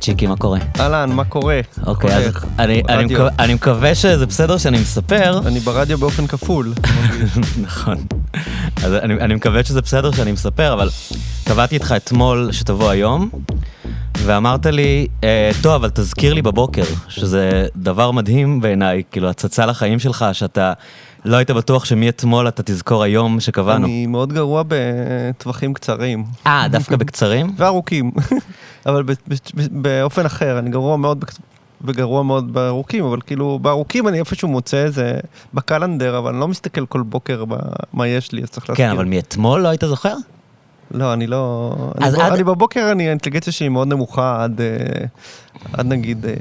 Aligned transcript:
צ'יקי, 0.00 0.26
מה 0.26 0.36
קורה? 0.36 0.58
אהלן, 0.80 1.12
מה 1.12 1.24
קורה? 1.24 1.60
אוקיי, 1.86 2.14
אז. 2.16 2.32
אני- 2.58 3.54
מקווה 3.54 3.94
שזה 3.94 4.26
בסדר 4.26 4.56
שאני 4.58 4.78
מספר. 4.80 5.40
אני 5.46 5.60
ברדיו 5.60 5.98
באופן 5.98 6.26
כפול. 6.26 6.72
נכון. 7.66 7.96
אז 8.84 8.92
אני 8.94 9.14
אני 9.14 9.34
מקווה 9.34 9.64
שזה 9.64 9.80
בסדר 9.80 10.10
שאני 10.12 10.32
מספר, 10.32 10.72
אבל 10.72 10.88
קבעתי 11.48 11.74
איתך 11.74 11.94
אתמול 11.96 12.48
שתבוא 12.52 12.90
היום, 12.90 13.30
ואמרת 14.18 14.66
לי, 14.66 15.06
"אה, 15.24 15.50
טוב, 15.62 15.72
אבל 15.74 15.88
תזכיר 15.94 16.34
לי 16.34 16.42
בבוקר, 16.42 16.82
שזה 17.08 17.66
דבר 17.76 18.10
מדהים 18.10 18.60
בעיניי, 18.60 19.02
כאילו, 19.10 19.28
הצצה 19.30 19.66
לחיים 19.66 19.98
שלך, 19.98 20.24
שאתה 20.32 20.72
לא 21.24 21.36
היית 21.36 21.50
בטוח 21.50 21.84
שמאתמול 21.84 22.48
אתה 22.48 22.62
תזכור 22.62 23.02
היום 23.02 23.40
שקבענו. 23.40 23.86
אני 23.86 24.06
מאוד 24.06 24.32
גרוע 24.32 24.62
בטווחים 24.68 25.74
קצרים. 25.74 26.24
אה, 26.46 26.66
דווקא 26.70 26.96
בקצרים? 26.96 27.52
וארוכים. 27.56 28.10
אבל 28.86 29.04
באופן 29.70 30.26
אחר, 30.26 30.58
אני 30.58 30.70
גרוע 30.70 30.96
מאוד 30.96 31.24
וגרוע 31.84 32.22
מאוד 32.22 32.52
בארוכים, 32.52 33.04
אבל 33.04 33.20
כאילו, 33.20 33.58
בארוכים 33.58 34.08
אני 34.08 34.18
איפשהו 34.18 34.48
מוצא 34.48 34.76
איזה 34.76 35.14
בקלנדר, 35.54 36.18
אבל 36.18 36.30
אני 36.30 36.40
לא 36.40 36.48
מסתכל 36.48 36.86
כל 36.86 37.02
בוקר 37.02 37.44
מה 37.92 38.06
יש 38.08 38.32
לי, 38.32 38.42
אז 38.42 38.50
צריך 38.50 38.68
להזכיר. 38.70 38.86
כן, 38.86 38.92
אבל 38.92 39.04
מאתמול 39.04 39.60
לא 39.60 39.68
היית 39.68 39.84
זוכר? 39.84 40.14
לא, 40.90 41.12
אני 41.12 41.26
לא... 41.26 41.72
אז 42.00 42.14
אני. 42.14 42.22
עד- 42.22 42.32
אני 42.32 42.44
בבוקר, 42.44 42.88
אני, 42.92 43.06
האינטליגנציה 43.06 43.52
שלי 43.52 43.68
מאוד 43.68 43.88
נמוכה 43.88 44.44
עד, 44.44 44.60
אה, 44.60 44.66
עד 45.72 45.86
נגיד 45.86 46.26
אה, 46.26 46.32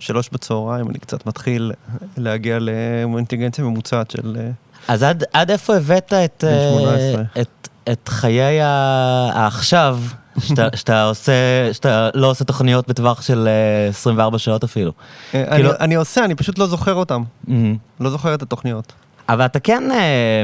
שלוש 0.00 0.28
בצהריים, 0.32 0.88
אני 0.90 0.98
קצת 0.98 1.26
מתחיל 1.26 1.72
להגיע 2.16 2.58
לאינטליגנציה 2.58 3.64
ממוצעת 3.64 4.10
של... 4.10 4.36
אה, 4.40 4.50
אז 4.88 5.02
עד, 5.02 5.24
עד 5.32 5.50
איפה 5.50 5.76
הבאת 5.76 6.12
את, 6.12 6.44
אה, 6.46 6.70
18. 6.78 7.22
את, 7.40 7.68
את 7.92 8.08
חיי 8.08 8.60
העכשיו, 8.62 9.98
שאתה, 10.46 10.68
שאתה 10.74 11.04
עושה, 11.04 11.32
שאתה 11.72 12.10
לא 12.14 12.30
עושה 12.30 12.44
תוכניות 12.44 12.88
בטווח 12.88 13.22
של 13.22 13.48
אה, 13.48 13.88
24 13.88 14.38
שעות 14.38 14.64
אפילו. 14.64 14.92
אה, 15.34 15.44
כאילו- 15.50 15.70
אני, 15.70 15.78
אני 15.80 15.94
עושה, 15.94 16.24
אני 16.24 16.34
פשוט 16.34 16.58
לא 16.58 16.66
זוכר 16.66 16.94
אותם. 16.94 17.22
מהמם. 17.48 17.76
לא 18.00 18.10
זוכר 18.10 18.34
את 18.34 18.42
התוכניות. 18.42 18.92
אבל 19.28 19.44
אתה 19.44 19.60
כן 19.60 19.82
אה, 19.90 20.42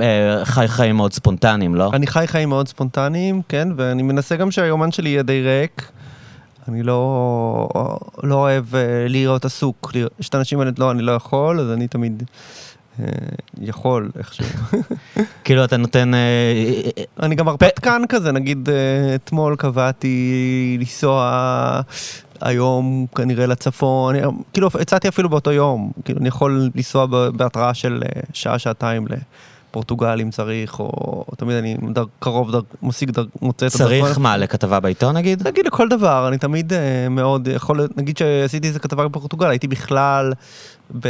אה, 0.00 0.44
חי 0.44 0.64
חיים 0.68 0.96
מאוד 0.96 1.12
ספונטניים, 1.12 1.74
לא? 1.74 1.90
אני 1.92 2.06
חי 2.06 2.24
חיים 2.26 2.48
מאוד 2.48 2.68
ספונטניים, 2.68 3.42
כן, 3.48 3.68
ואני 3.76 4.02
מנסה 4.02 4.36
גם 4.36 4.50
שהיומן 4.50 4.92
שלי 4.92 5.08
יהיה 5.08 5.22
די 5.22 5.42
ריק. 5.42 5.90
אני 6.68 6.82
לא, 6.82 7.68
לא 8.22 8.34
אוהב 8.34 8.74
אה, 8.76 8.80
להיות 9.08 9.44
עסוק. 9.44 9.92
יש 10.20 10.28
את 10.28 10.34
האנשים 10.34 10.60
האלה, 10.60 10.70
לא, 10.78 10.90
אני 10.90 11.02
לא 11.02 11.12
יכול, 11.12 11.60
אז 11.60 11.70
אני 11.70 11.88
תמיד 11.88 12.22
אה, 13.00 13.04
יכול 13.60 14.10
איכשהו. 14.18 14.44
כאילו 15.44 15.64
אתה 15.64 15.76
נותן... 15.76 16.14
אה, 16.14 16.18
אה, 16.98 17.02
אני 17.22 17.34
גם 17.34 17.48
הרפתקן 17.48 18.02
כזה, 18.08 18.32
נגיד 18.32 18.68
אה, 18.68 18.74
אתמול 19.14 19.56
קבעתי 19.56 20.76
לנסוע 20.80 21.80
היום 22.40 23.06
כנראה 23.14 23.46
לצפון, 23.46 24.14
אני- 24.14 24.26
כאילו 24.52 24.68
הצעתי 24.80 25.08
אפילו 25.08 25.28
באותו 25.28 25.52
יום, 25.52 25.92
כאילו 26.04 26.20
אני 26.20 26.28
יכול 26.28 26.70
לנסוע 26.74 27.06
בהתראה 27.36 27.74
של 27.74 28.02
אה, 28.04 28.20
לפורטוגל 29.70 30.20
אם 30.20 30.30
צריך, 30.30 30.80
או 30.80 31.24
תמיד 31.36 31.56
אני 31.56 31.76
דר, 31.92 32.04
קרוב, 32.18 32.52
דר, 32.52 32.60
משיג, 32.82 33.10
דר, 33.10 33.24
מוצא 33.42 33.66
את 33.66 33.72
צריך 33.72 34.18
מה, 34.18 34.36
לכתבה 34.36 34.80
בעיתון 34.80 35.16
נגיד? 35.16 35.48
נגיד 35.48 35.66
לכל 35.66 35.88
דבר, 35.88 36.28
אני 36.28 36.38
תמיד 36.38 36.72
אה, 36.72 37.08
מאוד 37.10 37.48
יכול, 37.48 37.88
נגיד 37.96 38.18
שעשיתי 38.18 38.68
איזה 38.68 38.78
כתבה 38.78 39.08
בפורטוגל, 39.08 39.46
הייתי 39.46 39.68
בכלל 39.68 40.32
ב, 41.00 41.08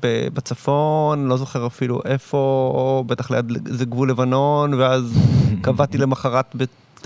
ב, 0.00 0.28
בצפון, 0.34 1.28
לא 1.28 1.36
זוכר 1.36 1.66
אפילו 1.66 2.00
איפה, 2.04 3.04
בטח 3.06 3.30
ליד 3.30 3.52
איזה 3.68 3.84
גבול 3.84 4.10
לבנון, 4.10 4.74
ואז 4.74 5.18
קבעתי 5.64 5.98
למחרת 5.98 6.56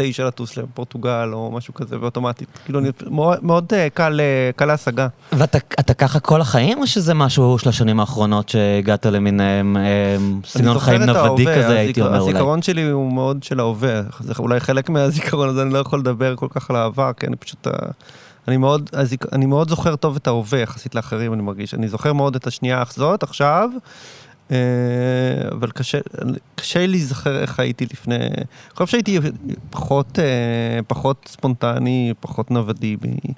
בתשע 0.00 0.26
לטוס 0.26 0.56
לפורטוגל 0.56 1.30
או 1.32 1.50
משהו 1.50 1.74
כזה, 1.74 2.00
ואוטומטית. 2.00 2.48
כאילו, 2.64 2.78
אני, 2.78 2.90
מאוד, 3.10 3.38
מאוד 3.42 3.72
אה, 3.72 3.88
קל, 3.94 4.20
אה, 4.20 4.50
קל 4.56 4.64
להשגה. 4.64 5.08
ואתה 5.32 5.58
אתה 5.80 5.94
ככה 5.94 6.20
כל 6.20 6.40
החיים, 6.40 6.78
או 6.78 6.86
שזה 6.86 7.14
משהו 7.14 7.58
של 7.58 7.68
השנים 7.68 8.00
האחרונות 8.00 8.48
שהגעת 8.48 9.06
למין 9.06 9.40
אה, 9.40 9.62
סגנון 10.44 10.78
חיים 10.78 11.02
נוודי 11.02 11.46
כזה, 11.46 11.78
הייתי 11.78 12.00
אומר 12.00 12.20
אולי? 12.20 12.30
הזיכרון 12.30 12.62
שלי 12.62 12.90
הוא 12.90 13.12
מאוד 13.12 13.42
של 13.42 13.60
ההווה, 13.60 14.00
זה 14.20 14.32
אולי 14.38 14.60
חלק 14.60 14.90
מהזיכרון 14.90 15.48
הזה, 15.48 15.62
אני 15.62 15.72
לא 15.72 15.78
יכול 15.78 15.98
לדבר 15.98 16.36
כל 16.36 16.48
כך 16.50 16.70
על 16.70 16.76
העבר, 16.76 17.12
כי 17.12 17.26
אני 17.26 17.36
פשוט... 17.36 17.66
אני 18.48 18.56
מאוד. 18.56 18.90
אני 19.32 19.46
מאוד 19.46 19.68
זוכר 19.68 19.96
טוב 19.96 20.16
את 20.16 20.26
ההווה 20.26 20.58
יחסית 20.58 20.94
לאחרים, 20.94 21.32
אני 21.32 21.42
מרגיש. 21.42 21.74
אני 21.74 21.88
זוכר 21.88 22.12
מאוד 22.12 22.36
את 22.36 22.46
השנייה 22.46 22.84
הזאת, 22.90 23.22
עכשיו, 23.22 23.70
אבל 25.52 25.70
קשה, 25.70 25.98
קשה 26.54 26.80
לי 26.80 26.86
להיזכר 26.86 27.40
איך 27.40 27.60
הייתי 27.60 27.86
לפני... 27.92 28.16
אני 28.16 28.44
חושב 28.74 28.86
שהייתי 28.86 29.18
פחות, 29.70 30.18
אה, 30.18 30.80
פחות 30.86 31.28
ספונטני, 31.28 32.14
פחות 32.20 32.50
נוודי, 32.50 32.96
אה, 33.04 33.32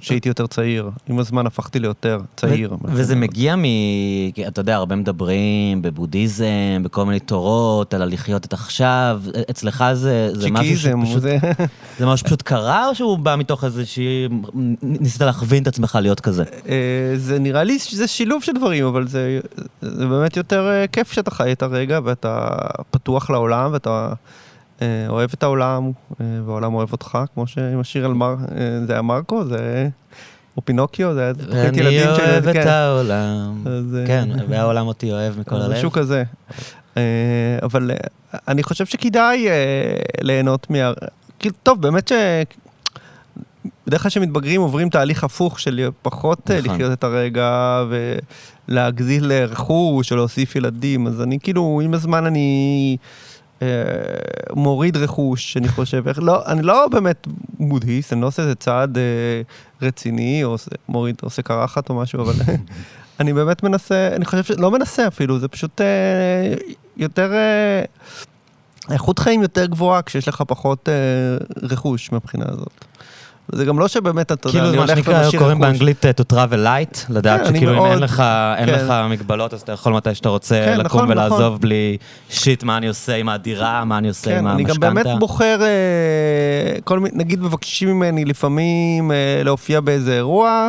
כשהייתי 0.00 0.28
יותר 0.28 0.46
צעיר. 0.46 0.90
עם 1.08 1.18
הזמן 1.18 1.46
הפכתי 1.46 1.78
ליותר 1.78 2.18
צעיר. 2.36 2.76
וזה 2.84 3.16
מגיע 3.16 3.56
מ... 3.56 3.64
אתה 4.48 4.60
יודע, 4.60 4.76
הרבה 4.76 4.96
מדברים 4.96 5.82
בבודהיזם, 5.82 6.82
בכל 6.82 7.04
מיני 7.04 7.20
תורות, 7.20 7.94
על 7.94 8.02
הלחיות 8.02 8.44
את 8.44 8.52
עכשיו. 8.52 9.20
אצלך 9.50 9.84
זה, 9.92 10.30
משהו 10.50 10.76
שפשוט... 10.76 11.22
זה... 11.22 11.38
משהו 12.00 12.16
שפשוט 12.16 12.42
קרה, 12.50 12.88
או 12.88 12.94
שהוא 12.94 13.18
בא 13.18 13.36
מתוך 13.36 13.64
איזושהי... 13.64 14.28
ניסית 14.82 15.22
להכווין 15.22 15.62
את 15.62 15.68
עצמך 15.68 15.98
להיות 16.02 16.20
כזה? 16.20 16.44
אה, 16.68 17.12
זה 17.16 17.38
נראה 17.38 17.64
לי 17.64 17.78
שזה 17.78 18.06
שילוב 18.06 18.42
של 18.42 18.52
דברים, 18.52 18.84
אבל 18.86 19.08
זה, 19.08 19.40
באמת 19.82 20.36
יותר 20.36 20.68
אה, 20.68 20.86
כיף 20.86 21.12
שאתה 21.12 21.30
חי 21.30 21.52
את 21.52 21.62
הרגע 21.62 22.00
ואתה 22.04 22.48
פתוח 22.90 23.30
לעולם 23.30 23.72
ואתה 23.72 23.90
אה, 23.90 24.12
אוהב 25.08 25.30
את 25.34 25.42
העולם 25.42 25.90
אה, 26.20 26.26
והעולם 26.46 26.74
אוהב 26.74 26.92
אותך, 26.92 27.18
כמו 27.34 27.46
שעם 27.46 27.80
השיר 27.80 28.04
על 28.04 28.12
מר... 28.14 28.36
אה, 28.56 28.86
זה 28.86 28.92
היה 28.92 29.02
מרקו, 29.02 29.44
זה... 29.44 29.88
או 30.56 30.64
פינוקיו, 30.64 31.14
זה 31.14 31.20
היה 31.22 31.34
תוכנית 31.34 31.54
אני 31.54 31.78
ילדים 31.78 32.08
אוהב 32.08 32.48
את 32.48 32.54
כן. 32.54 32.68
העולם. 32.68 33.62
אז, 33.66 33.96
אה, 34.00 34.06
כן, 34.06 34.28
והעולם 34.48 34.86
אותי 34.86 35.12
אוהב 35.12 35.38
מכל 35.38 35.56
הלב. 35.56 35.72
משהו 35.72 35.90
כזה. 35.90 36.24
אה, 36.96 37.02
אבל 37.62 37.90
אה, 37.90 38.38
אני 38.48 38.62
חושב 38.62 38.86
שכדאי 38.86 39.48
אה, 39.48 39.54
ליהנות 40.20 40.70
מה... 40.70 40.92
כאילו, 41.38 41.54
טוב, 41.62 41.82
באמת 41.82 42.08
ש... 42.08 42.12
בדרך 43.86 44.02
כלל 44.02 44.10
כשמתבגרים 44.10 44.60
עוברים 44.60 44.88
תהליך 44.88 45.24
הפוך 45.24 45.60
של 45.60 45.88
פחות 46.02 46.50
אה, 46.50 46.58
נכון. 46.58 46.74
לחיות 46.74 46.92
את 46.92 47.04
הרגע 47.04 47.82
ולהגזיל 48.68 49.32
רכוש 49.32 50.12
או 50.12 50.16
להוסיף 50.16 50.56
ילדים, 50.56 51.06
אז 51.06 51.22
אני 51.22 51.38
כאילו, 51.42 51.80
עם 51.84 51.94
הזמן 51.94 52.26
אני 52.26 52.96
אה, 53.00 53.29
מוריד 54.56 54.96
רכוש, 54.96 55.56
אני 55.56 55.68
חושב, 55.68 56.08
איך, 56.08 56.18
לא, 56.22 56.46
אני 56.46 56.62
לא 56.62 56.88
באמת 56.88 57.26
בודהיסט, 57.58 58.12
אני 58.12 58.20
לא 58.20 58.26
עושה 58.26 58.42
איזה 58.42 58.54
צעד 58.54 58.98
אה, 58.98 59.02
רציני, 59.82 60.44
או 60.44 60.50
עושה, 60.50 60.70
מוריד, 60.88 61.16
עושה 61.22 61.42
קרחת 61.42 61.90
או 61.90 61.94
משהו, 61.94 62.22
אבל 62.22 62.34
אני 63.20 63.32
באמת 63.32 63.62
מנסה, 63.62 64.08
אני 64.16 64.24
חושב 64.24 64.44
שלא 64.44 64.70
מנסה 64.70 65.06
אפילו, 65.06 65.38
זה 65.38 65.48
פשוט 65.48 65.80
אה, 65.80 66.54
יותר, 66.96 67.32
אה, 67.32 67.82
איכות 68.90 69.18
חיים 69.18 69.42
יותר 69.42 69.66
גבוהה 69.66 70.02
כשיש 70.02 70.28
לך 70.28 70.42
פחות 70.48 70.88
אה, 70.88 70.94
רכוש 71.62 72.12
מהבחינה 72.12 72.44
הזאת. 72.48 72.84
זה 73.52 73.64
גם 73.64 73.78
לא 73.78 73.88
שבאמת, 73.88 74.32
אתה 74.32 74.48
יודע, 74.48 74.58
כאילו 74.58 74.68
אני 74.68 74.76
מה 74.76 74.82
הולך 74.82 74.96
שנקרא, 74.96 75.22
ומשאיר 75.24 75.40
קוראים 75.40 75.62
רכוש. 75.62 75.70
באנגלית 75.70 76.04
uh, 76.04 76.20
to 76.20 76.34
travel 76.34 76.66
light, 76.66 76.98
לדעת 77.08 77.40
כן, 77.40 77.54
שכאילו 77.54 77.86
אם 77.86 77.92
אין 77.92 77.98
לך, 77.98 78.22
כן. 78.58 78.68
לך 78.68 78.94
מגבלות, 79.10 79.54
אז 79.54 79.60
אתה 79.60 79.72
יכול 79.72 79.92
מתי 79.92 80.14
שאתה 80.14 80.28
רוצה 80.28 80.54
כן, 80.54 80.80
לקום 80.80 81.00
נכון, 81.00 81.10
ולעזוב 81.10 81.40
נכון. 81.40 81.60
בלי 81.60 81.96
שיט, 82.30 82.62
מה 82.62 82.76
אני 82.76 82.88
עושה 82.88 83.16
עם 83.16 83.28
הדירה, 83.28 83.84
מה 83.84 83.98
אני 83.98 84.08
עושה 84.08 84.38
עם 84.38 84.44
כן, 84.44 84.46
אני 84.46 84.64
גם 84.64 84.74
באמת 84.80 84.96
המשכנתה. 84.96 85.18
בוחר, 85.18 85.60
אה, 85.62 86.96
נגיד 87.12 87.40
מבקשים 87.40 87.88
ממני 87.88 88.24
לפעמים 88.24 89.12
אה, 89.12 89.42
להופיע 89.44 89.80
באיזה 89.80 90.16
אירוע, 90.16 90.68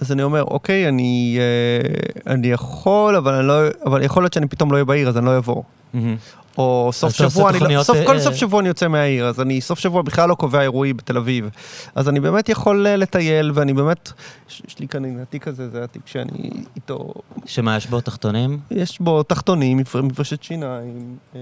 אז 0.00 0.12
אני 0.12 0.22
אומר, 0.22 0.42
אוקיי, 0.42 0.88
אני, 0.88 1.38
אה, 1.40 2.32
אני 2.32 2.46
יכול, 2.46 3.16
אבל, 3.16 3.34
אני 3.34 3.46
לא, 3.46 3.60
אבל 3.86 4.02
יכול 4.02 4.22
להיות 4.22 4.32
שאני 4.32 4.46
פתאום 4.46 4.70
לא 4.70 4.76
אהיה 4.76 4.84
בעיר, 4.84 5.08
אז 5.08 5.18
אני 5.18 5.26
לא 5.26 5.38
אבוא. 5.38 5.62
מהמם. 5.94 6.16
או 6.58 6.90
סוף 6.92 7.12
שבוע, 7.12 7.50
אני 7.50 7.54
לא, 7.54 7.58
תוכניות, 7.60 7.86
סוף, 7.86 7.96
כל 8.06 8.14
אה, 8.14 8.20
סוף 8.20 8.34
שבוע 8.34 8.60
אני 8.60 8.68
יוצא 8.68 8.88
מהעיר, 8.88 9.26
אז 9.26 9.40
אני 9.40 9.60
סוף 9.60 9.78
שבוע 9.78 10.02
בכלל 10.02 10.28
לא 10.28 10.34
קובע 10.34 10.62
אירועים 10.62 10.96
בתל 10.96 11.16
אביב. 11.16 11.50
אז 11.94 12.08
אני 12.08 12.20
באמת 12.20 12.48
יכול 12.48 12.86
אה, 12.86 12.96
לטייל, 12.96 13.50
ואני 13.54 13.72
באמת, 13.72 14.12
יש, 14.48 14.78
לי 14.78 14.88
כאן, 14.88 15.04
הנה, 15.04 15.22
התיק 15.22 15.48
הזה, 15.48 15.70
זה 15.70 15.84
התיק 15.84 16.02
שאני 16.06 16.50
איתו, 16.76 17.14
שמה 17.46 17.76
יש 17.76 17.86
בו 17.86 18.00
תחתונים? 18.00 18.58
יש 18.70 19.00
בו 19.00 19.22
תחתונים, 19.22 19.76
מפר- 19.76 20.02
מברשת 20.02 20.42
שיניים. 20.42 21.16
אה, 21.36 21.40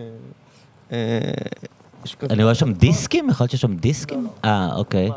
אה, 0.92 1.18
אני 2.30 2.42
רואה 2.42 2.54
שם 2.54 2.72
דיסקים? 2.72 3.30
יכול 3.30 3.44
להיות 3.44 3.50
שיש 3.50 3.60
שם 3.60 3.76
דיסקים? 3.76 4.28
אה, 4.44 4.68
אוקיי. 4.74 5.10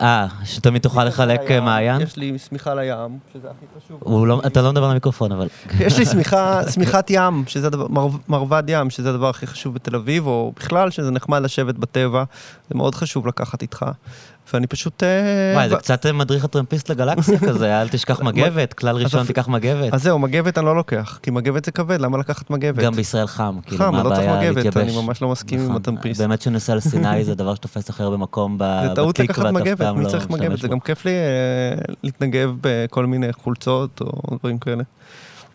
אה, 0.00 0.26
שתמיד 0.44 0.82
תוכל 0.82 1.04
לחלק 1.04 1.40
אה, 1.50 1.60
מעיין? 1.60 2.00
יש 2.00 2.16
לי 2.16 2.38
שמיכה 2.38 2.74
לים, 2.74 3.18
שזה 3.32 3.48
הכי 3.50 3.66
חשוב. 3.78 4.26
לא- 4.26 4.42
אתה 4.46 4.62
לא 4.62 4.70
מדבר 4.70 4.88
למיקרופון, 4.88 5.32
אבל... 5.32 5.48
יש 5.80 5.98
לי 5.98 6.06
שמיכה, 6.06 6.60
שמיכת 6.74 7.06
ים, 7.10 7.44
שזה 7.46 7.66
הדבר, 7.66 7.88
מר, 7.88 8.08
מרבד 8.28 8.62
ים, 8.68 8.90
שזה 8.90 9.10
הדבר 9.10 9.28
הכי 9.28 9.46
חשוב 9.46 9.74
בתל 9.74 9.96
אביב, 9.96 10.26
או 10.26 10.52
בכלל, 10.56 10.90
שזה 10.90 11.10
נחמד 11.10 11.42
לשבת 11.42 11.74
בטבע, 11.74 12.24
זה 12.68 12.74
מאוד 12.74 12.94
חשוב 12.94 13.26
לקחת 13.26 13.62
איתך. 13.62 13.86
ואני 14.54 14.66
פשוט... 14.66 15.02
אה, 15.02 15.52
וואי, 15.54 15.68
זה 15.68 15.76
קצת 15.76 16.06
מדריך 16.06 16.44
הטרמפיסט 16.44 16.90
לגלקסיה 16.90 17.38
כזה, 17.48 17.80
אל 17.80 17.88
תשכח 17.88 18.20
מגבת, 18.20 18.72
כלל 18.72 18.96
ראשון 18.96 19.26
תיקח 19.26 19.48
מגבת. 19.48 19.94
אז 19.94 20.02
זהו, 20.02 20.18
מגבת 20.18 20.58
אני 20.58 20.66
לא 20.66 20.76
לוקח, 20.76 21.18
כי 21.22 21.30
מגבת 21.30 21.64
זה 21.64 21.70
כבד, 21.72 22.00
למה 22.00 22.18
לקחת 22.18 22.50
מגבת? 22.50 22.84
גם 22.84 22.92
בישראל 22.92 23.26
חם, 23.26 23.58
כאילו, 23.66 23.78
חם, 23.84 23.92
מה 23.92 24.02
לא 24.02 24.08
צריך 24.08 24.20
הבעיה 24.28 24.50
מגבת, 24.50 24.64
להתייבש? 24.64 24.96
אני 24.96 25.06
ממש 25.06 25.22
לא 25.22 25.28
מסכים 25.28 25.58
עם 25.58 25.64
נכון. 25.64 25.76
הטרמפיסט. 25.76 26.20
באמת 26.20 26.42
שנוסע 26.42 26.74
לסיני 26.74 27.24
זה 27.24 27.34
דבר 27.42 27.54
שתופס 27.54 27.90
הכי 27.90 28.02
הרבה 28.02 28.16
מקום 28.16 28.58
ב- 28.58 28.80
זה 28.88 28.94
טעות 28.94 29.14
בתיק 29.18 29.30
לקחת 29.30 29.38
ואתה 29.44 29.48
אף 29.58 29.62
מגבת, 29.62 29.78
פעם 29.78 29.98
מי 29.98 30.04
לא 30.04 30.08
צריך 30.08 30.30
מגבת? 30.30 30.58
זה. 30.58 30.68
גם 30.68 30.80
כיף 30.80 31.04
לי 31.04 31.10
אה, 31.12 31.94
להתנגב 32.02 32.54
בכל 32.60 33.06
מיני 33.06 33.32
חולצות 33.32 34.00
או 34.00 34.36
דברים 34.36 34.58
כאלה. 34.58 34.82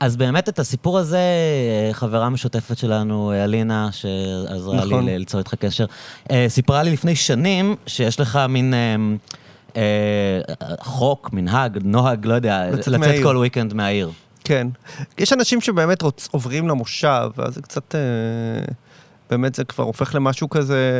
אז 0.03 0.15
באמת 0.15 0.49
את 0.49 0.59
הסיפור 0.59 0.99
הזה, 0.99 1.17
אה, 1.17 1.93
חברה 1.93 2.29
משותפת 2.29 2.77
שלנו, 2.77 3.31
אה, 3.31 3.43
אלינה, 3.43 3.89
שעזרה 3.91 4.75
נכון. 4.75 5.05
לי 5.05 5.19
ליצור 5.19 5.39
איתך 5.39 5.55
קשר, 5.55 5.85
אה, 6.31 6.45
סיפרה 6.49 6.83
לי 6.83 6.91
לפני 6.91 7.15
שנים 7.15 7.75
שיש 7.87 8.19
לך 8.19 8.39
מין 8.49 8.73
אה, 8.73 8.95
אה, 9.77 10.75
חוק, 10.79 11.29
מנהג, 11.33 11.79
נוהג, 11.83 12.25
לא 12.25 12.33
יודע, 12.33 12.71
לצאת 12.71 12.87
לצאת 12.87 12.99
מהעיר. 12.99 13.23
כל 13.23 13.45
weekend 13.45 13.73
מהעיר. 13.73 14.11
כן. 14.43 14.67
יש 15.17 15.33
אנשים 15.33 15.61
שבאמת 15.61 16.01
רוצ, 16.01 16.27
עוברים 16.31 16.67
למושב, 16.67 17.29
ואז 17.37 17.55
זה 17.55 17.61
קצת... 17.61 17.95
אה, 17.95 18.01
באמת 19.29 19.55
זה 19.55 19.63
כבר 19.63 19.83
הופך 19.83 20.15
למשהו 20.15 20.49
כזה 20.49 20.91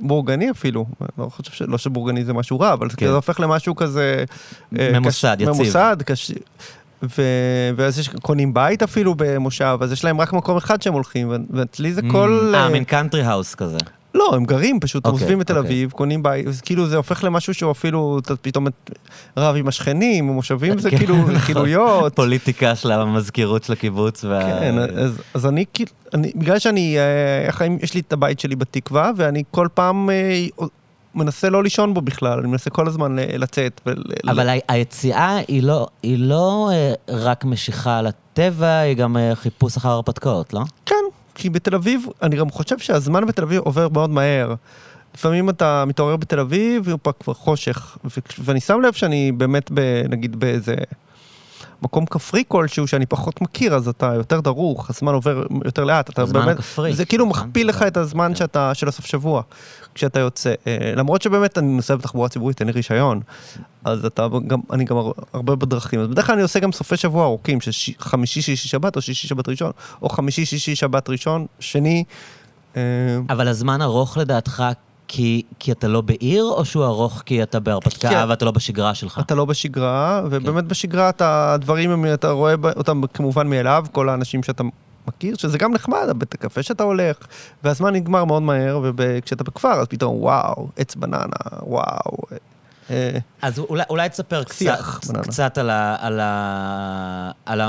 בורגני 0.00 0.50
אפילו. 0.50 0.86
לא 1.18 1.28
חושב 1.28 1.52
ש... 1.52 1.62
לא 1.62 1.78
שבורגני 1.78 2.24
זה 2.24 2.32
משהו 2.32 2.60
רע, 2.60 2.72
אבל 2.72 2.88
כן. 2.96 3.06
זה 3.06 3.12
הופך 3.12 3.40
למשהו 3.40 3.76
כזה... 3.76 4.24
אה, 4.78 4.90
ממוסד, 5.00 5.36
קש... 5.36 5.42
יציב. 5.42 5.54
ממוסד, 5.54 5.96
קש... 6.06 6.32
ו... 7.02 7.22
ואז 7.76 7.98
יש 7.98 8.08
קונים 8.08 8.54
בית 8.54 8.82
אפילו 8.82 9.14
במושב, 9.16 9.78
אז 9.80 9.92
יש 9.92 10.04
להם 10.04 10.20
רק 10.20 10.32
מקום 10.32 10.56
אחד 10.56 10.82
שהם 10.82 10.92
הולכים, 10.94 11.32
ואצלי 11.50 11.92
זה 11.92 12.02
כל... 12.10 12.52
אה, 12.54 12.64
אה, 12.64 12.68
מין 12.68 12.84
country 12.84 13.22
house 13.22 13.54
כזה. 13.54 13.78
לא, 14.14 14.30
הם 14.34 14.44
גרים, 14.44 14.80
פשוט 14.80 15.06
אוקיי, 15.06 15.20
עוזבים 15.20 15.38
בתל 15.38 15.56
אוקיי. 15.56 15.68
אביב, 15.68 15.90
קונים 15.90 16.22
בית, 16.22 16.46
אז 16.46 16.60
כאילו 16.60 16.86
זה 16.86 16.96
הופך 16.96 17.24
למשהו 17.24 17.54
שהוא 17.54 17.72
אפילו, 17.72 18.18
אתה 18.18 18.36
פתאום 18.36 18.66
רב 19.36 19.56
עם 19.56 19.68
השכנים, 19.68 20.24
מושבים 20.24 20.78
זה 20.78 20.90
כן, 20.90 20.98
כאילו 20.98 21.16
נכון. 21.16 21.34
רכילויות. 21.34 22.16
פוליטיקה 22.16 22.76
של 22.76 22.92
המזכירות 22.92 23.64
של 23.64 23.72
הקיבוץ. 23.72 24.24
וה- 24.24 24.60
כן, 24.60 24.78
אז, 24.78 25.22
אז 25.34 25.46
אני 25.46 25.64
כאילו, 25.74 25.90
בגלל 26.34 26.58
שאני, 26.58 26.98
אה, 26.98 27.48
החיים, 27.48 27.78
יש 27.82 27.94
לי 27.94 28.00
את 28.00 28.12
הבית 28.12 28.40
שלי 28.40 28.56
בתקווה, 28.56 29.10
ואני 29.16 29.42
כל 29.50 29.68
פעם 29.74 30.10
אה, 30.10 30.46
מנסה 31.18 31.50
לא 31.50 31.62
לישון 31.62 31.94
בו 31.94 32.00
בכלל, 32.00 32.38
אני 32.38 32.48
מנסה 32.48 32.70
כל 32.70 32.86
הזמן 32.86 33.16
לצאת. 33.18 33.80
ול, 33.86 34.04
אבל 34.28 34.58
היציאה 34.68 35.36
היא 35.48 35.62
לא, 35.62 35.86
היא 36.02 36.18
לא 36.18 36.70
אה, 36.72 36.92
רק 37.08 37.44
משיכה 37.44 38.02
לטבע, 38.02 38.78
היא 38.78 38.96
גם 38.96 39.16
אה, 39.16 39.34
חיפוש 39.34 39.76
אחר 39.76 39.88
הרפתקאות, 39.88 40.52
לא? 40.52 40.60
כן, 40.86 41.04
כי 41.34 41.50
בתל 41.50 41.74
אביב, 41.74 42.06
אני 42.22 42.36
גם 42.36 42.50
חושב 42.50 42.78
שהזמן 42.78 43.26
בתל 43.26 43.42
אביב 43.42 43.62
עובר 43.62 43.88
מאוד 43.88 44.10
מהר. 44.10 44.54
לפעמים 45.14 45.50
אתה 45.50 45.84
מתעורר 45.86 46.16
בתל 46.16 46.40
אביב, 46.40 46.82
ופה 46.84 47.12
כבר 47.12 47.34
חושך, 47.34 47.98
ו- 48.04 48.20
ואני 48.44 48.60
שם 48.60 48.80
לב 48.80 48.92
שאני 48.92 49.32
באמת, 49.32 49.70
ב, 49.74 50.02
נגיד 50.08 50.40
באיזה 50.40 50.74
מקום 51.82 52.06
כפרי 52.06 52.42
כלשהו 52.48 52.86
שאני 52.86 53.06
פחות 53.06 53.40
מכיר, 53.40 53.74
אז 53.74 53.88
אתה 53.88 54.12
יותר 54.14 54.40
דרוך, 54.40 54.90
הזמן 54.90 55.14
עובר 55.14 55.42
יותר 55.64 55.84
לאט, 55.84 56.10
אתה 56.10 56.22
הזמן 56.22 56.40
באמת, 56.40 56.58
הכפרי, 56.58 56.92
זה 56.94 57.04
כאילו 57.04 57.26
נכון? 57.26 57.46
מכפיל 57.48 57.68
לך 57.68 57.82
את 57.82 57.96
הזמן 57.96 58.34
שאתה, 58.34 58.74
של 58.74 58.88
הסוף 58.88 59.06
שבוע, 59.06 59.42
כשאתה 59.94 60.20
יוצא. 60.20 60.54
אה, 60.66 60.92
למרות 60.96 61.22
שבאמת 61.22 61.58
אני 61.58 61.66
נוסע 61.76 61.96
בתחבורה 61.96 62.28
ציבורית, 62.28 62.60
אין 62.60 62.68
לי 62.68 62.72
רישיון, 62.72 63.20
אז 63.84 64.04
אתה 64.04 64.26
גם, 64.46 64.60
אני 64.72 64.84
גם 64.84 64.96
הר- 64.96 65.12
הרבה 65.32 65.54
בדרכים. 65.56 66.00
אז 66.00 66.08
בדרך 66.08 66.26
כלל 66.26 66.34
אני 66.34 66.42
עושה 66.42 66.58
גם 66.60 66.72
סופי 66.72 66.96
שבוע 66.96 67.24
ארוכים, 67.24 67.60
של 67.60 67.70
חמישי, 67.98 68.42
שישי, 68.42 68.68
שבת, 68.68 68.96
או 68.96 69.02
שישי, 69.02 69.28
שבת 69.28 69.48
ראשון, 69.48 69.70
או 70.02 70.08
חמישי, 70.08 70.44
שישי, 70.46 70.76
שבת 70.76 71.08
ראשון, 71.10 71.46
שני. 71.60 72.04
אה, 72.76 72.80
אבל 73.30 73.48
הזמן 73.48 73.82
ארוך 73.82 74.16
לדעתך 74.18 74.62
כי, 75.08 75.42
כי 75.58 75.72
אתה 75.72 75.88
לא 75.88 76.00
בעיר, 76.00 76.44
או 76.44 76.64
שהוא 76.64 76.84
ארוך 76.84 77.22
כי 77.26 77.42
אתה 77.42 77.60
בהרפתקה 77.60 78.08
כן. 78.08 78.24
ואתה 78.28 78.44
לא 78.44 78.50
בשגרה 78.50 78.94
שלך? 78.94 79.20
אתה 79.26 79.34
לא 79.34 79.44
בשגרה, 79.44 80.22
ובאמת 80.30 80.62
כן. 80.64 80.68
בשגרה 80.68 81.08
אתה, 81.08 81.52
הדברים, 81.54 81.90
הם- 81.90 82.04
אתה 82.14 82.30
רואה 82.30 82.54
אותם 82.76 83.00
כמובן 83.14 83.46
מאליו, 83.50 83.84
כל 83.92 84.08
האנשים 84.08 84.42
שאתה 84.42 84.62
מכיר, 85.08 85.36
שזה 85.36 85.58
גם 85.58 85.72
נחמד, 85.72 86.06
הבית 86.08 86.34
הקפה 86.34 86.62
שאתה 86.62 86.82
הולך, 86.84 87.16
והזמן 87.64 87.92
נגמר 87.94 88.24
מאוד 88.24 88.42
מהר, 88.42 88.80
וכשאתה 88.96 89.44
בכפר, 89.44 89.68
אז 89.80 89.86
פתאום, 89.86 90.16
וואו, 90.16 90.68
עץ 90.76 90.94
בננה, 90.94 91.26
וואו. 91.62 92.16
אה, 92.90 93.18
אז 93.42 93.58
אולי, 93.58 93.82
אולי 93.90 94.08
תספר 94.08 94.42
קצת. 94.44 94.78
קצת 95.22 95.58
על, 95.58 95.70
ה, 95.70 95.96
על, 96.00 96.20
ה, 96.22 97.30
על 97.46 97.60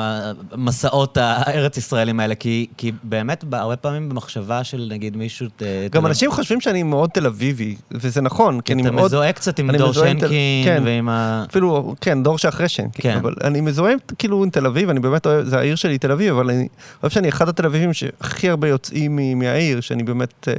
המסעות 0.52 1.18
הארץ-ישראלים 1.18 2.20
האלה, 2.20 2.36
כי, 2.36 2.68
כי 2.78 2.92
באמת, 3.04 3.44
הרבה 3.52 3.76
פעמים 3.76 4.10
במחשבה 4.10 4.64
של 4.64 4.88
נגיד 4.92 5.18
מישהו... 5.18 5.48
ת- 5.48 5.62
גם 5.92 6.02
תל- 6.02 6.08
אנשים 6.08 6.32
חושבים 6.32 6.62
שאני 6.62 6.84
מאוד 6.84 7.10
תל 7.10 7.26
אביבי, 7.26 7.76
וזה 7.92 8.22
נכון, 8.22 8.62
כי 8.62 8.74
אני 8.74 8.82
אתה 8.82 8.92
מאוד... 8.92 9.06
מזוהה 9.06 9.32
קצת 9.34 9.60
עם 9.60 9.76
דור 9.76 9.88
עם 9.88 9.94
תל- 10.20 10.28
שנקין, 10.28 10.66
כן. 10.66 10.82
ועם 10.86 11.10
ה... 11.10 11.46
אפילו, 11.50 11.96
כן, 12.02 12.24
דור 12.24 12.38
שאחרי 12.38 12.70
שנקין, 12.70 13.12
כן. 13.14 13.18
אבל 13.18 13.34
אני 13.44 13.62
מזוהה 13.62 13.94
כאילו 14.18 14.44
עם 14.44 14.50
תל 14.50 14.66
אביב, 14.66 14.90
אני 14.90 15.00
באמת 15.00 15.26
אוהב, 15.26 15.46
זה 15.46 15.58
העיר 15.58 15.76
שלי 15.76 15.98
תל 15.98 16.12
אביב, 16.12 16.34
אבל 16.36 16.50
אני 16.50 16.68
חושב 17.02 17.14
שאני 17.16 17.30
אחד 17.30 17.50
התל 17.50 17.66
אביבים 17.66 17.94
שהכי 17.94 18.50
הרבה 18.50 18.68
יוצאים 18.68 19.40
מהעיר, 19.40 19.82
שאני 19.82 20.04
באמת... 20.04 20.48
אה, 20.48 20.54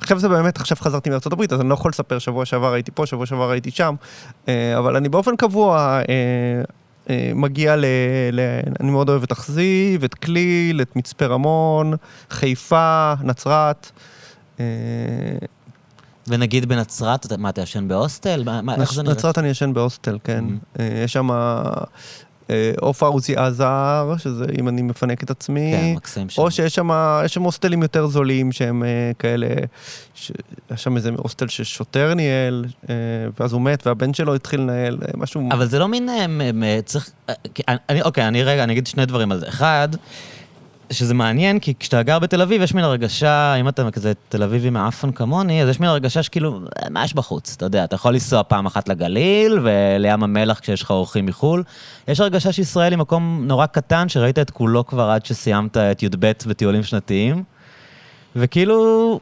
עכשיו 0.00 0.18
זה 0.18 0.28
באמת, 0.28 0.60
עכשיו 0.60 0.76
חזרתי 0.80 1.10
מארצות 1.10 1.32
הברית, 1.32 1.52
אז 1.52 1.60
אני 1.60 1.68
לא 1.68 1.74
יכול 1.74 1.88
לספר, 1.90 2.18
שבוע 2.18 2.44
שעבר 2.44 2.72
הייתי 2.72 2.90
פה, 2.94 3.06
שבוע 3.06 3.26
שעבר 3.26 3.50
הייתי 3.50 3.70
שם, 3.76 3.94
אה, 4.48 4.78
אבל 4.78 4.96
אני 4.96 5.08
באופן 5.08 5.36
קבוע 5.36 5.78
אה, 5.78 6.02
אה, 7.10 7.32
מגיע 7.34 7.76
ל... 7.76 7.84
ל 8.32 8.40
אני 8.80 8.90
מאוד 8.90 9.08
אוהב 9.08 9.22
את 9.22 9.32
אכזיב, 9.32 10.04
את 10.04 10.14
כליל, 10.14 10.80
את 10.82 10.96
מצפה 10.96 11.26
רמון, 11.26 11.94
חיפה, 12.30 13.14
נצרת. 13.22 13.90
ונגיד 16.28 16.68
בנצרת, 16.68 17.32
מה, 17.32 17.48
אתה 17.48 17.60
ישן 17.60 17.88
בהוסטל? 17.88 18.42
מה, 18.44 18.74
איך 18.80 18.92
זה 18.92 19.02
נראה? 19.02 19.14
נצרת 19.14 19.38
אני 19.38 19.48
ישן 19.48 19.72
בהוסטל, 19.74 20.18
כן. 20.24 20.44
Mhm. 20.48 20.80
אה, 20.80 21.02
יש 21.04 21.12
שם 21.12 21.28
עופרה 22.80 23.08
עוזי 23.08 23.36
עזר, 23.36 24.14
שזה 24.18 24.44
אם 24.58 24.68
אני 24.68 24.82
מפנק 24.82 25.22
את 25.22 25.30
עצמי. 25.30 25.72
כן, 25.76 25.92
מקסים 25.96 26.28
שם. 26.30 26.42
או 26.42 26.50
שיש 26.50 26.74
שם, 26.74 26.88
יש 27.24 27.34
שם 27.34 27.42
הוסטלים 27.42 27.82
יותר 27.82 28.06
זולים 28.06 28.52
שהם 28.52 28.82
אה, 28.84 28.88
כאלה, 29.18 29.46
ש- 30.14 30.32
יש 30.74 30.82
שם 30.82 30.96
איזה 30.96 31.10
הוסטל 31.16 31.48
ששוטר 31.48 32.14
ניהל, 32.14 32.64
אה, 32.90 32.94
ואז 33.40 33.52
הוא 33.52 33.60
מת 33.60 33.86
והבן 33.86 34.14
שלו 34.14 34.34
התחיל 34.34 34.60
לנהל, 34.60 34.98
אה, 35.02 35.08
משהו... 35.16 35.48
אבל 35.52 35.66
זה 35.68 35.78
לא 35.78 35.88
מין... 35.88 36.08
אה, 36.08 36.80
צריך... 36.84 37.10
אה, 37.28 37.34
אני, 37.90 38.02
אוקיי, 38.02 38.28
אני 38.28 38.42
רגע, 38.42 38.64
אני 38.64 38.72
אגיד 38.72 38.86
שני 38.86 39.06
דברים 39.06 39.32
על 39.32 39.38
זה. 39.40 39.48
אחד, 39.48 39.88
שזה 40.92 41.14
מעניין, 41.14 41.58
כי 41.58 41.74
כשאתה 41.74 42.02
גר 42.02 42.18
בתל 42.18 42.42
אביב, 42.42 42.62
יש 42.62 42.74
מין 42.74 42.84
הרגשה, 42.84 43.54
אם 43.54 43.68
אתה 43.68 43.90
כזה 43.90 44.12
תל 44.28 44.42
אביבי 44.42 44.70
מעפן 44.70 45.12
כמוני, 45.12 45.62
אז 45.62 45.68
יש 45.68 45.80
מין 45.80 45.88
הרגשה 45.88 46.22
שכאילו, 46.22 46.60
אה, 46.82 46.90
מה 46.90 47.04
יש 47.04 47.14
בחוץ? 47.14 47.54
אתה 47.56 47.66
יודע, 47.66 47.84
אתה 47.84 47.94
יכול 47.94 48.12
לנסוע 48.12 48.42
פעם 48.42 48.66
אחת 48.66 48.88
לגליל 48.88 49.58
ולים 49.62 50.22
המלח 50.22 50.58
כשיש 50.58 50.82
לך 50.82 50.90
אורחים 50.90 51.26
מחו"ל. 51.26 51.62
יש 52.08 52.20
הרגשה 52.20 52.52
שישראל 52.52 52.92
היא 52.92 52.98
מקום 52.98 53.44
נורא 53.46 53.66
קטן, 53.66 54.08
שראית 54.08 54.38
את 54.38 54.50
כולו 54.50 54.86
כבר 54.86 55.10
עד 55.10 55.26
שסיימת 55.26 55.76
את 55.76 56.02
י"ב 56.02 56.32
בטיולים 56.46 56.82
שנתיים. 56.82 57.44
וכאילו, 58.36 59.20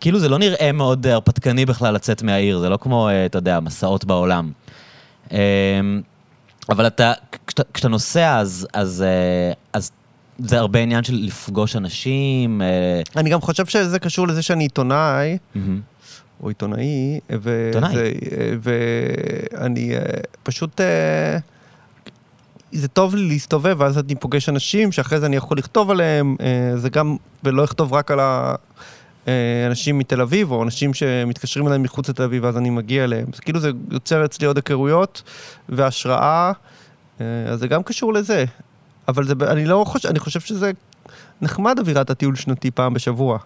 כאילו 0.00 0.18
זה 0.18 0.28
לא 0.28 0.38
נראה 0.38 0.72
מאוד 0.72 1.06
אה, 1.06 1.12
הרפתקני 1.12 1.66
בכלל 1.66 1.94
לצאת 1.94 2.22
מהעיר, 2.22 2.58
זה 2.58 2.68
לא 2.68 2.76
כמו, 2.76 3.08
אה, 3.08 3.26
אתה 3.26 3.38
יודע, 3.38 3.60
מסעות 3.60 4.04
בעולם. 4.04 4.52
אמ, 5.32 5.36
אבל 6.68 6.86
אתה, 6.86 7.12
כשאתה, 7.74 7.88
נוסע, 7.88 8.38
אז, 8.38 8.66
אז, 8.72 9.04
אז 9.72 9.90
זה 10.38 10.58
הרבה 10.58 10.78
עניין 10.78 11.04
של 11.04 11.14
לפגוש 11.14 11.76
אנשים. 11.76 12.62
אה, 12.62 12.66
אני 13.16 13.30
גם 13.30 13.40
חושב 13.40 13.66
שזה 13.66 13.98
קשור 13.98 14.28
לזה 14.28 14.42
שאני 14.42 14.64
עיתונאי. 14.64 15.38
או 16.42 16.48
עיתונאי. 16.48 17.20
זה- 17.94 18.12
ואני 18.62 19.94
אה, 19.96 20.00
פשוט... 20.42 20.80
אה, 20.80 21.38
זה 22.72 22.88
טוב 22.88 23.14
לי 23.14 23.28
להסתובב, 23.28 23.76
ואז 23.78 23.98
אני 23.98 24.14
פוגש 24.14 24.48
אנשים 24.48 24.92
שאחרי 24.92 25.20
זה 25.20 25.26
אני 25.26 25.36
יכול 25.36 25.58
לכתוב 25.58 25.90
עליהם, 25.90 26.36
אה, 26.40 26.76
זה 26.76 26.90
גם, 26.90 27.16
ולא 27.44 27.62
לכתוב 27.62 27.92
רק 27.92 28.10
על 28.10 28.18
האנשים 29.26 29.98
מתל 29.98 30.20
אביב, 30.20 30.50
או 30.50 30.62
אנשים 30.62 30.94
שמתקשרים 30.94 31.66
אליי 31.66 31.78
מחוץ 31.78 32.08
לתל 32.08 32.22
אביב, 32.22 32.44
ואז 32.44 32.56
אני 32.56 32.70
מגיע 32.70 33.04
אליהם. 33.04 33.26
זה 33.34 33.42
כאילו 33.42 33.60
זה 33.60 33.70
יוצר 33.90 34.24
אצלי 34.24 34.46
עוד 34.46 34.56
היכרויות 34.56 35.22
והשראה, 35.68 36.52
אה, 37.20 37.24
אז 37.48 37.60
זה 37.60 37.68
גם 37.68 37.82
קשור 37.82 38.12
לזה. 38.12 38.44
אבל 39.08 39.24
זה, 39.24 39.34
אני 39.46 39.64
לא 39.64 39.84
חושב, 39.86 40.08
אני 40.08 40.18
חושב 40.18 40.40
שזה 40.40 40.70
נחמד 41.42 41.78
אווירת 41.78 42.10
הטיול 42.10 42.36
שנתי 42.36 42.70
פעם 42.70 42.94
בשבוע. 42.94 43.38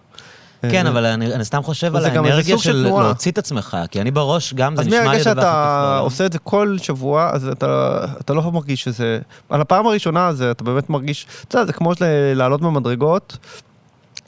כן, 0.71 0.85
אה, 0.85 0.91
אבל 0.91 1.05
אני, 1.05 1.33
אני 1.33 1.45
סתם 1.45 1.63
חושב 1.63 1.95
על 1.95 2.05
האנרגיה 2.05 2.57
של 2.57 2.63
של. 2.63 2.89
להוציא 2.89 3.31
את 3.31 3.37
עצמך, 3.37 3.77
כי 3.91 4.01
אני 4.01 4.11
בראש 4.11 4.53
גם, 4.53 4.75
זה 4.75 4.81
אז 4.81 4.87
נשמע 4.87 4.99
לי 4.99 5.05
מהרגע 5.05 5.31
הדבר 5.31 5.41
הכי 5.41 5.49
כיף 5.49 5.73
שאתה. 5.81 5.97
עושה 5.97 6.25
את 6.25 6.33
זה 6.33 6.39
כל 6.39 6.77
שבוע, 6.81 7.29
אז 7.33 7.47
אתה, 7.47 8.05
אתה 8.19 8.33
לא 8.33 8.51
מרגיש 8.51 8.83
שזה... 8.83 9.19
על 9.49 9.61
הפעם 9.61 9.87
הראשונה 9.87 10.27
הזה 10.27 10.51
אתה 10.51 10.63
באמת 10.63 10.89
מרגיש... 10.89 11.27
אתה 11.47 11.57
יודע, 11.57 11.65
זה 11.65 11.73
כמו 11.73 11.91
לעלות 12.35 12.61
במדרגות. 12.61 13.37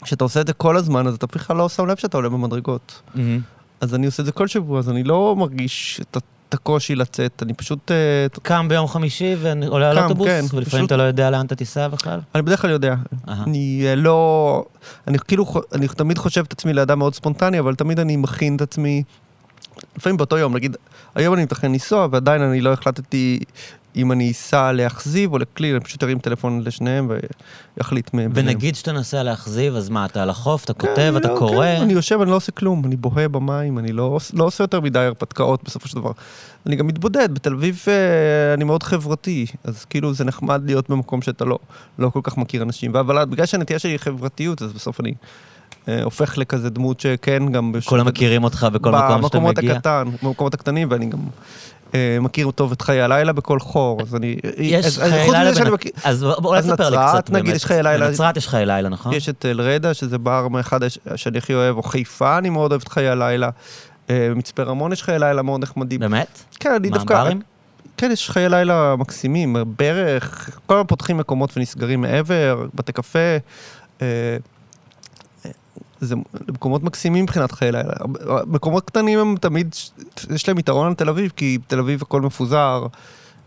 כשאתה 0.03 0.23
עושה 0.23 0.41
את 0.41 0.47
זה 0.47 0.53
כל 0.53 0.77
הזמן, 0.77 1.07
אז 1.07 1.15
אתה 1.15 1.25
בכלל 1.27 1.57
לא 1.57 1.69
שם 1.69 1.85
לב 1.85 1.97
שאתה 1.97 2.17
עולה 2.17 2.29
במדרגות. 2.29 3.01
מהמם. 3.15 3.39
אז 3.81 3.95
אני 3.95 4.05
עושה 4.05 4.21
את 4.21 4.25
זה 4.25 4.31
כל 4.31 4.47
שבוע, 4.47 4.79
אז 4.79 4.89
אני 4.89 5.03
לא 5.03 5.35
מרגיש 5.37 6.01
את, 6.01 6.17
את 6.49 6.53
הקושי 6.53 6.95
לצאת, 6.95 7.43
אני 7.45 7.53
פשוט... 7.53 7.91
אה, 7.91 8.27
קם 8.41 8.67
ביום 8.69 8.87
חמישי 8.87 9.35
ועולה 9.39 9.89
על 9.89 9.99
אוטובוס, 9.99 10.27
כן, 10.27 10.41
ולפעמים 10.53 10.65
פשוט- 10.65 10.85
אתה 10.85 10.97
לא 10.97 11.03
יודע 11.03 11.29
לאן 11.29 11.45
אתה 11.45 11.55
תיסע 11.55 11.87
בכלל. 11.87 12.19
אני 12.35 12.41
בדרך 12.43 12.61
כלל 12.61 12.69
יודע. 12.71 12.95
אהה. 13.29 13.43
אני 13.43 13.81
אה, 13.85 13.95
לא... 13.95 14.63
אני 15.07 15.19
כאילו, 15.19 15.45
אני 15.73 15.87
תמיד 15.87 16.17
חושב 16.17 16.43
את 16.47 16.53
עצמי 16.53 16.73
לאדם 16.73 16.99
מאוד 16.99 17.15
ספונטני, 17.15 17.59
אבל 17.59 17.75
תמיד 17.75 17.99
אני 17.99 18.15
מכין 18.15 18.55
את 18.55 18.61
עצמי 18.61 19.03
לפעמים 19.97 20.17
באותו 20.17 20.37
יום, 20.37 20.55
נגיד, 20.55 20.77
היום 21.15 21.33
אני 21.33 21.43
מתכנן 21.43 21.71
לנסוע, 21.71 22.07
ועדיין 22.11 22.41
אני 22.41 22.61
לא 22.61 22.73
החלטתי 22.73 23.39
אם 23.95 24.11
אני 24.11 24.31
אסע 24.31 24.71
להכזיב 24.71 25.33
או 25.33 25.37
לקליל, 25.37 25.75
אני 25.75 25.83
פשוט 25.83 26.03
ארים 26.03 26.19
טלפון 26.19 26.61
לשניהם 26.65 27.11
ויחליט 27.77 28.13
מהם. 28.13 28.31
ונגיד 28.33 28.75
שאתה 28.75 28.91
נוסע 28.91 29.23
להכזיב, 29.23 29.75
אז 29.75 29.89
מה, 29.89 30.05
אתה 30.05 30.23
על 30.23 30.29
החוף, 30.29 30.63
אתה 30.63 30.73
כן, 30.73 30.87
כותב, 30.87 31.13
אתה 31.17 31.27
לא, 31.27 31.37
קורא? 31.37 31.65
כן, 31.65 31.81
אני 31.81 31.93
יושב, 31.93 32.21
אני 32.21 32.31
לא 32.31 32.35
עושה 32.35 32.51
כלום, 32.51 32.85
אני 32.85 32.95
בוהה 32.95 33.27
במים, 33.27 33.79
אני 33.79 33.91
לא, 33.91 34.17
לא 34.33 34.43
עושה 34.43 34.63
יותר 34.63 34.81
מדי 34.81 34.99
הרפתקאות 34.99 35.63
בסופו 35.63 35.87
של 35.87 35.95
דבר. 35.95 36.11
אני 36.65 36.75
גם 36.75 36.87
מתבודד, 36.87 37.33
בתל 37.33 37.53
אביב 37.53 37.83
אה, 37.87 38.53
אני 38.53 38.63
מאוד 38.63 38.83
חברתי, 38.83 39.45
אז 39.63 39.85
כאילו 39.85 40.13
זה 40.13 40.23
נחמד 40.23 40.61
להיות 40.65 40.89
במקום 40.89 41.21
שאתה 41.21 41.45
לא, 41.45 41.59
לא 41.99 42.09
כל 42.09 42.19
כך 42.23 42.37
מכיר 42.37 42.63
אנשים. 42.63 42.95
אבל 42.95 43.25
בגלל 43.25 43.45
שהנטייה 43.45 43.79
שלי 43.79 43.91
היא 43.91 43.97
חברתיות, 43.97 44.61
אז 44.61 44.73
בסוף 44.73 44.99
אני 44.99 45.13
אה, 45.87 46.03
הופך 46.03 46.37
לכזה 46.37 46.69
דמות 46.69 46.99
שכן 46.99 47.51
גם... 47.51 47.73
כולם 47.85 48.05
מכירים 48.05 48.43
אותך 48.43 48.67
בכל 48.73 48.91
מקום 48.91 49.07
שאתה 49.07 49.17
במקומות 49.17 49.57
מגיע? 49.57 49.73
הקטן, 49.73 50.07
במקומות 50.23 50.53
הקטנים, 50.53 50.87
ואני 50.91 51.05
גם 51.05 51.19
מכיר 52.21 52.51
טוב 52.51 52.71
את 52.71 52.81
חיי 52.81 53.01
הלילה 53.01 53.33
בכל 53.33 53.59
חור, 53.59 54.01
אז 54.01 54.15
אני... 54.15 54.35
יש 54.57 54.85
אז- 54.85 54.97
חיי 54.99 55.31
לילה. 55.31 55.51
אז 56.03 56.23
בוא 56.23 56.61
תספר 56.61 56.89
לי 56.89 56.97
קצת 57.09 57.29
נגיד. 57.29 57.55
יש 57.55 57.65
חיי 57.65 57.83
לילה. 57.83 58.07
בנצרת 58.07 58.37
יש 58.37 58.47
חיי 58.47 58.65
לילה, 58.65 58.89
נכון? 58.89 59.13
יש 59.13 59.29
את 59.29 59.45
אלרדה, 59.45 59.93
שזה 59.93 60.17
בר 60.17 60.47
מאחד 60.47 60.79
שאני 61.15 61.37
הכי 61.37 61.53
אוהב, 61.53 61.77
או 61.77 61.83
חיפה, 61.83 62.37
אני 62.37 62.49
מאוד 62.49 62.71
אוהב 62.71 62.81
את 62.81 62.87
חיי 62.87 63.09
הלילה. 63.09 63.49
אה, 64.09 64.27
במצפה 64.31 64.63
רמון 64.63 64.91
יש 64.93 65.03
חיי 65.03 65.19
לילה 65.19 65.41
מאוד 65.41 65.61
נחמדים. 65.61 65.99
באמת? 65.99 66.39
כן, 66.59 66.71
אני 66.71 66.89
מה, 66.89 66.97
דווקא... 66.97 67.23
ברים? 67.23 67.41
כן, 67.97 68.09
יש 68.11 68.29
חיי 68.29 68.49
לילה 68.49 68.95
מקסימים, 68.95 69.55
ברך, 69.77 70.49
כל 70.65 70.73
הזמן 70.73 70.87
פותחים 70.87 71.17
מקומות 71.17 71.57
ונסגרים 71.57 72.01
מעבר, 72.01 72.65
בתי 72.73 72.91
קפה. 72.91 73.19
זה 75.99 76.15
מקומות 76.47 76.83
מקסימים 76.83 77.23
מבחינת 77.23 77.51
חיי 77.51 77.71
לילה. 77.71 77.93
מקומות 78.47 78.85
קטנים 78.85 79.19
הם 79.19 79.35
תמיד, 79.41 79.75
יש 80.35 80.47
להם 80.47 80.59
יתרון 80.59 80.87
על 80.87 80.93
תל 80.93 81.09
אביב, 81.09 81.31
כי 81.35 81.57
בתל 81.67 81.79
אביב 81.79 82.01
הכל 82.01 82.21
מפוזר, 82.21 82.87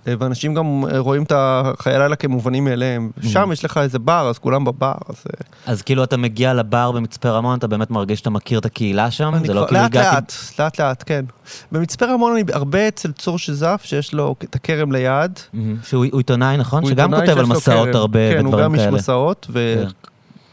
ואנשים 0.07 0.55
גם 0.55 0.85
רואים 0.99 1.23
את 1.23 1.33
החיי 1.37 1.99
לילה 1.99 2.17
כמובנים 2.17 2.65
מאליהם. 2.65 3.11
שם 3.23 3.51
יש 3.53 3.65
לך 3.65 3.79
איזה 3.79 3.99
בר, 3.99 4.29
אז 4.29 4.39
כולם 4.39 4.65
בבר, 4.65 4.93
אז... 5.09 5.15
אה, 5.27 5.73
אז 5.73 5.83
כאילו 5.83 6.05
אתה 6.05 6.17
מגיע 6.17 6.55
לבר 6.55 6.93
במצפה 6.93 7.31
רמון, 7.31 7.59
אתה 7.59 7.67
באמת 7.67 7.91
מרגיש 7.91 8.19
שאתה 8.19 8.31
מכיר 8.31 8.59
את 8.59 8.67
הקהילה 8.67 9.11
שם? 9.11 9.33
זה 9.47 9.55
לא 9.55 9.67
כאילו 9.67 9.81
לאט 9.83 9.91
הגעתי... 9.91 10.15
לאט, 10.15 10.33
לאט 10.59 10.81
לאט, 10.81 11.03
כן. 11.07 11.25
במצפה 11.73 12.07
רמון 12.07 12.33
אני 12.33 12.43
הרבה 12.53 12.89
אצל 12.89 13.13
צור 13.13 13.39
שזף, 13.39 13.81
שיש 13.85 14.15
לו 14.15 14.35
את 14.45 14.55
הכרם 14.55 14.93
ליד. 14.93 15.39
שהוא 15.85 16.07
הוא 16.13 16.19
עיתונאי, 16.19 16.57
נכון? 16.57 16.87
שגם 16.87 17.15
כותב 17.15 17.39
על 17.39 17.47
מסעות. 17.47 17.95
הרבה 17.95 18.33
כן, 18.33 18.39
הוא 18.39 18.49
ודברים 18.49 18.65
גם 18.65 18.75
איש 18.75 18.83
כאלה. 18.83 18.97
מסעות, 18.97 19.47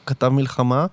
וכתב 0.06 0.28
מלחמה. 0.28 0.86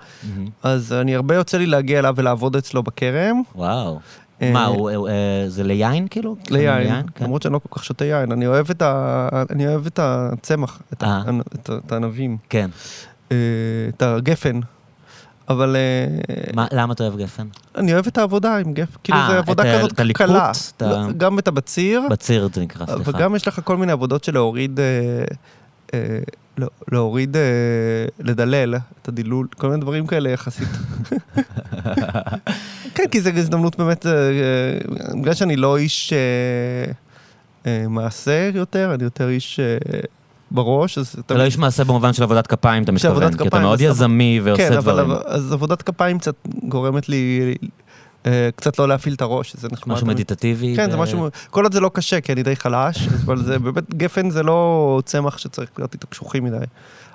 אז 0.63 0.93
אני 0.93 1.15
הרבה 1.15 1.35
יוצא 1.35 1.59
לי 1.59 1.67
להגיע 1.67 1.99
אליו 1.99 2.15
ולעבוד 2.17 2.57
אצלו 2.57 2.83
בכרם. 2.83 3.43
וואו. 3.55 4.01
אה, 4.43 4.53
מה, 4.53 4.65
הוא- 4.67 5.09
אה, 5.09 5.15
זה 5.49 5.65
ליין 5.65 6.09
כאילו? 6.09 6.37
ליין, 6.51 7.05
כן. 7.15 7.25
למרות 7.25 7.43
שאני 7.43 7.55
לא 7.55 7.61
כל 7.69 7.79
כך 7.79 7.85
שותה 7.85 8.05
יין, 8.05 8.33
אני 8.33 8.47
אוהב 8.47 8.71
את 8.71 8.83
ה- 8.83 9.29
אני 9.51 9.67
אוהב 9.69 9.87
את 9.87 9.99
הצמח, 10.03 10.79
את 10.93 11.03
ה- 11.03 11.07
אה. 11.07 11.23
את 11.55 11.71
ה- 11.71 11.79
את 11.87 11.93
הענבים, 11.93 12.37
כן. 12.49 12.71
אה, 13.33 13.37
את 13.89 14.03
הגפן. 14.03 14.61
אבל 15.49 15.77
אה, 15.77 16.07
מה- 16.55 16.67
למה 16.73 16.93
אתה 16.93 17.05
אוהב 17.05 17.17
גפן? 17.19 17.47
אני 17.77 17.93
אוהב 17.95 18.07
את 18.07 18.19
העבודה 18.19 18.57
עם 18.57 18.73
גפן, 18.75 18.99
כאילו 19.05 19.19
אה, 19.19 19.29
זה 19.31 19.39
עבודה 19.39 19.63
כזאת 19.79 19.93
קלה. 20.13 20.53
לא, 20.81 21.13
גם 21.17 21.39
את 21.39 21.49
הבציר, 21.49 22.03
בציר 22.11 22.49
זה 22.55 22.61
נקרא, 22.61 22.87
סליחה. 22.87 23.11
וגם 23.11 23.37
יש 23.37 23.49
לך 23.49 23.61
כל 23.65 23.77
מיני 23.77 23.93
עבודות 23.93 24.25
של 24.25 24.35
להוריד, 24.35 24.81
אה, 24.81 24.85
אה, 24.85 25.25
להוריד, 26.93 27.37
אה, 27.37 27.43
לדלל 28.21 28.75
את 29.03 29.09
הדילול, 29.09 29.47
כל 29.59 29.69
מיני 29.69 29.81
דברים 29.81 30.07
כאלה 30.07 30.31
יחסית. 30.31 30.69
כן, 32.95 33.05
כי 33.11 33.21
זו 33.21 33.31
הזדמנות 33.31 33.77
באמת, 33.79 34.07
אה, 34.07 34.13
אה, 34.13 34.31
בגלל 35.21 35.35
שאני 35.35 35.57
לא 35.57 35.77
איש 35.77 36.13
אה, 36.13 36.93
אה, 37.67 37.89
מעשה 37.89 38.51
יותר, 38.55 38.95
אני 38.95 39.05
יותר 39.05 39.29
איש 39.29 39.61
אה, 39.61 40.01
בראש, 40.51 40.99
אז 40.99 41.17
אתה 41.27 41.35
לא 41.35 41.43
איש 41.43 41.59
מעשה 41.59 41.85
במובן 41.85 42.13
של 42.13 42.23
עבודת 42.23 42.47
כפיים, 42.47 42.83
אתה 42.83 42.93
מתכוון, 42.93 43.37
כי 43.37 43.49
אתה 43.49 43.59
מאוד 43.59 43.81
יזמי 43.81 44.41
ועושה 44.45 44.69
כן, 44.69 44.77
אבל 44.77 44.93
דברים. 44.93 45.11
אבל- 45.11 45.23
אז 45.27 45.53
עבודת 45.53 45.83
כפיים 45.83 46.19
קצת 46.19 46.35
גורמת 46.65 47.09
לי 47.09 47.41
אה, 47.63 47.69
קצת 48.57 48.79
לא 48.79 48.89
להפעיל 48.89 49.15
את 49.15 49.21
הראש, 49.21 49.57
זה 49.57 49.69
נחמד. 49.73 49.95
משהו. 49.95 50.07
מדיטטיבי. 50.07 50.77
כן, 50.77 50.91
זה 50.91 50.97
משהו, 50.97 51.29
כל 51.51 51.63
עוד 51.65 51.73
זה 51.73 51.81
לא 51.81 51.91
קשה, 51.95 52.21
כי 52.21 52.33
אני 52.33 52.43
די 52.43 52.57
חלש, 52.57 53.09
אבל 53.25 53.43
זה 53.45 53.59
באמת, 53.59 53.95
גפן 53.95 54.31
זה 54.31 54.43
לא 54.43 55.01
צמח 55.05 55.39
שצריך 55.39 55.71
להיות 55.79 55.95
איתו 55.95 56.07
קשוחים 56.07 56.45
מדי. 56.45 56.57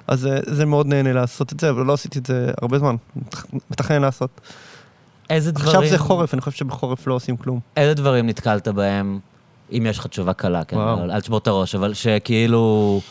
אז 0.08 0.20
זה, 0.20 0.40
זה 0.46 0.66
מאוד 0.66 0.88
נהנה 0.88 1.14
לעשות 1.14 1.54
את 1.54 1.60
זה, 1.60 1.70
אבל 1.70 1.86
לא 1.86 1.94
עשיתי 1.94 2.20
את 2.20 2.26
זה 2.26 2.52
הרבה 2.62 2.80
זמן, 2.80 2.96
מתכ- 3.18 3.58
מתכנן 3.72 4.02
לעשות. 4.02 4.42
איזה 5.30 5.52
דברים... 5.52 5.68
עכשיו 5.68 5.90
זה 5.90 5.98
חורף, 5.98 6.34
אני 6.34 6.42
חושב 6.42 6.58
שבחורף 6.58 7.08
לא 7.08 7.14
עושים 7.14 7.38
כלום. 7.38 7.60
איזה 7.78 7.94
דברים 7.94 8.28
נתקלת 8.28 8.68
בהם, 8.68 9.20
אם 9.72 9.86
יש 9.90 10.00
לך 10.00 10.08
תשובה 10.08 10.34
קלה, 10.34 10.64
כן, 10.64 10.76
וואו. 10.78 11.04
אל 11.04 11.22
תשבור 11.22 11.38
את 11.38 11.48
הראש, 11.48 11.76
אבל 11.76 11.94
שכאילו... 11.94 13.02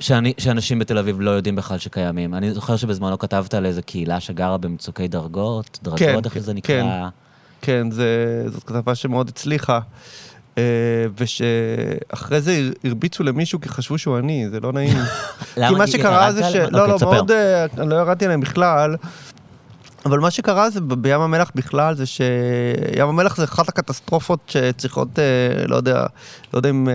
שאני, 0.00 0.32
שאנשים 0.38 0.78
בתל 0.78 0.98
אביב 0.98 1.20
לא 1.20 1.30
יודעים 1.30 1.56
בכלל 1.56 1.78
שקיימים. 1.78 2.34
אני 2.34 2.52
זוכר 2.52 2.76
שבזמנו 2.76 3.18
כתבת 3.18 3.54
על 3.54 3.66
איזה 3.66 3.82
קהילה 3.82 4.20
שגרה 4.20 4.58
במצוקי 4.58 5.08
דרגות, 5.08 5.78
דרגות, 5.82 5.98
כן, 5.98 6.20
איך 6.24 6.34
כן, 6.34 6.40
זה 6.40 6.54
נקרא? 6.54 7.08
כן, 7.62 7.90
זה, 7.90 8.06
זאת 8.46 8.64
כתבה 8.64 8.94
שמאוד 8.94 9.28
הצליחה. 9.28 9.80
אה, 10.58 10.62
ושאחרי 11.18 12.40
זה 12.40 12.52
הר- 12.52 12.72
הרביצו 12.84 13.22
למישהו 13.24 13.60
כי 13.60 13.68
חשבו 13.68 13.98
שהוא 13.98 14.18
אני, 14.18 14.48
זה 14.50 14.60
לא 14.60 14.72
נעים. 14.72 14.98
כי? 15.54 15.74
מה 15.78 15.86
שקרה 15.86 16.32
זה 16.32 16.42
ש... 16.44 16.54
לא, 16.56 16.64
אוקיי, 16.64 16.92
לא, 16.92 16.96
תספר. 16.96 17.10
מאוד... 17.12 17.30
אה, 17.30 17.66
לא 17.76 17.94
ירדתי 17.94 18.24
עליהם 18.24 18.40
בכלל. 18.40 18.96
אבל 20.06 20.18
מה 20.20 20.30
שקרה 20.30 20.70
זה 20.70 20.80
בים 20.80 21.20
המלח 21.20 21.50
בכלל, 21.54 21.94
זה 21.94 22.06
שים 22.06 22.24
המלח 22.98 23.36
זה 23.36 23.44
אחת 23.44 23.68
הקטסטרופות 23.68 24.40
שצריכות, 24.46 25.18
אה, 25.18 25.66
לא 25.66 25.76
יודע, 25.76 26.06
לא 26.54 26.58
יודע 26.58 26.70
אם 26.70 26.88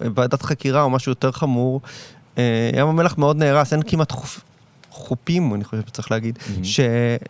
ועדת 0.00 0.42
חקירה 0.42 0.82
או 0.82 0.90
משהו 0.90 1.10
יותר 1.10 1.32
חמור. 1.32 1.80
אה, 2.38 2.42
ים 2.76 2.86
המלח 2.88 3.18
מאוד 3.18 3.36
נהרס, 3.36 3.72
אין 3.72 3.82
כמעט 3.86 4.12
חופ... 4.12 4.40
חופים, 4.90 5.54
אני 5.54 5.64
חושב 5.64 5.82
שצריך 5.86 6.10
להגיד, 6.10 6.38
Mhm. 6.38 6.64
ש... 6.64 6.80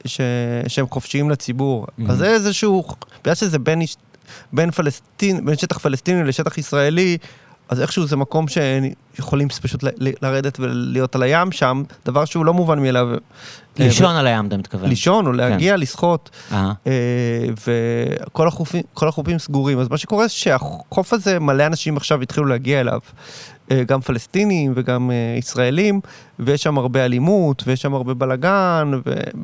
ש... 0.05 0.21
שהם 0.69 0.87
חופשיים 0.91 1.31
לציבור. 1.31 1.87
Mhm. 1.87 2.03
אז 2.11 2.19
זה 2.19 2.27
איזשהו, 2.31 2.85
בגלל 3.23 3.35
שזה 3.35 3.59
בין, 3.59 3.83
בין 4.53 4.71
פלסטין, 4.71 5.45
בין 5.45 5.57
שטח 5.57 5.79
פלסטיני 5.79 6.25
לשטח 6.25 6.59
ישראלי, 6.59 7.19
אז 7.69 7.81
איכשהו 7.81 8.07
זה 8.07 8.17
מקום 8.17 8.47
שיכולים 8.49 9.49
פשוט 9.49 9.85
לרדת 10.23 10.61
ולהיות 10.61 11.15
על 11.15 11.23
הים 11.23 11.53
שם, 11.53 11.83
דבר 12.07 12.25
שהוא 12.25 12.45
לא 12.45 12.55
מובן 12.55 12.79
מאליו. 12.83 13.09
לישון 13.79 14.17
על 14.17 14.27
הים, 14.27 14.47
אתה 14.47 14.57
מתכוון. 14.57 14.85
אה, 14.85 14.89
לישון 14.89 15.27
או 15.27 15.33
להגיע, 15.33 15.77
לשחות, 15.77 16.31
אה, 16.53 16.73
אה, 16.87 16.93
וכל 18.27 18.49
החופים, 18.49 18.83
החופים 18.97 19.39
סגורים. 19.39 19.79
אז 19.79 19.89
מה 19.89 19.99
שקורה 19.99 20.27
זה 20.27 20.33
שהחוף 20.33 21.13
הזה, 21.13 21.39
מלא 21.39 21.67
אנשים 21.67 21.97
עכשיו 21.97 22.23
התחילו 22.23 22.47
להגיע 22.47 22.81
אליו. 22.81 22.99
אה, 23.73 23.85
גם 23.85 24.01
פלסטינים 24.01 24.73
וגם 24.77 25.11
אה, 25.11 25.39
ישראלים, 25.39 26.01
ויש 26.39 26.63
שם 26.63 26.79
הרבה 26.79 27.05
אלימות, 27.05 27.63
ויש 27.67 27.83
שם 27.83 27.95
הרבה 27.95 28.15
בלאגן, 28.15 28.91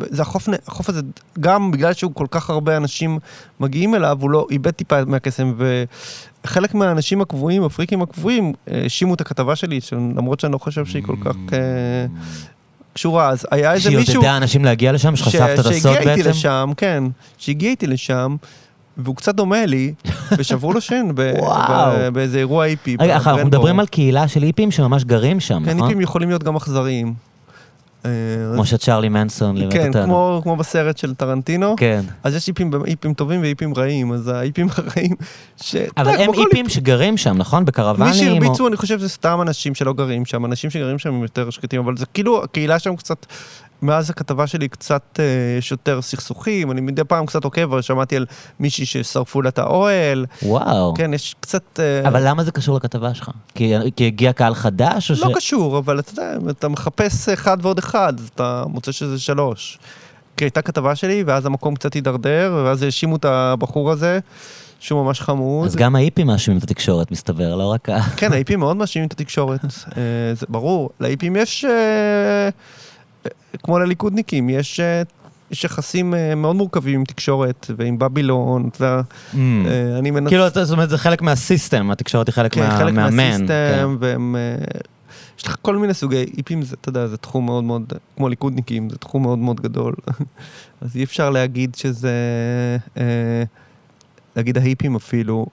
וזה 0.00 0.22
החוף, 0.22 0.48
נ- 0.48 0.52
החוף 0.66 0.88
הזה, 0.88 1.00
גם 1.40 1.70
בגלל 1.70 1.92
שהוא 1.92 2.12
כל 2.14 2.26
כך 2.30 2.50
הרבה 2.50 2.76
אנשים 2.76 3.18
מגיעים 3.60 3.94
אליו, 3.94 4.18
הוא 4.20 4.30
לא 4.30 4.46
איבד 4.50 4.70
טיפה 4.70 5.04
מהקסם, 5.04 5.54
וחלק 6.44 6.74
מהאנשים 6.74 7.20
הקבועים, 7.20 7.64
הפריקים 7.64 8.02
הקבועים, 8.02 8.52
אה, 8.70 8.80
האשימו 8.82 9.14
את 9.14 9.20
הכתבה 9.20 9.56
שלי, 9.56 9.80
למרות 9.92 10.40
שאני 10.40 10.52
לא 10.52 10.58
חושב 10.58 10.86
שהיא 10.86 11.02
כל 11.02 11.16
כך 11.24 11.34
קשורה, 12.92 13.28
אז 13.28 13.46
היה 13.50 13.72
איזה 13.72 13.82
שהיא 13.82 13.98
מישהו... 13.98 14.14
עודדה 14.14 14.36
אנשים 14.36 14.64
להגיע 14.64 14.92
לשם, 14.92 15.16
שחשפת 15.16 15.50
את 15.54 15.58
הסוד 15.58 15.72
שהגיע 15.72 15.98
איתי 15.98 16.22
בעצם? 16.22 16.30
לשם, 16.30 16.70
כן, 16.76 17.04
שהגיע 17.38 17.70
איתי 17.70 17.86
לשם, 17.86 18.36
והוא 18.98 19.16
קצת 19.16 19.34
דומה 19.34 19.66
לי, 19.66 19.92
ושברו 20.38 20.72
לו 20.72 20.80
שן 20.80 21.06
ב- 21.14 21.32
וואו. 21.38 21.92
ב- 21.98 22.08
באיזה 22.08 22.38
אירוע 22.38 22.66
איפי. 22.66 22.96
רגע, 23.00 23.14
אנחנו. 23.14 23.44
מדברים 23.46 23.80
על 23.80 23.86
קהילה 23.86 24.28
של 24.28 24.42
איפים 24.42 24.70
שממש 24.70 25.04
גרים 25.04 25.40
שם, 25.40 25.62
כן, 25.64 25.76
נכון? 25.76 25.88
איפים 25.88 26.00
יכולים 26.00 26.28
להיות 26.28 26.42
גם 26.42 26.56
אכזריים. 26.56 27.14
אה, 28.04 28.10
כמו 28.54 28.66
שצ'רלי 28.66 29.08
מנסון 29.08 29.56
לימד 29.56 29.72
כן, 29.72 29.86
אותנו. 29.88 30.04
כמו, 30.04 30.40
כמו 30.42 30.56
בסרט 30.56 30.98
של 30.98 31.14
טרנטינו. 31.14 31.74
כן. 31.76 32.00
אז 32.24 32.34
יש 32.34 32.48
איפים, 32.48 32.70
איפים 32.86 33.14
טובים 33.14 33.40
ואיפים 33.40 33.74
רעים, 33.76 34.12
אז 34.12 34.28
האיפים 34.28 34.66
הרעים, 34.76 35.14
ש... 35.62 35.76
אבל 35.96 36.08
הם 36.10 36.30
איפים 36.34 36.68
שגרים 36.68 37.16
שם, 37.16 37.36
נכון? 37.38 37.58
מי 37.60 37.64
בקרוונים? 37.66 38.08
או- 38.12 38.14
שהרביצו, 38.14 38.68
אני 38.68 38.76
חושב, 38.76 38.98
זה 38.98 39.08
סתם 39.08 39.38
אנשים 39.42 39.74
שלא 39.74 39.92
גרים 39.92 40.24
שם, 40.24 40.44
אנשים 40.44 40.70
שגרים 40.70 40.98
שם 40.98 41.14
הם 41.14 41.22
יותר 41.22 41.50
שקטים, 41.50 41.80
אבל 41.80 41.96
זה 41.96 42.06
כאילו, 42.06 42.44
הקהילה 42.44 42.78
שם 42.78 42.96
קצת, 42.96 43.26
מאז 43.82 44.10
הכתבה 44.10 44.46
שלי 44.46 44.68
קצת, 44.68 45.02
אה, 45.18 45.24
יש 45.58 45.70
יותר 45.70 46.02
סכסוכים, 46.02 46.70
אני 46.70 46.80
מדי 46.80 47.04
פעם 47.04 47.26
קצת 47.26 47.44
עוקב, 47.44 47.60
אבל 47.60 47.82
שמעתי 47.82 48.16
על 48.16 48.26
מישהי 48.60 48.86
ששרפו 48.86 49.42
לה 49.42 49.48
את 49.48 49.58
האוהל, 49.58 50.26
וואו. 50.42 50.94
כן, 50.94 51.14
יש 51.14 51.34
קצת... 51.40 51.80
אה, 51.80 52.08
אבל 52.08 52.28
למה 52.28 52.44
זה 52.44 52.52
קשור 52.52 52.76
לכתבה 52.76 53.14
שלך? 53.14 53.30
כי 53.54 53.74
כי 53.96 54.06
הגיע 54.06 54.32
קהל 54.32 54.54
חדש 54.54 55.12
ש... 55.12 55.20
לא 55.20 55.30
קשור, 55.34 55.78
אבל 55.78 55.98
אתה 55.98 56.12
יודע, 56.12 56.50
אתה 56.50 56.68
מחפש 56.68 57.28
אחד 57.28 57.58
ועוד 57.62 57.78
אחד, 57.78 58.12
אתה 58.34 58.64
מוצא 58.66 58.92
שזה 58.92 59.18
שלוש. 59.18 59.78
כי 60.36 60.44
הייתה 60.44 60.62
כתבה 60.62 60.94
שלי, 60.94 61.24
ואז 61.26 61.46
המקום 61.46 61.74
קצת 61.74 61.94
הידרדר, 61.94 62.62
ואז 62.64 62.82
האשימו 62.82 63.16
את 63.16 63.24
הבחור 63.24 63.90
הזה, 63.90 64.18
שהוא 64.80 65.04
ממש 65.04 65.20
חמוד. 65.20 65.66
אז 65.66 65.76
גם 65.76 65.96
האיפים 65.96 66.26
מאשימים 66.26 66.58
את 66.58 66.62
התקשורת, 66.62 67.10
מסתבר, 67.10 67.56
לא 67.56 67.66
רק 67.66 67.88
ה... 67.88 68.02
כן, 68.16 68.32
האיפים 68.32 68.58
מאוד 68.58 68.76
מאשימים 68.76 69.06
את 69.06 69.12
התקשורת, 69.12 69.64
אה, 69.64 70.00
זה 70.34 70.46
ברור. 70.48 70.90
לאיפים 71.00 71.36
יש, 71.36 71.64
כמו 73.62 73.78
לליכודניקים, 73.78 74.50
יש 74.50 74.80
אה, 74.80 75.02
יש 75.50 75.64
יחסים 75.64 76.14
אה, 76.14 76.34
מאוד 76.34 76.56
מורכבים 76.56 76.94
עם 76.94 77.04
תקשורת 77.04 77.66
ועם 77.76 77.98
בבילון, 77.98 78.68
אתה 78.68 78.84
יודע, 78.84 79.00
אה, 79.34 79.98
אני 79.98 80.10
מנסה... 80.10 80.28
כאילו, 80.28 80.48
זאת 80.50 80.70
אומרת, 80.70 80.90
זה 80.90 80.98
חלק 80.98 81.22
מהסיסטם, 81.22 81.90
התקשורת 81.90 82.26
היא 82.26 82.32
חלק 82.34 82.52
כן, 82.54 82.60
מה- 82.60 82.78
חלק 82.78 82.94
מהמן. 82.94 83.16
מהסיסטם, 83.16 83.96
כן. 84.00 84.04
והם... 84.06 84.36
יש 85.38 85.46
לך 85.46 85.56
כל 85.62 85.76
מיני 85.76 85.94
סוגי 85.94 86.24
איפים, 86.38 86.62
זה, 86.62 86.76
אתה 86.80 86.88
יודע, 86.88 87.06
זה 87.06 87.16
תחום 87.16 87.46
מאוד 87.46 87.64
מאוד, 87.64 87.92
כמו 88.16 88.28
ליכודניקים, 88.28 88.90
זה 88.90 88.96
תחום 88.96 89.22
מאוד 89.22 89.38
מאוד 89.38 89.60
גדול. 89.60 89.94
אז 90.80 90.96
אי 90.96 91.04
אפשר 91.04 91.30
להגיד 91.30 91.74
שזה, 91.74 92.12
להגיד 94.36 94.58
ההיפים 94.58 94.96
אפילו, 94.96 95.46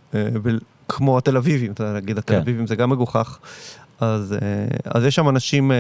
כמו 0.88 1.18
התל 1.18 1.38
אביבים, 1.38 1.72
אתה 1.72 1.84
יודע, 1.84 1.94
להגיד 1.94 2.18
התל 2.18 2.34
כן. 2.34 2.40
אביבים 2.40 2.68
זה 2.68 2.76
גם 2.76 2.90
מגוחך. 2.90 3.40
אז, 4.00 4.34
אה, 4.34 4.38
אז 4.86 5.06
יש 5.06 5.16
שם 5.16 5.30
אנשים 5.30 5.72
אה, 5.72 5.78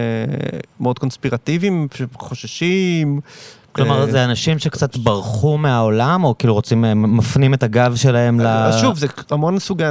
מאוד 0.79 0.99
קונספירטיביים, 0.99 1.87
שחוששים. 1.93 3.19
כלומר, 3.71 4.01
אה, 4.01 4.11
זה 4.11 4.25
אנשים 4.25 4.59
שקצת 4.59 4.97
ברחו 4.97 5.57
מהעולם, 5.57 6.23
או 6.23 6.37
כאילו 6.37 6.53
רוצים, 6.53 7.01
מפנים 7.17 7.53
את 7.53 7.63
הגב 7.63 7.95
שלהם 7.95 8.39
ל... 8.39 8.47
אז 8.47 8.81
שוב, 8.81 8.97
זה 8.97 9.07
המון 9.31 9.59
סוגי, 9.59 9.83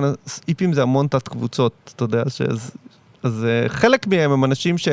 איפים 0.49 0.73
זה 0.73 0.83
המון 0.83 1.07
תת 1.07 1.29
קבוצות, 1.29 1.93
אתה 1.97 2.05
יודע, 2.05 2.23
שאז, 2.29 2.71
אז 3.23 3.47
חלק 3.69 4.07
מהם 4.07 4.31
הם 4.31 4.45
אנשים 4.45 4.79
ש, 4.79 4.89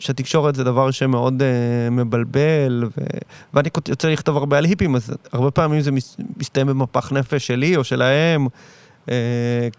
שהתקשורת 0.00 0.54
זה 0.54 0.64
דבר 0.64 0.90
שמאוד 0.90 1.42
uh, 1.42 1.90
מבלבל, 1.90 2.84
ו, 2.84 3.02
ואני 3.54 3.68
יוצא 3.88 4.08
לכתוב 4.08 4.36
הרבה 4.36 4.58
על 4.58 4.64
היפים, 4.64 4.96
אז 4.96 5.10
הרבה 5.32 5.50
פעמים 5.50 5.80
זה 5.80 5.92
מס- 5.92 6.16
מסתיים 6.36 6.66
במפח 6.66 7.12
נפש 7.12 7.46
שלי 7.46 7.76
או 7.76 7.84
שלהם, 7.84 8.46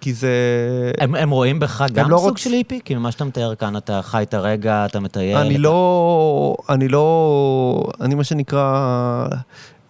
כי 0.02 0.14
זה... 0.14 0.32
הם, 1.00 1.16
הם 1.16 1.30
רואים 1.30 1.60
בך 1.60 1.86
גם 1.94 2.10
לא 2.10 2.18
סוג 2.18 2.38
רוצ- 2.38 2.42
של 2.42 2.52
היפי? 2.52 2.80
כי 2.86 2.96
ממה 2.96 3.12
שאתה 3.12 3.26
מתאר 3.26 3.56
כאן, 3.56 3.78
אתה 3.78 4.00
חי 4.04 4.24
את 4.24 4.34
הרגע, 4.34 4.86
אתה 4.86 5.00
מטייל. 5.00 5.38
אני 5.38 5.54
אתה- 5.54 5.58
לא, 5.64 6.56
אני 6.70 6.88
לא, 6.88 7.84
אני 8.02 8.16
מה 8.16 8.24
שנקרא, 8.24 9.28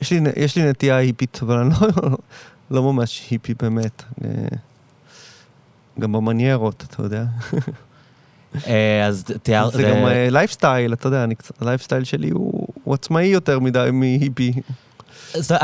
יש 0.01 0.11
לי, 0.13 0.19
יש 0.35 0.55
לי 0.55 0.69
נטייה 0.69 0.95
היפית, 0.95 1.39
אבל 1.41 1.57
אני 1.57 1.69
לא, 1.81 2.17
לא 2.71 2.93
ממש 2.93 3.27
היפי 3.31 3.53
באמת. 3.61 4.03
אה, 4.25 4.29
גם 5.99 6.11
במניירות, 6.11 6.83
אתה 6.89 7.01
יודע. 7.03 7.23
אה, 8.67 9.05
אז 9.07 9.23
תיאר... 9.43 9.69
זה 9.71 9.83
גם 9.83 9.97
לייפסטייל, 10.31 10.93
אתה 10.93 11.07
יודע, 11.07 11.25
הלייפסטייל 11.61 12.03
שלי 12.03 12.29
הוא 12.29 12.67
עצמאי 12.93 13.25
יותר 13.25 13.59
מדי 13.59 13.89
מהיפי. 13.93 14.53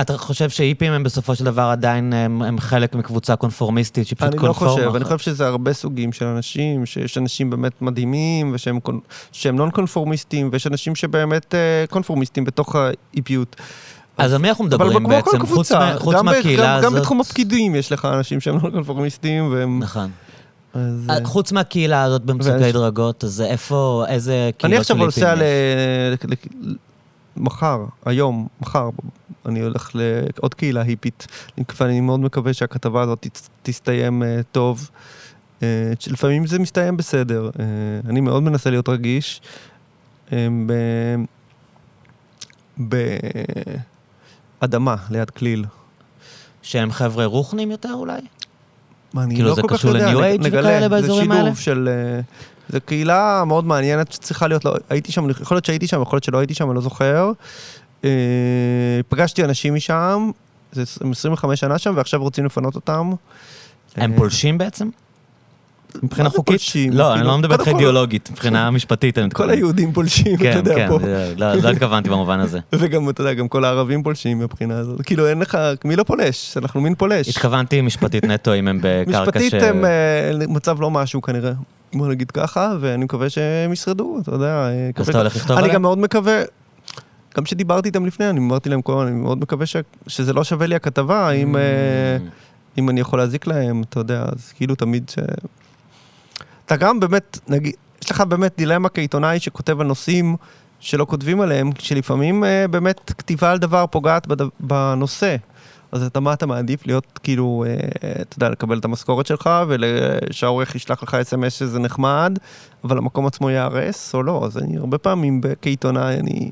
אתה 0.01 0.17
חושב 0.17 0.49
שהיפים 0.49 0.93
הם 0.93 1.03
בסופו 1.03 1.35
של 1.35 1.45
דבר 1.45 1.61
עדיין 1.61 2.13
הם, 2.13 2.41
הם 2.41 2.59
חלק 2.59 2.95
מקבוצה 2.95 3.35
קונפורמיסטית 3.35 4.07
שפשוט 4.07 4.27
אני 4.27 4.35
לא 4.35 4.41
קונפורמיסטית? 4.41 4.71
חושב, 4.71 4.95
אני 4.95 5.03
חושב 5.03 5.17
שזה 5.17 5.47
הרבה 5.47 5.73
סוגים 5.73 6.13
של 6.13 6.25
אנשים, 6.25 6.85
שיש 6.85 7.17
אנשים 7.17 7.49
באמת 7.49 7.81
מדהימים, 7.81 8.51
ושהם 8.53 8.79
שהם 9.31 9.55
נון 9.55 9.71
קונפורמיסטים, 9.71 10.49
ויש 10.51 10.67
אנשים 10.67 10.95
שבאמת 10.95 11.55
אה, 11.55 11.85
קונפורמיסטים 11.89 12.43
בתוך 12.45 12.75
ההיפיות. 12.75 13.55
אז 14.17 14.33
על 14.33 14.41
מי 14.41 14.49
אנחנו 14.49 14.63
מדברים 14.63 15.03
כל 15.03 15.09
בעצם? 15.09 15.29
חוץ, 15.31 15.41
קבוצה, 15.41 15.95
חוץ 15.97 16.15
גם 16.15 16.25
מהקהילה 16.25 16.75
הזאת? 16.75 16.91
גם 16.91 16.99
בתחום 16.99 17.21
הפקידים 17.21 17.75
יש 17.75 17.91
לך 17.91 18.05
אנשים 18.05 18.39
שהם 18.39 18.55
לא 18.55 18.69
קונפורמיסטים, 18.69 19.51
והם... 19.51 19.79
נכון. 19.79 20.09
אז, 20.73 21.09
אה, 21.09 21.15
אה, 21.15 21.25
חוץ 21.25 21.51
מהקהילה 21.51 22.03
הזאת 22.03 22.21
במצוקי 22.21 22.71
דרגות, 22.71 23.23
אז 23.23 23.41
איפה, 23.41 24.05
איזה 24.07 24.49
קהילות 24.57 24.73
אני 24.73 24.77
עכשיו 24.77 24.97
של 24.97 25.03
נוסע 25.03 25.29
היפים 25.29 25.43
ל... 26.21 26.35
יש? 26.35 26.39
ל- 26.61 26.75
מחר, 27.37 27.85
היום, 28.05 28.47
מחר, 28.61 28.89
אני 29.45 29.59
הולך 29.61 29.91
לעוד 29.93 30.53
קהילה 30.53 30.81
היפית, 30.81 31.27
ואני 31.79 32.01
מאוד 32.01 32.19
מקווה 32.19 32.53
שהכתבה 32.53 33.01
הזאת 33.01 33.27
תסתיים 33.63 34.23
אה, 34.23 34.39
טוב. 34.51 34.89
אה, 35.63 35.67
לפעמים 36.07 36.47
זה 36.47 36.59
מסתיים 36.59 36.97
בסדר. 36.97 37.49
אה, 37.59 37.65
אני 38.09 38.21
מאוד 38.21 38.43
מנסה 38.43 38.69
להיות 38.69 38.89
רגיש. 38.89 39.41
ב- 40.65 41.15
באדמה, 44.61 44.95
ליד 45.09 45.29
כליל. 45.29 45.65
שהם 46.61 46.91
חבר'ה 46.91 47.25
רוחנים 47.25 47.71
יותר 47.71 47.93
אולי? 47.93 48.21
אני 49.17 49.35
כאילו, 49.35 49.49
לא 49.49 49.55
זה 49.55 49.61
כל 49.61 49.67
כך 49.67 49.73
קשור 49.75 49.91
יודע, 49.97 50.13
ל-New 50.13 50.17
נג- 50.21 50.39
Age 50.39 50.43
נגלה. 50.43 50.59
וכאלה 50.61 50.89
באזורים 50.89 51.27
זה 51.31 51.37
האלה? 51.37 51.43
שילוב 51.55 51.59
של... 51.59 51.89
זו 52.69 52.79
קהילה 52.85 53.43
מאוד 53.47 53.65
מעניינת 53.65 54.11
שצריכה 54.11 54.47
להיות, 54.47 54.65
לא, 54.65 54.75
הייתי 54.89 55.11
שם, 55.11 55.29
יכול 55.29 55.55
להיות 55.55 55.65
שהייתי 55.65 55.87
שם, 55.87 56.01
יכול 56.01 56.15
להיות 56.17 56.23
שלא 56.23 56.37
הייתי 56.37 56.53
שם, 56.53 56.67
אני 56.69 56.75
לא 56.75 56.81
זוכר. 56.81 57.31
אה, 58.03 58.09
פגשתי 59.09 59.43
אנשים 59.43 59.73
משם, 59.75 60.31
זה 60.71 60.83
25 61.11 61.59
שנה 61.59 61.77
שם, 61.77 61.93
ועכשיו 61.95 62.21
רוצים 62.21 62.45
לפנות 62.45 62.75
אותם. 62.75 63.11
הם 63.95 64.11
אה, 64.11 64.17
פולשים 64.17 64.57
בעצם? 64.57 64.89
מבחינה 66.03 66.29
חוקית? 66.29 66.45
פולשים? 66.45 66.93
לא, 66.93 67.13
אני 67.13 67.23
לא 67.27 67.37
מדבר 67.37 67.53
איתך 67.53 67.67
אידיאולוגית, 67.67 68.29
מבחינה 68.31 68.71
משפטית 68.71 69.17
אני 69.17 69.29
כל. 69.33 69.49
היהודים 69.49 69.93
פולשים, 69.93 70.35
אתה 70.35 70.43
כן, 70.43 70.57
יודע, 70.57 70.75
כן, 70.75 70.87
פה. 70.87 70.99
זה- 71.03 71.33
לא 71.37 71.53
לא 71.53 71.69
התכוונתי 71.69 72.09
במובן 72.09 72.39
הזה. 72.39 72.59
וגם, 72.79 73.09
אתה 73.09 73.21
יודע, 73.21 73.33
גם 73.33 73.47
כל 73.47 73.65
הערבים 73.65 74.03
פולשים 74.03 74.39
מבחינה 74.39 74.77
הזאת. 74.77 75.01
כאילו, 75.01 75.27
אין 75.27 75.39
לך, 75.39 75.57
מי 75.85 75.95
לא 75.95 76.03
פולש? 76.03 76.57
אנחנו 76.57 76.81
מין 76.81 76.95
פולש. 76.95 77.29
התכוונתי 77.29 77.81
משפטית 77.81 78.25
נטו 78.31 78.55
אם 78.55 78.67
הם 78.67 78.79
בקרקע 78.81 79.21
משפטית 79.21 79.51
ש... 79.51 79.53
הם 79.53 79.85
אה, 79.85 80.31
מצב 80.47 80.81
לא 80.81 80.91
משהו 80.91 81.21
כנראה. 81.21 81.51
בוא 81.93 82.07
נגיד 82.07 82.31
ככה, 82.31 82.75
ואני 82.79 83.05
מקווה 83.05 83.29
שהם 83.29 83.73
ישרדו, 83.73 84.17
אתה 84.21 84.31
יודע. 84.31 84.69
אז 84.95 85.09
אתה 85.09 85.17
הולך 85.17 85.35
לכתוב 85.35 85.51
אני 85.51 85.59
עליהם? 85.59 85.75
גם 85.75 85.81
מאוד 85.81 85.97
מקווה, 85.97 86.41
גם 87.37 87.43
כשדיברתי 87.43 87.87
איתם 87.87 88.05
לפני, 88.05 88.29
אני 88.29 88.39
אמרתי 88.39 88.69
להם 88.69 88.81
כל 88.81 88.93
הזמן, 88.93 89.07
אני 89.07 89.15
מאוד 89.15 89.37
מקווה 89.39 89.65
ש- 89.65 89.75
שזה 90.07 90.33
לא 90.33 90.43
שווה 90.43 90.67
לי 90.67 90.75
הכתבה, 90.75 91.31
אם, 91.31 91.55
Mm. 91.55 91.57
אה, 91.57 92.17
אם 92.77 92.89
אני 92.89 92.99
יכול 92.99 93.19
להזיק 93.19 93.47
להם, 93.47 93.81
אתה 93.89 93.99
יודע, 93.99 94.25
אז 94.31 94.51
כאילו 94.55 94.75
תמיד 94.75 95.09
ש... 95.09 95.19
אתה 96.65 96.75
גם 96.75 96.99
באמת, 96.99 97.39
נגיד, 97.47 97.73
יש 98.03 98.11
לך 98.11 98.21
באמת 98.21 98.53
דילמה 98.57 98.89
כעיתונאי 98.89 99.39
שכותב 99.39 99.81
על 99.81 99.87
נושאים 99.87 100.35
שלא 100.79 101.05
כותבים 101.05 101.41
עליהם, 101.41 101.69
שלפעמים 101.79 102.43
אה, 102.43 102.67
באמת 102.67 103.11
כתיבה 103.17 103.51
על 103.51 103.57
דבר 103.57 103.85
פוגעת 103.87 104.27
בד... 104.27 104.47
בנושא. 104.59 105.35
אז 105.91 106.03
אתה 106.03 106.19
מה 106.19 106.33
אתה 106.33 106.45
מעדיף 106.45 106.87
להיות 106.87 107.19
כאילו, 107.23 107.65
אה, 107.67 107.73
אתה 108.21 108.37
יודע, 108.37 108.49
לקבל 108.49 108.77
את 108.79 108.85
המשכורת 108.85 109.25
שלך 109.25 109.49
ושהעורך 109.67 110.75
ישלח 110.75 111.03
לך 111.03 111.13
אס.אם.אס 111.13 111.53
שזה 111.53 111.79
נחמד, 111.79 112.37
אבל 112.83 112.97
המקום 112.97 113.25
עצמו 113.27 113.49
ייהרס 113.49 114.13
או 114.15 114.23
לא? 114.23 114.41
אז 114.45 114.57
אני 114.57 114.77
הרבה 114.77 114.97
פעמים 114.97 115.41
כעיתונאי, 115.61 116.15
אני... 116.19 116.51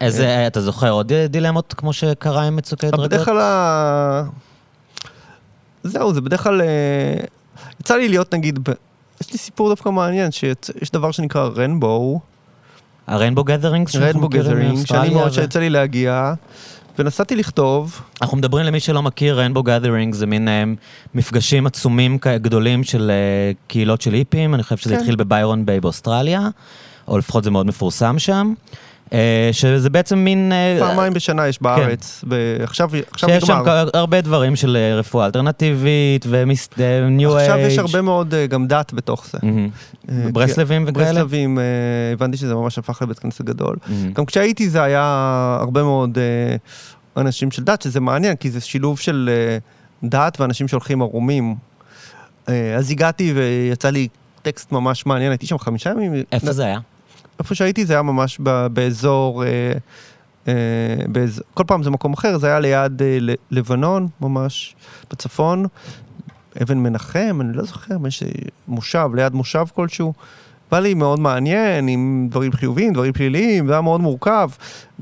איזה, 0.00 0.46
אתה 0.46 0.60
זוכר 0.60 0.90
עוד 0.90 1.12
דילמות 1.12 1.74
כמו 1.76 1.92
שקרה 1.92 2.42
עם 2.42 2.56
מצוקי 2.56 2.90
דרגות? 2.90 3.06
בדרך 3.06 3.24
כלל 3.24 3.40
ה... 3.40 4.22
זהו, 5.82 6.14
זה 6.14 6.20
בדרך 6.20 6.42
כלל... 6.42 6.60
אה, 6.60 7.24
יצא 7.80 7.96
לי 7.96 8.08
להיות 8.08 8.34
נגיד, 8.34 8.58
ב... 8.62 8.72
יש 9.20 9.32
לי 9.32 9.38
סיפור 9.38 9.68
דווקא 9.68 9.88
מעניין, 9.88 10.32
שיש 10.32 10.90
דבר 10.92 11.10
שנקרא 11.10 11.48
rainbow, 11.56 12.20
ה 13.06 13.11
rainbow 13.11 13.44
gatherings? 13.44 13.92
שאנחנו 13.92 14.08
rainbow 14.14 14.28
gathering, 14.28 14.86
שאני 14.86 15.10
מאוד 15.10 15.32
שיצא 15.32 15.58
לי 15.58 15.70
להגיע, 15.70 16.32
ונסעתי 16.98 17.36
לכתוב, 17.36 18.00
אנחנו 18.22 18.36
מדברים 18.36 18.66
למי 18.66 18.80
שלא 18.80 19.02
מכיר, 19.02 19.38
rainbow 19.38 19.62
gathering 19.62 20.14
זה 20.14 20.26
מין 20.26 20.48
אה, 20.48 20.64
מפגשים 21.14 21.66
עצומים 21.66 22.18
גדולים 22.36 22.84
של 22.84 23.10
אה, 23.10 23.52
קהילות 23.66 24.00
של 24.00 24.14
היפים, 24.14 24.54
אני 24.54 24.62
חושב 24.62 24.76
שזה 24.76 24.94
כן. 24.94 25.00
התחיל 25.00 25.16
בביירון 25.16 25.66
ביי 25.66 25.80
באוסטרליה, 25.80 26.48
או 27.08 27.18
לפחות 27.18 27.44
זה 27.44 27.50
מאוד 27.50 27.66
מפורסם 27.66 28.18
שם, 28.18 28.52
אה, 28.56 28.78
שזה 29.52 29.90
בעצם 29.90 30.18
מין... 30.18 30.52
אה, 30.52 30.76
פעמיים 30.80 31.12
בשנה 31.12 31.48
יש 31.48 31.62
בארץ, 31.62 32.24
ועכשיו 32.28 32.90
עכשיו 33.10 33.28
שיש 33.28 33.44
שם 33.44 33.58
נגמר. 33.58 33.88
הרבה 33.94 34.20
דברים 34.20 34.56
של 34.56 34.76
אה, 34.76 34.96
רפואה 34.98 35.26
אלטרנטיבית 35.26 36.26
וניו 36.28 37.36
אייג'. 37.38 37.50
עכשיו 37.50 37.66
יש 37.66 37.78
הרבה 37.78 38.02
מאוד 38.02 38.34
אה, 38.34 38.46
גם 38.46 38.66
דת 38.66 38.92
בתוך 38.92 39.26
זה. 39.32 39.38
אה, 40.08 40.30
ברסלבים 40.32 40.84
וכאלה? 40.86 41.04
ברסלבים, 41.04 41.58
אה, 41.58 41.64
הבנתי 42.12 42.36
שזה 42.36 42.54
ממש 42.54 42.78
הפך 42.78 43.02
לבית 43.02 43.18
כנסת 43.18 43.44
גדול. 43.44 43.76
גם 44.12 44.24
כשהייתי 44.24 44.68
זה 44.68 44.82
היה 44.82 45.02
הרבה 45.60 45.82
מאוד 45.82 46.18
אה, 46.18 46.56
אנשים 47.22 47.50
של 47.50 47.64
דת, 47.64 47.82
שזה 47.82 48.00
מעניין, 48.00 48.36
כי 48.36 48.50
זה 48.50 48.60
שילוב 48.60 48.98
של 48.98 49.30
אה, 49.32 49.58
דת 50.08 50.40
ואנשים 50.40 50.68
שהולכים 50.68 51.02
ערומים. 51.02 51.54
אה, 52.48 52.74
אז 52.76 52.90
הגעתי 52.90 53.32
ויצא 53.36 53.90
לי 53.90 54.08
טקסט 54.42 54.72
ממש 54.72 55.06
מעניין, 55.06 55.30
הייתי 55.30 55.46
שם 55.46 55.58
חמישה 55.58 55.90
ימים. 55.90 56.12
איפה 56.32 56.52
זה 56.52 56.64
היה? 56.64 56.78
איפה 57.38 57.54
שהייתי 57.54 57.86
זה 57.86 57.92
היה 57.92 58.02
ממש 58.02 58.38
ב- 58.42 58.66
באזור, 58.66 59.44
אה, 59.44 59.48
אה, 60.48 60.52
באזור, 61.08 61.44
כל 61.54 61.64
פעם 61.66 61.82
זה 61.82 61.90
מקום 61.90 62.12
אחר, 62.12 62.38
זה 62.38 62.46
היה 62.46 62.60
ליד 62.60 63.02
אה, 63.02 63.18
לבנון, 63.50 64.08
ממש 64.20 64.74
בצפון. 65.10 65.66
אבן 66.62 66.78
מנחם, 66.78 67.38
אני 67.40 67.56
לא 67.56 67.64
זוכר, 67.64 67.94
יש 68.08 68.22
אה, 68.22 68.28
מושב, 68.68 69.10
ליד 69.14 69.34
מושב 69.34 69.64
כלשהו. 69.74 70.12
בא 70.70 70.78
לי 70.78 70.94
מאוד 70.94 71.20
מעניין, 71.20 71.88
עם 71.88 72.26
דברים 72.30 72.52
חיוביים, 72.52 72.92
דברים 72.92 73.12
פליליים, 73.12 73.66
זה 73.66 73.72
היה 73.72 73.80
מאוד 73.80 74.00
מורכב. 74.00 74.50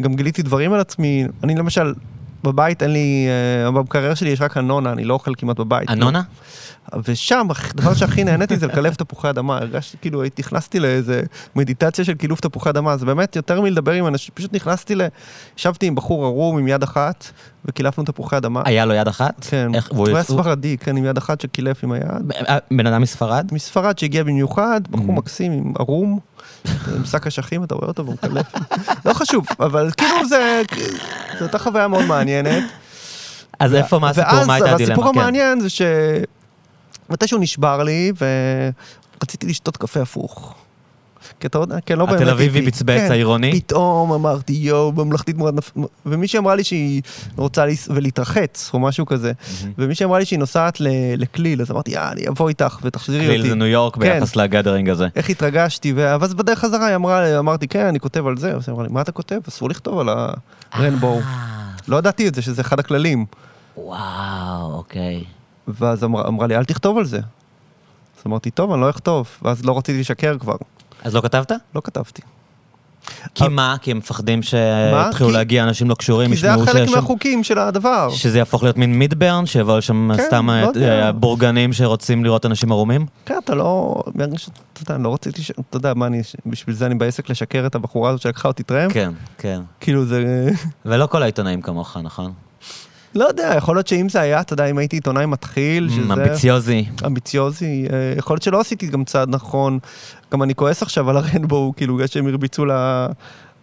גם 0.01 0.15
גיליתי 0.15 0.43
דברים 0.43 0.73
על 0.73 0.81
עצמי. 0.81 1.25
אני 1.45 1.55
למשל, 1.55 1.95
בבית 2.45 2.83
אין 2.83 2.91
לי, 2.91 3.27
אה, 3.65 3.71
במקרר 3.71 4.15
שלי 4.15 4.29
יש 4.31 4.41
רק 4.41 4.57
אנונה, 4.57 4.93
אני 4.93 5.05
לא 5.05 5.15
אוכל 5.15 5.33
כמעט 5.35 5.57
בבית. 5.57 5.91
אנונה? 5.91 6.23
ושם, 7.05 7.47
הדבר 7.75 7.95
שהכי 7.95 8.25
נהניתי 8.25 8.57
זה 8.57 8.67
לקלף 8.67 8.97
תפוחי 8.97 9.31
אדמה. 9.31 9.57
הרגשתי 9.59 9.97
כאילו, 10.01 10.23
הייתי, 10.23 10.43
נכנסתי 10.43 10.81
לאיזה 10.81 11.23
מדיטציה 11.57 12.05
של 12.05 12.15
קילוף 12.15 12.41
תפוחי 12.41 12.71
אדמה. 12.71 12.97
זה 12.97 13.07
באמת 13.07 13.37
יותר 13.37 13.61
מלדבר 13.61 13.93
עם 13.93 14.07
אנשים, 14.07 14.31
פשוט 14.35 14.55
נכנסתי 14.55 14.95
ל... 14.95 15.03
ישבתי 15.59 15.87
עם 15.87 15.95
בחור 15.95 16.25
ערום 16.25 16.59
עם 16.59 16.69
יד 16.69 16.83
אחת, 16.83 17.25
וקילפנו 17.65 18.05
תפוחי 18.05 18.37
אדמה. 18.37 18.63
היה 18.65 18.85
לו 18.85 18.95
יד 18.95 19.09
אחת? 19.09 19.35
כן, 19.51 19.75
איך- 19.75 19.89
הוא 19.89 19.97
והוא 19.97 20.09
היה 20.09 20.23
ספרדי, 20.23 20.77
כן, 20.79 20.97
עם 20.97 21.05
יד 21.05 21.17
אחת 21.19 21.41
שקילף 21.41 21.85
עם 21.85 21.93
היד. 21.93 22.33
אה, 22.49 22.59
בן 22.71 22.87
אדם 22.87 23.03
מספרד? 23.03 23.49
מספרד 23.53 23.99
שהגיע 23.99 24.23
במיוחד, 24.23 24.81
בחור 24.91 25.07
Mhm. 25.09 25.19
מקסים, 25.19 25.53
עם 25.53 25.73
ערום. 25.79 26.19
משק 27.03 27.27
אשכים, 27.27 27.65
אתה 27.65 27.75
רואה 27.75 27.87
אותו 27.89 28.05
במקלף? 28.05 28.47
לא 29.05 29.13
חשוב, 29.13 29.47
אבל 29.61 29.91
כאילו 29.97 30.29
זה, 30.29 30.63
זו 31.39 31.45
הייתה 31.45 31.59
חוויה 31.59 31.89
מאוד 31.89 32.05
מעניינת. 32.05 32.65
אז 33.61 33.75
איפה, 33.75 33.99
מה 33.99 34.11
הסיפור, 34.11 34.45
מה 34.47 34.55
הייתה 34.55 34.67
ואז 34.71 34.75
הדילמה? 34.75 34.95
הסיפור 34.95 35.13
כן. 35.13 35.19
המעניין 35.21 35.61
זה 35.61 35.71
שמתישהו 37.09 37.39
נשבר 37.39 37.83
לי, 37.83 38.13
ורציתי 39.21 39.47
לשתות 39.47 39.77
קפה 39.77 40.03
הפוך. 40.03 40.55
כי 41.41 41.47
אתה 41.47 41.59
יודע, 41.59 41.77
כן, 41.87 41.99
לא 41.99 42.07
באמת... 42.07 42.21
התל 42.21 42.31
אביבי. 42.31 42.63
בצבץ 42.63 43.01
כן, 43.01 43.11
העירוני? 43.11 43.61
פתאום 43.61 44.13
אמרתי, 44.13 44.53
יואו, 44.53 44.93
ממלכתית 44.93 45.37
מאוד 45.37 45.55
נפ... 45.55 45.71
ומישהי 46.07 46.39
אמרה 46.39 46.55
לי 46.55 46.65
שהיא 46.65 47.03
רוצה 47.37 47.67
לס... 47.67 47.89
ולהתרחץ, 47.89 48.71
או 48.75 48.79
משהו 48.79 49.07
כזה. 49.07 49.33
ומישהי 49.79 50.07
אמרה 50.07 50.19
לי 50.19 50.25
שהיא 50.25 50.39
נוסעת 50.39 50.81
ל... 50.81 50.89
לכליל, 51.17 51.61
אז 51.61 51.71
אמרתי, 51.71 51.97
אה, 51.97 52.13
אני 52.13 52.29
אבוא 52.29 52.49
איתך 52.49 52.79
ותחזירי 52.83 53.27
אותי. 53.27 53.39
קליל 53.39 53.49
זה 53.49 53.55
ניו 53.55 53.67
יורק 53.67 53.95
כן. 53.95 54.01
ביחס 54.01 54.37
לגדרינג 54.37 54.89
הזה. 54.89 55.07
איך 55.17 55.31
התרגשתי, 55.31 55.93
ו- 55.93 56.15
ואז 56.21 56.35
בדרך 56.35 56.59
חזרה 56.59 56.87
היא 56.87 56.97
אמרה, 56.97 57.39
אמרתי, 57.39 57.69
כן, 57.69 57.87
אני 57.87 58.01
כותב 58.01 58.27
על 58.27 58.37
זה, 58.37 58.55
אז 58.55 58.69
היא 58.69 58.73
אמרה 58.73 58.87
לי, 58.87 58.93
מה 58.93 59.01
אתה 59.01 59.13
כותב? 59.13 59.41
אסור 59.49 59.69
לכתוב 59.69 59.99
על 59.99 60.09
הרנבואו. 60.73 61.21
לא 61.89 61.97
ידעתי 61.97 62.29
את 62.29 62.35
זה, 62.35 62.43
שזה 62.43 62.63
אחד 62.63 62.79
הכללים. 62.79 63.25
וואו, 63.77 64.73
אוקיי. 64.73 65.25
ואז 65.69 66.05
אמרה, 66.05 66.29
אמרה 66.29 66.47
לי, 66.47 66.57
אל 66.57 66.65
תכתוב 66.65 66.99
על 66.99 67.05
זה. 67.05 67.19
אז 67.19 68.23
אמרתי, 68.27 68.51
טוב, 68.51 68.73
אני 68.73 68.81
לא 68.81 68.91
אכתוב. 68.91 69.29
ואז 69.43 69.65
לא 69.65 69.79
רציתי 69.79 70.01
לשקר 70.01 70.39
כבר. 70.39 70.57
אז 71.05 71.15
לא 71.15 71.21
כתבת? 71.21 71.53
לא 71.75 71.81
כתבתי. 71.85 72.23
כי 73.35 73.49
מה? 73.49 73.77
כי 73.83 73.91
הם 73.91 73.97
מפחדים? 73.99 74.43
שיתחילו 74.43 75.29
כי- 75.29 75.35
להגיע 75.35 75.63
אנשים 75.65 75.91
לא 75.91 75.95
קשורים, 75.95 76.31
כי 76.31 76.37
זה 76.37 76.47
ישמעו 76.47 76.67
שיש 76.67 76.91
שם... 76.91 76.97
מהחוקים 76.97 77.45
של 77.45 77.59
הדבר. 77.59 78.11
שזה 78.11 78.39
יהפוך 78.39 78.63
להיות 78.63 78.77
מין 78.77 78.99
מידברן, 78.99 79.47
שיבואו 79.47 79.79
לשם 79.79 80.11
כן, 80.17 80.23
סתם 80.27 80.51
לא 80.51 80.73
אה. 80.83 81.05
אה, 81.07 81.13
בורגנים 81.13 81.73
שרוצים 81.73 82.25
לראות 82.25 82.47
אנשים 82.47 82.73
ערומים? 82.73 83.07
כן, 83.27 83.39
אתה 83.45 83.55
לא... 83.55 84.03
שאתה 84.37 84.51
יודע, 84.83 84.95
אני 84.95 85.05
לא 85.05 85.15
רציתי 85.15 85.43
ש... 85.43 85.51
אתה 85.51 85.77
יודע, 85.77 85.95
מה 85.95 86.07
אני... 86.07 86.23
בשביל 86.47 86.77
זה 86.77 86.87
אני 86.87 86.95
בעסק 86.95 87.31
לשקר 87.31 87.67
את 87.67 87.75
הבחורה 87.75 88.11
הזאת 88.11 88.21
שלקחה 88.21 88.49
אותי 88.49 88.63
טרמפ? 88.63 88.93
כן, 88.93 89.13
כן. 89.39 89.61
כאילו 89.81 90.05
זה... 90.05 90.49
ולא 90.87 91.07
כל 91.07 91.23
העיתונאים 91.23 91.63
כמוך, 91.63 91.97
נכון? 92.03 92.33
לא 93.17 93.25
יודע, 93.25 93.55
יכול 93.57 93.77
להיות 93.77 93.87
שאם 93.87 94.09
זה 94.09 94.21
היה, 94.21 94.41
אתה 94.41 94.53
יודע, 94.53 94.67
אם 94.67 94.79
הייתי 94.79 94.97
עיתונאי 94.97 95.27
מתחיל, 95.27 95.89
שזה... 95.91 96.01
אמביציוזי. 96.13 96.85
אמביציוזי, 97.07 97.87
אה, 97.93 98.15
יכול 98.19 98.35
להיות 98.35 98.43
שלא 98.43 98.61
עשיתי 98.61 98.87
גם 98.87 99.05
צעד 99.05 99.29
נכון. 99.31 99.79
גם 100.33 100.43
אני 100.43 100.55
כועס 100.55 100.83
עכשיו 100.83 101.11
על 101.11 101.17
הרנבואו, 101.17 101.73
כאילו, 101.77 101.95
בגלל 101.95 102.07
שהם 102.07 102.27
הרביצו 102.27 102.65
ל... 102.65 102.71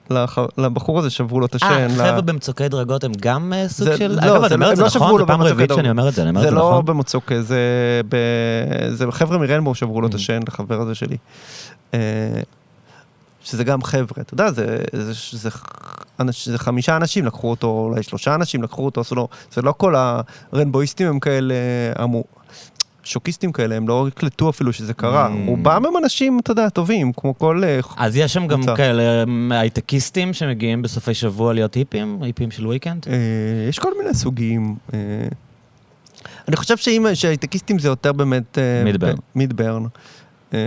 לח- 0.09 0.37
לבחור 0.57 0.99
הזה, 0.99 1.09
שברו 1.09 1.39
לו 1.39 1.45
את 1.45 1.55
השן. 1.55 1.65
אה, 1.89 1.89
חבר'ה 1.89 2.21
במצוקי 2.21 2.67
דרגות 2.69 3.03
הם 3.03 3.11
גם 3.21 3.53
אה, 3.53 3.69
סוג 3.69 3.87
זה- 3.87 3.97
של... 3.97 4.07
לא, 4.07 4.15
זה 4.15 4.21
אני 4.45 4.53
אומר 4.55 4.67
לא- 4.67 4.71
את 4.71 4.75
זה 4.77 4.81
לא 4.83 4.87
נכון? 4.95 5.19
זו 5.21 5.27
פעם 5.27 5.41
רביעית 5.41 5.71
שאני. 5.75 5.89
אומר 5.89 6.09
את 6.09 6.13
זה, 6.13 6.21
אני 6.21 6.29
אומר 6.29 6.39
את 6.41 6.45
זה 6.45 6.49
זה 6.49 6.55
לא 6.55 6.69
נכון? 6.69 6.85
במצוק, 6.85 7.31
זה 7.41 7.59
ב... 8.09 8.15
זה 8.93 9.05
חבר'ה 9.11 9.37
מרנבואו 9.37 9.75
שברו 9.75 10.01
לו 10.01 10.07
את 10.07 10.13
Mm. 10.13 10.15
השן, 10.15 10.39
לחבר 10.47 10.81
הזה 10.81 10.95
שלי. 10.95 11.17
אה, 11.93 11.99
שזה 13.43 13.63
גם 13.63 13.83
חבר'ה, 13.83 14.21
אתה 14.21 14.33
יודע, 14.33 14.51
זה, 14.51 14.77
זה, 14.93 15.13
זה, 15.37 15.49
אנש- 16.21 16.57
חמישה 16.57 16.95
אנשים 16.95 17.25
לקחו 17.25 17.49
אותו, 17.49 17.87
אולי 17.89 18.03
שלושה 18.03 18.35
אנשים 18.35 18.63
לקחו 18.63 18.85
אותו, 18.85 19.01
עשו 19.01 19.15
לו, 19.15 19.27
זה 19.51 19.61
לא 19.61 19.73
כל 19.77 19.95
הרנבואיסטים 20.53 21.07
הם 21.07 21.19
כאלה, 21.19 21.53
אמו, 22.03 22.23
שוקיסטים 23.03 23.51
כאלה, 23.51 23.75
הם 23.75 23.87
לא 23.87 24.07
הקלטו 24.07 24.49
אפילו 24.49 24.73
שזה 24.73 24.93
קרה. 24.93 25.27
Mm. 25.27 25.47
רובם 25.47 25.85
הם 25.85 25.97
אנשים, 26.03 26.39
אתה 26.39 26.51
יודע, 26.51 26.69
טובים, 26.69 27.13
כמו 27.13 27.37
כל... 27.37 27.63
אה, 27.63 27.79
אז 27.97 28.17
יש 28.17 28.33
שם 28.33 28.47
גם 28.47 28.57
קבוצה. 28.57 28.75
כאלה 28.75 29.03
אה, 29.51 29.59
הייטקיסטים 29.59 30.33
שמגיעים 30.33 30.81
בסופי 30.81 31.13
שבוע 31.13 31.53
להיות 31.53 31.73
היפים, 31.73 32.17
היפים 32.21 32.51
של 32.51 32.67
ויקנד? 32.67 33.05
אה, 33.07 33.13
יש 33.69 33.79
כל 33.79 33.91
מיני 34.01 34.13
סוגים. 34.13 34.75
אה, 34.93 34.99
אני 36.47 36.55
חושב 36.55 36.77
שהייטקיסטים 37.13 37.79
זה 37.79 37.87
יותר 37.87 38.13
באמת... 38.13 38.57
אה, 38.57 38.83
מידברן. 38.83 39.15
מידברן. 39.35 39.83
אה, 40.53 40.59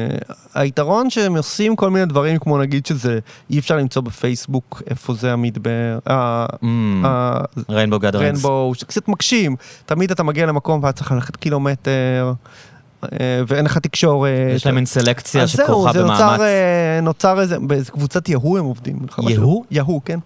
היתרון 0.55 1.11
שהם 1.11 1.37
עושים 1.37 1.77
כל 1.77 1.90
מיני 1.90 2.07
דברים, 2.07 2.38
כמו 2.38 2.59
נגיד 2.59 2.87
שזה, 2.87 3.18
אי 3.51 3.59
אפשר 3.59 3.77
למצוא 3.77 4.03
בפייסבוק 4.03 4.83
איפה 4.90 5.14
זה 5.14 5.33
המידברן, 5.33 5.99
ריינבו 7.70 7.99
גדרינגס. 7.99 8.27
הרנבואו, 8.44 8.75
שקצת 8.75 9.09
מקשים. 9.09 9.57
תמיד 9.87 10.11
אתה 10.11 10.22
מגיע 10.22 10.46
למקום 10.46 10.83
ואת 10.85 10.96
צריך 10.96 11.12
ללכת 11.12 11.37
קילומטר, 11.37 12.33
אה, 13.05 13.09
ואין 13.46 13.64
לך 13.64 13.79
תקשורת. 13.79 14.31
יש 14.57 14.66
להם 14.66 14.75
מין 14.75 14.87
סלקציה 14.87 15.42
אז 15.42 15.53
זהו, 15.53 15.66
שכרוכה 15.66 15.92
זה 15.92 16.03
במאמץ. 16.03 16.20
נוצר, 16.20 16.42
אה, 16.42 17.01
נוצר 17.03 17.40
איזה, 17.40 17.59
באיזה 17.59 17.90
קבוצת 17.90 18.29
יהוא 18.29 18.59
הם 18.59 18.64
עובדים. 18.64 18.99
יהוא? 19.29 19.64
יהוא, 19.70 20.01
כן. 20.05 20.18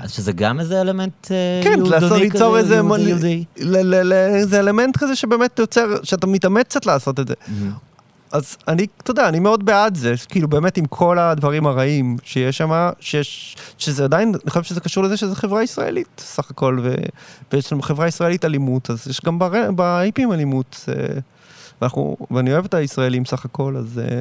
אז 0.00 0.10
שזה 0.12 0.32
גם 0.32 0.60
איזה 0.60 0.80
אלמנט 0.80 1.26
כן, 1.64 1.78
לעשות, 1.80 2.12
כזה, 2.12 2.16
ליצור 2.20 2.58
איזה... 2.58 2.74
יהודי, 2.74 2.88
מון- 2.88 3.08
יהודי. 3.08 3.44
ל- 3.58 3.94
ל- 3.94 4.12
ל- 4.14 4.42
זה 4.44 4.60
אלמנט 4.60 4.96
כזה 4.96 5.16
שבאמת 5.16 5.58
יוצר, 5.58 5.86
שאתה 6.02 6.26
מתאמץ 6.26 6.66
קצת 6.66 6.86
לעשות 6.86 7.20
את 7.20 7.28
זה. 7.28 7.34
אז 8.32 8.56
אני, 8.68 8.86
אתה 9.02 9.10
יודע, 9.10 9.28
אני 9.28 9.38
מאוד 9.38 9.64
בעד 9.64 9.94
זה, 9.96 10.14
כאילו 10.28 10.48
באמת 10.48 10.76
עם 10.76 10.86
כל 10.86 11.18
הדברים 11.18 11.66
הרעים 11.66 12.16
שיש 12.22 12.58
שם, 12.58 12.90
שיש, 13.00 13.56
שזה 13.78 14.04
עדיין, 14.04 14.32
אני 14.42 14.50
חושב 14.50 14.62
שזה 14.62 14.80
קשור 14.80 15.04
לזה 15.04 15.16
שזו 15.16 15.34
חברה 15.34 15.62
ישראלית 15.62 16.08
סך 16.18 16.50
הכל, 16.50 16.78
ו, 16.82 16.94
ויש 17.52 17.72
לנו 17.72 17.82
חברה 17.82 18.08
ישראלית 18.08 18.44
אלימות, 18.44 18.90
אז 18.90 19.06
יש 19.06 19.20
גם 19.24 19.38
בהיפים 19.76 20.32
אלימות, 20.32 20.84
אה, 20.88 21.18
ואנחנו, 21.80 22.16
ואני 22.30 22.52
אוהב 22.52 22.64
את 22.64 22.74
הישראלים 22.74 23.24
סך 23.24 23.44
הכל, 23.44 23.76
אז 23.76 24.00
אה, 24.04 24.20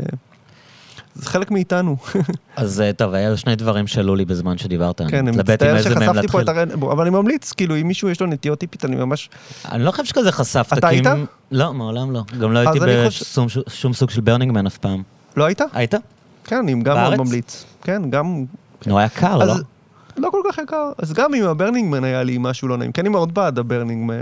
זה 1.15 1.29
חלק 1.29 1.51
מאיתנו. 1.51 1.97
אז 2.55 2.81
אה, 2.81 2.93
טוב, 2.93 3.13
היה 3.13 3.37
שני 3.37 3.55
דברים 3.55 3.87
שעלו 3.87 4.15
לי 4.15 4.25
בזמן 4.25 4.57
שדיברת. 4.57 5.01
כן, 5.09 5.27
אני 5.27 5.37
מצטער 5.37 5.81
שחשפתי 5.81 6.27
פה. 6.27 6.41
את 6.41 6.49
ה 6.49 6.54
rainbow, 6.54 6.91
אבל 6.91 7.01
אני 7.01 7.09
ממליץ, 7.09 7.51
כאילו, 7.53 7.75
אם 7.77 7.87
מישהו 7.87 8.09
יש 8.09 8.21
לו 8.21 8.27
נטיות 8.27 8.59
היפית, 8.59 8.85
אני 8.85 8.95
ממש... 8.95 9.29
אני 9.71 9.83
לא 9.83 9.91
חושב 9.91 10.05
שכזה 10.05 10.31
חשפת. 10.31 10.77
אתה 10.77 10.87
היית? 10.87 11.07
אם- 11.07 11.25
לא, 11.51 11.73
מעולם 11.73 12.11
לא. 12.11 12.21
גם 12.41 12.53
לא 12.53 12.59
הייתי 12.59 12.79
בשום 12.79 13.47
שום 13.67 13.93
סוג 13.93 14.09
של 14.09 14.21
Burning 14.21 14.52
Man 14.52 14.65
אף 14.65 14.77
פעם. 14.77 15.03
לא 15.37 15.45
היית? 15.45 15.61
היית? 15.73 15.93
כן, 16.43 16.55
אני 16.55 16.83
גם? 16.83 16.97
מאוד 16.97 17.15
ממליץ. 17.15 17.65
כן, 17.83 18.09
גם 18.09 18.45
נורא 18.85 19.03
יקר, 19.05 19.37
לא? 19.37 19.43
אז 19.53 19.63
לא 20.17 20.29
כל 20.29 20.41
כך 20.51 20.57
יקר. 20.57 20.91
אז 20.97 21.13
גם 21.13 21.33
עם 21.33 21.43
ה 21.43 21.49
Burning 21.49 21.87
Man 21.87 22.03
היה 22.03 22.23
לי 22.23 22.37
משהו 22.39 22.67
לא 22.67 22.77
נעים, 22.77 22.91
כי 22.91 23.01
אני 23.01 23.09
מאוד 23.09 23.33
בעד 23.33 23.59
ה 23.59 23.65
Burning 23.65 24.01
Man. 24.01 24.21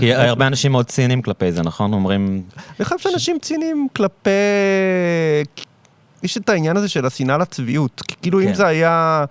כי 0.00 0.14
הרבה 0.14 0.46
אנשים 0.46 0.72
מאוד 0.72 0.86
ציניים 0.86 1.22
כלפי 1.22 1.52
זה, 1.52 1.62
נכון? 1.62 1.92
אומרים, 1.92 2.42
אני 2.80 2.84
חושב 2.84 2.98
שאנשים 2.98 3.38
ציניים 3.42 3.88
כלפי... 3.96 4.30
יש 6.22 6.36
את 6.36 6.48
העניין 6.48 6.76
הזה 6.76 6.88
של 6.88 7.06
השנאה 7.06 7.38
לצביעות. 7.38 8.02
כאילו 8.22 8.40
אם 8.40 8.46
כן. 8.46 8.54
זה 8.54 8.66
היה... 8.66 9.24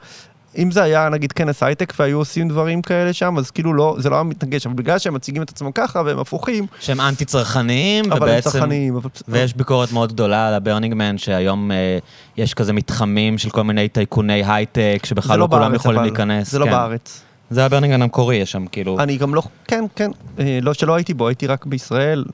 אם 0.57 0.71
זה 0.71 0.83
היה 0.83 1.09
נגיד 1.09 1.31
כנס 1.31 1.63
הייטק 1.63 1.93
והיו 1.99 2.17
עושים 2.17 2.49
דברים 2.49 2.81
כאלה 2.81 3.13
שם, 3.13 3.37
אז 3.37 3.51
כאילו 3.51 3.73
לא, 3.73 3.95
זה 3.99 4.09
לא 4.09 4.15
היה 4.15 4.23
מתנגש, 4.23 4.65
אבל 4.65 4.75
בגלל 4.75 4.99
שהם 4.99 5.13
מציגים 5.13 5.41
את 5.41 5.49
עצמם 5.49 5.71
ככה 5.71 6.01
והם 6.05 6.19
הפוכים, 6.19 6.65
שהם 6.79 7.01
אנטי 7.01 7.25
צרכניים, 7.25 8.05
אבל 8.05 8.15
הם 8.15 8.23
ובעצם... 8.23 8.49
צרכניים. 8.49 8.95
אבל... 8.95 9.09
ויש 9.27 9.53
ביקורת 9.53 9.91
מאוד 9.91 10.13
גדולה 10.13 10.47
על 10.47 10.53
הברנינגמן, 10.53 11.17
שהיום 11.17 11.71
אה, 11.71 11.97
יש 12.37 12.53
כזה 12.53 12.73
מתחמים 12.73 13.37
של 13.37 13.49
כל 13.49 13.63
מיני 13.63 13.89
טייקוני 13.89 14.43
הייטק, 14.45 15.01
שבכלל 15.05 15.39
לא 15.39 15.47
כולם 15.49 15.61
בארץ, 15.61 15.75
יכולים 15.75 15.99
אבל. 15.99 16.07
להיכנס. 16.07 16.51
זה 16.51 16.59
לא 16.59 16.65
כן. 16.65 16.71
בארץ. 16.71 17.23
זה 17.49 17.65
הברנינגמן 17.65 18.01
המקורי, 18.01 18.35
יש 18.35 18.51
שם 18.51 18.65
כאילו... 18.67 18.99
אני 18.99 19.17
גם 19.17 19.35
לא, 19.35 19.43
כן, 19.67 19.85
כן, 19.95 20.11
אה, 20.39 20.59
לא 20.61 20.73
שלא 20.73 20.95
הייתי 20.95 21.13
בו, 21.13 21.27
הייתי 21.27 21.47
רק 21.47 21.65
בישראל, 21.65 22.25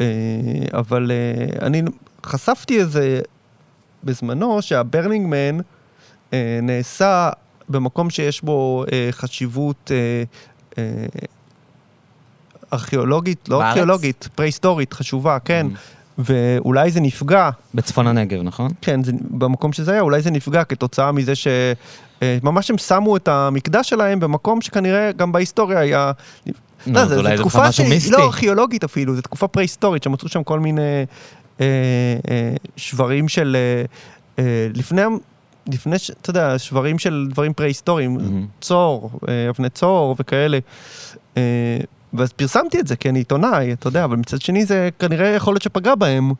אה, 0.00 0.06
אבל 0.72 1.10
אה, 1.10 1.66
אני 1.66 1.82
חשפתי 2.26 2.80
איזה 2.80 3.20
בזמנו 4.04 4.62
שהברנינגמן 4.62 5.58
אה, 6.32 6.58
נעשה 6.62 7.30
במקום 7.68 8.10
שיש 8.10 8.42
בו 8.42 8.84
אה, 8.92 9.08
חשיבות 9.10 9.90
אה, 9.90 10.22
אה, 10.78 11.06
ארכיאולוגית, 12.72 13.48
לא 13.48 13.58
בארץ? 13.58 13.68
ארכיאולוגית, 13.68 14.28
פרה-היסטורית, 14.34 14.92
חשובה, 14.92 15.38
כן, 15.38 15.66
ואולי 16.18 16.90
זה 16.90 17.00
נפגע, 17.00 17.50
בצפון 17.74 18.06
הנגב, 18.06 18.42
נכון? 18.42 18.70
כן, 18.80 19.02
זה, 19.02 19.12
במקום 19.30 19.72
שזה 19.72 19.92
היה, 19.92 20.00
אולי 20.00 20.22
זה 20.22 20.30
נפגע 20.30 20.64
כתוצאה 20.64 21.12
מזה 21.12 21.34
ש... 21.34 21.46
אה, 22.22 22.38
ממש 22.42 22.70
הם 22.70 22.78
שמו 22.78 23.16
את 23.16 23.28
המקדש 23.28 23.88
שלהם 23.88 24.20
במקום 24.20 24.60
שכנראה 24.60 25.12
גם 25.12 25.32
בהיסטוריה 25.32 25.78
היה... 25.78 26.12
נו, 26.46 26.52
לא, 26.92 27.04
זה 27.04 27.36
תקופה 27.36 27.72
שהיא. 27.72 28.12
לא 28.12 28.24
ארכיאולוגית 28.24 28.84
אפילו, 28.84 29.14
זו 29.16 29.22
תקופה 29.22 29.48
פרה-היסטורית, 29.48 30.02
שמצאו 30.02 30.28
שם 30.28 30.42
כל 30.42 30.60
מיני 30.60 31.04
אה, 31.60 31.66
אה, 32.30 32.52
שברים 32.76 33.28
של... 33.28 33.56
אה, 33.58 33.84
אה, 34.44 34.68
לפני, 34.74 35.02
לפני, 35.72 35.96
אתה 36.20 36.30
יודע, 36.30 36.58
שברים 36.58 36.98
של 36.98 37.26
דברים 37.30 37.52
פרה-היסטוריים, 37.52 38.14
מהמם. 38.14 38.46
צור, 38.60 39.10
אה, 39.28 39.48
אבני 39.50 39.68
צור 39.70 40.16
וכאלה. 40.18 40.58
אה, 41.36 41.42
ואז 42.14 42.32
פרסמתי 42.32 42.80
את 42.80 42.86
זה, 42.86 42.96
כי 42.96 43.08
אני 43.08 43.18
עיתונאי, 43.18 43.72
אתה 43.72 43.88
יודע, 43.88 44.04
אבל 44.04 44.16
מצד 44.16 44.40
שני 44.40 44.64
זה 44.64 44.88
כנראה 44.98 45.28
יכול 45.28 45.54
להיות 45.54 45.62
שפגע 45.62 45.94
בהם. 45.94 46.32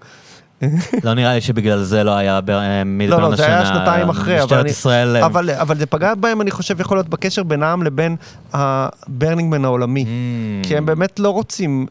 לא 1.05 1.15
נראה 1.15 1.35
לי 1.35 1.41
שבגלל 1.41 1.83
זה 1.83 2.05
לא 2.05 2.11
היה 2.17 2.41
בר- 2.41 2.59
אה, 2.59 2.85
מידברן 2.85 3.31
לא, 3.31 3.37
זה 3.37 3.47
היה 3.47 3.61
השנה. 3.61 3.75
שנתיים 3.77 4.09
אחרי, 4.09 4.35
אבל 4.37 4.45
משטרת 4.45 4.61
אני- 4.61 4.71
ישראל... 4.71 5.17
אבל, 5.17 5.51
אבל 5.51 5.79
זה 5.79 5.87
פגע 5.87 6.15
בהם, 6.15 6.41
אני 6.41 6.51
חושב, 6.51 6.81
יכול 6.81 6.97
להיות 6.97 7.09
בקשר 7.09 7.43
בינם 7.43 7.83
לבין 7.83 8.17
הברנינגמן 8.53 9.65
העולמי. 9.65 10.05
כי 10.63 10.77
הם 10.77 10.87
באמת 10.87 11.21
לא 11.21 11.31
רוצים, 11.31 11.87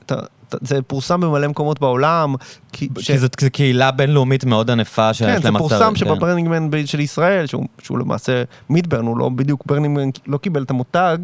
זה 0.61 0.81
פורסם 0.81 1.21
במלא 1.21 1.47
מקומות 1.47 1.79
בעולם. 1.79 2.35
כי, 2.71 2.89
ש- 2.99 3.11
כי 3.11 3.17
זאת 3.17 3.35
קהילה 3.35 3.91
בינלאומית 3.91 4.45
מאוד 4.45 4.71
ענפה 4.71 5.13
שיש 5.13 5.27
כן, 5.27 5.37
זה 5.37 5.43
להם 5.43 5.57
פורסם 5.57 5.75
אתרים, 5.75 5.89
כן. 5.93 5.99
שבברנינגמן 5.99 6.71
ב- 6.71 6.85
של 6.85 6.99
ישראל, 6.99 7.45
שהוא, 7.45 7.65
שהוא 7.83 7.99
למעשה 7.99 8.43
מידברן, 8.69 9.05
הוא 9.05 9.17
לא 9.17 9.29
בדיוק, 9.29 9.63
ברנינגמן 9.65 10.09
לא 10.27 10.37
קיבל 10.37 10.63
את 10.63 10.69
המותג. 10.69 11.17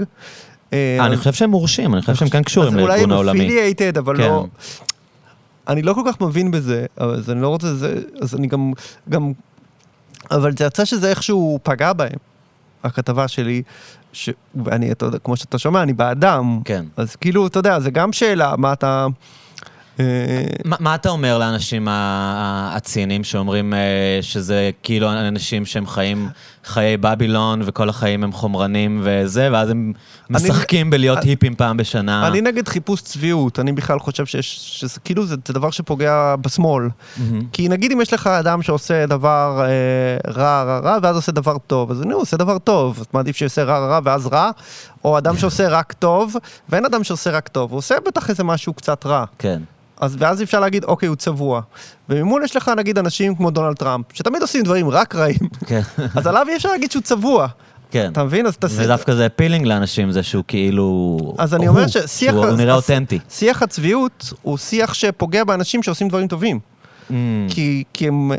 אה, 0.74 0.98
אני 1.06 1.18
חושב 1.18 1.34
שהם 1.34 1.50
מורשים, 1.50 1.94
אני 1.94 2.02
חושב 2.02 2.16
שהם 2.16 2.30
כן 2.30 2.44
קשורים 2.44 2.74
לארגון 2.76 2.90
אולי 2.92 3.04
הם 3.04 3.12
העולמי. 3.12 3.46
affiliated, 3.46 3.98
אבל 3.98 4.18
כן. 4.18 4.24
לא... 4.24 4.46
אני 5.68 5.82
לא 5.82 5.94
כל 5.94 6.02
כך 6.08 6.22
מבין 6.22 6.52
בזה, 6.52 6.86
אז 6.98 7.30
אני 7.30 7.42
לא 7.42 7.48
רוצה, 7.48 7.76
זה, 7.76 7.96
אז 8.22 8.36
אני 8.36 8.48
גם, 8.48 8.74
גם 9.10 9.32
אבל 10.32 10.58
זה 10.58 10.66
יצא 10.66 10.86
שזה 10.86 11.10
איכשהו 11.10 11.60
פגע 11.64 11.94
בהם, 11.94 12.18
הכתבה 12.88 13.28
שלי, 13.28 13.62
ש... 14.14 14.30
ואני, 14.66 14.92
אתה 14.92 15.06
יודע, 15.06 15.20
כמו 15.20 15.38
שאתה 15.38 15.58
שומע, 15.58 15.84
אני 15.84 15.94
באדם. 15.94 16.60
כן. 16.66 16.86
אז 16.98 17.16
כאילו, 17.16 17.48
אתה 17.48 17.60
יודע, 17.60 17.80
זה 17.80 17.92
גם 17.92 18.14
שאלה, 18.14 18.54
מה 18.58 18.74
אתה... 18.74 19.08
אה, 20.00 20.44
מה, 20.66 20.96
אתה 20.96 21.10
אומר 21.10 21.38
לאנשים 21.38 21.88
הציניים 21.92 23.24
שאומרים 23.24 23.74
אה, 23.74 24.20
שזה 24.22 24.70
כאילו 24.84 25.12
אנשים 25.12 25.66
שהם 25.66 25.88
חיים 25.88 26.30
חיי 26.68 26.98
בבילון 26.98 27.62
וכל 27.66 27.90
החיים 27.90 28.24
הם 28.24 28.32
חומרנים 28.32 29.02
וזה, 29.04 29.50
ואז 29.52 29.70
הם 29.70 29.94
משחקים 30.30 30.90
בלהיות 30.90 31.18
אני- 31.18 31.30
היפים 31.30 31.56
פעם 31.56 31.78
בשנה? 31.78 32.28
אני 32.28 32.42
נגד 32.42 32.68
חיפוש 32.68 33.02
צביעות, 33.02 33.60
אני 33.60 33.72
בכלל 33.72 34.00
חושב 34.00 34.26
שיש, 34.26 34.58
שזה 34.62 35.00
כאילו 35.00 35.26
זה, 35.26 35.36
זה 35.48 35.54
דבר 35.54 35.72
שפוגע 35.72 36.36
בשמאל. 36.42 36.90
מהמם. 37.18 37.42
כי 37.52 37.70
נגיד 37.70 37.92
אם 37.92 38.02
יש 38.02 38.14
לך 38.14 38.28
אדם 38.28 38.62
שעושה 38.62 39.06
דבר 39.06 39.62
אה, 39.66 40.32
רע, 40.34 40.64
רע, 40.64 40.80
רע, 40.80 40.98
ואז 41.04 41.16
עושה 41.16 41.32
דבר 41.32 41.58
טוב, 41.68 41.92
אז 41.92 42.02
הוא 42.02 42.14
עושה 42.14 42.38
דבר 42.38 42.58
טוב, 42.60 42.98
אז 43.00 43.06
מעדיף 43.14 43.36
שיעשה 43.38 43.64
רע, 43.64 43.80
רע, 43.80 43.88
רע, 43.88 44.00
ואז 44.04 44.28
רע, 44.28 44.52
או 45.06 45.18
אדם 45.18 45.38
שעושה 45.38 45.70
רק 45.70 45.94
טוב, 45.94 46.36
ואין 46.70 46.86
אדם 46.86 47.04
שעושה 47.04 47.32
רק 47.32 47.48
טוב, 47.48 47.72
הוא 47.72 47.78
עושה 47.78 47.96
בטח 48.08 48.30
איזה 48.30 48.44
משהו 48.44 48.74
קצת 48.74 49.06
רע. 49.06 49.26
כן. 49.40 49.62
אז 50.02 50.16
ואז 50.20 50.44
אפשר 50.44 50.60
להגיד, 50.60 50.84
אוקיי, 50.84 51.08
הוא 51.08 51.16
צבוע. 51.16 51.62
וממול 52.10 52.44
יש 52.44 52.56
לך 52.56 52.72
נגיד 52.78 52.98
אנשים 52.98 53.36
כמו 53.36 53.52
דונלד 53.52 53.76
טראמפ, 53.76 54.06
שתמיד 54.14 54.42
עושים 54.42 54.64
דברים 54.64 54.90
רק 54.90 55.16
רעים, 55.16 55.38
כן, 55.68 55.82
אז 56.16 56.28
עליו 56.28 56.46
אי 56.50 56.56
אפשר 56.56 56.70
להגיד 56.70 56.92
שהוא 56.92 57.02
צבוע. 57.04 57.48
כן. 57.92 58.10
אתה 58.12 58.24
מבין? 58.24 58.46
אז 58.46 58.58
תעשי... 58.58 58.76
ודווקא 58.84 59.16
זה 59.16 59.26
אפילינג 59.26 59.66
לאנשים, 59.66 60.12
זה 60.12 60.24
שהוא 60.24 60.44
כאילו... 60.48 61.18
אז 61.38 61.54
אני 61.54 61.66
הוא, 61.68 61.76
אומר 61.76 61.88
ששיח... 61.88 62.34
שהוא 62.34 62.46
ה- 62.46 62.52
נראה 62.52 62.76
אותנטי. 62.76 63.20
שיח 63.30 63.64
הצביעות 63.64 64.34
הוא 64.42 64.58
שיח 64.58 64.94
שפוגע 64.94 65.44
באנשים 65.44 65.84
שעושים 65.84 66.08
דברים 66.08 66.28
טובים. 66.28 66.60
Mm, 67.10 67.14
כי, 67.50 67.84
כי 67.94 68.08
הם... 68.08 68.32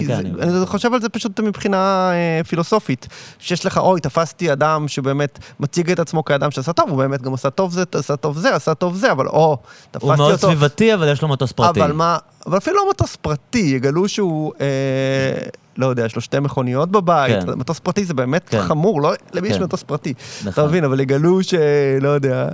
כן, 0.00 0.06
כן. 0.06 0.06
זה, 0.06 0.18
אני- 0.18 0.58
אני 0.58 0.66
חושב 0.66 0.94
על 0.94 1.00
זה 1.00 1.08
פשוט 1.08 1.40
מבחינה 1.40 2.10
אה, 2.12 2.44
פילוסופית, 2.44 3.08
שיש 3.38 3.66
לך, 3.66 3.78
אוי, 3.78 4.00
תפסתי 4.00 4.52
אדם 4.52 4.88
שבאמת 4.88 5.38
מציג 5.60 5.90
את 5.90 5.98
עצמו 5.98 6.24
כאדם 6.24 6.50
שעשה 6.50 6.72
טוב, 6.72 6.90
הוא 6.90 6.98
באמת 6.98 7.22
גם 7.22 7.34
עשה 7.34 7.50
טוב 7.50 7.72
זה, 7.72 7.82
עשה 7.94 8.16
טוב 8.16 8.38
זה, 8.38 8.54
עשה 8.54 8.74
טוב 8.74 8.96
זה, 8.96 9.12
אבל 9.12 9.26
או, 9.28 9.56
תפסתי 9.90 10.06
הוא 10.06 10.12
אותו. 10.12 10.22
מאוד 10.26 10.36
סביבתי, 10.40 10.94
אבל 10.94 11.08
יש 11.12 11.22
לו 11.22 11.28
מטוס 11.28 11.52
פרטי. 11.52 11.80
אבל 11.82 11.92
מה, 11.92 12.16
אבל 12.46 12.58
אפילו 12.58 12.76
לא 12.76 12.90
מטוס 12.90 13.16
פרטי, 13.16 13.58
יגלו 13.58 14.08
שהוא, 14.08 14.52
אה, 14.60 14.66
לא 15.76 15.86
יודע, 15.86 16.04
יש 16.04 16.16
לו 16.16 16.22
שתי 16.22 16.40
מכוניות 16.40 16.90
בבית, 16.90 17.44
כן. 17.44 17.50
מטוס 17.56 17.78
פרטי 17.78 18.04
זה 18.04 18.14
באמת 18.14 18.48
כן. 18.48 18.62
חמור, 18.62 19.02
לא, 19.02 19.12
למי 19.32 19.48
יש 19.48 19.56
כן. 19.56 19.62
מטוס 19.62 19.82
פרטי? 19.82 20.14
נכון. 20.40 20.52
אתה 20.52 20.64
מבין, 20.64 20.84
אבל 20.84 21.00
יגלו 21.00 21.42
שלא 21.42 22.08
יודע. 22.08 22.48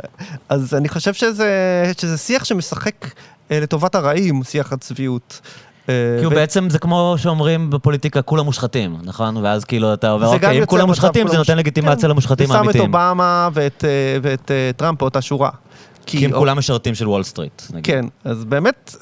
אז 0.49 0.75
אני 0.75 0.89
חושב 0.89 1.13
שזה, 1.15 1.51
שזה 1.99 2.17
שיח 2.19 2.45
שמשחק 2.45 2.95
אה, 3.51 3.61
לטובת 3.61 3.95
הרעים, 3.95 4.43
שיח 4.45 4.73
הצביעות. 4.73 5.41
אה, 5.91 6.17
כי 6.19 6.25
הוא 6.25 6.35
בעצם, 6.35 6.71
זה 6.71 6.79
כמו 6.79 7.15
שאומרים 7.19 7.71
בפוליטיקה, 7.71 8.23
כולם 8.23 8.45
מושחתים, 8.45 8.97
נכון? 9.05 9.37
ואז 9.37 9.65
כאילו 9.65 9.95
אתה 9.95 10.11
אומר, 10.13 10.29
זה 10.29 10.35
אוקיי, 10.35 10.59
אם 10.61 10.67
כולם 10.67 10.87
מושחתים, 10.87 11.29
זה 11.29 11.37
נותן 11.39 11.57
לגיטימציה 11.59 11.97
כן. 12.03 12.09
למושחתים 12.11 12.45
ושם 12.47 12.55
את 12.55 12.59
האמיתיים. 12.59 12.85
אובמה 12.85 13.49
ואת, 13.55 13.85
אה, 13.85 14.31
אה, 14.55 14.71
טראמפ 14.77 14.99
באותה 14.99 15.21
שורה. 15.23 15.51
כי 16.07 16.25
הם 16.25 16.33
כולם 16.33 16.59
משרתים 16.59 16.95
של 16.95 17.09
וול 17.09 17.23
סטריט, 17.23 17.63
נגיד. 17.71 17.85
כן, 17.85 18.05
אז 18.25 18.45
באמת, 18.45 18.97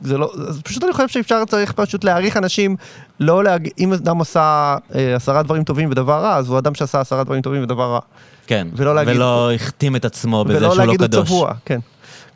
זה 0.00 0.18
לא, 0.18 0.32
אז 0.48 0.60
פשוט 0.64 0.84
אני 0.84 0.92
חושב 0.92 1.08
שאפשר, 1.08 1.44
צריך 1.44 1.72
פשוט 1.72 2.04
להעריך 2.04 2.36
אנשים, 2.36 2.76
לא 3.20 3.44
להגיד, 3.44 3.72
אם 3.78 3.92
אדם 3.92 4.20
עשה 4.20 4.76
אה, 4.94 5.16
עשרה 5.16 5.42
דברים 5.42 5.64
טובים 5.64 5.90
ודבר 5.90 6.22
רע, 6.22 6.36
אז 6.36 6.48
הוא 6.48 6.58
אדם 6.58 6.74
שעשה 6.74 7.00
עשרה 7.00 7.24
דברים 7.24 7.42
טובים 7.42 7.62
ודבר 7.62 7.84
רע. 7.92 8.00
כן. 8.46 8.68
ולא 8.76 8.94
להגיד- 8.94 9.16
ולא 9.16 9.52
החתים 9.54 9.96
את 9.96 10.04
עצמו 10.04 10.44
בזה 10.44 10.56
ולא 10.56 10.68
שהוא 10.68 10.78
לא 10.78 10.84
להגיד 10.86 11.00
הוא 11.00 11.08
קדוש. 11.08 11.28
צבוע, 11.28 11.52
כן. 11.64 11.78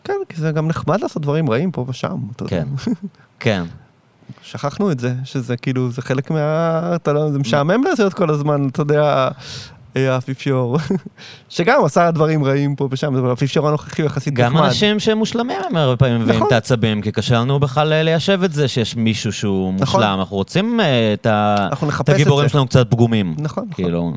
כן, 0.05 0.15
כי 0.29 0.37
זה 0.37 0.53
גם 0.53 0.69
נחמד 0.69 1.01
לעשות 1.01 1.23
דברים 1.23 1.51
רעים 1.51 1.71
פה 1.71 1.85
ושם, 1.89 2.17
אתה 2.37 2.43
יודע. 2.43 2.63
כן. 2.79 2.93
כן. 3.41 3.65
שכחנו 4.43 4.91
את 4.93 5.01
זה, 5.01 5.15
שזה 5.25 5.57
כאילו, 5.57 5.91
זה 5.91 6.03
חלק 6.03 6.31
מה... 6.31 6.81
אתה 6.95 7.13
לא, 7.13 7.31
זה 7.31 7.39
משעמם 7.39 7.85
לעשות 7.85 8.15
כל 8.15 8.31
הזמן, 8.31 8.69
אתה 8.69 8.83
יודע, 8.83 9.29
האפיפיור. 9.95 10.79
שגם 11.49 11.85
עשה 11.85 12.11
דברים 12.11 12.45
רעים 12.45 12.77
פה 12.77 12.89
ושם, 12.91 13.17
אבל 13.17 13.31
האפיפיור 13.31 13.69
הנוכחי 13.69 14.03
הוא 14.03 14.07
יחסית 14.07 14.35
גם 14.35 14.53
נחמד. 14.53 14.67
אנשים 14.67 15.01
שהם 15.01 15.19
מושלמים 15.19 15.57
הם 15.71 15.77
הרבה 15.77 15.97
פעמים 15.97 16.21
מביאים 16.21 16.37
נכון. 16.37 16.47
את 16.47 16.53
העצבים, 16.53 17.03
כי 17.03 17.13
קשה 17.13 17.39
לנו 17.39 17.61
בכלל 17.61 17.93
אה, 17.93 18.03
ליישב 18.03 18.41
את 18.45 18.53
זה 18.53 18.69
שיש 18.69 18.97
מישהו 18.97 19.33
שהוא 19.33 19.75
נכון. 19.79 20.01
מושלם. 20.01 20.19
אנחנו 20.19 20.37
רוצים 20.37 20.81
אה, 20.81 21.15
את 21.15 22.09
הגיבורים. 22.09 22.49
שלנו 22.49 22.67
קצת 22.67 22.91
פגומים. 22.91 23.35
נכון, 23.39 23.65
נכון. 23.79 24.15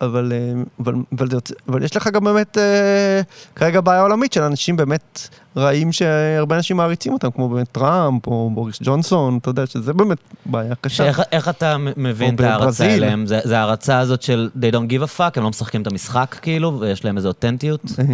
אבל, 0.00 0.32
אה, 0.32 0.52
אבל, 0.80 0.94
אבל, 1.18 1.28
יוצא- 1.32 1.54
אבל 1.68 1.82
יש 1.82 1.96
לך 1.96 2.08
גם 2.08 2.24
באמת 2.24 2.58
אה, 2.58 3.20
כרגע 3.54 3.80
בעיה 3.80 4.00
עולמית 4.02 4.32
של 4.32 4.42
אנשים 4.42 4.76
באמת 4.76 5.28
רעים 5.56 5.92
שהרבה 5.92 6.56
אנשים 6.56 6.76
מעריצים 6.76 7.12
אותם, 7.12 7.30
כמו 7.30 7.48
באמת 7.48 7.68
טראמפ 7.72 8.26
או 8.26 8.50
בוריס 8.54 8.76
ג'ונסון, 8.82 9.38
אתה 9.42 9.50
יודע 9.50 9.66
שזה 9.66 9.92
באמת 9.92 10.18
בעיה 10.46 10.74
קשה. 10.80 10.96
שאיך- 11.04 11.20
איך 11.32 11.48
אתה 11.48 11.76
מבין 11.96 12.34
את 12.34 12.40
ההערצה. 12.40 12.84
אליהם? 12.94 13.26
זה 13.26 13.40
זה 13.44 13.58
ההערצה 13.58 13.98
הזאת 13.98 14.22
של 14.22 14.48
they 14.60 14.74
don't 14.74 14.90
give 14.92 15.14
a 15.14 15.18
fuck, 15.18 15.30
הם 15.36 15.42
לא 15.42 15.48
משחקים 15.50 15.82
את 15.82 15.86
המשחק 15.86 16.36
כאילו, 16.42 16.80
ויש 16.80 17.04
להם 17.04 17.16
איזו 17.16 17.28
אותנטיות? 17.28 17.80
אה, 17.98 18.04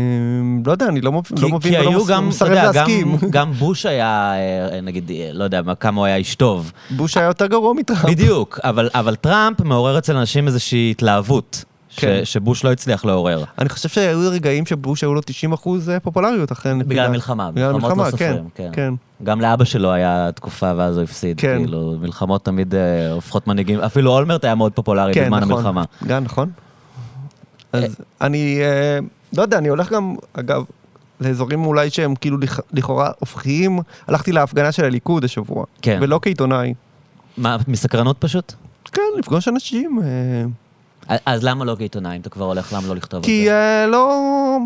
לא 0.67 0.73
יודע, 0.73 0.87
אני 0.87 1.01
לא 1.01 1.13
מבין, 1.13 1.37
כי, 1.37 1.43
לא 1.43 1.49
מבין 1.49 1.73
כי 1.75 1.81
ולא 1.81 1.91
היו 1.91 2.05
גם, 2.07 2.29
מסרב 2.29 2.49
יודע, 2.49 2.63
גם, 2.69 2.75
להסכים. 2.75 3.17
גם 3.31 3.53
בוש 3.53 3.87
היה, 3.87 4.33
נגיד, 4.83 5.11
לא 5.33 5.45
יודע, 5.45 5.63
מה- 5.63 5.75
כמה 5.75 5.99
הוא 6.01 6.07
היה 6.07 6.17
איש 6.17 6.35
טוב. 6.35 6.73
בוש 6.91 7.17
היה 7.17 7.27
יותר 7.27 7.47
גרוע 7.47 7.75
מטראמפ. 7.75 8.05
בדיוק, 8.05 8.59
אבל, 8.65 8.89
אבל 8.95 9.15
טראמפ 9.15 9.61
מעורר 9.61 9.99
אצל 9.99 10.17
אנשים 10.17 10.47
איזושהי 10.47 10.91
התלהבות, 10.91 11.65
ש, 11.97 12.01
כן. 12.01 12.21
שבוש 12.25 12.65
לא 12.65 12.73
הצליח 12.73 13.05
לעורר. 13.05 13.45
אני 13.59 13.69
חושב 13.69 13.89
שהיו 13.89 14.31
רגעים 14.31 14.67
שבוש 14.67 15.03
היו 15.03 15.15
לו 15.15 15.21
90 15.21 15.53
אחוז 15.53 15.91
פופולריות 16.03 16.53
אחרי 16.53 16.73
הנפילה. 16.73 16.89
בגלל 16.91 17.07
המלחמה, 17.07 17.51
בגלל 17.51 17.73
מלחמות 17.73 17.93
המלחמה, 17.93 18.05
לא 18.11 18.17
כן, 18.17 18.33
סופרים, 18.33 18.49
כן. 18.55 18.71
כן. 18.73 18.95
גם 19.25 19.41
לאבא 19.41 19.65
שלו 19.65 19.93
היה 19.93 20.31
תקופה 20.35 20.73
ואז 20.77 20.97
הוא 20.97 21.05
הפסיד, 21.05 21.41
כן. 21.41 21.59
כאילו, 21.59 21.97
מלחמות 22.01 22.45
תמיד 22.45 22.75
אה, 22.75 23.13
הופכות 23.13 23.47
מנהיגים, 23.47 23.81
אפילו 23.81 24.11
אולמרט 24.13 24.45
היה 24.45 24.55
מאוד 24.55 24.73
פופולרי 24.73 25.15
כן, 25.15 25.25
בזמן 25.25 25.39
נכון. 25.41 25.53
המלחמה. 25.53 25.85
גם 26.07 26.25
נכון. 26.25 26.51
אז 27.73 27.97
אני, 28.21 28.59
אה, 28.61 28.99
לא 29.37 29.43
יודע, 29.43 29.59
אני 29.59 29.69
הולך 29.69 29.93
גם, 29.93 30.15
אגב, 30.33 30.63
לאזורים 31.21 31.65
אולי 31.67 31.91
שהם 31.91 32.15
כאילו 32.15 32.39
לכ- 32.39 32.61
לכאורה 32.73 33.11
הופכיים. 33.19 33.79
הלכתי 34.09 34.33
להפגנה 34.33 34.73
של 34.73 34.85
הליכוד 34.85 35.25
השבוע, 35.25 35.65
כן. 35.83 35.99
ולא 36.03 36.19
כעיתונאי. 36.23 36.75
מה, 37.37 37.57
מסקרנות 37.69 38.17
פשוט? 38.19 38.53
כן, 38.93 39.03
לפגוש 39.19 39.49
אנשים. 39.49 40.01
אה, 40.05 40.09
אז 41.09 41.45
למה 41.45 41.65
לא 41.65 41.77
כעיתונאי, 41.79 42.17
אם 42.17 42.21
אתה 42.21 42.31
כבר 42.31 42.45
הולך, 42.45 42.73
למה 42.73 42.89
לא 42.89 42.97
לכתוב 42.97 43.25
כי 43.25 43.45
זה? 43.45 43.53
אה, 43.53 43.87
לא... 43.87 44.59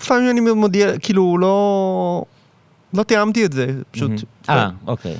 לפעמים 0.00 0.30
אני 0.30 0.40
מודיע, 0.40 0.98
כאילו, 0.98 1.38
לא... 1.38 2.24
לא 2.94 3.02
תיאמתי 3.02 3.44
את 3.44 3.52
זה, 3.52 3.66
פשוט. 3.90 4.10
אה, 4.48 4.68
אוקיי. 4.86 5.16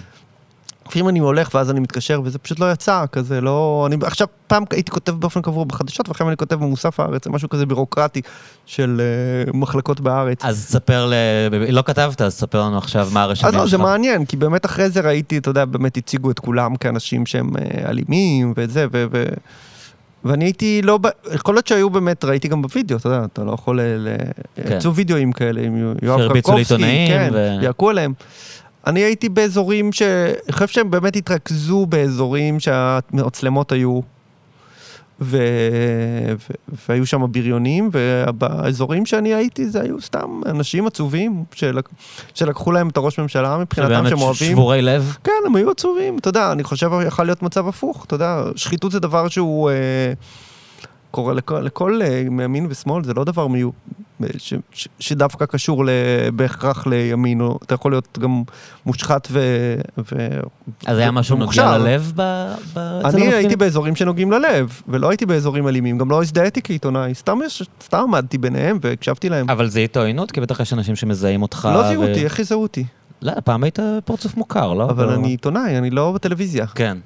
לפעמים 0.89 1.09
אני 1.09 1.19
הולך 1.19 1.55
ואז 1.55 1.71
אני 1.71 1.81
מתקשר 1.81 2.21
וזה 2.25 2.39
פשוט 2.39 2.61
לא 2.61 2.73
יצא, 2.73 3.05
כזה 3.13 3.41
לא... 3.41 3.85
אני 3.87 3.97
עכשיו 4.03 4.27
פעם 4.47 4.65
הייתי 4.71 4.91
כותב 4.91 5.13
באופן 5.13 5.43
קבוע 5.43 5.65
בחדשות 5.65 6.09
ועכשיו 6.09 6.29
אני 6.29 6.37
כותב 6.37 6.55
במוסף 6.55 7.01
הארץ, 7.01 7.27
משהו 7.27 7.49
כזה 7.49 7.67
בירוקרטי 7.67 8.23
של 8.67 9.01
uh, 9.49 9.57
מחלקות 9.57 10.01
בארץ. 10.01 10.45
אז 10.45 10.67
תספר, 10.67 11.07
ל... 11.07 11.15
לא 11.71 11.83
כתבת, 11.83 12.21
אז 12.21 12.35
תספר 12.37 12.63
לנו 12.63 12.79
עכשיו 12.79 13.09
מה 13.13 13.23
הרשמים 13.23 13.49
אז 13.49 13.53
שלך. 13.53 13.63
לא, 13.63 13.69
זה 13.69 13.79
מעניין, 13.79 14.25
כי 14.25 14.37
באמת 14.37 14.67
אחרי 14.67 14.91
זה 14.91 15.01
ראיתי, 15.01 15.39
אתה 15.39 15.51
יודע, 15.51 15.65
באמת 15.65 15.97
הציגו 15.97 16.31
את 16.31 16.39
כולם 16.39 16.77
כאנשים 16.77 17.27
שהם 17.27 17.51
אה, 17.57 17.91
אלימים 17.91 18.53
וזה, 18.57 18.87
ו... 18.93 19.05
ו... 19.13 19.25
ואני 20.25 20.45
הייתי 20.45 20.83
לא. 20.83 20.99
יכול 21.35 21.55
להיות 21.55 21.67
שהיו 21.67 21.91
באמת, 21.91 22.25
ראיתי 22.25 22.49
גם 22.49 22.63
בווידאו, 22.63 22.97
אתה 22.97 23.09
יודע, 23.09 23.25
אתה 23.25 23.45
לא 23.45 23.53
יכול, 23.53 23.81
ל... 23.81 24.17
כן. 24.55 24.77
יצאו 24.77 24.95
וידאוים 24.95 25.33
כאלה 25.33 25.61
עם 25.61 25.95
יואב 26.03 26.33
קרקובסקי, 26.33 27.07
כן, 27.09 27.31
ו- 27.33 27.59
ירקו 27.63 27.91
עליהם. 27.91 28.13
אני 28.87 29.01
הייתי 29.01 29.29
באזורים 29.29 29.93
ש... 29.93 30.03
אני 30.03 30.53
חושב 30.53 30.67
שהם 30.69 30.91
באמת 30.91 31.17
התרכזו 31.17 31.87
באזורים 31.87 32.61
שהמצלמות 32.61 33.73
היו, 33.73 34.01
ו... 35.21 35.39
ו... 36.39 36.53
והיו 36.89 37.07
שם 37.07 37.33
בריונים, 37.33 37.91
ובאזורים 37.93 39.07
שאני 39.07 39.35
הייתי 39.35 39.69
זה 39.69 39.81
היו 39.81 40.01
סתם 40.01 40.41
אנשים 40.47 40.87
עצובים, 40.87 41.45
שלק... 41.55 41.89
שלקחו 42.35 42.73
להם 42.73 42.89
את 42.89 42.97
הראש 42.97 43.19
ממשלה 43.19 43.59
מבחינתם 43.59 44.09
שהם 44.09 44.21
אוהבים. 44.21 44.53
שבורי 44.53 44.83
לב. 44.83 45.17
כן, 45.25 45.33
הם 45.47 45.57
היו 45.57 45.71
עצובים, 45.71 46.19
אתה 46.19 46.29
יודע, 46.29 46.53
אני 46.53 46.65
חושב 46.65 46.91
יכול 47.07 47.25
להיות 47.25 47.43
מצב 47.43 47.69
הפוך, 47.69 48.05
אתה 48.05 48.15
יודע, 48.15 48.43
שחיתות 48.57 48.93
זה 48.93 49.01
דבר 49.01 49.29
שהוא 49.29 49.71
אה, 49.71 49.75
קורה 51.15 51.35
לכל, 51.35 51.61
לכל 51.61 52.01
אה, 52.03 52.25
מימין 52.31 52.67
ושמאל, 52.71 53.05
זה 53.05 53.15
לא 53.15 53.25
דבר 53.25 53.47
מיו, 53.47 53.71
ש, 54.39 54.55
ש, 54.73 54.89
שדווקא 55.01 55.47
קשור 55.47 55.85
ל, 55.85 55.89
בהכרח 56.35 56.87
לימין, 56.87 57.41
או 57.41 57.59
אתה 57.63 57.75
יכול 57.75 57.93
להיות 57.93 58.19
גם 58.19 58.43
מושחת 58.87 59.29
ו... 59.31 59.41
ו 59.99 60.41
אז 60.87 60.99
היה 60.99 61.11
משהו 61.11 61.37
נוגע. 61.37 61.79
ללב 61.79 62.13
ב... 62.15 62.21
ב... 62.75 62.79
אני 62.79 63.05
המפגינים? 63.05 63.33
הייתי 63.33 63.57
באזורים 63.57 63.97
שנוגעים 63.97 64.33
ללב, 64.33 64.81
ולא 64.89 65.09
הייתי 65.09 65.27
באזורים 65.27 65.69
אלימים, 65.69 65.99
גם 65.99 66.11
לא 66.11 66.23
הזדהיתי 66.23 66.63
כעיתונאי, 66.63 67.15
סתם, 67.15 67.39
סתם 67.85 67.99
עמדתי 67.99 68.39
ביניהם 68.39 68.79
והקשבתי 68.83 69.29
להם. 69.29 69.51
אבל 69.51 69.69
זה 69.69 69.81
איתו 69.81 70.01
עוינות? 70.01 70.31
כי 70.31 70.41
בטח 70.41 70.61
יש 70.61 70.73
אנשים 70.73 70.97
שמזהים 70.97 71.43
אותך. 71.43 71.69
לא 71.75 71.89
זיהו 71.89 72.03
ו- 72.03 72.09
אותי, 72.09 72.25
איך 72.25 72.39
יזהו 72.39 72.63
אותי? 72.63 72.85
לא, 73.23 73.33
פעם 73.45 73.65
היית 73.65 73.79
פרצוף 74.05 74.37
מוכר, 74.37 74.75
לא? 74.75 74.85
אבל 74.85 75.07
לא- 75.07 75.15
אני 75.15 75.29
עיתונאי, 75.29 75.79
אני 75.79 75.91
לא 75.91 76.13
בטלוויזיה. 76.13 76.67
כן. 76.67 76.99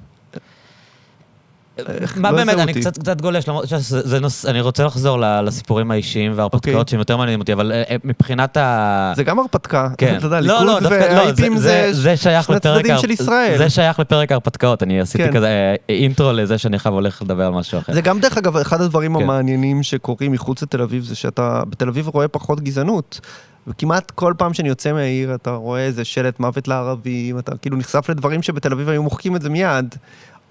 מה 2.15 2.31
לא 2.31 2.37
באמת, 2.37 2.59
אני. 2.59 2.73
קצת 2.73 2.97
קצת 2.97 3.21
גולש, 3.21 3.47
למרות 3.47 3.67
שזה 3.67 4.01
זה 4.01 4.19
נוס... 4.19 4.45
אני 4.45 4.61
רוצה 4.61 4.83
לחזור 4.83 5.19
לסיפורים 5.19 5.91
האישיים 5.91 6.31
וההרפתקאות 6.35 6.75
אוקיי. 6.75 6.91
שהם 6.91 6.99
יותר 6.99 7.17
מעניינים 7.17 7.39
אותי, 7.39 7.53
אבל 7.53 7.71
אה, 7.71 7.83
אה, 7.89 7.95
מבחינת 8.03 8.57
ה... 8.57 9.13
זה 9.15 9.23
גם 9.23 9.39
הרפתקה. 9.39 9.89
כן. 9.97 10.15
אתה 10.17 10.25
יודע, 10.25 10.41
לא, 10.41 10.65
לא, 10.65 10.79
ליכוד 10.79 10.83
לא, 10.83 10.89
והאייפים 10.89 11.57
זה- 11.57 11.91
שני. 12.17 12.59
צדדים 12.59 12.97
של 12.97 13.11
ישראל. 13.11 13.57
זה 13.57 13.69
שייך 13.69 13.99
לפרק 13.99 14.31
ההרפתקאות, 14.31 14.83
אני 14.83 15.01
עשיתי 15.01 15.23
כן. 15.23 15.33
כזה 15.33 15.47
אה, 15.47 15.75
אינטרו 15.95 16.31
לזה 16.31 16.57
שאני 16.57 16.75
עכשיו 16.75 16.93
הולך 16.93 17.21
לדבר 17.21 17.45
על 17.45 17.53
משהו 17.53 17.79
אחר. 17.79 17.93
זה 17.93 18.01
גם 18.01 18.19
דרך 18.19 18.37
אגב, 18.37 18.57
אחד 18.57 18.81
הדברים 18.81 19.17
כן. 19.17 19.23
המעניינים 19.23 19.83
שקורים 19.83 20.31
מחוץ 20.31 20.63
לתל 20.63 20.81
אביב, 20.81 21.03
זה 21.03 21.15
שאתה 21.15 21.61
בתל 21.69 21.87
אביב 21.87 22.07
רואה 22.07 22.27
פחות 22.27 22.61
גזענות. 22.61 23.19
וכמעט 23.67 24.11
כל 24.11 24.33
פעם 24.37 24.53
שאני 24.53 24.69
יוצא 24.69 24.93
מהעיר, 24.93 25.35
אתה 25.35 25.51
רואה 25.51 25.81
איזה 25.81 26.05
שלט 26.05 26.39
מוות 26.39 26.67
לערבים, 26.67 27.39
אתה 27.39 27.57
כאילו 27.57 27.77
נחשף 27.77 28.09
לדברים 28.09 28.41
שבתל 28.41 28.71
אביב 28.71 28.89
היו 28.89 29.03
מוחקים 29.03 29.35
את 29.35 29.41
זה 29.41 29.49
מיד. 29.49 29.95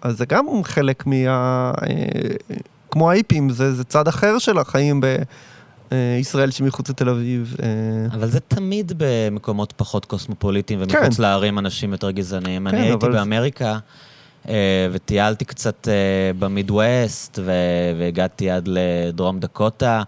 אז 0.03 0.19
זה 0.19 0.27
גם 0.27 0.47
חלק 0.65 1.07
מה... 1.07 1.73
אה, 1.83 1.95
כמו 2.91 3.11
האיפים, 3.11 3.51
זה, 3.51 3.75
זה 3.75 3.85
צד 3.85 4.09
אחר 4.09 4.39
של 4.39 4.59
החיים 4.59 5.01
בישראל 5.91 6.51
שמחוץ 6.51 6.91
לתל 6.91 7.09
אביב. 7.09 7.57
אה, 7.63 7.69
אבל 8.17 8.29
זה 8.29 8.41
תמיד 8.41 8.93
במקומות 8.97 9.73
פחות 9.77 10.05
קוסמופוליטיים 10.05 10.85
כן. 10.87 10.97
ומחוץ 11.01 11.19
לערים 11.19 11.59
אנשים 11.59 11.93
יותר 11.93 12.11
גזעניים. 12.11 12.67
אני 12.67 12.77
כן, 12.77 12.83
הייתי 12.83 13.07
אבל- 13.07 13.13
באמריקה 13.13 13.79
אה, 14.49 14.55
וטיילתי 14.93 15.45
קצת 15.45 15.89
אה, 15.89 15.93
במידווסט 16.39 17.39
והגעתי 17.99 18.51
עד 18.51 18.69
לדרום 18.73 19.41
דקוטה, 19.41 20.03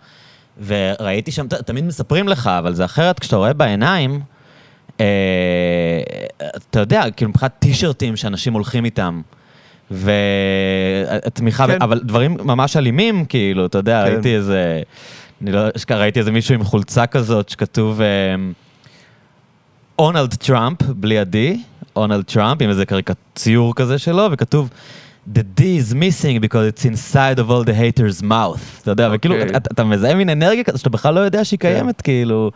וראיתי 0.66 1.32
שם, 1.32 1.46
תמיד 1.48 1.84
מספרים 1.84 2.28
לך, 2.28 2.46
אבל 2.46 2.74
זה 2.74 2.84
אחרת 2.84 3.18
כשאתה 3.18 3.36
רואה 3.36 3.52
בעיניים, 3.52 4.20
אה, 5.00 5.06
אתה 6.56 6.80
יודע, 6.80 7.04
כאילו 7.16 7.28
מבחינת 7.30 7.52
טישרטים 7.58 8.16
שאנשים 8.16 8.52
הולכים 8.52 8.84
איתם. 8.84 9.20
ותמיכה, 9.90 11.66
כן. 11.66 11.78
אבל 11.80 12.00
דברים 12.04 12.36
ממש 12.44 12.76
אלימים, 12.76 13.24
כאילו, 13.24 13.66
אתה 13.66 13.78
יודע, 13.78 14.02
כן. 14.06 14.12
ראיתי 14.12 14.36
איזה, 14.36 14.82
אני 15.42 15.52
לא 15.52 15.60
אשכח, 15.76 15.94
ראיתי 15.94 16.20
איזה 16.20 16.32
מישהו 16.32 16.54
עם 16.54 16.64
חולצה 16.64 17.06
כזאת 17.06 17.48
שכתוב 17.48 18.00
onald 19.98 20.34
Trump, 20.34 20.82
בלי 20.82 21.18
ה-D, 21.18 21.36
onald 21.96 22.24
Trump, 22.24 22.62
עם 22.62 22.70
איזה 22.70 22.84
ציור 23.34 23.74
כזה 23.74 23.98
שלו, 23.98 24.28
וכתוב 24.30 24.70
The 25.34 25.42
D 25.58 25.60
is 25.60 25.94
missing 25.94 26.40
because 26.40 26.66
it's 26.72 26.84
inside 26.84 27.38
of 27.38 27.50
all 27.50 27.64
the 27.64 27.74
haters 27.74 28.22
mouth, 28.22 28.82
אתה 28.82 28.90
יודע, 28.90 29.08
וכאילו, 29.12 29.34
אוקיי. 29.34 29.56
אתה, 29.56 29.70
אתה 29.72 29.84
מזהה 29.84 30.14
מין 30.14 30.30
אנרגיה 30.30 30.64
כזאת 30.64 30.78
שאתה 30.78 30.90
בכלל 30.90 31.14
לא 31.14 31.20
יודע 31.20 31.44
שהיא 31.44 31.58
קיימת, 31.58 32.00
כאילו, 32.02 32.50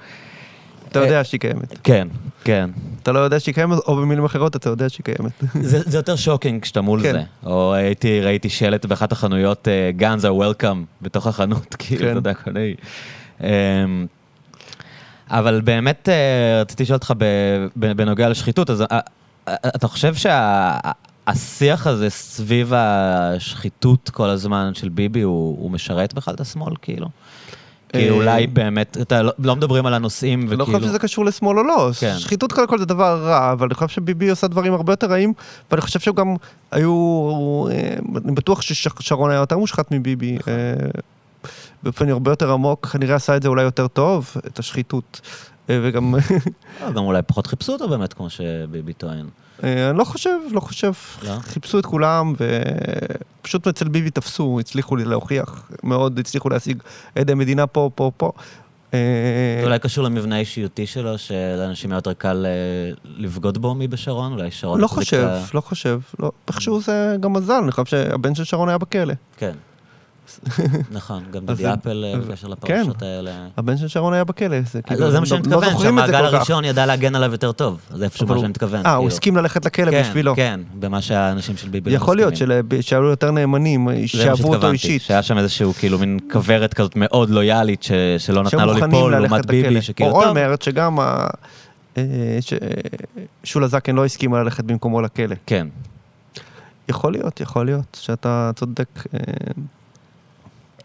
אתה 0.98 1.04
יודע 1.04 1.24
שהיא 1.24 1.40
קיימת. 1.40 1.78
כן, 1.85 2.09
כן. 2.44 2.70
אתה 3.02 3.12
לא 3.12 3.18
יודע 3.18 3.40
שהיא 3.40 3.54
קיימת, 3.54 3.78
או 3.87 3.96
במילים 3.96 4.24
אחרות, 4.24 4.57
אתה 4.57 4.68
יודע 4.70 4.88
שהיא 4.88 5.04
קיימת. 5.04 5.33
זה, 5.70 5.98
יותר 5.98 6.16
shocking 6.16 6.62
כשאתה 6.62 6.80
מול 6.80 7.02
כן. 7.02 7.12
זה. 7.12 7.22
או 7.46 7.74
הייתי, 7.74 8.20
ראיתי 8.20 8.48
שלט 8.48 8.87
באחת 8.87 9.12
החנויות, 9.12 9.68
uh, 9.68 10.00
Guns 10.00 10.22
are 10.22 10.62
welcome, 10.62 11.02
בתוך 11.02 11.26
החנות, 11.26 11.74
כאילו, 11.78 12.02
כן. 12.02 12.11
אתה 12.11 12.18
יודע, 12.18 12.35
כל 12.35 12.50
מיני. 12.50 12.74
Um, 13.40 13.44
אבל 15.30 15.61
באמת 15.61 16.09
uh, 16.09 16.62
רציתי 16.62 16.83
לשאול 16.83 16.96
אותך 16.96 17.12
בנוגע 17.76 18.28
לשחיתות, 18.28 18.70
אז 18.70 18.85
אתה 19.48 19.88
חושב 19.88 20.14
שהשיח 20.14 21.87
הזה 21.87 22.11
סביב 22.11 22.72
השחיתות 22.76 24.11
כל 24.11 24.28
הזמן 24.28 24.70
של 24.74 24.88
ביבי, 24.88 25.20
הוא 25.20 25.70
משרת 25.70 26.14
בכלל 26.14 26.35
את 26.35 26.40
השמאל, 26.40 26.74
כאילו? 26.83 27.09
כי 27.98 28.09
אה, 28.09 28.14
אולי 28.14 28.46
באמת, 28.46 28.96
אתה 29.00 29.22
לא, 29.22 29.33
לא 29.38 29.57
מדברים 29.57 29.87
על 29.87 29.94
הנושאים, 29.94 30.40
אני 30.40 30.57
לא 30.57 30.62
וכאילו... 30.62 30.78
חושב 30.78 30.88
שזה 30.88 30.98
קשור 30.98 31.24
לשמאל 31.24 31.59
או 31.59 31.62
לא. 31.62 31.90
כן. 32.00 32.14
שחיתות 32.18 32.52
קודם 32.52 32.66
כל 32.66 32.78
זה 32.78 32.85
דבר 32.85 33.20
רע, 33.24 33.52
אבל 33.52 33.66
אני 33.66 33.74
חושב 33.74 33.88
שביבי 33.88 34.28
עושה 34.28 34.46
דברים 34.46 34.74
הרבה 34.74 34.92
יותר 34.92 35.07
רעים, 35.07 35.33
ואני 35.70 35.80
חושב 35.80 36.00
שהם 36.00 36.14
גם 36.14 36.35
היו... 36.70 37.66
אה, 37.70 37.96
אני 38.24 38.33
בטוח 38.33 38.61
ששרון 38.61 39.30
היה 39.30 39.38
יותר 39.38 39.59
מושחת 39.59 39.90
מביבי. 39.90 40.38
אה, 40.48 40.74
באופן 41.83 42.09
הרבה 42.09 42.33
יותר 42.33 42.52
עמוק, 42.52 42.87
כנראה 42.87 43.14
עשה 43.14 43.37
את 43.37 43.42
זה 43.42 43.48
אולי 43.48 43.62
יותר 43.62 43.88
טוב, 43.88 44.35
את 44.46 44.59
השחיתות. 44.59 45.20
אה, 45.70 45.80
וגם, 45.83 46.14
גם 46.94 47.04
אולי 47.04 47.22
פחות 47.22 47.46
חיפשו 47.46 47.72
אותו 47.72 47.88
באמת, 47.88 48.12
כמו 48.12 48.30
שביבי 48.30 48.92
טוען. 48.92 49.26
אה, 49.64 49.90
אני 49.90 49.98
לא 49.98 50.05
חושב, 50.05 50.38
לא 50.50 50.61
חושב. 50.61 50.92
לא? 51.22 51.33
חיפשו 51.40 51.79
את 51.79 51.87
כולם, 51.87 52.35
ופשוט 53.40 53.66
אצל 53.66 53.88
ביבי 53.88 54.11
תפסו, 54.11 54.61
הצליחו 54.61 54.96
לי 54.96 55.05
להוכיח, 55.05 55.70
מאוד 55.83 56.18
הצליחו 56.18 56.48
להשיג 56.48 56.83
עדי 57.14 57.35
מדינה 57.35 57.66
פה, 57.66 57.90
פה, 57.94 58.11
פה. 58.16 58.33
אה, 58.94 58.98
זה 59.61 59.66
אולי 59.66 59.79
קשור 59.79 60.05
למבנה 60.05 60.37
האישיותי 60.37 60.87
שלו, 60.87 61.18
שלאנשים 61.18 61.92
היה 61.92 61.98
יותר 61.98 62.12
קל 62.12 62.46
אה, 62.46 62.92
לבגוד 63.16 63.59
בו 63.59 63.74
מבשרון? 63.74 64.33
אולי 64.33 64.50
שרון... 64.50 64.81
לא 64.81 64.85
החזיק 64.85 64.98
חושב, 64.98 65.29
לא 65.55 65.61
חושב. 65.61 66.00
לא, 66.18 66.33
איכשהו 66.48 66.81
זה 66.81 67.16
גם 67.20 67.33
מזל, 67.33 67.61
אני 67.62 67.72
חושב 67.72 67.85
שהבן 67.85 68.35
של 68.35 68.44
שרון 68.44 68.68
היה 68.68 68.79
בכלא. 68.79 69.14
כן. 69.37 69.53
נכון, 70.90 71.22
גם 71.30 71.46
דודי 71.46 71.72
אפל 71.72 72.04
אה, 72.06 72.18
בקשר 72.20 72.48
לפרשות 72.48 73.02
האלה. 73.02 73.30
הבן 73.56 73.76
של 73.76 73.88
שרון 73.88 74.12
היה 74.12 74.24
בכלא, 74.24 74.56
זה 74.72 74.82
כאילו, 74.82 75.00
לא, 75.00 75.10
זה 75.10 75.20
מה 75.20 75.26
שאני 75.26 75.42
לא- 75.50 75.50
לא 75.50 75.66
מתכוון, 75.66 75.82
שהמעגל. 75.82 76.14
הראשון 76.14 76.64
ידע 76.64 76.87
להגן 76.87 77.14
עליו 77.14 77.32
יותר 77.32 77.52
טוב. 77.52 77.80
זה 77.94 78.04
איפשהו 78.04 78.24
אבל 78.24 78.30
מה 78.30 78.37
הוא- 78.37 78.42
שאני 78.42 78.50
מתכוון. 78.50 78.87
אה, 78.87 78.94
הוא 78.94 79.00
כאילו. 79.02 79.08
הסכים 79.12 79.37
ללכת 79.37 79.66
לכלא 79.66 79.90
כן, 79.90 80.02
בשבילו. 80.02 80.37
כן, 80.37 80.60
במה 80.80 81.02
שהאנשים 81.02 81.56
של 81.56 81.68
ביבי 81.68 81.90
לא 81.90 81.96
יכול 81.96 82.16
להיות 82.16 82.34
שהיו 82.80 83.02
יותר 83.04 83.30
נאמנים, 83.30 83.88
שאהבו 84.06 84.54
אותו 84.54 84.70
אישית. 84.70 85.02
שהיה 85.02 85.22
שם 85.22 85.38
איזשהו 85.38 85.72
כאילו 85.74 85.98
מין 85.98 86.18
כוורת 86.32 86.74
כזאת 86.74 86.92
מאוד 86.96 87.30
לויאלית, 87.30 87.82
שלא 88.18 88.42
נתנה 88.42 88.64
לו 88.66 88.74
ליפול 88.74 89.16
לעומת. 89.16 89.46
ביבי, 89.46 89.82
שכאילו 89.82 90.10
או 90.10 90.14
טוב. 90.22 90.24
אולמרט, 90.37 90.62
שגם 90.62 91.00
ה- 91.00 91.26
אה, 91.96 92.02
שולה 93.44 93.66
זקן 93.68 93.94
לא 93.96 94.04
הסכימה 94.04 94.42
ללכת 94.42 94.64
במקומו 94.64 95.00
לכלא. 95.02 95.34
כן. 95.46 95.66
יכול 96.88 97.12
להיות, 97.12 97.40
יכול 97.40 97.66
להיות 97.66 97.98
שאתה 98.00 98.50
צודק. 98.56 98.88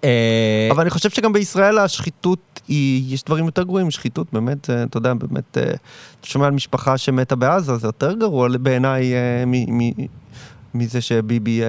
אה, 0.04 0.68
אבל 0.72 0.82
אני 0.82 0.90
חושב 0.90 1.10
שגם 1.10 1.34
בישראל 1.34 1.78
השחיתות 1.78 2.60
היא, 2.68 3.14
יש 3.14 3.24
דברים 3.24 3.46
יותר 3.46 3.64
גרועים, 3.64 3.92
שחיתות 3.92 4.28
באמת, 4.34 4.70
אה, 4.70 4.84
אתה 4.84 4.98
יודע, 4.98 5.14
באמת, 5.14 5.58
אה, 5.58 5.64
אתה 6.20 6.28
שומע 6.28 6.46
על 6.46 6.52
משפחה 6.52 6.98
שמתה 6.98 7.36
בעזה, 7.36 7.78
זה 7.78 7.88
יותר 7.88 8.14
גרוע 8.14 8.48
בעיניי 8.62 9.14
מזה 10.74 11.02
שביבי 11.02 11.62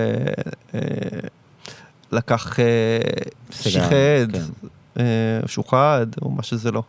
לקח 2.12 2.56
שיחד, 3.50 3.90
כן. 4.94 5.00
שוחד, 5.46 6.06
או 6.22 6.30
מה 6.30 6.42
שזה 6.42 6.70
לא. 6.72 6.82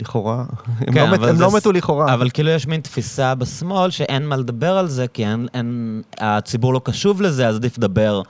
לכאורה. 0.00 0.44
הם 0.80 0.94
כן, 0.94 1.10
לא 1.10 1.16
מת- 1.16 1.28
הם 1.28 1.36
זה 1.36 1.42
לא 1.44 1.56
מתו 1.56 1.72
לכאורה. 1.72 2.14
אבל 2.14 2.30
כאילו 2.30 2.50
יש 2.50 2.66
מין 2.66 2.80
תפיסה 2.80 3.34
בשמאל 3.34 3.90
שאין 3.90 4.26
מה 4.26 4.36
לדבר 4.36 4.78
על 4.78 4.88
זה, 4.88 5.08
כי 5.08 5.26
אין, 5.26 5.48
אין, 5.54 6.02
הציבור 6.18 6.74
לא 6.74 6.80
קשוב 6.84 7.22
לזה, 7.22 7.48
אז 7.48 7.56
עדיף 7.56 7.78
לדבר 7.78 8.22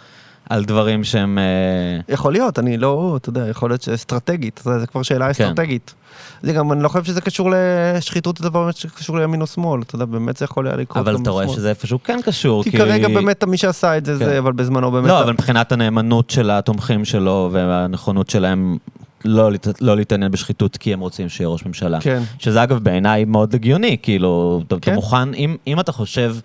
על 0.51 0.65
דברים 0.65 1.05
שהם... 1.05 1.39
אה, 1.39 2.15
יכול 2.15 2.33
להיות, 2.33 2.59
אני 2.59 2.77
לא, 2.77 3.15
אתה 3.17 3.29
יודע, 3.29 3.49
יכול 3.49 3.71
להיות 3.71 3.83
שאסטרטגית, 3.83 4.63
זה 4.81 4.87
כבר 4.87 5.03
שאלה 5.03 5.25
כן. 5.25 5.31
אסטרטגית. 5.31 5.95
זה 6.43 6.53
גם, 6.53 6.73
אני 6.73 6.83
לא 6.83 6.89
חושב 6.89 7.05
שזה 7.05 7.21
קשור 7.21 7.51
לשחיתות, 7.55 8.37
זה 8.37 8.45
דבר 8.45 8.71
שקשור 8.71 9.19
לימין 9.19 9.41
או 9.41 9.47
שמאל, 9.47 9.83
אתה 9.83 9.95
יודע, 9.95 10.05
באמת 10.05 10.37
זה 10.37 10.45
יכול 10.45 10.67
היה 10.67 10.77
לקרות 10.77 10.97
אבל 10.97 11.17
אתה 11.23 11.31
רואה. 11.31 11.49
שזה 11.49 11.69
איפשהו 11.69 11.99
כן 12.05 12.19
קשור, 12.25 12.65
כי 12.65 12.73
כרגע 12.73 13.09
באמת 13.09 13.45
מי 13.45 13.57
שעשה 13.57 13.97
את 13.97 14.05
זה, 14.05 14.13
כן. 14.13 14.19
זה, 14.19 14.39
אבל 14.39 14.53
בזמנו 14.53 14.91
באמת... 14.91 15.09
לא, 15.09 15.23
אבל 15.23 15.33
מבחינת 15.33 15.73
הנאמנות 15.73 16.31
של 16.31 16.51
התומכים 16.51 17.05
שלו 17.05 17.49
והנכונות 17.53 18.31
שלהם 18.31 18.77
לא, 19.25 19.51
לא 19.81 19.97
להתעניין 19.97 20.31
בשחיתות 20.31 20.77
כי 20.77 20.93
הם 20.93 21.01
רוצים 21.01 21.29
שיהיה 21.29 21.49
ראש 21.49 21.67
ממשלה. 21.67 22.01
כן. 22.01 22.23
שזה 22.39 22.63
אגב 22.63 22.79
בעיניי 22.79 23.25
מאוד 23.25 23.55
הגיוני, 23.55 23.97
כאילו, 24.03 24.63
אתה, 24.67 24.75
אתה 24.75 24.85
כן. 24.85 24.95
מוכן, 24.95 25.35
אם, 25.35 25.57
אם 25.67 25.81
אתה 25.81 25.93
חושב 25.93 26.37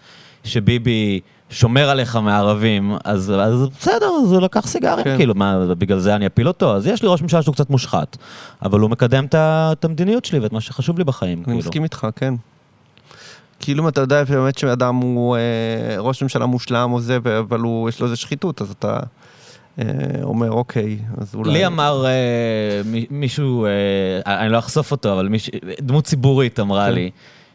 שביבי 0.43 1.19
שומר 1.49 1.89
עליך 1.89 2.15
מערבים, 2.15 2.93
אז, 3.03 3.33
אז 3.39 3.67
בסדר, 3.79 4.09
אז 4.23 4.31
הוא 4.31 4.41
לקח 4.41 4.67
סיגרים, 4.67 5.03
כן. 5.03 5.17
כאילו, 5.17 5.35
מה, 5.35 5.65
בגלל 5.77 5.99
זה 5.99 6.15
אני 6.15 6.27
אפיל 6.27 6.47
אותו? 6.47 6.75
אז 6.75 6.87
יש 6.87 7.03
לי 7.03 7.07
ראש 7.07 7.21
ממשלה 7.21 7.41
שהוא 7.41 7.53
קצת 7.55 7.69
מושחת, 7.69 8.17
אבל 8.61 8.79
הוא 8.79 8.89
מקדם 8.89 9.25
את 9.31 9.85
המדיניות 9.85 10.25
שלי 10.25 10.39
ואת 10.39 10.53
מה 10.53 10.61
שחשוב 10.61 10.97
לי 10.97 11.03
בחיים, 11.03 11.37
אני 11.37 11.45
כאילו. 11.45 11.57
מסכים 11.57 11.83
איתך, 11.83 12.07
כן. 12.15 12.33
כאילו 13.59 13.89
אתה 13.89 14.01
יודע 14.01 14.23
באמת 14.23 14.57
שאדם 14.57 14.95
הוא 14.95 15.37
אה, 15.37 15.41
ראש 15.99 16.23
ממשלה 16.23 16.45
מושלם 16.45 16.91
או 16.93 17.01
זה, 17.01 17.17
אבל 17.39 17.59
הוא, 17.59 17.89
יש 17.89 17.99
לו 17.99 18.05
איזה 18.05 18.15
שחיתות, 18.15 18.61
אז 18.61 18.71
אתה 18.71 18.99
אה, 19.79 19.85
אומר, 20.23 20.51
אוקיי, 20.51 20.99
אז 21.17 21.35
אולי... 21.35 21.53
לי 21.53 21.65
אמר 21.65 22.05
אה, 22.05 22.11
מי- 22.85 23.05
מישהו, 23.09 23.65
אה, 23.65 24.39
אני 24.43 24.51
לא 24.51 24.59
אחשוף 24.59 24.91
אותו, 24.91 25.13
אבל 25.13 25.27
מיש, 25.27 25.49
דמות 25.81 26.05
ציבורית 26.05 26.59
אמרה 26.59 26.85
כן. 26.87 26.93
לי, 26.93 27.09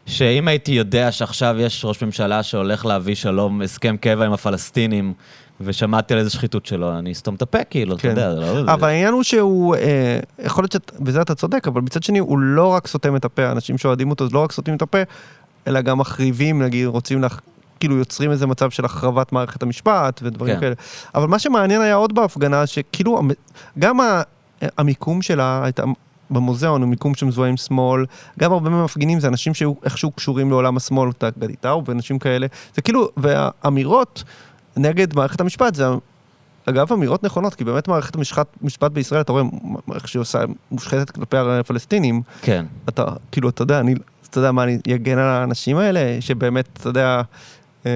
שאם 0.05 0.47
הייתי 0.47 0.71
יודע 0.71 1.11
שעכשיו 1.11 1.55
יש 1.59 1.85
ראש 1.85 2.03
ממשלה 2.03 2.43
שהולך 2.43 2.85
להביא 2.85 3.15
שלום, 3.15 3.61
הסכם 3.61 3.97
קבע 3.97 4.25
עם 4.25 4.33
הפלסטינים, 4.33 5.13
ושמעתי 5.61 6.13
על 6.13 6.19
איזה 6.19 6.29
שחיתות 6.29 6.65
שלו, 6.65 6.97
אני 6.99 7.11
אסתום 7.11 7.35
את 7.35 7.41
הפה, 7.41 7.63
כאילו, 7.63 7.93
אתה 7.93 8.01
כן. 8.01 8.09
יודע, 8.09 8.35
זה 8.35 8.39
לא... 8.39 8.73
אבל 8.73 8.87
העניין 8.87 9.13
הוא 9.13 9.23
שהוא, 9.23 9.75
אה, 9.75 10.19
יכול 10.39 10.63
להיות 10.63 10.71
שבזה 10.71 11.21
אתה 11.21 11.35
צודק, 11.35 11.67
אבל 11.67 11.81
מצד 11.81 12.03
שני 12.03 12.19
הוא 12.19 12.39
לא 12.39 12.67
רק 12.67 12.87
סותם 12.87 13.15
את 13.15 13.25
הפה, 13.25 13.43
האנשים 13.45 13.77
שאוהדים 13.77 14.09
אותו 14.09 14.27
לא 14.33 14.43
רק 14.43 14.51
סותמים 14.51 14.77
את 14.77 14.81
הפה, 14.81 14.97
אלא 15.67 15.81
גם 15.81 15.97
מחריבים, 15.97 16.61
נגיד, 16.61 16.87
רוצים 16.87 17.23
לך, 17.23 17.39
כאילו 17.79 17.95
יוצרים 17.95 18.31
איזה 18.31 18.47
מצב 18.47 18.69
של 18.69 18.85
החרבת 18.85 19.31
מערכת 19.31 19.63
המשפט 19.63 20.19
ודברים 20.23 20.55
כן. 20.55 20.59
כאלה. 20.61 20.75
אבל 21.15 21.27
מה 21.27 21.39
שמעניין 21.39 21.81
היה 21.81 21.95
עוד 21.95 22.15
בהפגנה, 22.15 22.67
שכאילו, 22.67 23.21
גם 23.79 23.99
ה- 24.01 24.21
המיקום 24.77 25.21
שלה 25.21 25.61
הייתה... 25.63 25.83
במוזיאון 26.31 26.81
הוא 26.81 26.89
מיקום 26.89 27.15
שמזוהה 27.15 27.49
עם 27.49 27.57
שמאל, 27.57 28.05
גם 28.39 28.51
הרבה 28.51 28.69
מהמפגינים 28.69 29.19
זה 29.19 29.27
אנשים 29.27 29.53
שהיו 29.53 29.73
איכשהו 29.83 30.11
קשורים 30.11 30.49
לעולם 30.49 30.77
השמאל, 30.77 31.09
אתה 31.09 31.29
גדי 31.39 31.55
טאו 31.55 31.85
ואנשים 31.85 32.19
כאלה, 32.19 32.47
זה 32.75 32.81
כאילו, 32.81 33.09
והאמירות 33.17 34.23
נגד 34.77 35.15
מערכת 35.15 35.41
המשפט 35.41 35.75
זה, 35.75 35.85
אגב, 36.65 36.93
אמירות 36.93 37.23
נכונות, 37.23 37.55
כי 37.55 37.63
באמת 37.63 37.87
מערכת 37.87 38.15
המשפט, 38.15 38.47
משפט 38.61 38.91
בישראל, 38.91 39.21
אתה 39.21 39.31
רואה 39.31 39.43
איך 39.95 40.07
שהיא 40.07 40.19
עושה, 40.19 40.39
מושחתת 40.71 41.09
כלפי 41.09 41.37
הפלסטינים, 41.37 42.21
כן. 42.41 42.65
אתה, 42.89 43.05
כאילו, 43.31 43.49
אתה 43.49 43.61
יודע, 43.61 43.79
אני, 43.79 43.95
אתה 44.29 44.39
יודע 44.39 44.51
מה, 44.51 44.63
אני 44.63 44.77
אגן 44.95 45.17
על 45.17 45.29
האנשים 45.29 45.77
האלה, 45.77 46.17
שבאמת, 46.19 46.69
אתה 46.73 46.89
יודע, 46.89 47.21
אה, 47.85 47.91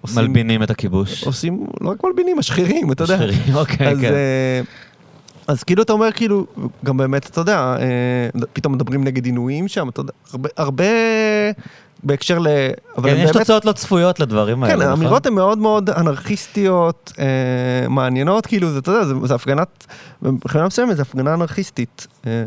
עושים... 0.00 0.22
מלבינים 0.22 0.62
את 0.62 0.70
הכיבוש. 0.70 1.24
עושים, 1.24 1.66
לא 1.80 1.90
רק 1.90 2.04
מלבינים, 2.04 2.38
משחירים, 2.38 2.92
אתה 2.92 3.04
יודע. 3.04 3.16
משחירים, 3.16 3.54
אוקיי, 3.54 3.88
אז, 3.88 4.00
כן. 4.00 4.12
אה, 4.12 4.60
אז 5.46 5.64
כאילו 5.64 5.82
אתה 5.82 5.92
אומר, 5.92 6.12
כאילו, 6.12 6.46
גם 6.84 6.96
באמת, 6.96 7.26
אתה 7.26 7.40
יודע, 7.40 7.58
אה, 7.58 8.40
פתאום 8.52 8.72
מדברים 8.72 9.04
נגד 9.04 9.24
עינויים 9.24 9.68
שם, 9.68 9.88
אתה 9.88 10.00
יודע, 10.00 10.12
הרבה, 10.32 10.48
הרבה 10.56 10.84
בהקשר 12.02 12.38
ל... 12.38 12.46
אבל 12.98 13.10
כן, 13.10 13.16
יש 13.16 13.22
באמת, 13.22 13.36
תוצאות 13.36 13.64
לא 13.64 13.72
צפויות 13.72 14.20
לדברים 14.20 14.62
האלה, 14.62 14.74
כן, 14.74 14.80
נכון? 14.80 14.90
האמירות 14.90 15.26
הן 15.26 15.34
מאוד 15.34 15.58
מאוד 15.58 15.90
אנרכיסטיות, 15.90 17.12
אה, 17.18 17.88
מעניינות, 17.88 18.46
כאילו, 18.46 18.70
זה, 18.70 18.78
אתה 18.78 18.90
יודע, 18.90 19.04
זה, 19.04 19.14
זה 19.24 19.34
הפגנת, 19.34 19.86
מבחינה 20.22 20.66
מסוימת 20.66 20.96
זה 20.96 21.02
הפגנה 21.02 21.34
אנרכיסטית. 21.34 22.06
אה, 22.26 22.44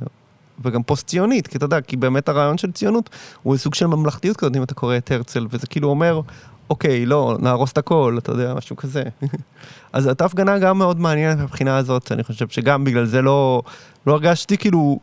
וגם 0.64 0.84
פוסט-ציונית, 0.84 1.48
כי 1.48 1.58
אתה 1.58 1.66
יודע, 1.66 1.82
כי 1.82 1.98
באמת 1.98 2.30
הרעיון 2.30 2.58
של 2.58 2.72
ציונות 2.72 3.10
הוא 3.44 3.58
סוג 3.58 3.74
של 3.74 3.88
ממלכתיות 3.88 4.38
כזאת, 4.38 4.56
אם 4.56 4.64
אתה 4.64 4.74
קורא 4.74 4.98
את 4.98 5.12
הרצל, 5.12 5.48
וזה 5.50 5.68
כאילו 5.68 5.90
אומר, 5.90 6.22
אוקיי, 6.70 7.06
לא, 7.06 7.38
נהרוס 7.40 7.72
את 7.72 7.78
הכל, 7.78 8.16
אתה 8.18 8.32
יודע, 8.32 8.54
משהו 8.54 8.76
כזה. 8.76 9.04
אז 9.94 10.08
הייתה 10.08 10.26
הפגנה 10.26 10.60
גם 10.60 10.78
מאוד 10.78 11.00
מעניינת 11.00 11.38
מבחינה 11.40 11.78
הזאת, 11.78 12.12
אני 12.12 12.24
חושב 12.24 12.48
שגם 12.48 12.84
בגלל 12.84 13.06
זה 13.06 13.22
לא, 13.22 13.62
לא 14.08 14.14
הרגשתי 14.14 14.58
כאילו 14.58 15.00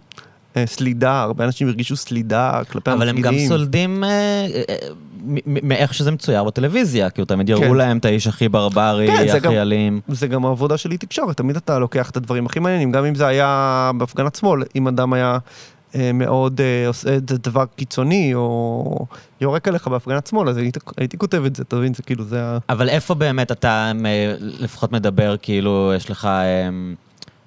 אה, 0.56 0.66
סלידה, 0.66 1.22
הרבה 1.22 1.44
אנשים 1.44 1.68
הרגישו 1.68 1.96
סלידה 1.96 2.60
כלפי 2.70 2.90
אבל 2.92 3.08
הם 3.08 3.16
המפגינים. 3.16 3.40
גם 3.42 3.48
סולדים 3.48 4.04
אה, 4.04 4.10
אה, 4.68 4.74
מ- 5.24 5.68
מאיך 5.68 5.94
שזה 5.94 6.10
מצויר 6.10 6.44
בטלוויזיה, 6.44 7.10
כאילו 7.10 7.24
תמיד 7.26 7.48
יראו 7.48 7.60
כן. 7.62 7.74
להם 7.74 7.98
את 7.98 8.04
האיש 8.04 8.26
הכי 8.26 8.48
ברברי, 8.48 9.06
כן, 9.06 9.26
הכי 9.28 9.40
גם- 9.40 9.52
אלים. 9.52 10.00
זה 10.08 10.26
גם 10.26 10.44
העבודה 10.46 10.76
שלי 10.76 10.98
תקשורת, 10.98 11.36
תמיד 11.36 11.56
אתה 11.56 11.78
לוקח 11.78 12.10
את 12.10 12.16
הדברים 12.16 12.46
הכי 12.46 12.60
מעניינים, 12.60 12.92
גם 12.92 13.04
אם 13.04 13.14
זה 13.14 13.26
היה 13.26 13.90
בהפגנת 13.98 14.34
שמאל, 14.34 14.62
אם 14.76 14.88
אדם 14.88 15.12
היה 15.12 15.32
אה, 15.32 15.38
מאוד 16.14 16.61
אה, 16.61 16.88
עושה 16.88 17.16
את 17.16 17.28
זה 17.28 17.38
דבר 17.38 17.64
קיצוני, 17.76 18.34
או 18.34 19.07
יורק 19.40 19.68
עליך 19.68 19.88
בהפגנת 19.88 20.26
שמאל, 20.26 20.49
אז 20.49 20.57
הייתי, 20.57 20.78
הייתי 20.97 21.18
כותב 21.18 21.43
את 21.47 21.57
זה, 21.57 21.62
אתה 21.62 21.76
מבין? 21.76 21.95
זה 21.95 22.03
כאילו, 22.03 22.24
זה 22.24 22.45
ה... 22.45 22.59
אבל 22.68 22.88
איפה 22.88 23.14
באמת 23.14 23.53
אתה 23.53 23.93
אה, 24.07 24.34
לפחות 24.38 24.93
מדבר, 24.93 25.36
כאילו, 25.43 25.93
יש 25.97 26.11
לך 26.11 26.24
אה, 26.24 26.68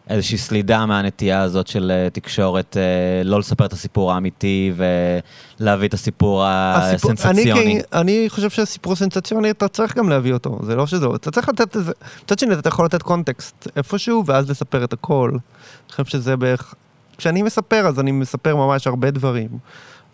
איזושהי 0.10 0.38
סלידה 0.38 0.86
מהנטייה 0.86 1.42
הזאת 1.42 1.68
של 1.68 1.92
אה, 1.96 2.10
תקשורת, 2.10 2.78
אה, 2.78 3.24
לא 3.24 3.40
לספר 3.40 3.66
את 3.66 3.74
הסיפור 3.74 4.12
האמיתי 4.14 4.72
ולהביא 5.60 5.88
את 5.88 5.94
הסיפור 5.94 6.44
הסיפור- 6.46 7.12
הסנסציוני. 7.12 7.62
אני, 7.62 7.82
אני 7.94 8.26
חושב 8.30 8.50
שהסיפור 8.50 8.96
סנסציוני, 8.96 9.52
אתה 9.52 9.68
צריך 9.68 9.98
גם 9.98 10.10
להביא 10.10 10.34
אותו, 10.34 10.60
זה 10.64 10.76
לא 10.76 10.88
שזה, 10.88 11.06
אתה 11.16 11.32
צריך 11.32 11.50
לתת 11.50 11.76
איזה, 11.76 11.92
מצד 12.24 12.40
שני 12.40 12.54
אתה 12.54 12.70
יכול 12.70 12.86
לתת 12.86 13.02
קונטקסט 13.02 13.68
איפשהו, 13.76 14.24
ואז 14.26 14.50
לספר 14.50 14.84
את 14.84 14.94
הכל. 14.94 15.30
אני 15.32 15.92
חושב 15.92 16.06
שזה 16.06 16.36
בערך, 16.36 16.74
כשאני 17.18 17.42
מספר, 17.42 17.88
אז 17.88 18.00
אני 18.00 18.12
מספר 18.12 18.56
ממש 18.56 18.88
הרבה 18.88 19.12
דברים. 19.12 19.50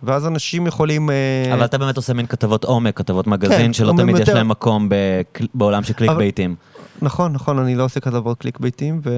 ואז 0.04 0.28
אנשים 0.28 0.68
יכולים... 0.68 1.10
אה, 1.10 1.54
אבל 1.54 1.66
אתה 1.66 1.78
באמת 1.78 1.98
עושה 1.98 2.14
מין 2.14 2.26
כתבות 2.26 2.64
עומק, 2.64 2.98
כתבות 2.98 3.28
מגזין, 3.28 3.58
כן, 3.58 3.74
שלא 3.74 3.94
תמיד 3.98 4.18
יש 4.18 4.30
להם 4.30 4.48
מקום 4.48 4.90
בעולם 5.54 5.84
של 5.84 5.94
קליק 5.94 6.10
אבל- 6.10 6.18
בייטים. 6.18 6.56
נכון, 7.02 7.34
נכון, 7.34 7.60
אני 7.60 7.76
לא 7.76 7.84
עושה 7.84 8.00
כתבות 8.00 8.38
קליק 8.40 8.60
בייטים, 8.60 9.02
ו... 9.04 9.10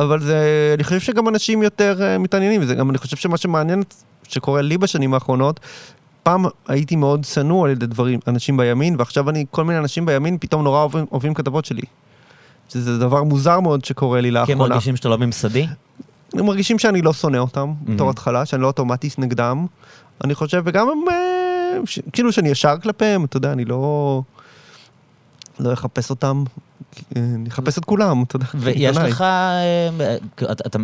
אבל 0.00 0.20
זה, 0.20 0.72
אני 0.74 0.84
חושב 0.84 1.00
שגם 1.00 1.28
אנשים 1.28 1.62
יותר 1.62 1.98
uh, 1.98 2.18
מתעניינים 2.18 2.60
בזה, 2.60 2.74
גם 2.74 2.90
אני 2.90 2.98
חושב 2.98 3.16
שמה 3.16 3.36
שמעניין 3.36 3.82
שקורה 4.28 4.62
לי 4.62 4.78
בשנים 4.78 5.14
האחרונות, 5.14 5.60
פעם 6.22 6.44
הייתי 6.68 6.96
מאוד 6.96 7.24
שנוא 7.24 7.64
על 7.64 7.70
ידי 7.70 7.86
דברים, 7.86 8.20
אנשים 8.28 8.56
בימין, 8.56 8.94
ועכשיו 8.98 9.30
אני, 9.30 9.44
כל 9.50 9.64
מיני 9.64 9.78
אנשים 9.78 10.06
בימין 10.06 10.38
פתאום 10.40 10.64
נורא 10.64 10.80
אוהבים, 10.80 11.04
אוהבים 11.12 11.34
כתבות 11.34 11.64
שלי. 11.64 11.82
שזה 12.68 12.98
דבר 12.98 13.22
מוזר 13.22 13.60
מאוד 13.60 13.84
שקורה 13.84 14.20
לי 14.20 14.28
כי 14.28 14.28
הם 14.28 14.34
לאחרונה. 14.34 14.68
מרגישים 14.74 14.96
שאתה 14.96 15.08
לא 15.08 15.18
ממסדי? 15.18 15.66
הם 16.34 16.46
מרגישים 16.46 16.78
שאני 16.78 17.02
לא 17.02 17.12
שונא 17.12 17.36
אותם, 17.36 17.72
Mhm. 17.86 17.90
בתור 17.90 18.10
התחלה, 18.10 18.46
שאני 18.46 18.62
לא 18.62 18.66
אוטומטית 18.66 19.18
נגדם. 19.18 19.66
אני 20.24 20.34
חושב, 20.34 20.62
וגם 20.66 20.88
הם, 20.88 20.98
אה, 21.10 21.86
ש... 21.86 21.98
כאילו 22.12 22.32
שאני 22.32 22.48
ישר 22.48 22.74
כלפיהם, 22.82 23.24
אתה 23.24 23.36
יודע, 23.36 23.52
אני 23.52 23.64
לא... 23.64 24.22
לא 25.60 25.72
אחפש 25.72 26.10
אותם, 26.10 26.44
אה, 27.16 27.22
אני 27.34 27.48
אחפש 27.48 27.78
את 27.78 27.84
כולם, 27.84 28.22
אתה 28.22 28.36
יודע. 28.36 28.46
ויש. 28.54 28.96
לך, 28.96 29.20
אה, 29.20 29.88
אתה 30.52 30.52
אתה 30.66 30.78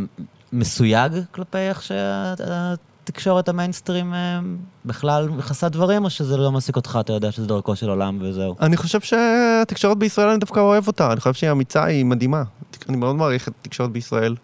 מסויג 0.52 1.12
כלפי 1.32 1.58
איך 1.58 1.82
שהתקשורת 1.82 3.48
המיינסטרים 3.48 4.14
בכלל 4.84 5.28
מכסה 5.28 5.68
דברים, 5.68 6.04
או 6.04 6.10
שזה 6.10 6.36
לא 6.36 6.52
מעסיק 6.52 6.76
אותך, 6.76 6.98
אתה 7.00 7.12
יודע 7.12 7.32
שזה 7.32 7.46
דרכו 7.46 7.76
של 7.76 7.88
עולם 7.88 8.18
וזהו? 8.20 8.56
אני 8.60 8.76
חושב 8.76 9.00
שהתקשורת 9.00 9.98
בישראל, 9.98 10.28
אני 10.28 10.38
דווקא 10.38 10.60
אוהב 10.60 10.86
אותה, 10.86 11.12
אני 11.12 11.20
חושב 11.20 11.34
שהיא 11.34 11.50
אמיצה, 11.50 11.84
היא 11.84 12.04
מדהימה. 12.04 12.42
אני 12.88 12.96
מאוד 12.96 13.16
מעריך 13.16 13.48
את 13.48 13.52
התקשורת 13.60 13.90
בישראל. 13.90 14.34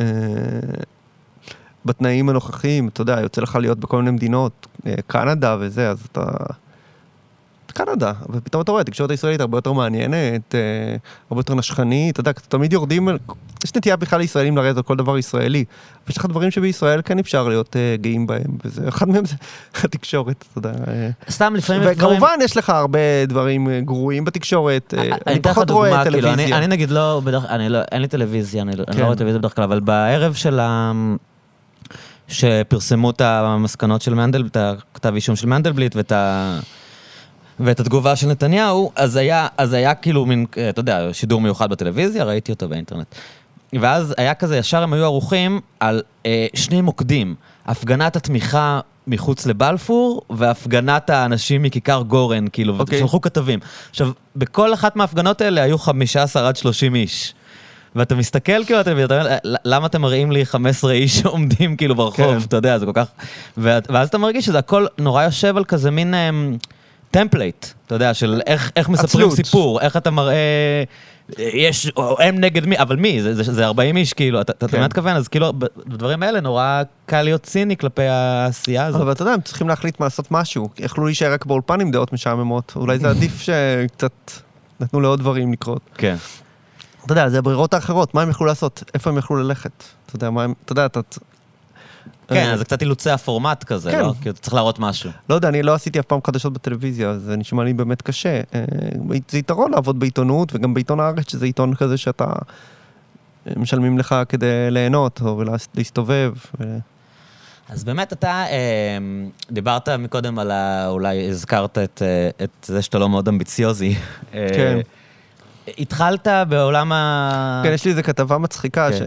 אה, 0.00 0.06
בתנאים 1.84 2.28
הנוכחיים, 2.28 2.88
אתה 2.88 3.02
יודע, 3.02 3.20
יוצא 3.20 3.40
לך 3.40 3.56
להיות 3.56 3.78
בכל 3.78 3.96
מיני 3.96 4.10
מדינות, 4.10 4.66
אה, 4.86 4.94
קנדה 5.06 5.56
וזה, 5.60 5.90
אז 5.90 6.06
אתה... 6.12 6.22
קנדה, 7.76 8.12
ופתאום 8.30 8.62
אתה 8.62 8.70
רואה, 8.70 8.80
התקשורת 8.80 9.10
הישראלית 9.10 9.40
הרבה 9.40 9.58
יותר 9.58 9.72
מעניינת, 9.72 10.54
אה, 10.54 10.60
הרבה 11.30 11.40
יותר 11.40 11.54
נשכנית, 11.54 12.12
אתה 12.12 12.20
יודע, 12.20 12.32
תמיד 12.32 12.72
יורדים, 12.72 13.08
יש 13.64 13.76
נטייה 13.76 13.96
בכלל 13.96 14.18
לישראלים 14.18 14.56
לרדת 14.56 14.76
על 14.76 14.82
כל 14.82 14.96
דבר 14.96 15.18
ישראלי. 15.18 15.64
ויש 16.06 16.16
לך 16.16 16.26
דברים 16.26 16.50
שבישראל 16.50 17.00
כן 17.04 17.18
אפשר 17.18 17.48
להיות 17.48 17.76
אה, 17.76 17.96
גאים 18.00 18.26
בהם, 18.26 18.58
וזה, 18.64 18.88
אחד 18.88 19.08
מהם 19.08 19.24
זה 19.24 19.34
התקשורת, 19.84 20.44
אתה 20.50 20.58
יודע. 20.58 20.70
אה. 20.88 21.10
סתם 21.30 21.54
לפעמים 21.56 21.82
יש 21.82 21.88
דברים... 21.88 22.16
וכמובן 22.16 22.38
יש 22.42 22.56
לך 22.56 22.70
הרבה 22.70 23.26
דברים 23.28 23.68
גרועים 23.84 24.24
בתקשורת, 24.24 24.94
אני 25.26 25.40
פחות 25.40 25.70
רואה 25.70 26.04
כאילו, 26.04 26.20
טלוויזיה. 26.20 26.58
אני 26.58 26.66
נגיד 26.66 26.90
לא, 26.90 27.22
לא, 27.26 27.40
אין 27.92 28.02
לי 28.02 28.08
טלוויזיה, 28.08 28.62
אני 28.62 28.76
לא 28.76 28.84
אני 28.88 28.96
כן. 28.96 29.00
לא 29.00 29.04
רואה 29.04 29.16
טלוויזיה 29.16 29.38
בדרך 29.38 29.56
כלל, 29.56 29.64
אבל 29.64 29.80
בערב 29.80 30.34
של 30.34 30.60
ה... 30.60 30.92
שפרסמו 32.28 33.10
את 33.10 33.20
המסקנות 33.20 34.02
של 34.02 34.14
מנדלבליט, 34.14 34.56
את 34.56 34.76
הכתב 34.92 35.14
אישום 35.14 35.36
של 35.36 35.46
מנדלבליט 35.46 35.96
ואת 35.96 36.12
ה... 36.12 36.58
ואת 37.60 37.80
התגובה 37.80 38.16
של 38.16 38.26
נתניהו, 38.28 38.92
אז 38.96 39.16
היה, 39.16 39.46
אז 39.56 39.72
היה 39.72 39.94
כאילו 39.94 40.26
מין, 40.26 40.46
אתה 40.68 40.80
יודע, 40.80 41.08
שידור 41.12 41.40
מיוחד 41.40 41.70
בטלוויזיה, 41.70 42.24
ראיתי 42.24 42.52
אותו 42.52 42.68
באינטרנט. 42.68 43.06
ואז 43.80 44.14
היה 44.18 44.34
כזה, 44.34 44.56
ישר 44.56 44.82
הם 44.82 44.92
היו 44.92 45.04
ערוכים 45.04 45.60
על 45.80 46.02
אה, 46.26 46.46
שני 46.54 46.80
מוקדים, 46.80 47.34
הפגנת 47.66 48.16
התמיכה 48.16 48.80
מחוץ 49.06 49.46
לבלפור, 49.46 50.22
והפגנת 50.30 51.10
האנשים 51.10 51.62
מכיכר 51.62 52.02
גורן, 52.02 52.44
כאילו, 52.52 52.78
אוקיי. 52.78 52.98
ושלחו 52.98 53.20
כתבים. 53.20 53.58
עכשיו, 53.90 54.10
בכל 54.36 54.74
אחת 54.74 54.96
מההפגנות 54.96 55.40
האלה 55.40 55.62
היו 55.62 55.78
15 55.78 56.48
עד 56.48 56.56
30 56.56 56.94
איש. 56.94 57.34
ואתה 57.96 58.14
מסתכל 58.14 58.64
כאילו, 58.64 58.80
אתה 58.80 58.92
אומר, 58.92 59.06
"ל- 59.44 59.54
למה 59.64 59.86
אתם 59.86 60.00
מראים 60.02 60.32
לי 60.32 60.46
15 60.46 60.92
איש 60.92 61.18
שעומדים 61.18 61.76
כאילו 61.76 61.94
ברחוב, 61.94 62.38
כן. 62.38 62.44
אתה 62.48 62.56
יודע, 62.56 62.78
זה 62.78 62.86
כל 62.86 62.92
כך... 62.94 63.06
ואז 63.56 64.08
אתה 64.08 64.18
מרגיש 64.18 64.44
שזה 64.46 64.58
הכל 64.58 64.86
נורא 64.98 65.24
יושב 65.24 65.56
על 65.56 65.64
כזה 65.64 65.90
מין 65.90 66.14
אמ, 66.14 66.56
template, 67.16 67.66
אתה 67.86 67.94
יודע, 67.94 68.14
של 68.14 68.40
איך, 68.46 68.72
איך 68.76 68.88
מספרים 68.88 69.28
עצלות. 69.28 69.46
סיפור, 69.46 69.80
איך 69.80 69.96
אתה 69.96 70.10
מראה... 70.10 70.84
יש, 71.38 71.90
או 71.96 72.20
הם 72.20 72.40
נגד 72.40 72.66
מי, 72.66 72.78
אבל 72.78 72.96
מי? 72.96 73.22
זה, 73.22 73.34
זה, 73.34 73.42
זה 73.42 73.66
40 73.66 73.96
איש, 73.96 74.12
כאילו, 74.12 74.40
אתה, 74.40 74.52
אתה 74.52 74.68
כן. 74.68 74.76
באמת 74.76 74.90
מתכוון, 74.90 75.16
אז 75.16 75.28
כאילו, 75.28 75.52
בדברים 75.86 76.22
האלה 76.22 76.40
נורא 76.40 76.82
קל 77.06 77.22
להיות 77.22 77.42
ציני 77.42 77.76
כלפי 77.76 78.02
העשייה 78.02 78.86
הזאת. 78.86 79.00
אבל 79.00 79.12
אתה 79.12 79.22
יודע, 79.22 79.32
הם 79.32 79.40
צריכים 79.40 79.68
להחליט 79.68 80.00
מה 80.00 80.06
לעשות 80.06 80.30
משהו. 80.30 80.68
יכלו 80.78 81.06
להישאר 81.06 81.32
רק 81.32 81.46
באולפן 81.46 81.80
עם 81.80 81.90
דעות 81.90 82.12
משעממות. 82.12 82.72
אולי 82.76 82.98
זה 82.98 83.10
עדיף 83.10 83.40
שקצת 83.46 84.30
נתנו 84.80 85.00
לעוד 85.00 85.18
דברים 85.18 85.52
לקרות. 85.52 85.82
כן. 85.94 86.16
אתה 87.04 87.12
יודע, 87.12 87.28
זה 87.28 87.38
הברירות 87.38 87.74
האחרות, 87.74 88.14
מה 88.14 88.22
הם 88.22 88.30
יכלו 88.30 88.46
לעשות? 88.46 88.82
איפה 88.94 89.10
הם 89.10 89.18
יכלו 89.18 89.36
ללכת? 89.36 89.84
אתה 90.06 90.16
יודע, 90.16 90.30
מה 90.30 90.44
הם... 90.44 90.54
אתה 90.64 90.72
יודע, 90.72 90.86
אתה... 90.86 91.00
כן, 92.28 92.36
אה, 92.36 92.52
אז 92.52 92.58
זה 92.58 92.64
קצת 92.64 92.82
אילוצי 92.82 93.10
הפורמט 93.10 93.64
כזה, 93.64 93.90
כן. 93.90 94.00
לא? 94.00 94.12
כאילו, 94.20 94.30
אתה 94.30 94.40
צריך 94.40 94.54
להראות 94.54 94.78
משהו. 94.78 95.10
לא 95.30 95.34
יודע, 95.34 95.48
אני 95.48 95.62
לא 95.62 95.74
עשיתי 95.74 96.00
אף 96.00 96.04
פעם 96.04 96.20
חדשות 96.26 96.52
בטלוויזיה, 96.52 97.10
אז 97.10 97.22
זה 97.22 97.36
נשמע 97.36 97.64
לי 97.64 97.72
באמת 97.72 98.02
קשה. 98.02 98.40
אה, 98.54 98.64
זה 99.28 99.38
יתרון 99.38 99.70
לעבוד 99.70 100.00
בעיתונות, 100.00 100.54
וגם 100.54 100.74
בעיתון 100.74 101.00
הארץ, 101.00 101.30
שזה 101.30 101.46
עיתון 101.46 101.74
כזה 101.74 101.96
שאתה... 101.96 102.24
אה, 102.24 103.52
משלמים 103.56 103.98
לך 103.98 104.14
כדי 104.28 104.70
ליהנות, 104.70 105.20
או 105.24 105.42
להסתובב. 105.74 106.32
ו- 106.60 106.78
אז 107.68 107.84
באמת 107.84 108.12
אתה 108.12 108.44
אה, 108.50 108.98
דיברת 109.50 109.88
מקודם 109.88 110.38
על 110.38 110.50
ה... 110.50 110.88
אולי 110.88 111.28
הזכרת 111.30 111.78
את, 111.78 112.02
אה, 112.04 112.44
את 112.44 112.64
זה 112.64 112.82
שאתה 112.82 112.98
לא 112.98 113.08
מאוד 113.08 113.28
אמביציוזי. 113.28 113.94
אה, 114.34 114.48
כן. 114.54 114.78
התחלת 115.78 116.28
בעולם 116.48 116.92
ה... 116.92 117.60
כן, 117.64 117.72
יש 117.72 117.84
לי 117.84 117.90
איזה 117.90 118.02
כתבה 118.02 118.38
מצחיקה, 118.38 118.88
כן. 118.90 118.98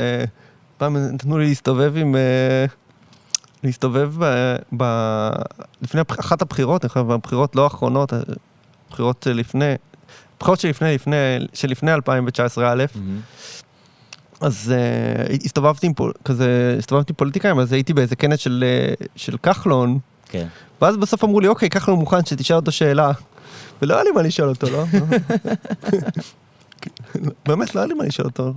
שפעם 0.78 0.98
נתנו 0.98 1.38
לי 1.38 1.48
להסתובב 1.48 1.94
עם... 1.98 2.16
אה, 2.16 2.66
להסתובב 3.64 4.12
ב... 4.20 4.56
ב... 4.78 4.84
לפני 5.82 6.02
אחת 6.20 6.42
הבחירות, 6.42 6.86
אני 6.86 6.90
חושב, 6.90 7.12
הבחירות 7.12 7.56
לא 7.56 7.64
האחרונות, 7.64 8.14
הבחירות 8.88 9.24
שלפני, 9.24 9.74
הבחירות 10.38 10.60
שלפני, 10.60 10.96
לפני, 10.96 11.16
שלפני 11.54 11.94
2019 11.94 12.72
א'. 12.72 12.86
אז 14.42 14.74
uh, 15.30 15.46
הסתובבתי 15.46 15.88
עם 15.88 15.94
פול, 15.94 16.14
כזה, 16.26 16.76
הסתובבתי 16.80 17.12
עם 17.12 17.16
פוליטיקאים, 17.16 17.60
אז 17.60 17.74
הייתי 17.74 17.94
באיזה 17.94 18.16
כנס 18.16 18.40
של, 18.40 18.64
אה, 18.68 18.94
של 19.16 19.38
כחלון, 19.38 20.00
כן. 20.30 20.48
ואז 20.82 20.98
בסוף 20.98 21.24
אמרו 21.24 21.40
לי, 21.40 21.48
אוקיי, 21.48 21.70
כחלון 21.70 22.00
מוכן 22.00 22.26
שתשאל 22.26 22.56
אותו 22.56 22.72
שאלה. 22.72 23.12
ולא 23.82 23.94
היה 23.94 24.04
לי 24.04 24.12
מה 24.12 24.22
לשאול 24.22 24.50
אותו, 24.50 24.68
לא? 24.70 24.84
באמת, 27.48 27.76
לא 27.76 27.80
היה 27.80 27.88
לי 27.88 27.94
מה 27.94 28.04
לשאול 28.04 28.28
אותו. 28.28 28.54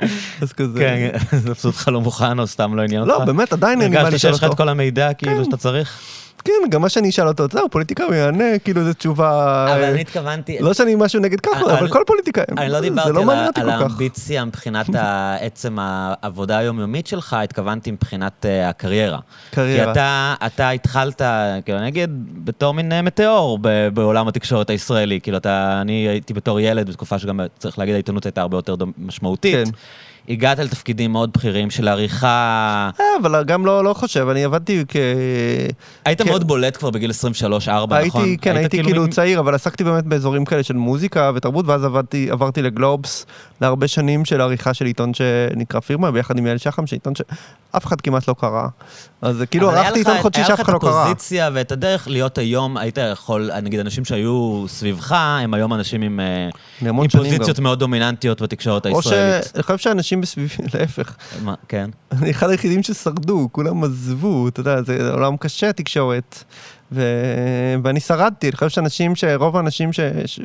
אז 0.42 0.52
כזה... 0.52 0.78
כן, 0.78 1.10
זה 1.44 1.54
פשוט 1.54 1.74
לך 1.74 1.88
לא 1.88 2.00
מוכן 2.00 2.38
או 2.38 2.46
סתם 2.46 2.74
לא 2.74 2.82
עניין 2.82 3.02
אותך? 3.02 3.12
לא, 3.12 3.24
באמת, 3.24 3.52
עדיין 3.52 3.82
אין 3.82 3.90
לי 3.90 3.96
מה 3.96 4.02
הרגשת 4.02 4.14
לשאול 4.14 4.32
שיש 4.32 4.38
לך 4.38 4.44
את 4.44 4.50
אותו. 4.50 4.62
כל 4.62 4.68
המידע 4.68 5.12
כאילו 5.12 5.36
כן. 5.36 5.44
שאתה 5.44 5.56
צריך? 5.56 6.00
כן, 6.46 6.70
גם 6.70 6.80
מה 6.82 6.88
שאני 6.88 7.08
אשאל 7.08 7.28
אותו, 7.28 7.46
זהו, 7.52 7.68
פוליטיקאי 7.70 8.06
הוא 8.06 8.14
יענה, 8.14 8.58
כאילו, 8.64 8.84
זו 8.84 8.92
תשובה... 8.92 9.28
אבל 9.72 9.82
אה, 9.82 9.90
אני 9.90 10.00
התכוונתי... 10.00 10.58
לא 10.60 10.74
שאני 10.74 10.94
משהו 10.94 11.20
נגד 11.20 11.38
אני- 11.54 11.78
אבל 11.78 11.88
כל 11.88 12.02
פוליטיקאי, 12.06 12.44
אני 12.58 12.68
לא 12.68 12.80
זה 12.80 12.80
דיברתי 12.80 13.10
לא 13.12 13.24
על. 13.56 13.70
האמביציה 13.70 14.44
מבחינת 14.44 14.86
עצם 15.40 15.78
העבודה 15.80 16.58
היומיומית 16.58 17.06
שלך, 17.06 17.36
התכוונתי 17.42 17.90
מבחינת 17.90 18.46
אה, 18.46 18.68
הקריירה. 18.68 19.18
כי 19.50 19.56
קריירה. 19.56 19.92
אתה, 19.92 20.34
אתה 20.46 20.70
התחלת, 20.70 21.22
כאילו, 21.64 21.78
אני 21.78 21.88
אגיד, 21.88 22.10
בתור 22.44 22.74
מין 22.74 22.92
אה, 22.92 23.02
מטאור 23.02 23.58
בעולם 23.94 24.28
התקשורת 24.28 24.70
הישראלי. 24.70 25.20
כאילו, 25.20 25.36
אתה, 25.36 25.78
אני 25.80 25.92
הייתי 26.08 26.34
בתור 26.34 26.60
ילד, 26.60 26.88
בתקופה 26.88 27.18
שגם, 27.18 27.40
צריך 27.58 27.78
להגיד, 27.78 27.94
העיתונות 27.94 28.24
הייתה 28.26 28.40
הרבה 28.40 28.56
יותר 28.58 28.74
משמעותית. 28.98 29.54
כן. 29.54 29.70
הגעת 30.28 30.58
לתפקידים 30.58 31.12
מאוד 31.12 31.30
בכירים 31.32 31.70
של 31.70 31.88
עריכה, 31.88 32.26
אה, 33.00 33.04
אבל 33.22 33.44
גם 33.44 33.66
לא 33.66 33.84
לא 33.84 33.94
חושב, 33.94 34.28
אני 34.28 34.44
עבדתי 34.44 34.84
כ... 34.88 34.96
היית. 36.04 36.22
מאוד 36.22 36.46
בולט 36.46 36.76
כבר 36.76 36.90
בגיל 36.90 37.10
23-4, 37.10 37.94
נכון? 38.06 38.36
כן, 38.40 38.56
היית 38.56 38.72
הייתי 38.72 38.82
כאילו 38.88 39.02
מין- 39.02 39.10
צעיר, 39.10 39.40
אבל 39.40 39.54
עסקתי 39.54 39.84
באמת 39.84 40.04
באזורים 40.04 40.44
כאלה 40.44 40.62
של 40.62 40.74
מוזיקה 40.74 41.30
ותרבות, 41.34 41.66
ואז 41.68 41.84
עבדתי, 41.84 42.30
עברתי 42.30 42.62
לגלובס 42.62 43.26
להרבה 43.60 43.88
שנים 43.88 44.24
של 44.24 44.40
עריכה 44.40 44.74
של 44.74 44.84
עיתון 44.86 45.12
שנקרא 45.14 45.80
פירמה, 45.80 46.10
ביחד 46.10 46.38
עם 46.38 46.46
יעל 46.46 46.58
שחם, 46.58 46.86
שעיתון 46.86 47.12
שאף 47.14 47.86
אחד 47.86 48.00
כמעט 48.00 48.28
לא 48.28 48.34
קרא. 48.40 48.66
אז 49.22 49.42
כאילו 49.50 49.70
ערכתי 49.70 49.98
עיתון 49.98 50.18
חודשי 50.22 50.44
שאף 50.44 50.60
אחד 50.60 50.72
לא 50.72 50.72
היה 50.72 50.76
לך 50.76 50.84
את 50.84 50.90
קרא. 50.90 51.02
הפוזיציה 51.02 51.50
ואת 51.52 51.72
הדרך 51.72 52.08
להיות 52.08 52.38
היום, 52.38 52.76
היית 52.76 52.98
יכול, 53.12 53.50
נגיד, 53.62 53.80
אנשים 53.80 54.04
שהיו 54.04 54.64
סביבך, 54.68 55.12
הם 55.12 55.54
היום 55.54 55.74
אנשים 55.74 56.02
עם, 56.02 56.20
אה, 56.20 56.48
עם 56.80 57.08
שנים 57.08 57.24
גם. 57.24 57.30
פוזיציות 57.30 57.58
מאוד 57.58 57.78
דומיננטיות 57.78 58.42
בתקשורת 58.42 58.86
או 58.86 58.96
הישראלית. 58.96 59.44
שאני 59.44 59.62
חושב 59.62 59.78
שאנשים 59.78 60.20
מסביבי, 60.20 60.54
להפך, 60.74 61.16
מה, 61.42 61.54
כן. 61.68 61.90
אני 62.12 62.30
אחד 62.30 62.50
היחידים 62.50 62.82
ששרדו, 62.82 63.48
כולם 63.52 63.84
עזבו, 63.84 64.48
אתה 64.48 64.60
יודע, 64.60 64.82
זה 64.82 65.10
עולם 65.10 65.36
קשה 65.36 65.72
תקשורת, 65.72 66.44
ו... 66.92 67.02
ואני 67.84 68.00
שרדתי, 68.00 68.48
אני 68.48 68.56
חושב 68.56 68.68
שאנשים, 68.68 69.16
שרוב 69.16 69.56
האנשים 69.56 69.92
ש... 69.92 70.00
ש... 70.26 70.40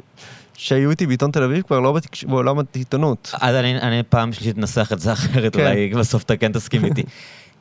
שהיו 0.54 0.90
איתי 0.90 1.08
בעיתון 1.08 1.32
תל 1.32 1.44
אביב 1.44 1.62
כבר 1.62 1.80
לא 1.80 1.92
בתקש... 1.92 2.24
בעולם 2.24 2.56
העיתונות. 2.76 3.32
אז 3.42 3.56
אני, 3.56 3.78
אני 3.82 4.04
פעם 4.10 4.34
שלישית 4.34 4.58
אנסח 4.58 4.90
את 4.94 5.00
זה 5.00 5.14
אחרת, 5.14 5.56
כן. 5.56 5.62
אולי 5.62 5.90
בסוף 5.90 6.24
אתה 6.24 6.38
כן 6.38 6.52
תסכים 6.52 6.86
איתי. 6.86 7.04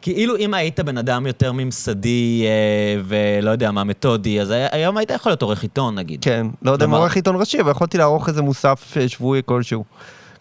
כאילו 0.03 0.37
אם 0.37 0.55
היית 0.55 0.81
בן 0.81 0.99
אדם 0.99 1.27
יותר 1.27 1.53
ממסדי 1.53 2.45
אה, 2.47 3.01
ולא 3.05 3.51
יודע 3.51 3.71
מה, 3.71 3.85
מתודי, 3.85 4.41
אז 4.41 4.55
היום 4.73 4.97
היית 4.97 5.11
יכול 5.11 5.31
להיות 5.31 5.43
עורך 5.43 5.63
עיתון 5.63 5.95
נגיד. 5.95 6.23
כן, 6.23 6.47
לא 6.63 6.71
יודע 6.71 6.85
אם 6.85 6.91
עורך 6.91 7.17
עיתון 7.17 7.37
ראשי, 7.37 7.61
אבל 7.61 7.71
יכולתי 7.71 7.99
לערוך 7.99 8.29
איזה 8.29 8.43
מוסף 8.43 8.97
אה, 8.97 9.09
שבועי 9.09 9.43
כלשהו. 9.45 9.85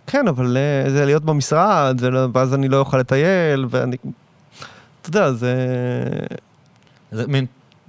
כן, 0.07 0.27
אבל 0.27 0.57
אה, 0.57 0.89
זה 0.91 1.05
להיות 1.05 1.25
במשרד, 1.25 1.97
זה 1.99 2.09
לא... 2.09 2.27
ואז 2.33 2.53
אני 2.53 2.69
לא 2.69 2.77
אוכל 2.77 2.97
לטייל, 2.97 3.65
ואני... 3.69 3.95
אתה 5.01 5.09
יודע, 5.09 5.31
זה... 5.31 5.55
זה 7.11 7.27
מין, 7.27 7.45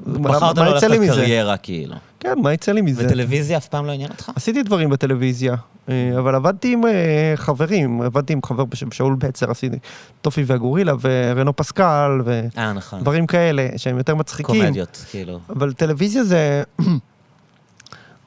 בחרת 0.06 0.58
לא 0.58 0.64
ללכת? 0.64 0.88
לקריירה 0.90 1.56
כאילו. 1.56 1.94
כן, 2.20 2.38
מה 2.42 2.52
יצא 2.52 2.72
לי 2.72 2.80
מזה? 2.80 3.06
וטלוויזיה 3.06 3.56
אף 3.56 3.68
פעם 3.68 3.86
לא 3.86 3.92
עניין 3.92 4.10
אותך? 4.10 4.30
עשיתי 4.36 4.62
דברים 4.62 4.90
בטלוויזיה, 4.90 5.54
אה, 5.88 6.12
אבל 6.18 6.34
עבדתי 6.34 6.72
עם 6.72 6.86
אה, 6.86 7.32
חברים, 7.36 8.02
עבדתי 8.02 8.32
עם 8.32 8.40
חבר 8.44 8.64
בשם 8.64 8.90
שאול 8.90 9.14
בצר, 9.14 9.50
עשיתי 9.50 9.78
טופי 10.22 10.42
והגורילה 10.46 10.92
ורנו 11.00 11.56
פסקל 11.56 12.20
אה, 12.56 12.72
נכון. 12.72 12.98
ודברים 12.98 13.26
כאלה 13.26 13.68
שהם 13.76 13.98
יותר 13.98 14.14
מצחיקים. 14.14 14.64
קומדיות, 14.64 15.04
כאילו. 15.10 15.40
אבל 15.50 15.72
טלוויזיה 15.72 16.24
זה... 16.24 16.62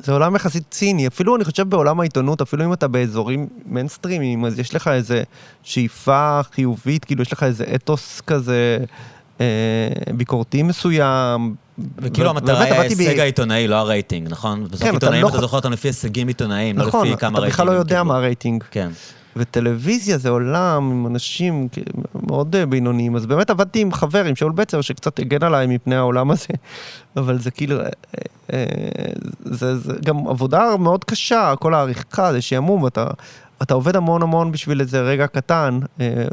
זה 0.03 0.11
עולם 0.11 0.36
יחסית 0.36 0.63
ציני, 0.69 1.07
אפילו 1.07 1.36
אני 1.36 1.43
חושב 1.43 1.69
בעולם 1.69 1.99
העיתונות, 1.99 2.41
אפילו 2.41 2.65
אם 2.65 2.74
אתה 2.74 2.88
באזורים 2.88 3.47
מיינסטרימיים, 3.65 4.45
אז 4.45 4.59
יש 4.59 4.76
לך 4.76 4.88
איזה 4.88 5.24
שאיפה 5.63 6.41
חיובית, 6.51 7.05
כאילו 7.05 7.21
יש 7.21 7.34
לך 7.34 7.43
איזה 7.43 7.65
אתוס 7.76 8.21
כזה 8.21 8.78
אה, 9.41 9.45
ביקורתי 10.15 10.63
מסוים. 10.63 11.55
וכאילו 11.97 12.30
המטרה 12.30 12.63
היא 12.63 12.74
ההישג 12.74 13.19
העיתונאי, 13.19 13.67
לא 13.67 13.76
הרייטינג, 13.76 14.28
נכון? 14.30 14.63
בסוף 14.63 14.82
כן, 14.82 14.88
אתה 14.88 14.95
עיתונאים 14.95 15.24
לא 15.24 15.30
אתה 15.30 15.41
זוכר 15.41 15.57
אותם 15.57 15.71
לפי 15.71 15.88
הישגים 15.88 16.28
עיתונאיים, 16.28 16.78
לא 16.78 16.88
נכון, 16.88 17.07
לפי 17.07 17.17
כמה 17.17 17.30
אתה 17.30 17.39
רייטינג. 17.39 17.53
בכלל 17.53 17.67
לא 17.67 17.71
יודע 17.71 17.95
קיבלו. 17.95 18.05
מה 18.05 18.15
הרייטינג. 18.15 18.63
כן. 18.71 18.89
וטלוויזיה 19.36 20.17
זה 20.17 20.30
עולם 20.30 20.91
עם 20.91 21.07
אנשים 21.07 21.67
מאוד 22.13 22.55
אה, 22.55 22.65
בינוניים, 22.65 23.15
אז 23.15 23.26
באמת 23.26 23.49
עבדתי 23.49 23.80
עם 23.82 23.93
חבר, 23.93 24.26
עם 24.26 24.36
שאול 24.36 24.51
בצר, 24.51 24.82
שקצת 24.82 25.19
הגן 25.19 25.43
עליי 25.43 25.67
מפני 25.67 25.95
העולם 25.95 26.32
הזה, 26.32 26.47
אבל 27.17 27.39
זה 27.39 27.51
כאילו, 27.51 27.80
אה, 27.80 27.86
אה, 28.53 28.65
זה, 29.43 29.78
זה 29.80 29.93
גם 30.05 30.28
עבודה 30.28 30.78
מאוד 30.80 31.03
קשה, 31.03 31.53
כל 31.59 31.74
העריכה, 31.74 32.34
זה 32.34 32.41
שעמום, 32.41 32.88
אתה, 32.88 33.07
אתה 33.64 33.74
עובד 33.74 33.95
המון 33.95 34.22
המון 34.22 34.51
בשביל 34.51 34.82
איזה 34.82 35.01
רגע 35.01 35.28
קטן, 35.28 35.80
אה, 36.01 36.26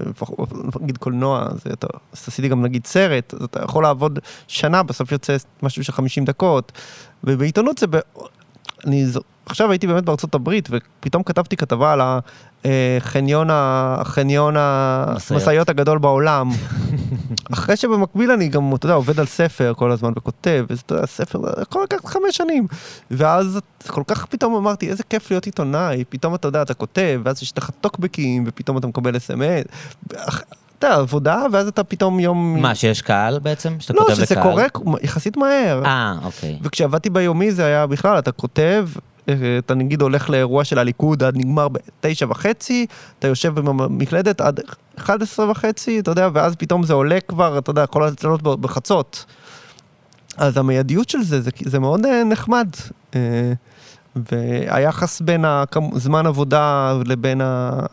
נגיד 0.81 0.99
קולנוע, 0.99 1.49
זה, 1.65 1.71
אתה, 1.73 1.87
אז 2.13 2.25
עשיתי 2.29 2.49
גם 2.49 2.63
נגיד 2.63 2.87
סרט, 2.87 3.35
אז 3.35 3.43
אתה 3.43 3.65
יכול 3.65 3.83
לעבוד 3.83 4.19
שנה, 4.49 4.83
בסוף 4.83 5.13
יוצא 5.13 5.37
משהו 5.63 5.85
של 5.85 5.93
50 5.93 6.25
דקות, 6.25 6.73
ובעיתונות 7.25 7.79
זה, 7.79 7.87
ב... 7.87 7.97
אני 8.87 9.07
עכשיו 9.47 9.71
הייתי 9.71 9.87
באמת 9.87 10.05
בארצות 10.05 10.35
הברית, 10.35 10.69
ופתאום 10.73 11.23
כתבתי 11.23 11.57
כתבה 11.57 11.93
על 11.93 12.01
החניון, 12.65 13.49
החניון 13.51 14.55
משאיות. 14.55 15.31
המשאיות 15.31 15.69
הגדול 15.69 15.99
בעולם. 15.99 16.51
אחרי 17.53 17.77
שבמקביל 17.77 18.31
אני 18.31 18.49
גם, 18.49 18.75
אתה 18.75 18.87
יודע, 18.87 18.95
עובד 18.95 19.21
על 19.21 19.27
ספר 19.27 19.73
כל 19.77 19.91
הזמן 19.91 20.13
וכותב, 20.17 20.65
וזה, 20.69 20.83
אתה 20.87 20.95
יודע, 20.95 21.07
ספר, 21.07 21.41
זה 21.41 21.63
יכול 21.63 21.83
לקחת 21.83 22.05
חמש 22.05 22.37
שנים. 22.37 22.67
ואז 23.11 23.59
כל 23.87 24.03
כך 24.07 24.27
פתאום 24.27 24.55
אמרתי, 24.55 24.91
איזה 24.91 25.03
כיף 25.03 25.31
להיות 25.31 25.47
עיתונאי, 25.47 26.05
פתאום 26.09 26.35
אתה 26.35 26.49
יודע, 26.49 26.63
אתה 26.63 26.75
כותב, 26.75 27.21
ואז 27.25 27.43
יש 27.43 27.59
לך 27.59 27.71
טוקבקים, 27.81 28.45
ופתאום 28.47 28.79
אתה 28.79 28.87
מקבל 28.87 29.17
אס.אם.אס. 29.17 29.65
אתה 30.79 30.87
יודע, 30.87 30.97
עבודה, 30.97 31.43
ואז 31.53 31.69
אתה 31.69 31.85
פתאום 31.85 32.21
יום... 32.21 32.63
מה, 32.63 32.75
שיש 32.75 33.03
קהל 33.03 33.39
בעצם? 33.39 33.77
שאתה 33.81 33.93
לא, 33.93 34.01
כותב 34.01 34.15
שזה 34.15 34.35
לקהל? 34.35 34.43
קורה 34.43 34.67
יחסית 35.03 35.37
מהר. 35.37 35.83
אה, 35.85 36.15
אוקיי. 36.25 36.59
וכשעבדתי 36.63 37.11
ביומי 37.11 37.53
זה 37.53 37.65
היה 37.65 37.87
בכלל, 37.87 38.19
אתה 38.19 38.33
כותב, 38.33 38.89
אה, 38.97 39.01
אתה 39.59 39.75
נגיד 39.75 40.03
הולך 40.03 40.31
לאירוע 40.31 40.65
של 40.65 40.79
הליכוד 40.79 41.23
עד 41.23 41.37
נגמר 41.37 41.69
בתשע 41.69 42.27
וחצי, 42.29 42.87
אתה 43.19 43.29
יושב 43.29 43.55
במקלדת 43.55 44.41
עד 44.41 44.61
11 44.99 45.51
וחצי, 45.51 46.01
אתה 46.01 46.11
יודע, 46.11 46.29
ואז 46.33 46.57
פתאום 46.57 46.83
זה 46.83 46.93
עולה 46.93 47.21
כבר, 47.21 47.59
אתה 47.59 47.71
יודע, 47.71 47.83
יכול 47.83 48.11
לעלות 48.23 48.43
בחצות. 48.43 49.25
אז 50.37 50.57
המיידיות 50.57 51.09
של 51.09 51.23
זה, 51.23 51.41
זה, 51.41 51.51
זה 51.65 51.79
מאוד 51.79 52.07
אה, 52.07 52.25
נחמד. 52.25 52.69
אה, 53.15 53.53
והיחס 54.17 55.21
בין 55.21 55.45
זמן 55.95 56.27
עבודה 56.27 56.95
לבין 57.07 57.41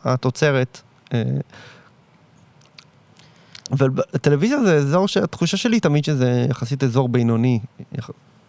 התוצרת. 0.03 0.81
אה, 1.13 1.23
אבל 3.71 3.89
בטלוויזיה 3.89 4.63
זה 4.63 4.75
אזור 4.75 5.07
שהתחושה 5.07 5.57
שלי 5.57 5.79
תמיד 5.79 6.05
שזה 6.05 6.45
יחסית 6.49 6.83
אזור 6.83 7.09
בינוני. 7.09 7.59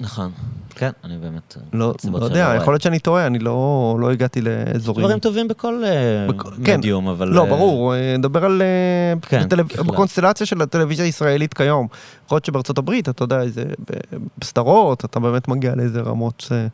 נכון. 0.01 0.31
כן, 0.75 0.91
אני 1.05 1.17
באמת... 1.19 1.57
לא, 1.73 1.95
סיבות 2.01 2.21
לא 2.21 2.27
שאני 2.29 2.39
יודע, 2.39 2.49
רואה. 2.51 2.63
יכול 2.63 2.73
להיות 2.75 2.83
שאני 2.83 2.99
טועה, 2.99 3.27
אני 3.27 3.39
לא, 3.39 3.97
לא 4.01 4.11
הגעתי 4.11 4.41
לאזורים. 4.41 5.05
דברים 5.07 5.19
טובים 5.19 5.49
בכל 5.49 5.85
אה, 5.85 6.27
בכ- 6.29 6.55
כן. 6.65 6.79
מדיום, 6.79 7.09
אבל... 7.09 7.29
לא, 7.29 7.45
אה, 7.45 7.49
ברור, 7.49 7.95
אה, 7.95 8.17
נדבר 8.19 8.45
על... 8.45 8.63
אה, 8.63 9.21
כן, 9.29 9.49
בכלל. 9.49 9.63
בקונסטלציה 9.85 10.47
של 10.47 10.63
הטלוויזיה 10.63 11.05
הישראלית 11.05 11.55
כיום. 11.55 11.87
יכול 12.27 12.37
להיות 12.37 12.45
שבארצות 12.45 12.79
הברית, 12.79 13.09
אתה 13.09 13.23
יודע. 13.25 13.41
ב- 13.45 14.17
בסדרות, 14.39 15.05
אתה 15.05 15.21
באמת 15.21 15.49
מגיע 15.49 15.75
לאיזה 15.75 16.01
רמות... 16.01 16.49
אה, 16.53 16.67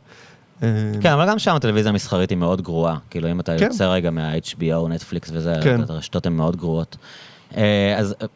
אה, 0.63 0.91
כן, 1.01 1.11
אבל 1.11 1.29
גם 1.29 1.39
שם 1.39 1.55
הטלוויזיה 1.55 1.89
המסחרית 1.89 2.29
היא 2.29 2.37
מאוד 2.37 2.61
גרועה. 2.61 2.97
כאילו, 3.09 3.31
אם 3.31 3.39
אתה 3.39 3.57
כן. 3.57 3.63
יוצא 3.63 3.85
רגע 3.93 4.09
מה-HBO, 4.11 4.87
נטפליקס 4.89 5.29
וזה, 5.33 5.55
כן. 5.63 5.81
הרשתות 5.89 6.25
הן 6.25 6.33
מאוד 6.33 6.55
גרועות. 6.55 6.97
אה, 7.57 7.95
אז 7.97 8.15
אה, 8.21 8.27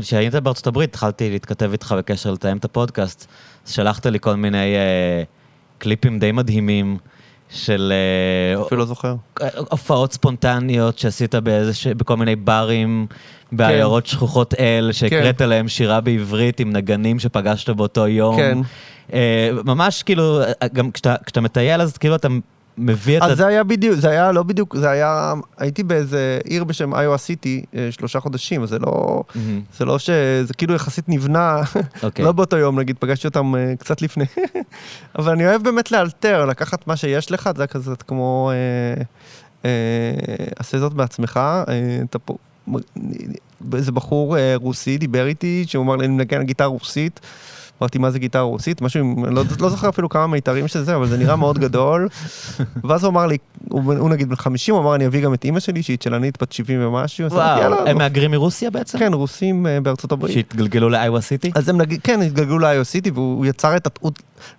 כשהיית 0.00 0.34
בארצות 0.34 0.66
הברית, 0.66 0.90
התחלתי 0.90 1.30
להתכתב 1.30 1.68
איתך 1.72 1.94
בקשר 1.98 2.32
לתאם 2.32 2.56
את 2.56 2.64
הפודקאסט, 2.64 3.26
שלחת 3.68 4.06
לי 4.06 4.20
כל 4.20 4.34
מיני 4.34 4.74
אה, 4.76 5.22
קליפים 5.78 6.18
די 6.18 6.32
מדהימים 6.32 6.98
של 7.50 7.92
אה, 8.56 8.62
אפילו 8.62 8.78
לא 8.78 8.86
זוכר. 8.86 9.14
הופעות 9.70 10.12
ספונטניות 10.12 10.98
שעשית 10.98 11.34
באיזה 11.34 11.74
ש... 11.74 11.86
בכל 11.86 12.16
מיני 12.16 12.36
ברים 12.36 13.06
בעיירות 13.52 14.06
שכוחות 14.06 14.54
אל, 14.54 14.92
שהקראת 14.92 15.40
להם 15.40 15.68
שירה 15.68 16.00
בעברית 16.00 16.60
עם 16.60 16.72
נגנים 16.72 17.18
שפגשת 17.18 17.70
באותו 17.70 18.08
יום. 18.08 18.36
כן. 18.36 18.58
אה, 19.12 19.50
ממש 19.64 20.02
כאילו, 20.02 20.40
אה, 20.42 20.68
גם 20.72 20.90
כשאתה, 20.90 21.14
כשאתה 21.26 21.40
מטייל 21.40 21.80
אז 21.80 21.96
כאילו 21.96 22.14
אתה 22.14 22.28
מביא 22.78 23.18
את 23.18 23.22
אז. 23.22 23.38
זה 23.38 23.46
היה 23.46 23.64
בדיוק, 23.64 23.94
זה 23.94 24.08
היה 24.08 24.32
לא 24.32 24.42
בדיוק, 24.42 24.76
זה 24.76 24.90
היה... 24.90 25.34
הייתי 25.58 25.82
באיזה 25.82 26.38
עיר 26.44 26.64
בשם 26.64 26.94
איואה 26.94 27.18
סיטי 27.18 27.64
אה, 27.74 27.88
שלושה 27.90 28.20
חודשים, 28.20 28.66
זה 28.66 28.78
לא... 28.78 29.22
זה 29.78 29.84
לא 29.84 29.98
ש... 29.98 30.10
זה 30.44 30.54
כאילו 30.54 30.74
יחסית 30.74 31.08
נבנה, 31.08 31.60
אוקיי. 32.02 32.24
לא 32.24 32.32
באותו 32.32 32.56
יום 32.56 32.78
נגיד, 32.78 32.96
פגשתי 32.98 33.26
אותם 33.26 33.54
אה, 33.54 33.74
קצת 33.78 34.02
לפני. 34.02 34.24
אבל 35.18 35.32
אני 35.32 35.46
אוהב 35.46 35.62
באמת 35.62 35.92
לאלתר, 35.92 36.46
לקחת 36.46 36.86
מה 36.86 36.96
שיש 36.96 37.32
לך, 37.32 37.50
זה 37.56 37.66
כזה 37.66 37.96
כמו... 38.06 38.50
אה, 39.64 39.70
עשה 40.58 40.78
זאת 40.78 40.94
בעצמך, 40.94 41.40
אתה 42.04 42.18
פה... 42.18 42.36
איזה 43.74 43.92
בחור 43.92 44.36
רוסי 44.54 44.98
דיבר 44.98 45.26
איתי, 45.26 45.64
שהוא 45.66 45.84
אמר 45.84 45.96
לי, 45.96 46.06
אני 46.06 46.14
מנגן 46.14 46.36
על 46.36 46.42
גיטרה 46.42 46.66
רוסית, 46.66 47.20
אמרתי, 47.82 47.98
מה 47.98 48.10
זה 48.10 48.18
גיטרה 48.18 48.42
רוסית? 48.42 48.82
משהו, 48.82 49.26
לא, 49.30 49.42
לא 49.60 49.68
זוכר 49.68 49.88
אפילו 49.88 50.08
כמה 50.08 50.26
מיתרים 50.26 50.68
של 50.68 50.82
זה, 50.82 50.96
אבל 50.96 51.06
זה 51.06 51.18
נראה 51.18 51.36
מאוד 51.36 51.58
גדול. 51.58 52.08
ואז 52.88 53.04
הוא 53.04 53.10
אמר 53.10 53.26
לי, 53.26 53.36
הוא, 53.68 53.94
הוא 53.94 54.10
נגיד 54.10 54.28
בן 54.28 54.36
50, 54.36 54.74
הוא 54.74 54.82
אמר, 54.82 54.94
אני 54.94 55.06
אביא 55.06 55.22
גם 55.22 55.34
את 55.34 55.44
אימא 55.44 55.60
שלי, 55.60 55.82
שהיא 55.82 55.98
צ'לנית 55.98 56.42
בת 56.42 56.52
70 56.52 56.86
ומשהו. 56.86 57.26
אז 57.26 57.32
אמרתי, 57.32 57.60
וואו, 57.60 57.62
"יאללה, 57.62 57.90
הם 57.90 57.98
מהגרים 57.98 58.30
מרוסיה 58.30 58.70
בעצם? 58.70 58.98
כן, 58.98 59.14
רוסים 59.14 59.66
אה, 59.66 59.80
בארצות 59.80 60.12
הברית. 60.12 60.34
שהתגלגלו 60.34 60.88
לאיווה 60.88 61.20
סיטי? 61.20 61.50
אז 61.54 61.68
הם 61.68 61.78
נגיד, 61.78 62.00
כן, 62.04 62.22
התגלגלו 62.22 62.58
ל-IO 62.58 62.84
סיטי, 62.84 63.10
והוא 63.10 63.46
יצר 63.46 63.76
את, 63.76 63.98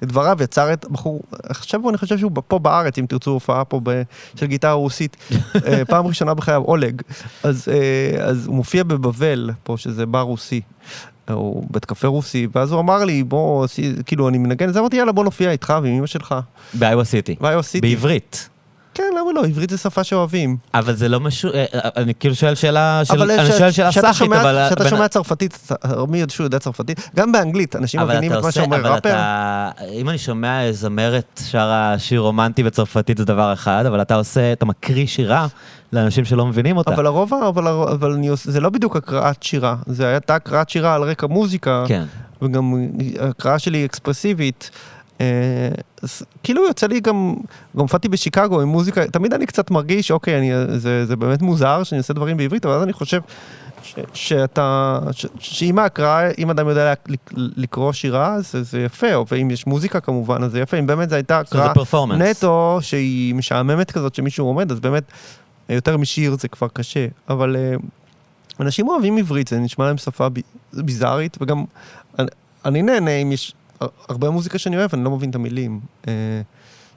לדבריו, 0.02 0.38
יצר 0.44 0.74
את 0.74 0.86
בחור, 0.90 1.22
עכשיו 1.44 1.90
אני 1.90 1.98
חושב 1.98 2.18
שהוא 2.18 2.32
פה 2.48 2.60
בארץ, 2.60 2.98
אם 2.98 3.06
תרצו 3.06 3.32
הופעה 3.32 3.66
פה 3.66 3.80
ב, 3.84 4.02
של 4.36 4.46
גיטרה 4.46 4.72
רוסית, 4.72 5.18
אה, 5.66 5.86
פעם 5.90 6.08
ראשונה 6.08 6.34
בחייו, 6.34 6.62
אולג. 6.62 7.02
אז, 7.44 7.68
אה, 7.72 8.24
אז 8.24 8.48
הוא 8.48 8.56
מופיע 8.56 8.84
בבבל, 8.84 9.52
פה, 9.64 9.76
שזה 9.78 10.06
בר 10.06 10.22
רוסי, 10.22 10.62
או 11.34 11.62
בית 11.72 11.86
קפה 11.86 12.08
רוסי, 12.08 12.48
ואז 12.56 12.72
הוא 12.72 12.80
אמר 12.80 13.04
לי, 13.06 13.24
בוא, 13.24 13.68
כאילו, 14.06 14.30
אני 14.30 14.38
מנגן, 14.38 14.70
אז 14.70 14.78
אמרתי, 14.78 14.98
יאללה, 14.98 15.12
בוא 15.12 15.24
נופיע 15.24 15.52
איתך 15.52 15.74
ועם 15.84 15.94
אמא 15.98 16.08
שלך. 16.08 16.36
באיווה 16.74 17.04
סיטי. 17.04 17.36
ב-IO 17.42 17.62
סיטי. 17.62 17.82
בעברית. 17.96 18.50
כן, 18.94 19.04
למה 19.22 19.32
לא? 19.36 19.46
עברית 19.46 19.70
זה 19.70 19.78
שפה 19.78 20.04
שאוהבים. 20.04 20.58
אבל 20.74 20.96
זה 20.96 21.10
לא 21.10 21.20
משהו, 21.20 21.50
אה, 21.54 21.66
אה, 21.74 21.90
אני 21.98 22.14
כאילו 22.16 22.36
שואל 22.36 22.56
שאלה, 22.56 23.02
של- 23.06 23.14
אבל 23.14 23.32
אני 23.32 23.52
שואל 23.58 23.72
שאלה 23.72 23.92
סאחית, 23.92 24.32
אבל... 24.32 24.66
כשאתה 24.68 24.84
בן- 24.84 24.90
שומע 24.90 25.08
צרפתית, 25.08 25.68
מי 26.08 26.24
שהוא 26.30 26.44
יודע 26.44 26.60
צרפתית? 26.60 27.10
גם 27.16 27.32
באנגלית, 27.32 27.76
אנשים 27.76 28.00
אבל 28.00 28.12
מבינים 28.18 28.34
את 28.34 28.44
מה 28.44 28.52
שאומר 28.52 28.78
אבל 28.78 28.88
ראפר. 28.88 29.10
אתה, 29.10 29.70
אם 29.94 30.10
אני 30.10 30.18
שומע 30.18 30.72
זמרת 30.72 31.42
שרה 31.52 31.96
שיר 31.98 32.20
רומנטי 32.22 32.64
בצרפתית 32.64 33.18
זה 33.18 33.26
דבר 33.26 33.54
אחד, 33.54 33.84
אבל 33.88 34.02
אתה 34.02 34.16
עושה, 34.16 34.52
אתה 34.54 34.66
מקריא 34.66 35.08
שירה 35.08 35.48
לאנשים 35.94 36.26
שלא 36.26 36.46
מבינים 36.46 36.78
אותה. 36.78 36.94
אבל 36.94 37.06
הרוב, 37.06 37.34
אבל, 37.34 37.68
אבל 37.68 38.12
אני 38.12 38.30
זה 38.44 38.60
לא 38.60 38.70
בדיוק 38.70 38.96
הקראת 38.96 39.44
שירה, 39.44 39.76
זה 39.86 40.08
הייתה 40.08 40.36
הקראת 40.36 40.70
שירה 40.70 40.96
על 40.96 41.04
רקע 41.04 41.28
מוזיקה, 41.28 41.84
כן. 41.88 42.04
וגם 42.42 42.74
הקראה 43.20 43.60
שלי 43.60 43.86
אקספרסיבית. 43.86 44.72
אה, 45.22 45.26
אז 46.04 46.22
כאילו 46.44 46.68
יוצא 46.68 46.88
לי 46.88 47.00
גם, 47.00 47.36
גם 47.76 47.82
הופעתי 47.82 48.10
בשיקגו 48.10 48.62
עם 48.62 48.68
מוזיקה, 48.68 49.08
תמיד 49.08 49.34
אני 49.34 49.46
קצת 49.46 49.72
מרגיש, 49.72 50.12
אוקיי, 50.12 50.38
אני, 50.38 50.52
זה, 50.80 51.06
זה 51.06 51.16
באמת 51.16 51.42
מוזר 51.42 51.84
שאני 51.84 51.98
עושה 52.00 52.14
דברים 52.14 52.38
בעברית, 52.38 52.66
אבל 52.66 52.74
אז 52.76 52.84
אני 52.84 52.94
חושב 52.94 53.22
ש, 53.84 53.96
שאתה, 54.14 55.00
ש, 55.12 55.26
שאם 55.40 55.80
ההקראה, 55.80 56.30
אם 56.38 56.50
אדם 56.50 56.68
יודע 56.70 56.94
לק- 57.08 57.32
לקרוא 57.36 57.94
שירה, 57.94 58.34
אז 58.34 58.52
זה, 58.52 58.64
זה 58.64 58.80
יפה, 58.82 59.08
ואם 59.32 59.52
יש 59.52 59.68
מוזיקה 59.68 60.00
כמובן, 60.00 60.44
אז 60.44 60.52
זה 60.52 60.60
יפה, 60.60 60.78
אם 60.78 60.88
באמת 60.88 61.10
זו 61.10 61.16
הייתה 61.16 61.40
הקראה. 61.40 61.68
נטו, 62.22 62.78
שהיא 62.82 63.36
משעממת 63.36 63.92
כזאת, 63.92 64.16
שמישהו 64.16 64.46
עומד, 64.46 64.72
אז 64.72 64.80
באמת, 64.80 65.04
יותר 65.70 65.98
משיר 65.98 66.36
זה 66.40 66.48
כבר 66.48 66.68
קשה. 66.74 67.08
אבל 67.30 67.56
אה, 67.56 67.74
אנשים 68.60 68.88
אוהבים 68.88 69.18
עברית, 69.18 69.48
זה 69.48 69.60
נשמע 69.60 69.86
להם 69.86 69.98
שפה 69.98 70.30
ב- 70.30 70.40
ביזארית, 70.74 71.38
וגם 71.42 71.64
אני, 72.20 72.28
אני 72.66 72.82
נהנה 72.82 73.12
אם 73.12 73.32
יש 73.32 73.54
הר- 73.80 73.88
הרבה 74.10 74.30
מוזיקה 74.30 74.58
שאני 74.58 74.78
אוהב, 74.78 74.90
אני 74.94 75.04
לא 75.04 75.12
מבין 75.12 75.30
את 75.30 75.36
המילים. 75.36 75.80
אה, 76.08 76.14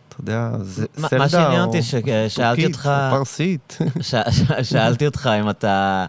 אתה 0.08 0.20
יודע, 0.20 0.50
זה 0.60 0.86
מה- 0.96 1.08
סלדה 1.08 1.22
מה 1.22 1.28
שעניין 1.28 1.60
או 1.60 1.66
אותי, 1.66 1.82
ששאלתי 1.82 2.66
אותך, 2.66 2.90
או 3.12 3.16
פרסית. 3.18 3.78
ש- 4.00 4.14
ש- 4.30 4.70
שאלתי 4.70 5.06
אותך 5.06 5.30
אם 5.40 5.50
אתה... 5.50 6.06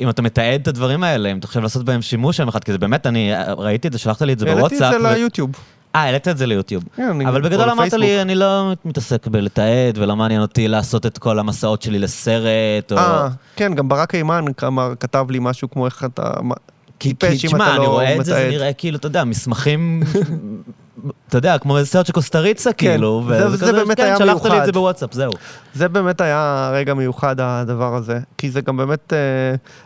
אם 0.00 0.08
אתה 0.10 0.22
מתעד 0.22 0.60
את 0.60 0.68
הדברים 0.68 1.02
האלה, 1.04 1.32
אם 1.32 1.38
אתה 1.38 1.46
חושב 1.46 1.60
לעשות 1.60 1.84
בהם 1.84 2.02
שימוש 2.02 2.38
יום 2.38 2.48
אחד, 2.48 2.64
כי 2.64 2.72
זה 2.72 2.78
באמת, 2.78 3.06
אני 3.06 3.30
ראיתי 3.58 3.88
את 3.88 3.92
זה, 3.92 3.98
שלחת 3.98 4.22
לי 4.22 4.32
את 4.32 4.38
זה 4.38 4.46
העליתי 4.46 4.60
בוואטסאפ. 4.76 4.94
את 4.96 5.02
זה 5.02 5.14
ליוטיוב. 5.14 5.50
אה, 5.94 6.00
העלית 6.02 6.28
את 6.28 6.38
זה 6.38 6.46
ליוטיוב. 6.46 6.84
כן, 6.96 7.02
אני- 7.02 7.26
אבל 7.28 7.40
בגדול 7.42 7.62
אמרת 7.70 7.76
לפייסבוק. 7.86 8.00
לי, 8.00 8.22
אני 8.22 8.34
לא 8.34 8.72
מתעסק 8.84 9.26
בלתעד, 9.26 9.98
ולא 9.98 10.16
מעניין 10.16 10.40
אותי 10.40 10.68
לעשות 10.68 11.06
את 11.06 11.18
כל 11.18 11.38
המסעות 11.38 11.82
שלי 11.82 11.98
לסרט, 11.98 12.92
או... 12.92 12.96
אה, 12.98 13.28
כן, 13.56 13.74
גם 13.74 13.88
ברק 13.88 14.14
הימן 14.14 14.44
אמר, 14.66 14.92
כתב 15.00 15.26
לי 15.30 15.38
משהו 15.40 15.70
כמו 15.70 15.86
איך 15.86 16.04
אתה... 16.04 16.30
כי, 16.98 17.14
כי, 17.20 17.36
תשמע, 17.36 17.64
אתה 17.66 17.74
אני 17.76 17.84
לא 17.84 17.88
רואה 17.88 18.16
את 18.16 18.24
זה, 18.24 18.34
זה. 18.34 18.48
נראה 18.50 18.72
כאילו, 18.72 18.96
אתה 18.98 19.06
יודע, 19.06 19.24
מסמכים, 19.24 20.02
אתה 21.28 21.38
יודע, 21.38 21.58
כמו 21.58 21.78
איזה 21.78 21.90
סרט 21.90 22.06
של 22.06 22.12
קוסטריצה, 22.12 22.72
כאילו. 22.72 23.24
זה- 23.28 23.46
וזה 23.46 23.66
זה 23.66 23.72
באמת 23.72 23.96
כן, 23.96 24.02
היה 24.02 24.16
שלחת 24.16 24.42
לי 24.44 24.48
את 24.48 24.52
מיוחד. 24.52 24.66
זה 24.66 24.72
בוואטסאפ, 24.72 25.12
זהו. 25.12 25.32
זה 25.74 25.88
באמת 25.88 26.20
היה 26.20 26.70
רגע 26.74 26.94
מיוחד 26.94 27.36
הדבר 27.40 27.94
הזה, 27.94 28.18
כי 28.38 28.50
זה 28.50 28.60
גם 28.60 28.76
באמת, 28.76 29.12
אה, 29.12 29.18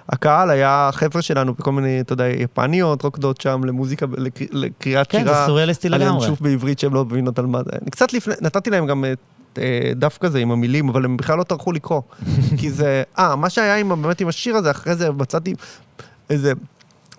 הקהל 0.09 0.50
היה 0.50 0.90
חבר'ה 0.92 1.22
שלנו 1.22 1.54
בכל 1.54 1.72
מיני, 1.72 2.00
אתה 2.00 2.12
יודע, 2.12 2.26
יפניות 2.28 3.02
רוקדות 3.02 3.40
שם 3.40 3.64
למוזיקה, 3.64 4.06
לק- 4.16 4.52
לקריאת 4.52 5.06
כן, 5.11 5.24
זה 5.24 5.30
שירה, 5.30 5.46
סוריאליסטי 5.46 5.88
על 5.88 5.94
לגמרי. 5.94 6.22
ינשוף 6.24 6.40
בעברית 6.40 6.78
שהם 6.78 6.94
לא 6.94 7.04
מבינות 7.04 7.38
על 7.38 7.46
מה 7.46 7.62
זה. 7.64 7.70
אני 7.82 7.90
קצת 7.90 8.12
לפני, 8.12 8.34
נתתי 8.40 8.70
להם 8.70 8.86
גם 8.86 9.04
את, 9.12 9.18
אה, 9.59 9.62
דף 9.96 10.18
כזה 10.18 10.38
עם 10.38 10.50
המילים, 10.50 10.88
אבל 10.88 11.04
הם 11.04 11.16
בכלל 11.16 11.38
לא 11.38 11.42
טרחו 11.42 11.72
לקרוא. 11.72 12.00
כי 12.59 12.70
זה, 12.70 13.02
אה, 13.18 13.36
מה 13.36 13.50
שהיה 13.50 13.76
עם, 13.76 14.02
באמת 14.02 14.20
עם 14.20 14.28
השיר 14.28 14.56
הזה, 14.56 14.70
אחרי 14.70 14.94
זה 14.96 15.11
מצאתי 15.12 15.54
איזה 16.30 16.52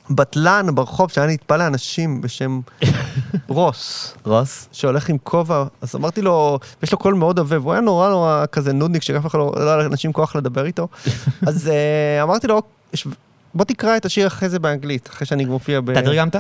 בטלן 0.10 0.76
ברחוב 0.76 1.12
שהיה 1.12 1.28
נטפל 1.28 1.58
לאנשים 1.58 2.22
בשם 2.22 2.60
רוס. 3.48 4.14
רוס? 4.26 4.68
שהולך 4.72 5.10
עם 5.10 5.18
כובע, 5.24 5.64
אז 5.82 5.96
אמרתי 5.96 6.22
לו, 6.22 6.60
יש 6.84 6.92
לו 6.92 6.98
קול 6.98 7.14
מאוד 7.14 7.40
עבה, 7.40 7.60
והוא 7.60 7.72
היה 7.72 7.82
נורא 7.82 8.10
נורא 8.10 8.46
כזה 8.52 8.74
נודניק, 8.74 9.04
אחד 9.26 9.40
לא, 9.40 9.54
לא 9.56 9.70
היה 9.70 9.78
לאנשים 9.78 10.14
כוח 10.14 10.36
לדבר 10.36 10.66
איתו. 10.66 10.88
אז 11.48 11.68
uh, 11.68 12.24
אמרתי 12.24 12.48
לו, 12.48 12.62
"יש- 12.94 13.08
בוא 13.54 13.66
תקרא 13.66 13.98
את 13.98 14.06
השיר 14.06 14.28
אחרי 14.28 14.50
זה 14.50 14.60
באנגלית, 14.60 15.10
אחרי 15.10 15.28
שאני 15.28 15.46
מופיע 15.46 15.82
ב... 15.82 15.90
אתה 15.90 16.02
תרגמת? 16.02 16.36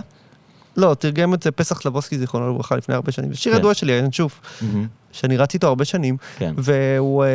לא, 0.77 0.95
תרגם 0.99 1.33
את 1.33 1.43
זה 1.43 1.51
פסח 1.51 1.81
סלבוסקי, 1.81 2.17
זיכרונו 2.17 2.53
לברכה, 2.53 2.75
לפני 2.75 2.95
הרבה 2.95 3.11
שנים. 3.11 3.33
זה 3.33 3.37
שיר 3.39 3.53
כן. 3.53 3.59
ידוע 3.59 3.73
שלי, 3.73 3.91
ינשוף, 3.91 4.41
מהמם, 4.61 4.87
שאני 5.11 5.37
רץ 5.37 5.53
איתו 5.53 5.67
הרבה 5.67 5.85
שנים, 5.85 6.17
כן. 6.37 6.53
והוא, 6.57 7.23
אה, 7.23 7.29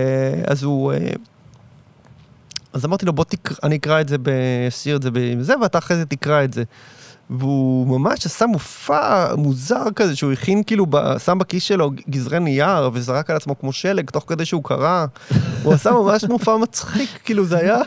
אז 0.46 0.62
הוא... 0.62 0.92
אז 2.74 2.84
אמרתי 2.84 3.06
לו, 3.06 3.12
בוא 3.12 3.24
תקרא, 3.24 3.56
אני 3.62 3.76
אקרא 3.76 4.00
את 4.00 4.08
זה, 4.08 4.16
אשאיר 4.68 4.96
את 4.96 5.02
זה 5.02 5.10
בזה, 5.12 5.54
ואתה 5.62 5.78
אחרי 5.78 5.96
זה 5.96 6.06
תקרא 6.06 6.44
את 6.44 6.52
זה. 6.52 6.64
והוא 7.30 7.98
ממש 7.98 8.26
עשה 8.26 8.46
מופע 8.46 9.34
מוזר 9.34 9.84
כזה, 9.96 10.16
שהוא 10.16 10.32
הכין 10.32 10.62
כאילו, 10.62 10.86
ב, 10.90 11.18
שם 11.18 11.38
בכיס 11.38 11.62
שלו 11.62 11.90
גזרי 12.10 12.40
נייר, 12.40 12.90
וזרק 12.92 13.30
על 13.30 13.36
עצמו 13.36 13.58
כמו 13.58 13.72
שלג, 13.72 14.10
תוך 14.10 14.24
כדי 14.26 14.44
שהוא 14.44 14.64
קרא. 14.64 15.06
הוא 15.62 15.72
עשה 15.72 15.90
ממש 15.90 16.24
מופע 16.24 16.56
מצחיק, 16.56 17.10
כאילו 17.24 17.44
זה 17.44 17.58
היה, 17.58 17.78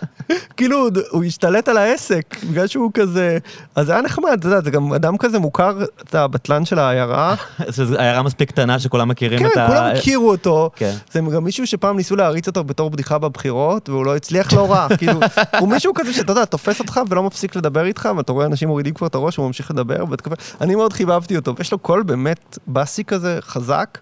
כאילו 0.57 0.87
הוא 1.11 1.23
השתלט 1.23 1.67
על 1.67 1.77
העסק, 1.77 2.35
בגלל 2.49 2.67
שהוא 2.67 2.91
כזה, 2.93 3.37
אז 3.75 3.85
זה 3.85 3.91
היה 3.91 4.01
נחמד, 4.01 4.35
אתה 4.39 4.47
יודע, 4.47 4.61
זה 4.61 4.71
גם 4.71 4.93
אדם 4.93 5.17
כזה 5.17 5.39
מוכר, 5.39 5.77
אתה 6.03 6.23
הבטלן 6.23 6.65
של 6.65 6.79
העיירה. 6.79 7.35
זו 7.67 7.97
עיירה 7.97 8.23
מספיק 8.23 8.49
קטנה 8.49 8.79
שכולם 8.79 9.07
מכירים 9.07 9.39
כן, 9.39 9.45
את 9.45 9.57
ה... 9.57 9.67
כולם 9.67 9.83
הכירו 9.95 10.29
אותו. 10.29 10.69
כן. 10.75 10.93
זה 11.11 11.19
גם 11.35 11.43
מישהו 11.43 11.67
שפעם 11.67 11.97
ניסו 11.97 12.15
להריץ 12.15 12.47
אותו 12.47 12.63
בתור 12.63 12.89
בדיחה 12.89 13.17
בבחירות, 13.17 13.89
והוא 13.89 14.05
לא 14.05 14.15
הצליח 14.15 14.53
לא 14.53 14.71
רע. 14.71 14.87
כאילו, 14.97 15.19
הוא 15.59 15.69
מישהו 15.69 15.93
כזה 15.93 16.13
שאתה 16.13 16.31
יודע, 16.31 16.45
תופס 16.45 16.79
אותך 16.79 17.01
ולא 17.09 17.23
מפסיק 17.23 17.55
לדבר 17.55 17.85
איתך, 17.85 18.09
ואתה 18.17 18.31
רואה 18.31 18.45
אנשים 18.45 18.67
מורידים 18.67 18.93
כבר 18.93 19.07
את 19.07 19.15
הראש, 19.15 19.26
הוא 19.35 19.47
ממשיך 19.47 19.71
לדבר, 19.71 20.03
ובהתקפה- 20.03 20.35
אני 20.61 20.75
מאוד 20.75 20.93
חיבבתי 20.93 21.35
אותו, 21.35 21.55
ויש 21.57 21.71
לו 21.71 21.79
קול 21.79 22.03
באמת 22.03 22.57
באסי 22.67 23.03
כזה, 23.03 23.37
חזק, 23.41 23.97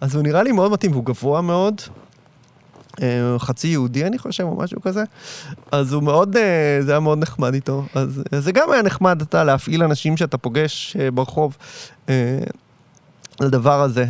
אז 0.00 0.14
הוא 0.14 0.22
נראה 0.22 0.42
לי 0.42 0.52
מאוד 0.52 0.72
מתאים, 0.72 0.92
והוא 0.92 1.04
גבוה 1.04 1.40
מאוד. 1.40 1.80
אה, 3.02 3.38
חצי 3.38 3.68
יהודי 3.68 4.04
אני 4.04 4.18
חושב, 4.18 4.44
או 4.44 4.56
משהו 4.56 4.80
כזה. 4.80 5.04
אז 5.72 5.92
הוא 5.92 6.02
מאוד, 6.02 6.36
אה, 6.36 6.78
זה 6.80 6.90
היה 6.90 7.00
מאוד 7.00 7.18
נחמד 7.18 7.54
איתו. 7.54 7.84
אז 7.94 8.22
אה, 8.32 8.40
זה 8.40 8.52
גם 8.52 8.72
היה 8.72 8.82
נחמד, 8.82 9.20
אתה, 9.22 9.44
להפעיל 9.44 9.82
אנשים 9.82 10.16
שאתה 10.16 10.38
פוגש 10.38 10.96
ברחוב, 11.14 11.56
לדבר 13.40 13.80
הזה. 13.80 14.04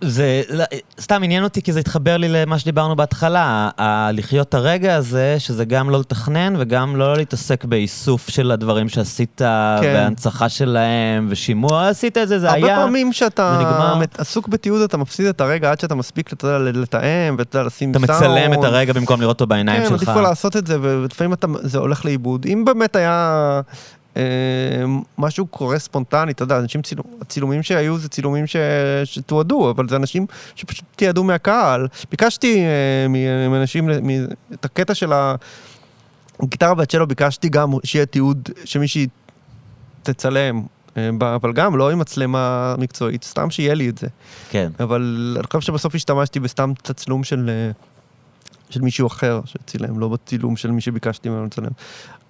זה 0.00 0.42
לא, 0.50 0.64
סתם 1.00 1.22
עניין 1.22 1.44
אותי 1.44 1.62
כי 1.62 1.72
זה 1.72 1.80
התחבר 1.80 2.16
לי 2.16 2.28
למה 2.28 2.58
שדיברנו 2.58 2.96
בהתחלה, 2.96 3.70
ה- 3.78 4.10
לחיות 4.12 4.48
את 4.48 4.54
הרגע 4.54 4.94
הזה, 4.96 5.36
שזה 5.38 5.64
גם 5.64 5.90
לא 5.90 6.00
לתכנן 6.00 6.54
וגם 6.58 6.96
לא 6.96 7.16
להתעסק 7.16 7.64
באיסוף 7.64 8.28
של 8.30 8.50
הדברים 8.50 8.88
שעשית, 8.88 9.40
והנצחה 9.82 10.48
שלהם, 10.48 11.26
ושימוע, 11.30 11.88
עשית 11.88 12.18
את 12.18 12.28
זה, 12.28 12.38
זה 12.38 12.50
הרבה 12.50 12.66
היה... 12.66 12.76
פעמים 12.76 13.12
שאתה 13.12 13.62
עסוק 14.18 14.48
בתיעוד, 14.48 14.82
אתה 14.82 14.96
מפסיד 14.96 15.26
את 15.26 15.40
הרגע 15.40 15.70
עד 15.70 15.80
שאתה 15.80 15.94
מספיק 15.94 16.30
לתאם, 16.74 17.34
ואתה 17.38 17.58
יודע, 17.58 17.66
לשים 17.66 17.90
אתה 17.90 17.98
מצלם 17.98 18.52
את 18.52 18.64
הרגע 18.64 18.92
במקום 18.92 19.20
לראות 19.20 19.34
אותו 19.34 19.46
בעיניים 19.46 19.82
כן, 19.82 19.88
שלך. 19.88 20.02
עדיף 20.02 20.08
כבר 20.08 20.20
לעשות 20.20 20.56
את 20.56 20.66
זה, 20.66 20.76
ולפעמים 20.80 21.34
זה 21.62 21.78
הולך 21.78 22.04
לאיבוד. 22.04 22.46
אם 22.46 22.64
באמת 22.64 22.96
היה 22.96 23.60
משהו 25.18 25.46
קורה 25.46 25.78
ספונטני, 25.78 26.32
אתה 26.32 26.42
יודע, 26.42 26.58
אנשים 26.58 26.82
צילום, 26.82 27.06
הצילומים 27.20 27.62
שהיו 27.62 27.98
זה 27.98 28.08
צילומים 28.08 28.46
ש, 28.46 28.56
שתועדו, 29.04 29.70
אבל 29.70 29.88
זה 29.88 29.96
אנשים 29.96 30.26
שפשוט 30.54 30.84
תיעדו 30.96 31.24
מהקהל. 31.24 31.88
ביקשתי 32.10 32.64
אה, 32.64 33.48
מאנשים, 33.48 33.90
את 34.54 34.64
הקטע 34.64 34.94
של 34.94 35.12
הגיטרה 36.42 36.74
והצ'לו, 36.76 37.06
ביקשתי 37.06 37.48
גם 37.48 37.72
שיהיה 37.84 38.06
תיעוד, 38.06 38.48
שמישהי 38.64 39.06
תצלם. 40.02 40.62
אה, 40.96 41.10
אבל 41.34 41.52
גם 41.52 41.76
לא 41.76 41.90
עם 41.90 41.98
מצלמה 41.98 42.74
מקצועית, 42.78 43.24
סתם 43.24 43.50
שיהיה 43.50 43.74
לי 43.74 43.88
את 43.88 43.98
זה. 43.98 44.06
כן. 44.50 44.70
אבל 44.80 45.36
אני 45.36 45.46
חושב 45.46 45.60
שבסוף 45.60 45.94
השתמשתי 45.94 46.40
בסתם 46.40 46.72
תצלום 46.82 47.24
של, 47.24 47.50
אה, 47.50 47.70
של 48.70 48.80
מישהו 48.80 49.06
אחר 49.06 49.40
שצילם, 49.44 49.98
לא 49.98 50.08
בצילום 50.08 50.56
של 50.56 50.70
מי 50.70 50.80
שביקשתי 50.80 51.28
ממנו 51.28 51.44
לצלם. 51.44 51.70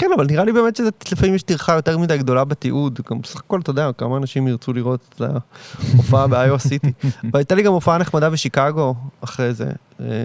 כן, 0.00 0.06
אבל 0.16 0.26
נראה 0.26 0.44
לי 0.44 0.52
באמת 0.52 0.80
שלפעמים 1.04 1.34
יש 1.34 1.42
טרחה 1.42 1.72
יותר 1.72 1.98
מדי 1.98 2.18
גדולה 2.18 2.44
בתיעוד. 2.44 3.00
גם 3.10 3.20
בסך 3.20 3.40
הכל, 3.40 3.60
אתה 3.60 3.70
יודע, 3.70 3.90
כמה 3.98 4.16
אנשים 4.16 4.48
ירצו 4.48 4.72
לראות 4.72 5.00
את 5.08 5.20
ההופעה 5.20 6.26
ב-IO 6.26 6.58
סיטי. 6.58 6.92
והייתה 7.32 7.54
לי 7.54 7.62
גם 7.62 7.72
הופעה 7.72 7.98
נחמדה 7.98 8.30
בשיקגו 8.30 8.94
אחרי 9.20 9.54
זה. 9.54 9.70
אה, 10.00 10.24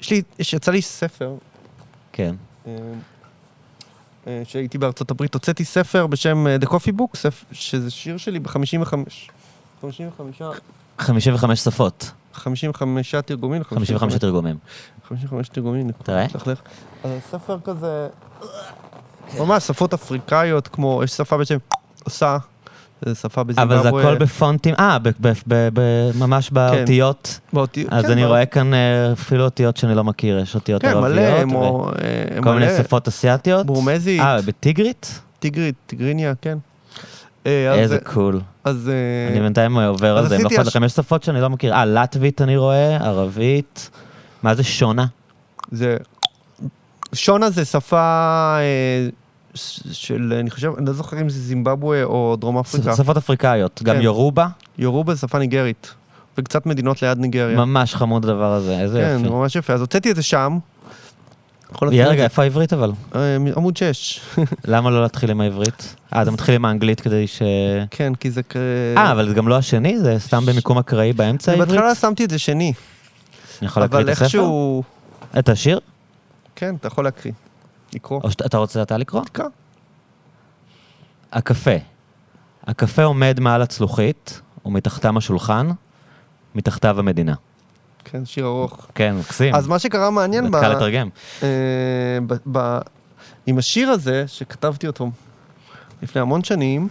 יש 0.00 0.10
לי, 0.10 0.22
יצא 0.38 0.72
לי 0.72 0.82
ספר. 0.82 1.34
כן. 2.12 2.34
אה, 2.66 2.72
אה, 4.26 4.42
שהייתי 4.44 4.78
בארצות 4.78 5.10
הברית, 5.10 5.34
הוצאתי 5.34 5.64
ספר 5.64 6.06
בשם 6.06 6.46
The 6.60 6.66
Coffee 6.66 7.00
Book, 7.00 7.30
שזה 7.52 7.90
שיר 7.90 8.16
שלי 8.16 8.38
ב-55. 8.38 8.94
55, 9.82 10.42
55 10.98 11.64
שפות, 11.64 12.10
55 12.32 13.14
תרגומים. 13.14 13.64
55 13.64 14.14
תרגומים. 14.14 14.56
55 15.08 15.48
תרגומים. 15.48 15.90
תראה. 16.02 16.28
תלכלך. 16.28 16.60
אז 17.04 17.86
כזה, 19.30 19.40
ממש 19.44 19.62
שפות 19.66 19.94
אפריקאיות, 19.94 20.68
כמו, 20.68 21.00
יש 21.04 21.10
שפה 21.10 21.36
בשם 21.36 21.56
עושה, 22.04 22.36
זו 23.06 23.14
שפה 23.14 23.42
בזימבבואה. 23.44 23.80
אבל 23.80 23.82
זה 23.82 24.08
הכל 24.08 24.18
בפונטים, 24.18 24.74
אה, 24.78 24.98
ב- 24.98 25.08
ב- 25.20 25.32
ב- 25.46 25.68
ב- 25.74 26.10
ממש 26.18 26.50
באותיות. 26.50 27.40
באותי- 27.52 27.86
אז 27.90 28.04
כן, 28.04 28.10
אני 28.12 28.24
ב- 28.24 28.26
רואה 28.26 28.46
כאן 28.46 28.74
אה, 28.74 28.78
אפילו 29.12 29.44
אותיות 29.44 29.76
שאני 29.76 29.94
לא 29.94 30.04
מכיר, 30.04 30.38
יש 30.38 30.54
אותיות 30.54 30.82
כן, 30.82 30.94
מלא, 30.98 31.20
ערביות. 31.20 31.42
כמו, 31.42 31.90
אה, 32.02 32.38
וכל 32.40 32.52
מיני 32.54 32.66
מלא, 32.66 32.78
שפות 32.82 33.08
אסיאתיות. 33.08 33.66
בורמזית, 33.66 34.20
אה, 34.20 34.42
בטיגרית? 34.42 35.20
טיגרית, 35.38 35.74
טיגריניה, 35.86 36.32
כן. 36.42 36.58
אה, 37.46 37.74
איזה 37.74 37.98
קול. 38.04 38.40
אז... 38.64 38.90
אני 39.32 39.40
בינתיים 39.40 39.78
עובר 39.78 40.16
על 40.16 40.28
זה, 40.28 40.34
עשיתי 40.34 40.54
נכון, 40.54 40.66
הש- 40.66 40.72
חמש 40.72 40.92
שפות 40.92 41.22
שאני 41.22 41.40
לא 41.40 41.50
מכיר. 41.50 41.74
אה, 41.74 41.84
לטבית 41.84 42.42
אני 42.42 42.56
רואה, 42.56 42.96
ערבית. 42.96 43.90
מה 44.42 44.54
זה 44.54 44.64
שונה? 44.64 45.06
זה... 45.72 45.96
שונה 47.16 47.50
זה 47.50 47.64
שפה 47.64 47.96
אה, 48.58 49.08
של, 49.92 50.32
אני 50.40 50.50
חושב, 50.50 50.72
אני 50.78 50.86
לא 50.86 50.92
זוכר 50.92 51.20
אם 51.20 51.28
זה 51.28 51.40
זימבבואה 51.40 52.04
או 52.04 52.36
דרום 52.40 52.58
אפריקה. 52.58 52.96
שפות 52.96 53.16
אפריקאיות. 53.16 53.80
גם 53.82 53.96
כן. 53.96 54.02
יורובה, 54.02 54.46
יורובה 54.78 55.14
זה 55.14 55.20
שפה 55.20 55.38
ניגרית. 55.38 55.94
וקצת 56.38 56.66
מדינות 56.66 57.02
ליד 57.02 57.18
ניגריה. 57.18 57.56
ממש 57.56 57.94
חמוד 57.94 58.24
הדבר 58.24 58.52
הזה, 58.52 58.80
איזה 58.80 59.00
כן, 59.00 59.24
יופי. 59.24 59.34
ממש 59.34 59.56
יפה. 59.56 59.72
אז 59.72 59.80
הוצאתי 59.80 60.10
את 60.10 60.16
זה 60.16 60.22
שם. 60.22 60.58
יהיה 61.82 62.08
רגע, 62.08 62.24
איפה 62.24 62.42
העברית 62.42 62.72
אבל? 62.72 62.92
אה, 63.14 63.36
עמוד 63.56 63.76
6. 63.76 64.20
למה 64.64 64.90
לא 64.90 65.02
להתחיל 65.02 65.30
עם 65.30 65.40
העברית? 65.40 65.94
אה, 66.14 66.22
אתה 66.22 66.30
מתחיל 66.30 66.54
עם 66.54 66.64
האנגלית 66.64 67.00
כדי 67.00 67.26
ש... 67.26 67.42
כן, 67.90 68.14
כי 68.14 68.30
זה... 68.30 68.42
כ- 68.42 68.56
אה, 68.96 69.12
אבל 69.12 69.28
זה 69.28 69.34
גם 69.34 69.48
לא 69.48 69.56
השני? 69.56 69.98
זה 69.98 70.16
סתם 70.18 70.46
במיקום 70.46 70.78
אקראי 70.78 71.12
באמצע 71.12 71.52
העברית? 71.52 71.70
בהתחלה 71.70 71.94
שמתי 71.94 72.24
את 72.24 72.30
זה 72.30 72.38
שני. 72.38 72.72
אני 73.60 73.66
יכול 73.66 73.82
להקריא 73.82 74.00
אבל 74.02 74.08
את 74.12 74.12
הספר? 74.12 74.24
איכשהו... 74.24 74.82
את 75.38 75.48
השיר? 75.48 75.80
כן, 76.56 76.74
אתה 76.74 76.86
יכול 76.88 77.04
להקריא. 77.04 77.32
לקרוא. 77.94 78.20
או 78.24 78.30
שאתה 78.30 78.58
רוצה 78.58 78.82
אתה 78.82 78.96
לקרוא? 78.96 79.24
תקרא. 79.24 79.44
הקפה. 81.32 81.70
הקפה 82.66 83.04
עומד 83.04 83.40
מעל 83.40 83.62
הצלוחית, 83.62 84.40
ומתחתם 84.64 85.16
השולחן, 85.16 85.66
מתחתיו 86.54 86.98
המדינה. 86.98 87.34
כן, 88.04 88.24
שיר 88.24 88.46
ארוך. 88.46 88.86
כן, 88.94 89.14
מקסים. 89.18 89.54
אז 89.54 89.66
מה 89.68 89.78
שקרה 89.78 90.10
מעניין 90.10 90.50
ב... 90.50 90.60
קל 90.60 90.68
לתרגם. 90.68 91.08
אה, 91.42 91.48
ב- 92.26 92.34
ב- 92.52 92.78
עם 93.46 93.58
השיר 93.58 93.90
הזה, 93.90 94.24
שכתבתי 94.26 94.86
אותו 94.86 95.10
לפני 96.02 96.20
המון 96.20 96.44
שנים, 96.44 96.88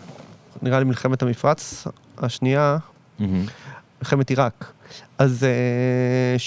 נראה 0.61 0.79
לי 0.79 0.85
מלחמת 0.85 1.21
המפרץ 1.21 1.87
השנייה. 2.17 2.77
מלחמת 3.99 4.29
עיראק. 4.29 4.71
אז 5.17 5.43
אה, 5.43 6.39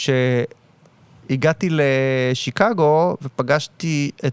שהגעתי 1.29 1.69
לשיקגו 1.71 3.17
ופגשתי 3.23 4.11
את 4.27 4.33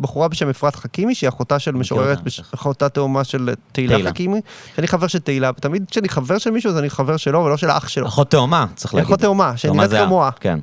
בחורה 0.00 0.28
בשם 0.28 0.48
אפרת 0.48 0.76
חכימי, 0.76 1.14
שהיא 1.14 1.28
אחותה 1.28 1.58
של 1.58 1.74
משוררת, 1.74 2.22
בש-. 2.22 2.40
אחותה 2.54 2.88
תאומה 2.88 3.24
של 3.24 3.54
תהילה 3.72 3.94
תהילה. 3.94 4.10
חכימי, 4.10 4.40
שאני 4.76 4.88
חבר 4.88 5.06
של 5.06 5.18
תהילה, 5.18 5.50
ותמיד 5.56 5.84
כשאני 5.90 6.08
חבר 6.08 6.38
של 6.38 6.50
מישהו, 6.50 6.70
אז 6.70 6.78
אני 6.78 6.90
חבר 6.90 7.16
שלו 7.16 7.44
ולא 7.44 7.56
של 7.56 7.70
האח 7.70 7.88
שלו. 7.88 8.06
אחות 8.06 8.30
תאומה, 8.30 8.66
צריך 8.74 8.94
להגיד. 8.94 9.06
אחות 9.06 9.20
תאומה, 9.20 9.56
שנראית 9.56 9.90
כמוה. 9.90 10.30
כן. 10.40 10.58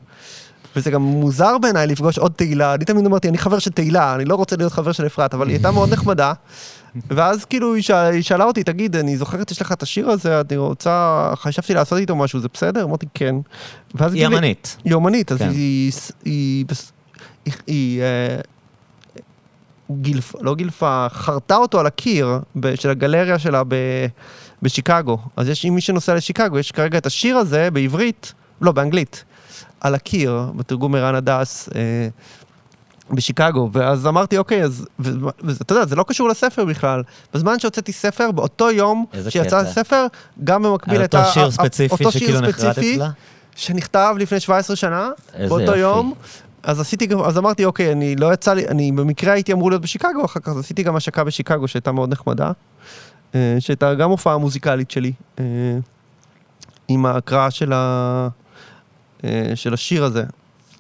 וזה 0.76 0.91
גם 0.91 1.01
מוזר 1.01 1.57
בעיניי 1.57 1.88
לפגוש 1.88 2.17
עוד 2.17 2.32
תהילה, 2.36 2.73
אני 2.73 2.86
תמיד 2.86 3.05
אמרתי, 3.05 3.30
אני 3.30 3.38
חבר 3.38 3.59
של 3.59 3.71
תהילה, 3.71 4.15
אני 4.15 4.26
לא 4.26 4.36
רוצה 4.36 4.55
להיות 4.55 4.71
חבר 4.71 4.91
של 4.91 5.05
אפרת, 5.05 5.34
אבל 5.34 5.47
היא 5.47 5.55
הייתה 5.55 5.71
מאוד 5.71 5.93
נחמדה. 5.93 6.34
ואז 7.08 7.46
כאילו 7.46 7.74
היא 7.74 7.84
שאלה, 7.84 8.08
היא 8.08 8.22
שאלה 8.24 8.43
אותי, 8.46 8.64
תגיד, 8.64 8.96
אני 8.96 9.18
זוכרת, 9.18 9.52
יש 9.52 9.62
לך 9.62 9.72
את 9.72 9.84
השיר 9.84 10.10
הזה, 10.10 10.41
אני 10.50 10.58
רוצה, 10.58 11.32
חשבתי 11.36 11.74
לעשות 11.74 12.00
איתו 12.00 12.16
משהו, 12.16 12.39
זה 12.39 12.48
בסדר? 12.54 12.84
אמרתי, 12.84 13.06
כן. 13.14 13.36
ואז 13.96 14.14
היא 14.14 14.22
גילי- 14.24 14.36
אמנית. 14.36 14.78
היא 14.86 14.93
אומנית, 14.93 15.32
אז 15.32 15.38
כן. 15.38 15.50
היא, 15.50 15.91
היא, 16.26 16.66
היא, 17.46 17.54
היא 17.68 18.02
אה, 18.02 18.38
גילפה, 19.91 20.38
לא 20.41 20.56
גילפה, 20.56 21.08
חרתה 21.10 21.56
אותו 21.56 21.80
על 21.80 21.86
הקיר 21.86 22.39
של 22.76 22.89
הגלריה 22.89 23.39
שלה 23.39 23.64
ב, 23.68 23.76
בשיקגו. 24.62 25.18
אז 25.38 25.50
יש, 25.50 25.66
מי 25.66 25.82
שנוסע 25.82 26.16
לשיקגו, 26.16 26.60
יש 26.60 26.72
כרגע 26.72 26.98
את 26.98 27.06
השיר 27.06 27.38
הזה 27.38 27.72
בעברית, 27.72 28.34
לא, 28.62 28.72
באנגלית, 28.72 29.24
על 29.82 29.96
הקיר, 29.96 30.46
בתרגום 30.56 30.96
ערן 30.96 31.16
הדס. 31.16 31.70
אה, 31.76 32.08
בשיקגו, 33.12 33.70
ואז 33.74 34.08
אמרתי, 34.08 34.38
אוקיי, 34.38 34.64
אז, 34.64 34.86
ואתה 34.99 35.74
יודע, 35.74 35.86
זה 35.86 35.95
לא 35.95 36.06
קשור 36.08 36.30
לספר 36.30 36.66
בכלל. 36.66 37.03
בזמן 37.34 37.60
שהוצאתי 37.60 37.91
ספר, 37.91 38.32
באותו 38.32 38.72
יום 38.72 39.06
שיצא 39.30 39.47
קטע. 39.47 39.60
הספר, 39.60 40.06
גם 40.43 40.64
במקביל 40.64 41.01
הייתה... 41.01 41.20
אותו 41.20 41.32
שיר 41.34 41.51
ספציפי 41.51 41.93
אותו 41.93 42.12
שיר 42.12 42.22
שכאילו 42.22 42.41
נחרטת 42.41 42.60
ספציפי, 42.60 42.97
לה? 42.97 43.10
שנכתב 43.56 44.16
לפני 44.20 44.39
17 44.39 44.76
שנה, 44.76 45.10
באותו 45.39 45.64
יופי. 45.64 45.80
יום, 45.80 46.14
אז 46.64 46.80
עשיתי 46.80 47.06
גם, 47.06 47.22
אז 47.22 47.38
אמרתי, 47.38 47.66
אוקיי, 47.66 47.91
אני 47.91 48.16
לא 48.16 48.34
יצא 48.34 48.53
לי, 48.53 48.68
אני 48.68 48.91
במקרה 48.91 49.34
הייתי 49.34 49.53
אמור 49.53 49.70
להיות 49.70 49.82
בשיקגו 49.82 50.26
אחר 50.26 50.39
כך, 50.39 50.47
אז 50.47 50.60
עשיתי 50.60 50.84
גם 50.84 50.95
השקה 50.95 51.24
בשיקגו 51.24 51.68
שהייתה 51.68 51.91
מאוד 51.91 52.12
נחמדה, 52.12 52.51
אה, 53.36 53.58
שהייתה 53.60 53.93
גם 53.93 54.10
הופעה 54.10 54.38
מוזיקלית 54.38 54.91
שלי, 54.91 55.12
אה, 55.39 55.43
עם 56.88 57.06
ההקראה 57.06 57.51
של, 57.51 57.74
ה, 57.74 58.28
אה, 59.24 59.51
של 59.56 59.74
השיר 59.74 60.03
הזה. 60.03 60.24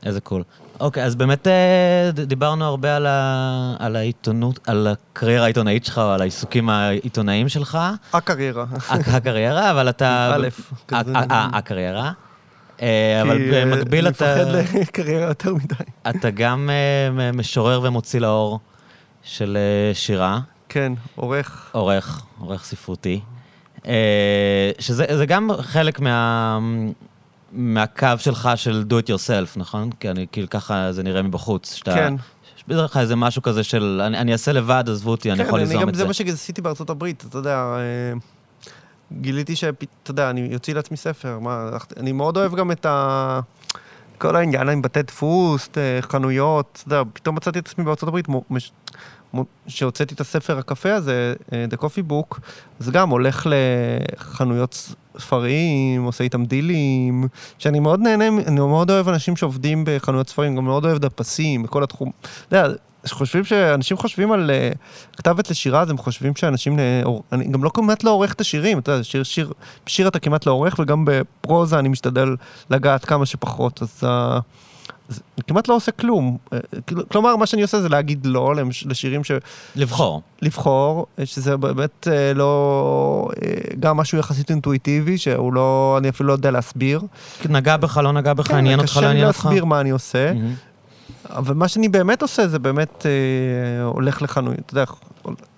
איזה 0.03 0.21
קול. 0.21 0.43
אוקיי, 0.79 1.03
אז 1.03 1.15
באמת 1.15 1.47
אה, 1.47 2.11
דיברנו 2.11 2.65
הרבה 2.65 2.95
על, 2.95 3.05
ה... 3.05 3.75
על 3.79 3.95
העיתונות, 3.95 4.59
על 4.67 4.87
הקריירה 4.87 5.43
העיתונאית 5.43 5.85
שלך, 5.85 5.97
על 5.97 6.21
העיסוקים 6.21 6.69
העיתונאיים 6.69 7.49
שלך, 7.49 7.77
הקריירה. 8.13 8.65
הק- 8.89 9.07
הקריירה, 9.07 9.71
אבל 9.71 9.89
אתה... 9.89 10.31
א', 10.35 10.47
הקריירה. 11.31 12.11
אה, 12.81 13.21
אבל 13.21 13.37
כי, 13.37 13.53
אה, 13.55 13.65
במקביל 13.65 14.07
אני 14.07 14.15
אתה, 14.15 14.35
מפחד 14.35 14.77
לקריירה 14.79 15.27
יותר 15.27 15.53
מדי. 15.55 15.75
אתה 16.09 16.29
גם 16.29 16.69
משורר 17.33 17.81
ומוציא 17.83 18.19
לאור 18.19 18.59
של 19.23 19.57
שירה, 19.93 20.39
כן, 20.69 20.93
עורך. 21.15 21.69
עורך, 21.71 22.21
עורך 22.39 22.63
ספרותי, 22.65 23.19
שזה 24.79 25.05
זה 25.17 25.25
גם 25.25 25.49
חלק 25.61 25.99
מה... 25.99 26.59
מהקו 27.55 28.07
שלך 28.17 28.49
של 28.55 28.85
do 28.89 28.93
it 28.93 29.07
yourself, 29.07 29.59
נכון? 29.59 29.89
כי 29.99 30.09
אני, 30.09 30.25
כאילו 30.31 30.49
ככה 30.49 30.91
זה 30.91 31.03
נראה 31.03 31.21
מבחוץ. 31.21 31.73
שאתה, 31.73 31.93
כן. 31.93 32.13
יש 32.57 32.63
בדרך 32.67 32.93
כלל 32.93 33.01
איזה 33.01 33.15
משהו 33.15 33.41
כזה 33.41 33.63
של, 33.63 34.01
אני, 34.05 34.17
אני 34.17 34.33
אעשה 34.33 34.51
לבד, 34.51 34.83
עזבו 34.87 35.11
אותי, 35.11 35.31
אני 35.31 35.39
כן, 35.39 35.47
יכול 35.47 35.59
אני 35.59 35.67
ליזום 35.67 35.81
גם, 35.81 35.89
את 35.89 35.95
זה 35.95 36.01
זה. 36.01 36.07
מה 36.07 36.13
שעשיתי 36.13 36.61
בארצות 36.61 36.89
הברית, 36.89 37.25
אתה 37.29 37.37
יודע, 37.37 37.57
אה, 37.57 38.13
גיליתי 39.11 39.55
שאתה 39.55 40.11
יודע, 40.11 40.29
אני 40.29 40.55
אוציא 40.55 40.73
לעצמי 40.73 40.97
ספר, 40.97 41.39
מה, 41.39 41.69
אני 41.97 42.11
מאוד 42.11 42.37
אוהב 42.37 42.55
גם 42.55 42.71
את 42.71 42.85
ה... 42.85 43.39
כל 44.17 44.35
העניין 44.35 44.69
עם 44.69 44.81
בתי 44.81 45.01
דפוס, 45.01 45.69
אה, 45.77 46.01
חנויות, 46.01 46.83
אתה 46.87 46.95
יודע, 46.95 47.09
פתאום 47.13 47.35
מצאתי 47.35 47.59
את 47.59 47.67
עצמי 47.67 47.83
בארצות 47.85 48.09
הברית, 48.09 48.27
מו- 48.27 48.43
מש- 48.49 48.71
מו- 49.33 49.45
שהוצאתי 49.67 50.13
את 50.13 50.19
הספר 50.21 50.57
הקפה 50.57 50.93
הזה, 50.93 51.33
אה, 51.53 51.65
The 51.71 51.77
Coffee 51.83 52.11
Book, 52.11 52.39
אז 52.79 52.89
גם 52.89 53.09
הולך 53.09 53.47
לחנויות 53.49 54.95
ספרים, 55.19 56.03
עושה 56.03 56.23
איתם 56.23 56.45
דילים, 56.45 57.27
שאני 57.57 57.79
מאוד 57.79 57.99
נהנה, 57.99 58.27
אני 58.27 58.59
מאוד 58.59 58.91
אוהב 58.91 59.09
אנשים 59.09 59.35
שעובדים 59.35 59.83
בחנויות 59.87 60.29
ספרים, 60.29 60.55
גם 60.55 60.65
מאוד 60.65 60.85
אוהב 60.85 60.97
דפסים, 60.97 61.63
בכל 61.63 61.83
התחום. 61.83 62.11
אתה 62.47 62.57
יודע, 62.57 62.73
חושבים 63.13 63.43
שאנשים 63.43 63.97
חושבים 63.97 64.31
על 64.31 64.51
אה, 64.51 64.69
כתבת 65.17 65.49
לשירה, 65.51 65.81
אז 65.81 65.89
הם 65.89 65.97
חושבים 65.97 66.35
שאנשים, 66.35 66.79
אה, 66.79 67.01
אור- 67.05 67.23
אני 67.31 67.47
גם 67.47 67.63
לא 67.63 67.71
כמעט 67.73 68.03
לא 68.03 68.09
עורך 68.11 68.33
את 68.33 68.41
השירים, 68.41 68.79
אתה 68.79 68.91
יודע, 68.91 69.03
שיר, 69.03 69.23
שיר, 69.23 69.51
בשיר 69.85 70.07
אתה 70.07 70.19
כמעט 70.19 70.45
לא 70.45 70.51
עורך, 70.51 70.75
וגם 70.79 71.05
בפרוזה 71.07 71.79
אני 71.79 71.89
משתדל 71.89 72.35
לגעת 72.69 73.05
כמה 73.05 73.25
שפחות, 73.25 73.81
אז, 73.81 73.99
אה, 74.03 74.39
אז 75.09 75.19
אני 75.37 75.43
כמעט 75.47 75.67
לא 75.67 75.75
עושה 75.75 75.91
כלום. 75.91 76.37
אה, 76.53 76.59
כאילו- 76.87 77.09
כלומר, 77.09 77.35
מה 77.35 77.45
שאני 77.45 77.61
עושה 77.61 77.81
זה 77.81 77.89
להגיד 77.89 78.25
לא 78.25 78.53
לשירים 78.85 79.23
ש... 79.23 79.31
לבחור. 79.75 80.21
לבחור, 80.41 81.05
שזה 81.25 81.57
באמת 81.57 82.07
לא... 82.35 83.29
גם 83.79 83.97
משהו 83.97 84.17
יחסית 84.17 84.49
אינטואיטיבי, 84.51 85.17
שהוא 85.17 85.53
לא... 85.53 85.95
אני 85.99 86.09
אפילו 86.09 86.27
לא 86.27 86.33
יודע 86.33 86.51
להסביר. 86.51 87.01
נגע 87.49 87.77
בך, 87.77 87.97
לא 87.97 88.11
נגע 88.11 88.33
בך, 88.33 88.47
כן, 88.47 88.57
עניין 88.57 88.79
אותך, 88.79 88.89
לא 88.95 89.01
קשה 89.01 89.07
לי 89.07 89.11
עניין 89.13 89.27
אותך. 89.27 89.45
להסביר 89.45 89.65
מה 89.65 89.81
אני 89.81 89.89
עושה. 89.89 90.33
מהמם. 90.33 90.53
אבל 91.29 91.53
מה 91.55 91.67
שאני 91.67 91.89
באמת 91.89 92.21
עושה 92.21 92.47
זה 92.47 92.59
באמת 92.59 93.05
אה, 93.05 93.83
הולך 93.85 94.21
לחנויות, 94.21 94.59
אתה 94.65 94.73
יודע, 94.73 94.85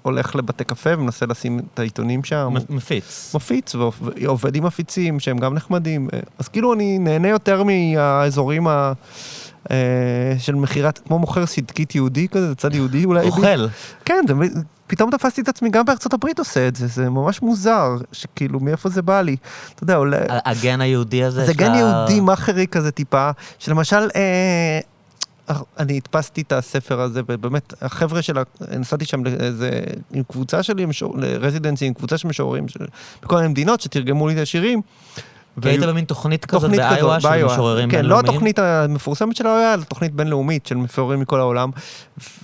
הולך 0.01 0.35
לבתי 0.35 0.63
קפה 0.63 0.89
ומנסה 0.93 1.25
לשים 1.25 1.59
את 1.73 1.79
העיתונים 1.79 2.23
שם. 2.23 2.53
מפיץ. 2.69 3.31
מפיץ 3.35 3.75
ועובד 3.75 4.55
עם 4.55 4.63
מפיצים 4.65 5.19
שהם 5.19 5.37
גם 5.37 5.53
נחמדים. 5.53 6.07
אה, 6.13 6.19
אז 6.39 6.47
כאילו 6.47 6.73
אני 6.73 6.99
נהנה 6.99 7.27
יותר 7.27 7.63
מהאזורים 7.63 8.67
ה... 8.67 8.93
אה, 9.71 9.75
של 10.39 10.55
מכירת, 10.55 10.99
כמו 11.07 11.19
מוכר 11.19 11.45
סדקית 11.45 11.95
יהודי 11.95 12.27
כזה, 12.27 12.47
זה 12.47 12.55
צד 12.55 12.75
יהודי 12.75 13.05
אולי. 13.05 13.27
אוכל. 13.27 13.67
כן, 14.05 14.23
זה, 14.27 14.33
פתאום 14.87 15.11
תפסתי 15.11 15.41
את 15.41 15.47
עצמי, 15.47 15.69
גם 15.69 15.85
בארצות 15.85 16.13
הברית 16.13 16.39
עושה 16.39 16.67
את 16.67 16.75
זה, 16.75 16.87
זה 16.87 17.09
ממש 17.09 17.41
מוזר, 17.41 17.97
שכאילו 18.11 18.59
מאיפה 18.59 18.89
זה 18.89 19.01
בא 19.01 19.21
לי. 19.21 19.35
אתה 19.75 19.83
יודע, 19.83 19.95
אולי... 19.97 20.17
הגן 20.29 20.81
היהודי 20.81 21.23
הזה. 21.23 21.45
זה 21.45 21.53
גן 21.53 21.71
ה- 21.71 21.77
יהודי 21.77 22.19
מאכרי 22.19 22.67
כזה 22.67 22.91
טיפה, 22.91 23.29
שלמשל, 23.59 24.09
אה, 24.15 24.79
אני 25.79 25.97
הדפסתי 25.97 26.41
את 26.41 26.51
הספר 26.51 27.01
הזה, 27.01 27.21
ובאמת, 27.27 27.73
החבר'ה 27.81 28.21
של 28.21 28.37
ה... 28.37 28.43
נסעתי 28.77 29.05
שם 29.05 29.23
לאיזה... 29.23 29.81
עם 30.13 30.23
קבוצה 30.23 30.63
שלי, 30.63 30.85
לרזידנסי, 31.15 31.85
עם 31.85 31.93
קבוצה 31.93 32.17
של 32.17 32.27
משוררים. 32.27 32.65
בכל 33.21 33.35
מיני 33.35 33.47
מדינות 33.47 33.81
שתרגמו 33.81 34.27
לי 34.27 34.33
את 34.33 34.39
השירים. 34.39 34.81
כי 35.61 35.69
היית 35.69 35.83
במין 35.83 36.05
תוכנית 36.05 36.45
כזאת 36.45 36.71
באיואה 36.71 37.21
של 37.21 37.45
משוררים 37.45 37.89
כן, 37.89 38.05
לא 38.05 38.19
התוכנית 38.19 38.59
המפורסמת 38.59 39.35
של 39.35 39.47
האיואה, 39.47 39.73
אלא 39.73 39.83
תוכנית 39.83 40.13
בינלאומית 40.13 40.65
של 40.65 40.75
משוררים 40.75 41.19
מכל 41.19 41.39
העולם. 41.39 41.69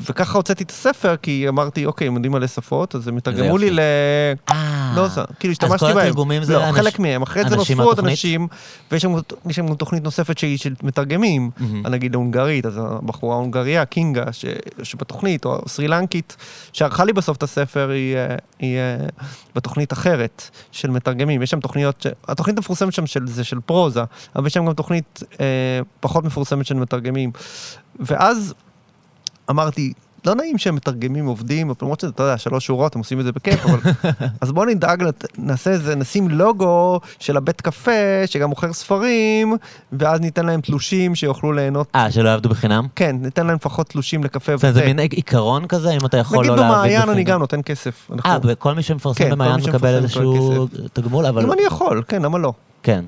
וככה 0.05 0.37
הוצאתי 0.37 0.63
את 0.63 0.71
הספר, 0.71 1.15
כי 1.21 1.45
אמרתי, 1.49 1.85
אוקיי, 1.85 2.07
הם 2.07 2.13
יודעים 2.13 2.31
מלא 2.31 2.47
שפות, 2.47 2.95
אז 2.95 3.07
הם 3.07 3.17
יתרגמו 3.17 3.57
לי 3.57 3.69
ל... 3.69 3.79
אה, 4.51 4.93
לא, 4.95 5.07
כאילו 5.39 5.51
השתמשתי 5.51 5.85
בהם. 5.85 5.89
אז 5.89 5.93
כל 5.93 5.99
התרגומים 5.99 6.43
זה 6.43 6.53
לא, 6.53 6.71
חלק 6.71 6.99
מהם. 6.99 7.21
אחרי 7.21 7.43
זה 7.49 7.55
נוספו 7.55 7.83
עוד? 7.83 7.99
אנשים, 7.99 8.47
ויש 8.91 9.05
שם 9.51 9.67
גם 9.67 9.75
תוכנית 9.75 10.03
נוספת 10.03 10.37
שהיא 10.37 10.57
של 10.57 10.73
מתרגמים, 10.83 11.51
נגיד 11.89 12.15
ההונגרית, 12.15 12.65
אז 12.65 12.79
הבחורה 12.83 13.35
ההונגריה, 13.35 13.85
קינגה, 13.85 14.23
שבתוכנית, 14.83 15.45
או 15.45 15.61
סרי 15.67 15.87
לנקית, 15.87 16.37
שערכה 16.73 17.05
לי 17.05 17.13
בסוף 17.13 17.37
את 17.37 17.43
הספר, 17.43 17.89
היא, 17.89 18.15
אה, 18.15 18.35
אה, 18.63 19.07
בתוכנית 19.55 19.93
אחרת 19.93 20.49
של 20.71 20.89
מתרגמים. 20.91 21.41
יש 21.41 21.49
שם 21.51 21.59
תוכניות, 21.59 22.01
ש- 22.01 22.07
התוכנית 22.27 22.57
המפורסמת 22.57 22.93
שם 22.93 23.05
של, 23.05 23.27
זה 23.27 23.43
של 23.43 23.59
פרוזה, 23.59 24.03
אבל 24.35 24.47
יש 24.47 24.53
שם 24.53 24.65
גם 24.65 24.73
תוכנית 24.73 25.19
אה, 25.39 25.45
פחות 25.99 26.23
מפורסמת 26.23 26.65
של 26.65 26.75
מתרגמים. 26.75 27.31
ואז 27.99 28.53
אמרתי, 29.49 29.93
לא 30.25 30.35
נעים 30.35 30.57
שהם 30.57 30.75
מתרגמים 30.75 31.25
עובדים, 31.25 31.71
למרות 31.81 31.99
שזה, 31.99 32.11
אתה 32.11 32.23
יודע, 32.23 32.37
שלוש 32.37 32.65
שורות, 32.65 32.95
הם 32.95 32.99
עושים 32.99 33.19
את 33.19 33.25
זה 33.25 33.31
בכיף, 33.31 33.65
אבל... 33.65 33.79
אז 34.41 34.51
בואו 34.51 34.65
נדאג, 34.65 35.03
נעשה 35.37 35.71
איזה, 35.71 35.95
נשים 35.95 36.29
לוגו 36.29 36.99
של 37.19 37.37
הבית 37.37 37.61
קפה, 37.61 37.91
שגם 38.25 38.49
מוכר 38.49 38.73
ספרים, 38.73 39.57
ואז 39.93 40.19
ניתן 40.19 40.45
להם 40.45 40.61
תלושים 40.61 41.15
שיוכלו 41.15 41.51
ליהנות. 41.51 41.87
אה, 41.95 42.11
שלא 42.11 42.29
יעבדו 42.29 42.49
בחינם? 42.49 42.87
כן, 42.95 43.15
ניתן 43.19 43.47
להם 43.47 43.55
לפחות 43.55 43.89
תלושים 43.89 44.23
לקפה 44.23 44.57
זה 44.57 44.71
זה 44.71 44.85
מין 44.85 44.99
עיקרון 44.99 45.67
כזה, 45.67 45.91
אם 45.91 46.05
אתה 46.05 46.17
יכול 46.17 46.37
נגיד 46.37 46.49
לא 46.49 46.55
להעביד 46.55 46.77
במעיין 46.77 47.01
אני 47.01 47.11
בחינם. 47.11 47.23
גם 47.23 47.39
נותן 47.39 47.61
כסף. 47.65 48.11
אה, 48.25 48.37
וכל 48.43 48.73
מי 48.73 48.83
שמפרסם 48.83 49.23
כן, 49.23 49.31
במעיין 49.31 49.55
מקבל 49.55 49.95
איזשהו 49.95 50.67
תגמול, 50.93 51.25
אבל... 51.25 51.43
אם 51.43 51.53
אני 51.53 51.61
יכול, 51.61 52.03
כן, 52.07 52.21
למה 52.21 52.37
לא? 52.37 52.53
כן. 52.83 53.05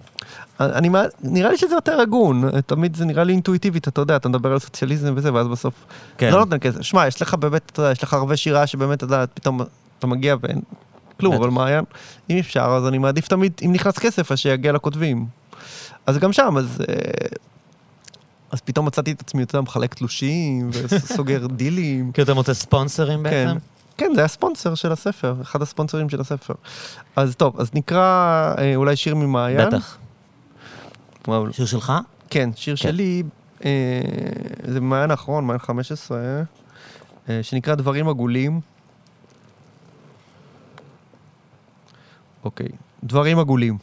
אני, 0.60 0.90
נראה 1.22 1.52
לי 1.52 1.58
שזה 1.58 1.76
יותר 1.76 2.00
הגון, 2.00 2.50
תמיד 2.66 2.96
זה 2.96 3.06
נראה 3.06 3.24
לי 3.24 3.34
אינטואיטיבית, 3.34 3.88
אתה 3.88 4.02
יודע, 4.02 4.16
אתה 4.16 4.30
מדבר 4.30 4.52
על 4.52 4.60
סוציאליזם 4.60 5.14
וזה, 5.18 5.34
ואז 5.34 5.48
בסוף... 5.48 5.74
כן. 6.18 6.30
זה 6.30 6.36
לא 6.36 6.46
נותן 6.46 6.60
כסף. 6.60 6.82
שמע, 6.82 7.08
יש 7.08 7.22
לך 7.22 7.34
באמת, 7.34 7.62
אתה 7.72 7.82
יודע, 7.82 7.92
יש 7.92 8.04
לך 8.04 8.14
הרבה 8.14 8.38
שירה 8.38 8.68
שבאמת, 8.68 8.98
אתה 8.98 9.06
יודע, 9.06 9.26
פתאום 9.34 9.62
אתה 10.00 10.08
מגיע 10.08 10.36
ואין 10.42 10.62
כלום. 11.20 11.34
אבל 11.34 11.50
מעיין, 11.50 11.84
אם 12.30 12.38
אפשר, 12.38 12.76
אז 12.78 12.88
אני 12.88 12.98
מעדיף 12.98 13.28
תמיד, 13.28 13.52
אם 13.66 13.72
נכנס 13.74 14.00
כסף, 14.00 14.32
אז 14.32 14.40
שיגיע 14.40 14.72
לכותבים. 14.72 15.26
אז 16.06 16.18
גם 16.18 16.34
שם, 16.34 16.58
אז... 16.58 16.82
אה, 16.90 16.96
אז 18.52 18.62
פתאום 18.62 18.86
מצאתי 18.86 19.12
את 19.12 19.22
עצמי, 19.22 19.44
אתה 19.44 19.62
מחלק 19.62 19.94
תלושים, 19.94 20.70
וסוגר 20.74 21.48
דילים. 21.48 22.12
כי 22.12 22.22
אתה 22.22 22.34
מוצא 22.34 22.54
ספונסרים 22.54 23.24
כן. 23.24 23.24
בעצם? 23.24 23.58
כן, 23.98 24.12
זה 24.16 24.24
הספונסר 24.24 24.76
של 24.76 24.92
הספר, 24.92 25.36
אחד 25.42 25.62
הספונסרים 25.62 26.10
של 26.10 26.22
הספר. 26.22 26.54
אז 27.16 27.36
טוב, 27.36 27.60
אז 27.60 27.70
נקרא 27.74 28.54
אה, 28.58 28.76
אולי 28.76 28.96
שיר 28.96 29.16
ממעיין. 29.16 29.68
בטח. 29.68 29.98
וואו, 31.28 31.54
שיר 31.54 31.66
שלך? 31.66 31.94
כן, 32.30 32.50
שיר 32.56 32.76
שלי, 32.76 33.24
אה, 33.66 34.02
זה 34.64 34.80
במעיין 34.80 35.12
האחרון, 35.12 35.46
מעיין 35.46 35.60
15, 35.60 36.18
אה, 37.30 37.44
שנקרא 37.44 37.76
דברים 37.76 38.10
עגולים. 38.10 38.60
אוקיי, 42.44 42.70
דברים 43.04 43.40
עגולים. 43.40 43.78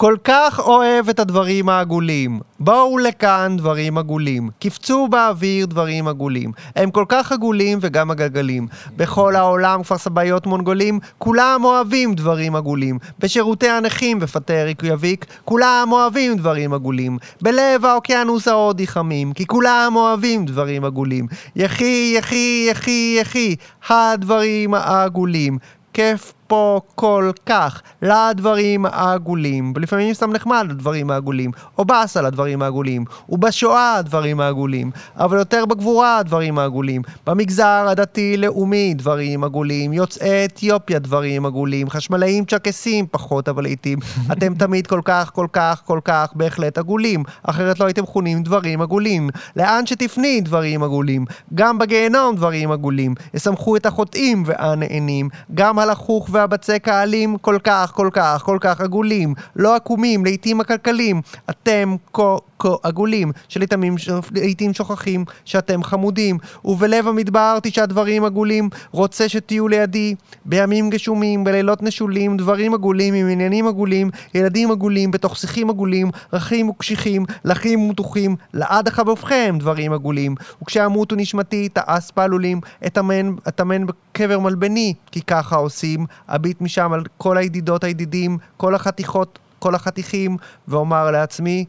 כל 0.00 0.16
כך 0.24 0.58
אוהב 0.58 1.08
את 1.08 1.20
הדברים 1.20 1.68
העגולים. 1.68 2.40
בואו 2.60 2.98
לכאן 2.98 3.56
דברים 3.56 3.98
עגולים. 3.98 4.50
קפצו 4.60 5.08
באוויר 5.08 5.66
דברים 5.66 6.08
עגולים. 6.08 6.52
הם 6.76 6.90
כל 6.90 7.04
כך 7.08 7.32
עגולים 7.32 7.78
וגם 7.80 8.10
הגלגלים. 8.10 8.66
בכל 8.96 9.36
העולם 9.36 9.82
כפר 9.82 9.98
סבאיות 9.98 10.46
מונגולים, 10.46 10.98
כולם 11.18 11.60
אוהבים 11.64 12.14
דברים 12.14 12.56
עגולים. 12.56 12.98
בשירותי 13.18 13.68
הנכים 13.68 14.18
ופטר 14.20 14.66
יביק, 14.82 15.26
כולם 15.44 15.88
אוהבים 15.92 16.36
דברים 16.36 16.74
עגולים. 16.74 17.18
בלב 17.42 17.84
האוקיינוס 17.84 18.48
ההודי 18.48 18.86
חמים, 18.86 19.32
כי 19.32 19.46
כולם 19.46 19.92
אוהבים 19.96 20.44
דברים 20.44 20.84
עגולים. 20.84 21.26
יחי, 21.56 22.14
יחי, 22.18 22.66
יחי, 22.70 23.16
יחי, 23.20 23.56
הדברים 23.88 24.74
העגולים. 24.74 25.58
כיף 25.92 26.32
פה 26.48 26.80
כל 26.94 27.30
כך 27.46 27.82
לדברים 28.02 28.86
העגולים, 28.86 29.72
ולפעמים 29.76 30.14
סתם 30.14 30.32
נחמד 30.32 30.66
לדברים 30.70 31.10
העגולים, 31.10 31.50
או 31.78 31.84
באסה 31.84 32.22
לדברים 32.22 32.62
העגולים, 32.62 33.04
ובשואה 33.28 33.94
הדברים 33.94 34.40
העגולים, 34.40 34.90
אבל 35.16 35.38
יותר 35.38 35.64
בגבורה 35.66 36.18
הדברים 36.18 36.58
העגולים, 36.58 37.02
במגזר 37.26 37.86
הדתי-לאומי 37.88 38.94
דברים 38.94 39.44
עגולים, 39.44 39.92
יוצאי 39.92 40.44
אתיופיה 40.44 40.98
דברים 40.98 41.46
עגולים, 41.46 41.90
חשמלאים 41.90 42.44
צ'רקסים 42.44 43.06
פחות 43.10 43.48
אבל 43.48 43.62
לעיתים, 43.62 43.98
אתם 44.32 44.54
תמיד 44.54 44.86
כל 44.86 45.00
כך 45.04 45.30
כל 45.34 45.46
כך 45.52 45.82
כל 45.84 46.00
כך 46.04 46.32
בהחלט 46.34 46.78
עגולים, 46.78 47.22
אחרת 47.42 47.80
לא 47.80 47.84
הייתם 47.84 48.06
חונים 48.06 48.42
דברים 48.42 48.82
עגולים, 48.82 49.30
לאן 49.56 49.86
שתפני 49.86 50.40
דברים 50.40 50.82
עגולים, 50.82 51.24
גם 51.54 51.78
בגיהנום 51.78 52.36
דברים 52.36 52.72
עגולים, 52.72 53.14
ישמחו 53.34 53.76
את 53.76 53.86
החוטאים 53.86 54.42
והנהנים, 54.46 55.28
גם 55.54 55.78
הלחוך 55.78 56.28
והבצק 56.38 56.88
האלים 56.88 57.38
כל 57.38 57.58
כך, 57.64 57.92
כל 57.94 58.10
כך, 58.12 58.42
כל 58.42 58.58
כך 58.60 58.80
עגולים, 58.80 59.34
לא 59.56 59.76
עקומים, 59.76 60.24
לעיתים 60.24 60.60
עקלקלים. 60.60 61.20
אתם 61.50 61.96
כה 62.12 62.36
כה 62.58 62.68
עגולים, 62.82 63.32
שלעיתים 63.48 63.96
לעיתים 64.34 64.74
שוכחים 64.74 65.24
שאתם 65.44 65.82
חמודים, 65.82 66.38
ובלב 66.64 67.08
המדבר 67.08 67.58
תשעה 67.62 67.86
דברים 67.86 68.24
עגולים, 68.24 68.68
רוצה 68.90 69.28
שתהיו 69.28 69.68
לידי, 69.68 70.14
בימים 70.44 70.90
גשומים, 70.90 71.44
בלילות 71.44 71.82
נשולים, 71.82 72.36
דברים 72.36 72.74
עגולים 72.74 73.14
עם 73.14 73.28
עניינים 73.28 73.66
עגולים, 73.66 74.10
ילדים 74.34 74.70
עגולים, 74.70 75.10
בתוך 75.10 75.36
שיחים 75.36 75.70
עגולים, 75.70 76.10
רכים 76.32 76.68
וקשיחים, 76.68 77.24
לחים 77.44 77.80
ומתוחים, 77.80 78.36
לעד 78.54 78.88
החבובכם 78.88 79.56
דברים 79.60 79.92
עגולים, 79.92 80.34
וכשאמותו 80.62 81.16
נשמתי 81.16 81.68
תעש 81.68 82.10
פעלולים, 82.10 82.60
אטמן 82.86 83.86
בקבר 83.86 84.38
מלבני, 84.38 84.94
כי 85.12 85.22
ככה 85.22 85.56
עושים, 85.56 86.06
אביט 86.28 86.60
משם 86.60 86.92
על 86.92 87.02
כל 87.18 87.36
הידידות 87.36 87.84
הידידים, 87.84 88.38
כל 88.56 88.74
החתיכות, 88.74 89.38
כל 89.58 89.74
החתיכים, 89.74 90.36
ואומר 90.68 91.10
לעצמי, 91.10 91.64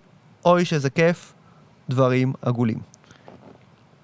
אוי 0.45 0.66
שזה 0.66 0.89
כיף, 0.89 1.34
דברים 1.89 2.34
עגולים. 2.41 2.80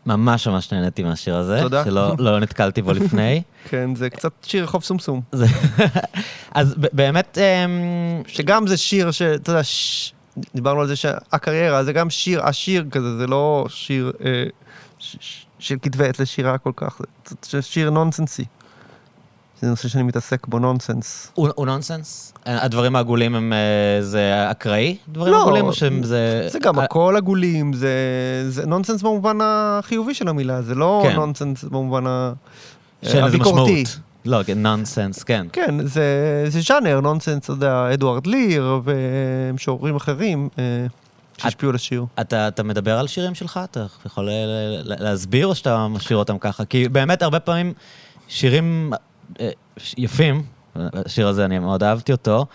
ממש 0.06 0.48
ממש 0.48 0.74
נהניתי 0.74 1.04
מהשיר 1.04 1.36
הזה. 1.36 1.60
תודה. 1.62 1.84
שלא 1.84 2.16
לא 2.20 2.40
נתקלתי 2.40 2.82
בו 2.82 2.92
לפני. 2.92 3.42
כן, 3.70 3.96
זה 3.96 4.10
קצת 4.10 4.32
שיר 4.44 4.64
רחוב 4.64 4.84
סומסום. 4.84 5.22
אז 6.52 6.76
באמת, 6.78 7.38
אמ, 7.38 8.22
שגם 8.28 8.68
זה 8.68 8.78
שיר 8.78 9.12
ש... 9.12 9.22
אתה 9.22 9.52
יודע, 9.52 9.64
ש... 9.64 10.14
דיברנו 10.56 10.82
על 10.82 10.88
זה 10.88 10.96
שהקריירה 10.96 11.84
זה 11.84 11.94
גם 11.94 12.10
שיר 12.10 12.44
עשיר 12.44 12.86
כזה, 12.92 13.18
זה 13.18 13.28
לא 13.28 13.66
שיר 13.70 14.12
אה, 14.26 14.44
ש... 15.00 15.46
של 15.60 15.76
כתבי 15.82 16.08
עת 16.08 16.20
לשירה 16.20 16.58
כל 16.58 16.72
כך, 16.76 17.02
זה 17.50 17.62
שיר 17.62 17.90
נונסנסי. 17.90 18.46
זה 19.62 19.70
נושא 19.70 19.88
שאני 19.88 20.04
מתעסק 20.04 20.48
בו, 20.48 20.60
נונסנס. 20.60 21.32
הוא 21.36 21.66
נונסנס? 21.66 22.34
הדברים 22.46 22.96
העגולים 22.96 23.36
הם, 23.36 23.54
אה, 23.54 24.02
זה 24.02 24.52
אקראי? 24.52 24.98
דברים 25.08 25.34
לא, 25.34 25.42
עגולים 25.42 25.66
או 25.66 25.74
שהם 25.74 26.04
זה... 26.04 26.48
זה 26.52 26.60
גם 26.60 26.80
אה, 26.80 26.84
הכל 26.84 27.14
עגולים, 27.18 27.74
זה, 27.74 27.90
זה 28.50 28.66
נונסנס 28.66 29.02
במובן 29.02 29.38
החיובי 29.42 30.14
של 30.14 30.28
המילה, 30.28 30.62
זה 30.62 30.76
לא 30.76 31.06
כן. 31.10 31.16
נונסנס 31.16 31.64
במובן 31.64 32.08
ה... 32.08 32.34
הביקורתי. 33.04 33.84
לא, 34.26 34.44
כן, 34.46 34.58
נונסנס, 34.58 35.24
כן. 35.24 35.48
כן, 35.54 35.88
זה, 35.88 36.46
זה 36.48 36.62
ז'אנר, 36.62 37.00
נונסנס, 37.00 37.44
אתה 37.44 37.54
יודע, 37.54 37.90
אדוארד 37.94 38.28
ליר 38.28 38.82
ומשוררים 38.84 39.96
אחרים 39.96 40.50
אה, 40.60 40.86
שהשפיעו 41.38 41.70
על 41.70 41.76
השיר. 41.76 42.06
אתה, 42.22 42.48
אתה 42.48 42.64
מדבר 42.64 43.00
על 43.00 43.08
שירים 43.08 43.36
שלך? 43.36 43.60
אתה 43.64 43.86
יכול 44.06 44.30
להסביר 44.84 45.48
או 45.48 45.56
שאתה 45.56 45.88
משאיר 45.88 46.18
אותם 46.18 46.38
ככה? 46.38 46.66
כי 46.66 46.90
באמת 46.90 47.22
הרבה 47.22 47.40
פעמים 47.40 47.74
שירים 48.28 48.94
אה, 48.94 48.98
יפים, 49.98 50.44
השיר 50.76 51.28
הזה, 51.28 51.46
אני 51.46 51.60
מאוד 51.60 51.84
אהבתי 51.84 52.12
אותו, 52.12 52.38
אה, 52.40 52.46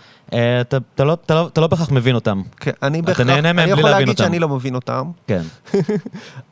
אתה, 0.61 0.77
אתה, 0.95 1.03
לא, 1.03 1.13
אתה, 1.25 1.33
לא, 1.33 1.47
אתה 1.47 1.61
לא 1.61 1.67
בהכרח 1.67 1.91
מבין 1.91 2.15
אותם. 2.15 2.41
כן, 2.59 2.71
אני 2.83 2.99
אתה 2.99 3.07
בהכרח, 3.07 3.25
נהנה 3.27 3.41
מהם 3.53 3.59
אני 3.59 3.71
בלי 3.71 3.79
יכול 3.79 3.89
להבין 3.89 4.07
להגיד 4.07 4.09
אותם. 4.09 4.23
שאני 4.23 4.39
לא 4.39 4.49
מבין 4.49 4.75
אותם. 4.75 5.11
כן. 5.27 5.41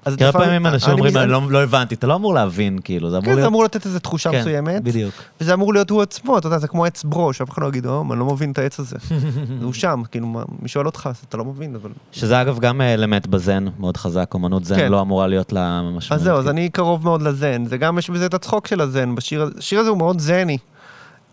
אז 0.05 0.13
לפעמים- 0.13 0.31
פעמים 0.31 0.65
אנשים 0.67 0.89
אני 0.89 0.93
אומרים, 0.93 1.13
מבין- 1.13 1.23
אני 1.23 1.31
לא, 1.31 1.41
לא 1.51 1.63
הבנתי, 1.63 1.95
אתה 1.95 2.07
לא 2.07 2.15
אמור 2.15 2.33
להבין, 2.33 2.79
כאילו, 2.83 3.09
זה 3.09 3.15
אמור 3.17 3.25
כן, 3.25 3.31
זה 3.31 3.35
להיות... 3.35 3.47
אמור 3.49 3.63
לתת 3.63 3.85
איזו 3.85 3.99
תחושה 3.99 4.31
כן, 4.31 4.39
מסוימת, 4.39 4.83
בדיוק. 4.83 5.13
וזה 5.41 5.53
אמור 5.53 5.73
להיות 5.73 5.89
הוא 5.89 6.01
עצמו, 6.01 6.37
אתה 6.37 6.47
יודע, 6.47 6.57
זה 6.57 6.67
כמו 6.67 6.85
עץ 6.85 7.03
ברו, 7.03 7.33
שאף 7.33 7.49
אחד 7.49 7.61
לא 7.61 7.67
יגיד, 7.67 7.85
או, 7.85 8.03
אני 8.11 8.19
לא 8.19 8.25
מבין 8.25 8.51
את 8.51 8.57
העץ 8.57 8.79
הזה. 8.79 8.95
הוא 9.63 9.73
שם, 9.73 10.01
כאילו, 10.11 10.27
מי 10.61 10.67
שואל 10.69 10.85
אותך, 10.85 11.09
אתה 11.29 11.37
לא 11.37 11.45
מבין, 11.45 11.75
אבל... 11.75 11.89
שזה 12.11 12.41
אגב 12.41 12.59
גם 12.59 12.81
אלמנט 12.81 13.27
בזן 13.27 13.65
מאוד 13.79 13.97
חזק, 13.97 14.31
אומנות 14.33 14.65
זן 14.65 14.75
כן. 14.75 14.91
לא 14.91 15.01
אמורה 15.01 15.27
להיות 15.27 15.53
לה 15.53 15.81
משמעות. 15.97 16.19
אז 16.19 16.25
זהו, 16.25 16.37
אז 16.37 16.47
אני 16.47 16.69
קרוב 16.69 17.03
מאוד 17.03 17.21
לזן. 17.21 17.65
זה 17.65 17.77
גם, 17.77 17.97
יש 17.97 18.09
בזה 18.09 18.25
את 18.25 18.33
הצחוק 18.33 18.67
של 18.67 18.81
הזן. 18.81 19.15
בשיר 19.15 19.79
הזה 19.79 19.89
הוא 19.89 19.97
מאוד 19.97 20.19
זני. 20.19 20.57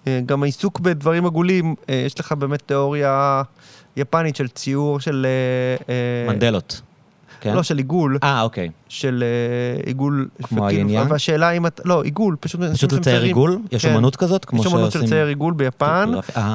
אה, 0.06 0.20
גם 0.26 0.42
העיסוק 0.42 0.80
בדברים 0.80 1.26
עגולים, 1.26 1.74
אה, 1.90 2.02
יש 2.06 2.20
לך 2.20 2.32
באמת 2.32 2.62
תיאוריה 2.66 3.42
יפנית 3.96 4.36
של 4.36 4.48
ציור 4.48 5.00
של... 5.00 5.26
אה, 5.88 6.32
מנדלות. 6.32 6.80
כן. 7.40 7.54
לא, 7.54 7.62
של 7.62 7.76
עיגול, 7.78 8.18
אה, 8.22 8.42
אוקיי. 8.42 8.70
של 8.88 9.24
עיגול. 9.86 10.28
כמו 10.42 10.66
היין-יין? 10.66 11.06
והשאלה 11.10 11.50
אם 11.50 11.66
אתה, 11.66 11.82
לא, 11.84 12.02
עיגול, 12.02 12.36
פשוט 12.40 12.60
פשוט 12.72 12.92
לצייר 12.92 13.22
עיגול? 13.22 13.58
יש 13.72 13.86
כן. 13.86 14.10
כזאת? 14.16 14.44
כמו 14.44 14.60
יש 14.60 14.66
אמנות 14.66 14.92
של 14.92 14.98
שעושים- 14.98 15.08
צייר 15.08 15.26
עיגול 15.26 15.54
ביפן, 15.54 16.10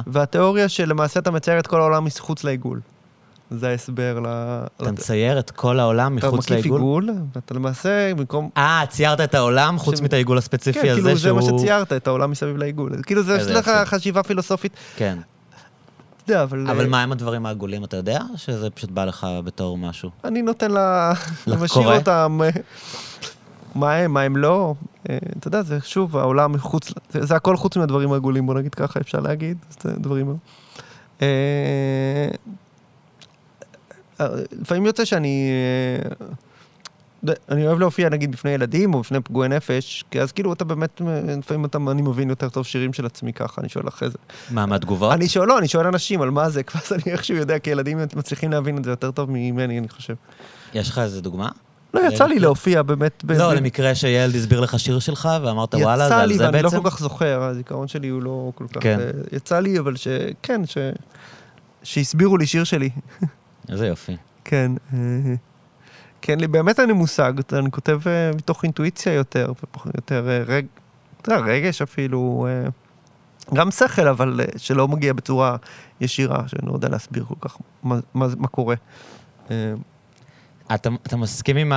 והתיאוריה 0.08 0.70
שלמעשה 0.70 1.20
אתה 1.20 1.32
מצייר 1.32 1.60
את 1.60 1.68
כל 1.68 1.82
העולם 1.82 2.06
מחוץ 2.06 2.44
לעיגול. 2.44 2.80
זה 3.52 3.70
ההסבר 3.70 4.20
ל... 4.20 4.26
אתה 4.78 4.92
מצייר 4.92 5.40
את 5.40 5.52
כל 5.52 5.80
העולם 5.80 6.18
אתה 6.18 6.28
מחוץ 6.28 6.40
מקיף 6.40 6.52
לעיגול? 6.52 6.80
עיגול, 6.80 7.10
ואתה 7.36 7.54
למעשה, 7.54 8.14
במקום... 8.16 8.50
אה, 8.58 8.84
ציירת 8.90 9.22
את 9.22 9.36
העולם 9.36 9.80
חוץ 9.80 9.98
ש- 9.98 10.02
מאת 10.02 10.14
העיגול 10.14 10.38
הספציפי 10.38 10.82
כן, 10.82 10.90
הזה 10.90 11.02
כאילו 11.02 11.18
זה 11.18 11.34
מה 11.34 11.42
שהוא... 11.42 11.60
שציירת, 11.60 11.94
את 11.94 12.08
העולם 12.08 12.32
מסביב 12.32 12.58
לעיגול. 12.58 12.92
כאילו 13.06 13.24
זה, 13.24 13.36
יש 13.36 13.48
לך. 13.48 13.72
חשיבה 13.86 14.24
פילוסופית. 14.24 14.74
כן. 14.96 15.18
אתה 16.24 16.32
יודע, 16.32 16.44
אבל... 16.44 16.68
אבל 16.70 16.84
אה, 16.84 16.90
מה 16.90 17.04
עם 17.04 17.12
הדברים 17.12 17.46
העגולים, 17.46 17.84
אתה 17.84 17.98
יודע? 17.98 18.20
שזה 18.36 18.70
פשוט 18.70 18.92
בא 18.92 19.06
לך 19.06 19.28
בתור 19.44 19.78
משהו? 19.78 20.10
אני 20.24 20.42
נותן 20.42 20.72
לה... 20.72 21.14
משאיר 21.62 21.98
אותם... 21.98 22.40
אה, 22.44 22.50
מה 23.76 23.94
הם, 23.94 24.14
מה 24.14 24.22
הם 24.22 24.38
לא. 24.38 24.74
אה, 25.10 25.18
אתה 25.40 25.48
יודע, 25.48 25.62
זה 25.62 25.78
שוב, 25.84 26.18
העולם 26.18 26.52
מחוץ... 26.52 26.92
זה, 27.10 27.26
זה 27.26 27.36
הכל 27.36 27.58
חוץ 27.58 27.78
מהדברים 27.78 28.12
העגולים, 28.12 28.46
בוא 28.46 28.54
נגיד 28.54 28.76
ככה, 28.76 29.00
אפשר 29.00 29.20
להגיד. 29.20 29.58
זה 29.82 29.94
דברים... 29.98 30.38
לפעמים 34.62 34.86
יוצא 34.86 35.06
שאני... 35.06 35.50
אה, 36.06 37.34
אני 37.50 37.68
אוהב 37.68 37.80
להופיע 37.80 38.10
נגיד 38.10 38.32
בפני 38.32 38.52
ילדים 38.52 38.94
או 38.94 39.00
בפני 39.00 39.20
פגועי 39.20 39.50
נפש, 39.50 40.04
כי 40.12 40.22
אז 40.22 40.32
כאילו 40.32 40.54
אתה 40.54 40.66
באמת, 40.66 41.02
אה, 41.02 41.36
לפעמים 41.38 41.66
אתה, 41.66 41.78
אני 41.92 42.02
מבין 42.02 42.30
יותר 42.30 42.50
טוב 42.50 42.66
שירים 42.66 42.94
של 42.94 43.06
עצמי 43.06 43.34
ככה, 43.34 43.62
אני 43.62 43.70
שואל 43.70 43.88
אחרי 43.88 44.10
זה. 44.10 44.18
מה, 44.52 44.66
מהתגובות? 44.66 45.14
אני 45.14 45.28
שואל, 45.28 45.48
לא, 45.48 45.58
אני 45.58 45.68
שואל 45.68 45.88
אנשים 45.88 46.22
על 46.22 46.30
מה 46.30 46.50
זה, 46.50 46.62
ואז 46.76 46.94
אני 46.94 47.04
איכשהו 47.08 47.36
יודע, 47.36 47.60
כי 47.60 47.70
ילדים 47.70 47.98
מצליחים 48.16 48.52
להבין 48.52 48.78
את 48.78 48.84
זה 48.84 48.90
יותר 48.90 49.12
טוב 49.12 49.30
ממני, 49.32 49.80
אני 49.80 49.90
חושב. 49.90 50.14
יש 50.74 50.90
לך 50.90 51.00
איזה 51.00 51.22
דוגמה? 51.22 51.50
לא, 51.94 52.02
יצא 52.08 52.26
לי 52.26 52.40
להופיע 52.40 52.82
באמת. 52.82 53.24
לא, 53.30 53.54
למקרה 53.54 53.96
שילד 53.96 54.36
הסביר 54.36 54.60
לך 54.60 54.80
שיר 54.80 55.00
שלך 55.00 55.30
ואמרת 55.44 55.76
וואלה, 55.76 56.08
זה 56.08 56.14
יצא 56.14 56.22
על 56.22 56.28
לי, 56.28 56.38
זה 56.38 56.46
ואני 56.46 56.62
לא 56.62 56.70
בעצם? 56.70 56.84
כל 56.84 56.90
כך 56.90 57.00
זוכר, 57.00 57.44
הזיכרון 57.44 57.88
שלי 57.88 58.08
הוא 58.08 58.22
לא 58.22 58.52
כל 58.56 58.68
כך... 58.68 58.84
כן. 58.84 59.00
אה, 59.00 59.12
יצא 59.32 59.60
לי, 59.60 59.80
אבל 59.80 59.96
ש... 59.96 60.08
כן, 60.44 60.62
ש... 60.66 60.78
שהסבירו 61.84 62.38
לי 62.38 62.46
שיר 62.46 62.64
שלי. 62.64 62.90
איזה 63.70 63.88
יופי. 63.88 64.18
כן. 64.46 64.72
אה, 64.94 64.98
כן, 66.22 66.40
לי 66.40 66.48
באמת 66.48 66.80
אין 66.80 66.88
לי 66.88 66.94
מושג, 66.94 67.34
אני 67.54 67.72
כותב 67.72 68.00
אה, 68.08 68.32
מתוך 68.36 68.64
אינטואיציה 68.64 69.14
יותר, 69.14 69.52
יותר 69.96 70.30
אה, 70.30 70.44
רג... 70.48 70.66
רגש 71.28 71.82
אפילו, 71.82 72.48
גם 73.54 73.72
שכל, 73.72 74.08
אבל 74.08 74.40
שלא 74.58 74.88
מגיע 74.88 75.14
בצורה 75.14 75.56
ישירה, 76.02 76.48
שאני 76.48 76.68
לא 76.68 76.74
יודע 76.74 76.90
להסביר 76.90 77.26
כל 77.26 77.36
כך 77.42 77.58
מה, 77.84 78.00
מה, 78.14 78.28
מה 78.38 78.48
קורה. 78.48 78.76
אתה, 79.46 80.90
אתה 81.08 81.18
מסכים 81.18 81.58
עם 81.58 81.72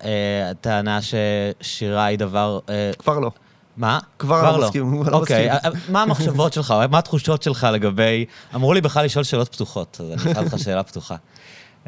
הטענה 0.00 0.98
ששירה 1.02 2.04
היא 2.04 2.18
דבר... 2.18 2.58
כבר 2.98 3.18
לא. 3.18 3.30
מה? 3.76 3.98
כבר 4.18 4.56
לא 4.58 4.66
מסכים, 4.66 5.02
כבר 5.02 5.10
לא 5.12 5.16
אוקיי, 5.16 5.48
מסכים. 5.54 5.72
אה, 5.72 5.78
מה 5.92 6.02
המחשבות 6.02 6.52
שלך, 6.52 6.74
מה 6.90 6.98
התחושות 6.98 7.42
שלך 7.42 7.66
לגבי... 7.72 8.24
אמרו 8.54 8.74
לי 8.74 8.80
בכלל 8.80 9.04
לשאול 9.04 9.24
שאלות 9.24 9.48
פתוחות, 9.52 10.00
אז 10.00 10.10
אני 10.24 10.32
אשאל 10.32 10.44
אותך 10.44 10.58
שאלה 10.58 10.82
פתוחה. 10.82 11.16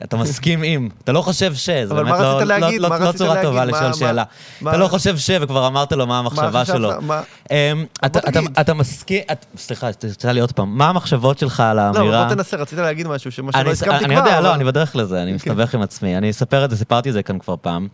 אתה 0.04 0.16
מסכים 0.16 0.62
עם, 0.62 0.88
אתה 1.04 1.12
לא 1.12 1.22
חושב 1.22 1.54
ש, 1.54 1.70
זה 1.70 1.94
באמת 1.94 2.08
לא, 2.20 2.24
רצית 2.26 2.48
לא, 2.48 2.58
להגיד? 2.58 2.80
לא, 2.80 2.88
לא 2.88 2.94
רצית 2.94 3.16
צורה 3.18 3.34
להגיד? 3.34 3.48
טובה 3.50 3.58
מה- 3.60 3.64
לשאול 3.64 3.86
מה- 3.88 3.94
שאלה. 3.94 4.22
מה- 4.60 4.70
אתה 4.70 4.78
לא 4.78 4.88
חושב 4.88 5.18
ש, 5.18 5.30
וכבר 5.40 5.66
אמרת 5.66 5.92
לו 5.92 6.06
מה 6.06 6.18
המחשבה? 6.18 6.64
שלו. 6.64 6.90
מה- 7.02 7.22
אמ, 7.50 7.84
אתה, 8.04 8.18
אתה. 8.18 8.40
אתה 8.60 8.74
מסכים, 8.74 9.22
את- 9.32 9.46
סליחה, 9.56 9.88
תשאל 9.92 10.32
לי 10.32 10.40
עוד 10.40 10.52
פעם, 10.52 10.78
מה 10.78 10.88
המחשבות 10.88 11.38
שלך 11.38 11.60
על 11.60 11.76
לא, 11.76 11.80
האמירה? 11.80 12.24
בוא 12.26 12.34
תנסה, 12.34 12.56
רצית 12.56 12.78
להגיד 12.78 13.08
משהו, 13.08 13.32
שמה 13.32 13.52
שלא 13.52 13.60
אני, 13.60 13.70
הסכמתי 13.70 13.96
כבר. 13.98 14.04
אני 14.06 14.14
יודע, 14.14 14.40
לא, 14.40 14.54
אני 14.54 14.64
בדרך 14.64 14.96
לזה, 14.96 15.22
אני 15.22 15.32
מסתבך 15.32 15.74
עם 15.74 15.82
עצמי. 15.82 16.16
אני 16.18 16.30
אספר 16.30 16.64
את 16.64 16.70
זה, 16.70 16.76
סיפרתי 16.76 17.08
את 17.08 17.14
זה 17.14 17.22
כאן 17.22 17.38
כבר 17.38 17.54
פעם. 17.60 17.88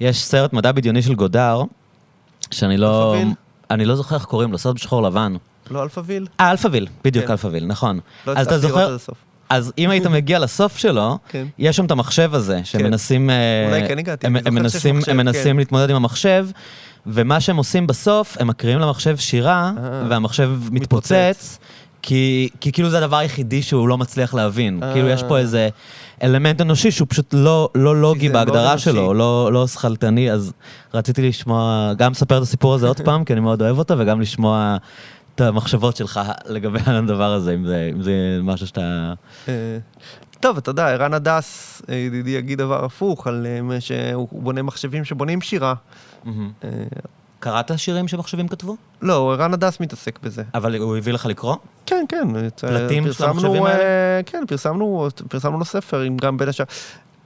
יש 0.00 0.24
סרט 0.24 0.52
מדע 0.52 0.72
בדיוני 0.72 1.02
של 1.02 1.14
גודאר, 1.14 1.62
שאני 2.50 2.76
לא... 2.76 3.14
אלפאוויל? 3.14 3.34
אני 3.70 3.84
לא 3.84 3.96
זוכר 3.96 4.16
איך 4.16 4.24
קוראים 4.24 4.52
לו, 4.52 4.58
סרט 4.58 4.74
בשחור 4.74 5.02
לבן. 5.02 5.34
לא 5.70 5.82
אלפאוויל? 5.82 6.26
אה, 6.40 6.50
אלפאוויל, 6.50 6.86
בדיוק 7.04 7.24
כן. 7.24 7.30
אלפאוויל, 7.30 7.66
נכון. 7.66 8.00
לא 8.26 8.32
אז 8.36 8.46
אתה 8.46 8.58
זוכר, 8.58 8.86
עד 8.88 8.92
הסוף. 8.92 9.16
אז 9.48 9.72
אם 9.78 9.90
היית 9.90 10.06
מגיע 10.06 10.38
לסוף 10.38 10.76
שלו, 10.76 11.18
כן. 11.28 11.46
יש 11.58 11.76
שם 11.76 11.84
את 11.84 11.90
המחשב 11.90 12.34
הזה, 12.34 12.60
שהם 12.64 12.80
כן. 12.80 12.86
מנסים... 12.86 13.30
אה, 13.30 13.66
אולי 13.66 13.88
כן 13.88 13.98
הגעתי, 13.98 14.26
הם, 14.26 14.36
אני 14.36 14.44
הם 14.46 14.52
שיש 14.54 14.62
מנסים, 14.62 14.98
מחשב, 14.98 15.10
הם 15.10 15.16
כן. 15.16 15.26
מנסים 15.26 15.58
להתמודד 15.58 15.90
עם 15.90 15.96
המחשב, 15.96 16.46
ומה 17.06 17.40
שהם 17.40 17.56
עושים 17.56 17.86
בסוף, 17.86 18.36
הם 18.40 18.46
מקריאים 18.46 18.78
למחשב 18.78 19.16
שירה, 19.16 19.72
אה. 19.78 20.02
והמחשב 20.08 20.50
מתפוצץ, 20.70 21.12
מתפוצץ. 21.12 21.58
כי, 22.06 22.48
כי 22.60 22.72
כאילו 22.72 22.90
זה 22.90 22.98
הדבר 22.98 23.16
היחידי 23.16 23.62
שהוא 23.62 23.88
לא 23.88 23.98
מצליח 23.98 24.34
להבין. 24.34 24.82
אה. 24.82 24.92
כאילו 24.92 25.08
יש 25.08 25.22
פה 25.22 25.38
איזה 25.38 25.68
אלמנט 26.22 26.60
אנושי 26.60 26.90
שהוא 26.90 27.08
פשוט 27.10 27.34
לא, 27.34 27.70
לא 27.74 28.00
לוגי 28.00 28.28
בהגדרה 28.28 28.70
אנושי. 28.72 28.84
שלו, 28.84 29.14
לא, 29.14 29.52
לא 29.52 29.66
שכלתני, 29.66 30.30
אז 30.30 30.52
רציתי 30.94 31.28
לשמוע, 31.28 31.92
גם 31.96 32.12
לספר 32.12 32.38
את 32.38 32.42
הסיפור 32.42 32.74
הזה 32.74 32.86
עוד 32.86 33.00
פעם, 33.00 33.24
כי 33.24 33.32
אני 33.32 33.40
מאוד 33.40 33.62
אוהב 33.62 33.78
אותו, 33.78 33.94
וגם 33.98 34.20
לשמוע 34.20 34.76
את 35.34 35.40
המחשבות 35.40 35.96
שלך 35.96 36.20
לגבי 36.46 36.78
הדבר 36.86 37.32
הזה, 37.32 37.54
אם 37.54 37.66
זה, 37.66 37.90
אם 37.92 38.02
זה 38.02 38.38
משהו 38.42 38.66
שאתה... 38.66 39.12
אה, 39.48 39.78
טוב, 40.40 40.56
אתה 40.56 40.70
יודע, 40.70 40.88
ערן 40.88 41.14
הדס, 41.14 41.82
ידידי, 41.88 42.30
יגיד 42.30 42.58
דבר 42.58 42.84
הפוך, 42.84 43.26
על 43.26 43.46
אה, 43.46 43.62
מה 43.62 43.80
שהוא 43.80 44.28
בונה 44.32 44.62
מחשבים 44.62 45.04
שבונים 45.04 45.40
שירה. 45.40 45.74
אה, 46.26 46.30
קראת 47.46 47.78
שירים 47.78 48.08
שמחשבים 48.08 48.48
כתבו? 48.48 48.76
לא, 49.02 49.32
ערן 49.32 49.52
הדס 49.54 49.80
מתעסק 49.80 50.18
בזה. 50.22 50.42
אבל 50.54 50.76
הוא 50.76 50.96
הביא 50.96 51.12
לך 51.12 51.26
לקרוא? 51.26 51.56
כן, 51.86 52.04
כן. 52.08 52.28
את- 52.46 52.60
פלטים 52.60 53.12
של 53.12 53.24
המחשבים 53.24 53.66
אה, 53.66 53.72
האלה? 53.72 54.22
כן, 54.26 54.44
פרסמנו, 54.48 55.08
פרסמנו 55.28 55.58
לו 55.58 55.64
ספר, 55.64 56.00
עם 56.00 56.16
גם 56.16 56.36
בין 56.36 56.48
השאר. 56.48 56.64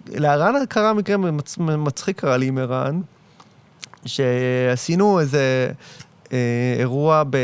לערן 0.06 0.54
קרה 0.68 0.92
מקרה 0.94 1.16
מצ- 1.16 1.58
מצחיק 1.58 2.20
קרה 2.20 2.36
לי 2.36 2.46
עם 2.46 2.58
ערן, 2.58 3.00
שעשינו 4.06 5.20
איזה 5.20 5.70
אה, 6.32 6.38
אירוע, 6.78 7.22
ב... 7.30 7.36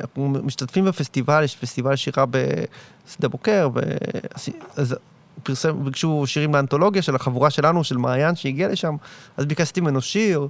אנחנו 0.00 0.28
משתתפים 0.42 0.84
בפסטיבל, 0.84 1.44
יש 1.44 1.56
פסטיבל 1.56 1.96
שירה 1.96 2.24
בשדה 2.26 3.28
בוקר, 3.28 3.68
ועשי- 3.74 4.52
אז 4.76 4.96
פרסם, 5.42 5.84
ביקשו 5.84 6.22
שירים 6.26 6.54
לאנתולוגיה 6.54 7.02
של 7.02 7.14
החבורה 7.16 7.50
שלנו, 7.50 7.84
של 7.84 7.96
מעיין, 7.96 8.36
שהגיע 8.36 8.68
לשם, 8.68 8.96
אז 9.36 9.44
ביקשתי 9.46 9.80
ממנו 9.80 10.00
שיר, 10.00 10.48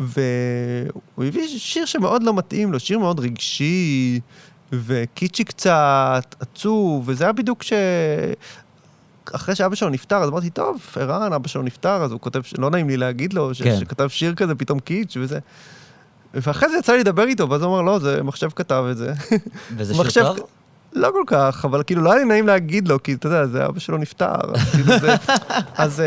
והוא 0.00 1.24
הביא 1.24 1.48
שיר 1.48 1.84
שמאוד 1.84 2.22
לא 2.22 2.34
מתאים 2.34 2.72
לו, 2.72 2.80
שיר 2.80 2.98
מאוד 2.98 3.20
רגשי, 3.20 4.20
וקיצ'י 4.72 5.44
קצת, 5.44 6.34
עצוב, 6.40 7.04
וזה 7.06 7.24
היה 7.24 7.32
בדיוק 7.32 7.62
ש... 7.62 7.72
אחרי 9.34 9.54
שאבא 9.54 9.74
שלו 9.74 9.88
נפטר, 9.88 10.16
אז 10.16 10.28
אמרתי, 10.28 10.50
טוב, 10.50 10.80
ערן, 11.00 11.32
אבא 11.32 11.48
שלו 11.48 11.62
נפטר, 11.62 12.02
אז 12.04 12.12
הוא 12.12 12.20
כותב, 12.20 12.40
לא 12.58 12.70
נעים 12.70 12.88
לי 12.88 12.96
להגיד 12.96 13.32
לו, 13.32 13.54
ש... 13.54 13.62
כן. 13.62 13.76
שכתב 13.80 14.08
שיר 14.08 14.34
כזה, 14.34 14.54
פתאום 14.54 14.78
קיץ' 14.78 15.16
וזה. 15.20 15.38
ואחרי 16.34 16.68
זה 16.68 16.76
יצא 16.78 16.92
לי 16.92 16.98
לדבר 16.98 17.24
איתו, 17.24 17.50
ואז 17.50 17.62
הוא 17.62 17.72
אמר, 17.74 17.82
לא, 17.82 17.98
זה 17.98 18.22
מחשב 18.22 18.48
כתב 18.56 18.84
את 18.90 18.96
זה. 18.96 19.12
וזה 19.76 19.94
מחשב- 19.94 20.10
שיר 20.10 20.34
טוב? 20.34 20.46
לא 20.92 21.10
כל 21.12 21.22
כך, 21.26 21.64
אבל 21.64 21.82
כאילו 21.82 22.02
לא 22.02 22.12
היה 22.12 22.18
לי 22.18 22.24
נעים 22.24 22.46
להגיד 22.46 22.88
לו, 22.88 23.02
כי 23.02 23.12
אתה 23.12 23.26
יודע, 23.26 23.46
זה 23.46 23.66
אבא 23.66 23.78
שלו 23.78 23.98
נפטר, 23.98 24.34
אז 24.54 24.70
כאילו 24.70 24.98
זה... 24.98 25.14
אז... 25.84 26.02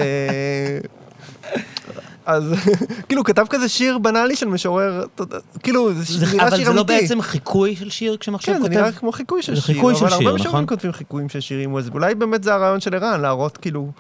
אז 2.30 2.54
כאילו, 3.10 3.24
כתב 3.24 3.46
כזה 3.50 3.70
שיר 3.70 3.98
בנאלי 3.98 4.36
של 4.36 4.48
משורר, 4.48 5.04
כאילו, 5.64 5.94
זה 5.94 6.04
זה- 6.26 6.36
נראה 6.36 6.48
אבל 6.48 6.58
שיר 6.58 6.66
זה 6.66 6.74
לא 6.74 6.82
אמיתי. 6.82 7.02
בעצם 7.02 7.22
חיקוי 7.22 7.76
של 7.76 7.90
שיר 7.90 8.18
כשמחשב 8.18 8.52
כן, 8.54 8.62
זה 8.62 8.68
כותב? 8.68 8.78
נראה 8.80 8.92
כמו 8.92 9.12
חיקוי 9.12 9.42
של 9.44 9.56
זה 9.56 9.62
שיר, 9.62 9.76
חיקוי 9.76 9.96
של 9.96 10.00
אבל 10.06 10.10
שיר, 10.10 10.18
הרבה 10.18 10.30
נכון? 10.32 10.42
משוררים 10.48 10.68
כותבים 10.68 10.92
חיקויים 10.92 11.30
של 11.30 11.40
שירים, 11.40 11.78
אז 11.78 11.90
אולי 11.94 12.16
באמת 12.16 12.44
זה 12.44 12.54
הרעיון 12.54 12.80
של 12.80 12.96
ערן, 12.96 13.22
להראות 13.22 13.58
כאילו, 13.58 13.92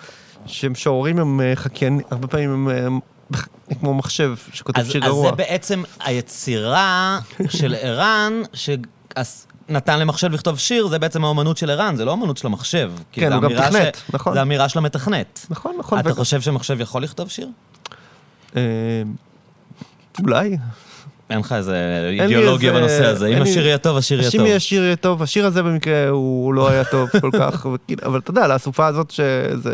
שמשוררים 0.45 1.19
הם 1.19 1.41
אה, 1.41 1.51
חקיין, 1.55 1.99
הרבה 2.11 2.27
פעמים 2.27 2.67
הם 2.69 2.99
אה, 3.33 3.39
כמו 3.79 3.93
מחשב 3.93 4.33
שכותב 4.53 4.79
אז, 4.79 4.91
שיר 4.91 5.03
אז 5.03 5.09
גרוע. 5.09 5.29
זה 5.29 5.35
בעצם 5.35 5.83
היצירה 5.99 7.19
של 7.49 7.75
ערן, 7.81 8.33
שנתן 8.53 9.99
למחשב 9.99 10.31
לכתוב 10.31 10.59
שיר, 10.59 10.87
זה 10.87 10.99
בעצם 10.99 11.23
האומנות 11.23 11.57
של 11.57 11.69
ערן, 11.69 11.95
זה 11.95 12.05
לא 12.05 12.11
האומנות 12.11 12.37
של 12.37 12.47
המחשב. 12.47 12.91
כן, 13.11 13.29
זה 13.29 13.35
הוא 13.35 13.43
גם 13.43 13.53
תכנת, 13.53 13.95
ש... 13.95 14.13
נכון. 14.13 14.33
זה 14.33 14.41
אמירה 14.41 14.69
של 14.69 14.79
המתכנת. 14.79 15.45
נכון, 15.49 15.75
נכון. 15.79 15.99
אתה 15.99 16.09
ו- 16.09 16.15
חושב 16.15 16.41
שמחשב 16.41 16.81
יכול 16.81 17.03
לכתוב 17.03 17.29
שיר? 17.29 17.47
אה, 18.55 18.61
אולי. 20.23 20.57
אין 21.29 21.39
לך 21.39 21.51
איזה 21.53 21.75
אידיאולוגיה 22.21 22.73
בנושא 22.73 23.05
הזה. 23.05 23.27
אם 23.27 23.41
השיר 23.41 23.65
יהיה 23.65 23.77
טוב, 23.77 23.97
השיר 23.97 24.17
יהיה 24.19 24.27
השיר 24.27 24.39
טוב. 24.39 24.47
יהיה 24.47 24.59
שיר 24.59 24.83
יהיה 24.83 24.95
טוב, 24.95 25.21
השיר 25.23 25.45
הזה 25.45 25.63
במקרה 25.63 26.09
הוא 26.09 26.53
לא 26.53 26.69
היה 26.69 26.83
טוב 26.83 27.09
כל 27.21 27.29
כך, 27.39 27.65
וכאילו- 27.73 28.03
אבל 28.05 28.19
אתה 28.19 28.31
יודע, 28.31 28.47
לאסופה 28.47 28.87
הזאת 28.87 29.11
שזה... 29.11 29.73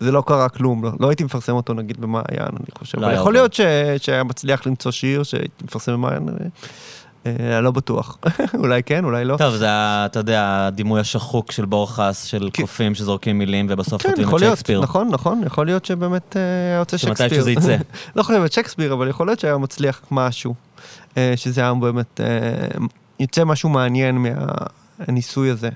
זה 0.00 0.12
לא 0.12 0.22
קרה 0.26 0.48
כלום, 0.48 0.84
לא, 0.84 0.90
לא 1.00 1.08
הייתי 1.08 1.24
מפרסם 1.24 1.52
אותו 1.52 1.74
נגיד 1.74 2.00
במעיין, 2.00 2.24
אני 2.40 2.66
חושב. 2.78 2.98
לא 2.98 3.06
יכול. 3.06 3.32
להיות 3.32 3.54
ש, 3.54 3.60
שהיה 3.98 4.24
מצליח 4.24 4.66
למצוא 4.66 4.90
שיר 4.90 5.22
שהייתי 5.22 5.64
מפרסם 5.64 5.92
במעיין, 5.92 6.28
אה, 7.26 7.32
אה, 7.40 7.60
לא 7.60 7.70
בטוח. 7.70 8.18
אולי 8.62 8.82
כן, 8.82 9.04
אולי 9.04 9.24
לא. 9.24 9.36
טוב, 9.36 9.54
זה, 9.54 9.66
אתה 10.06 10.18
יודע, 10.18 10.66
הדימוי 10.66 11.00
השחוק 11.00 11.52
של 11.52 11.64
בורחס, 11.64 12.24
של 12.24 12.50
כן. 12.52 12.62
קופים 12.62 12.94
שזורקים 12.94 13.38
מילים 13.38 13.66
ובסוף 13.68 14.02
כן, 14.02 14.08
כותבים 14.08 14.34
את 14.34 14.38
שייקספיר. 14.38 14.80
נכון, 14.80 15.08
נכון, 15.08 15.42
יכול 15.46 15.66
להיות 15.66 15.84
שבאמת 15.84 16.36
אה, 16.36 16.42
היה 16.42 16.78
יוצא 16.78 16.96
שמתי 16.96 17.16
שייקספיר. 17.16 17.40
שזה 17.40 17.52
יצא. 17.52 17.76
לא 18.16 18.22
חושב 18.22 18.42
את 18.44 18.52
שייקספיר, 18.52 18.92
אבל 18.92 19.08
יכול 19.08 19.26
להיות 19.26 19.40
שהיה 19.40 19.58
מצליח 19.58 20.00
משהו, 20.10 20.54
אה, 21.16 21.32
שזה 21.36 21.60
היה 21.60 21.74
באמת, 21.74 22.20
יוצא 23.20 23.44
משהו 23.44 23.68
מעניין 23.68 24.24
מהניסוי 24.98 25.50
הזה. 25.50 25.68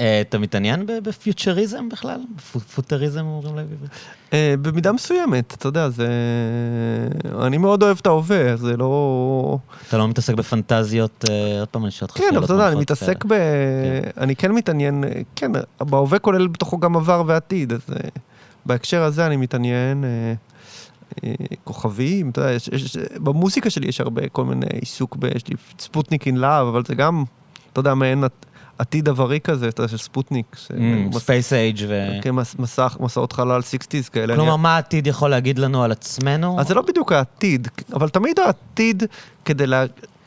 אה, 0.00 0.20
אתה 0.20 0.38
מתעניין 0.38 0.86
בפיוטריזם 1.02 1.88
בכלל? 1.88 2.20
פו- 2.52 2.60
פוטריזם 2.60 3.20
אומרים 3.20 3.56
להם 3.56 3.66
בעברית? 3.70 3.90
אה, 4.32 4.54
במידה 4.62 4.92
מסוימת, 4.92 5.54
אתה 5.54 5.68
יודע, 5.68 5.88
זה... 5.88 6.08
אני 7.42 7.58
מאוד 7.58 7.82
אוהב 7.82 7.98
את 8.00 8.06
ההווה, 8.06 8.56
זה 8.56 8.76
לא... 8.76 9.58
אתה 9.88 9.98
לא 9.98 10.08
מתעסק 10.08 10.34
בפנטזיות, 10.34 11.24
אה, 11.30 11.60
עוד 11.60 11.68
פעם 11.68 11.82
אני 11.82 11.88
אשאל 11.88 12.06
אותך 12.06 12.18
כן, 12.18 12.24
אבל 12.24 12.32
שאלות 12.32 12.44
אתה 12.44 12.52
יודע, 12.52 12.68
אני 12.68 12.80
מתעסק. 12.80 13.24
ב... 13.24 13.32
אני 14.18 14.36
כן 14.36 14.52
מתעניין, 14.52 15.04
כן, 15.36 15.52
בהווה 15.80 16.18
כולל 16.18 16.46
בתוכו 16.46 16.78
גם 16.78 16.96
עבר 16.96 17.22
ועתיד, 17.26 17.72
אז 17.72 17.80
בהקשר 18.66 19.02
הזה 19.02 19.26
אני 19.26 19.36
מתעניין. 19.36 20.04
כוכבים, 21.64 22.30
אתה 22.30 22.40
יודע, 22.40 22.52
יש, 22.52 22.68
יש, 22.68 22.96
במוזיקה 22.96 23.70
שלי 23.70 23.88
יש 23.88 24.00
הרבה 24.00 24.28
כל 24.28 24.44
מיני 24.44 24.66
עיסוק, 24.80 25.16
ב, 25.16 25.24
יש 25.24 25.48
לי 25.48 25.54
Sputnik 25.78 26.26
in 26.26 26.36
Love, 26.36 26.66
אבל 26.66 26.84
זה 26.84 26.94
גם, 26.94 27.24
אתה 27.72 27.80
יודע, 27.80 27.94
מעין 27.94 28.24
עתיד 28.78 29.08
עברי 29.08 29.40
כזה, 29.40 29.68
אתה 29.68 29.80
יודע, 29.80 29.90
של 29.90 29.96
ספוטניק. 29.96 30.56
Space 31.12 31.52
Age 31.52 31.84
ו... 31.88 32.08
כן, 32.22 32.30
מס, 32.30 32.56
מסך, 32.58 32.96
מסעות 33.00 33.32
חלל 33.32 33.60
60's 33.60 34.10
כאלה. 34.12 34.34
כלומר, 34.34 34.56
מה 34.56 34.74
העתיד 34.74 35.06
יכול 35.06 35.30
להגיד 35.30 35.58
לנו 35.58 35.82
על 35.82 35.92
עצמנו? 35.92 36.60
אז 36.60 36.68
זה 36.68 36.74
לא 36.74 36.82
בדיוק 36.82 37.12
העתיד, 37.12 37.68
אבל 37.92 38.08
תמיד 38.08 38.38
העתיד, 38.38 39.02
כדי, 39.44 39.66
לה, 39.66 39.84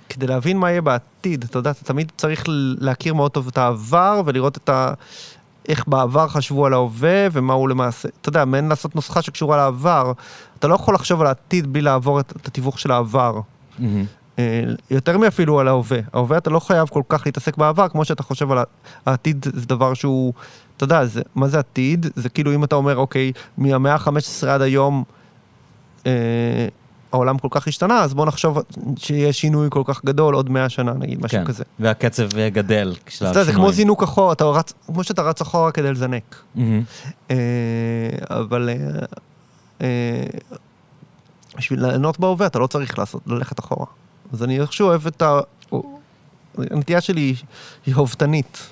כדי 0.09 0.27
להבין 0.27 0.57
מה 0.57 0.69
יהיה 0.69 0.81
בעתיד, 0.81 1.43
אתה 1.43 1.59
יודע, 1.59 1.71
אתה 1.71 1.83
תמיד 1.83 2.11
צריך 2.17 2.43
להכיר 2.79 3.13
מאוד 3.13 3.31
טוב 3.31 3.47
את 3.47 3.57
העבר 3.57 4.21
ולראות 4.25 4.57
את 4.57 4.69
ה... 4.69 4.93
איך 5.69 5.87
בעבר 5.87 6.27
חשבו 6.27 6.65
על 6.65 6.73
ההווה 6.73 7.27
ומה 7.31 7.53
הוא 7.53 7.69
למעשה, 7.69 8.09
אתה 8.21 8.29
יודע, 8.29 8.45
מעין 8.45 8.69
לעשות 8.69 8.95
נוסחה 8.95 9.21
שקשורה 9.21 9.57
לעבר. 9.57 10.11
אתה 10.59 10.67
לא 10.67 10.75
יכול 10.75 10.95
לחשוב 10.95 11.21
על 11.21 11.27
העתיד 11.27 11.73
בלי 11.73 11.81
לעבור 11.81 12.19
את, 12.19 12.33
את 12.41 12.47
התיווך 12.47 12.79
של 12.79 12.91
העבר. 12.91 13.39
מהמם. 13.79 14.05
אה, 14.39 14.63
יותר 14.91 15.17
מאפילו 15.17 15.59
על 15.59 15.67
ההווה. 15.67 15.99
ההווה 16.13 16.37
אתה 16.37 16.49
לא 16.49 16.59
חייב 16.59 16.87
כל 16.87 17.01
כך 17.09 17.23
להתעסק 17.25 17.57
בעבר, 17.57 17.87
כמו 17.89 18.05
שאתה 18.05 18.23
חושב 18.23 18.51
על 18.51 18.57
העתיד, 19.05 19.45
זה 19.53 19.65
דבר 19.65 19.93
שהוא, 19.93 20.33
אתה 20.77 20.83
יודע, 20.83 21.05
זה, 21.05 21.21
מה 21.35 21.47
זה 21.47 21.59
עתיד? 21.59 22.05
זה 22.15 22.29
כאילו 22.29 22.55
אם 22.55 22.63
אתה 22.63 22.75
אומר, 22.75 22.97
אוקיי, 22.97 23.31
מהמאה 23.57 23.93
ה-15 23.93 24.47
עד 24.47 24.61
היום, 24.61 25.03
אה, 26.05 26.11
העולם 27.11 27.37
כל 27.37 27.47
כך 27.51 27.67
השתנה, 27.67 28.03
אז 28.03 28.13
בוא 28.13 28.25
נחשוב 28.25 28.57
שיהיה 28.97 29.33
שינוי 29.33 29.67
כל 29.71 29.83
כך 29.85 30.05
גדול 30.05 30.33
עוד 30.35 30.49
100 30.49 30.69
שנה, 30.69 30.93
נגיד, 30.93 31.25
משהו 31.25 31.37
כן, 31.37 31.45
כזה. 31.45 31.63
והקצב 31.79 32.37
אה, 32.37 32.49
גדל. 32.49 32.95
אתה 33.17 33.25
יודע, 33.25 33.43
זה 33.43 33.53
כמו 33.53 33.71
זינוק 33.71 34.03
אחורה, 34.03 34.33
אתה 34.33 34.45
רץ, 34.45 34.73
כמו 34.85 35.03
שאתה 35.03 35.21
רץ 35.21 35.41
אחורה 35.41 35.71
כדי 35.71 35.91
לזנק. 35.91 36.35
מהמם. 36.55 36.83
אה, 37.31 37.35
אבל 38.29 38.69
אה, 38.69 39.05
אה, 39.81 40.23
בשביל 41.57 41.85
ליהנות 41.85 42.19
בהווה 42.19 42.47
אתה 42.47 42.59
לא 42.59 42.67
צריך 42.67 42.99
לעשות, 42.99 43.21
ללכת 43.27 43.59
אחורה. 43.59 43.85
אז 44.33 44.43
אני 44.43 44.59
איכשהו 44.59 44.87
אוהב 44.87 45.07
את 45.07 45.21
ה... 45.21 45.39
הנטייה 46.57 47.01
שלי 47.01 47.35
היא- 47.85 47.95
הובטנית. 47.95 48.69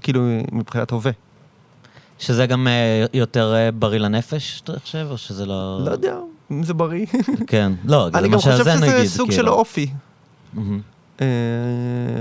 כאילו, 0.00 0.20
מבחינת 0.52 0.90
הווה. 0.90 1.12
שזה 2.18 2.46
גם 2.46 2.68
אה, 2.68 3.04
יותר 3.14 3.54
אה, 3.54 3.70
בריא 3.70 3.98
לנפש, 3.98 4.60
אתה 4.64 4.78
חושב, 4.78 5.06
או 5.10 5.18
שזה 5.18 5.46
לא... 5.46 5.80
לא 5.84 5.90
יודע 5.90 6.16
אם 6.50 6.62
זה 6.62 6.74
בריא. 6.74 7.06
כן, 7.46 7.72
לא, 7.84 8.08
זה 8.12 8.18
אני 8.18 8.28
מה 8.28 8.34
גם 8.34 8.38
חושב 8.40 8.58
שזה 8.58 8.74
נגיד, 8.74 9.06
סוג 9.06 9.30
של 9.30 9.36
כאילו. 9.36 9.52
אופי. 9.52 9.90
אה, 11.20 11.26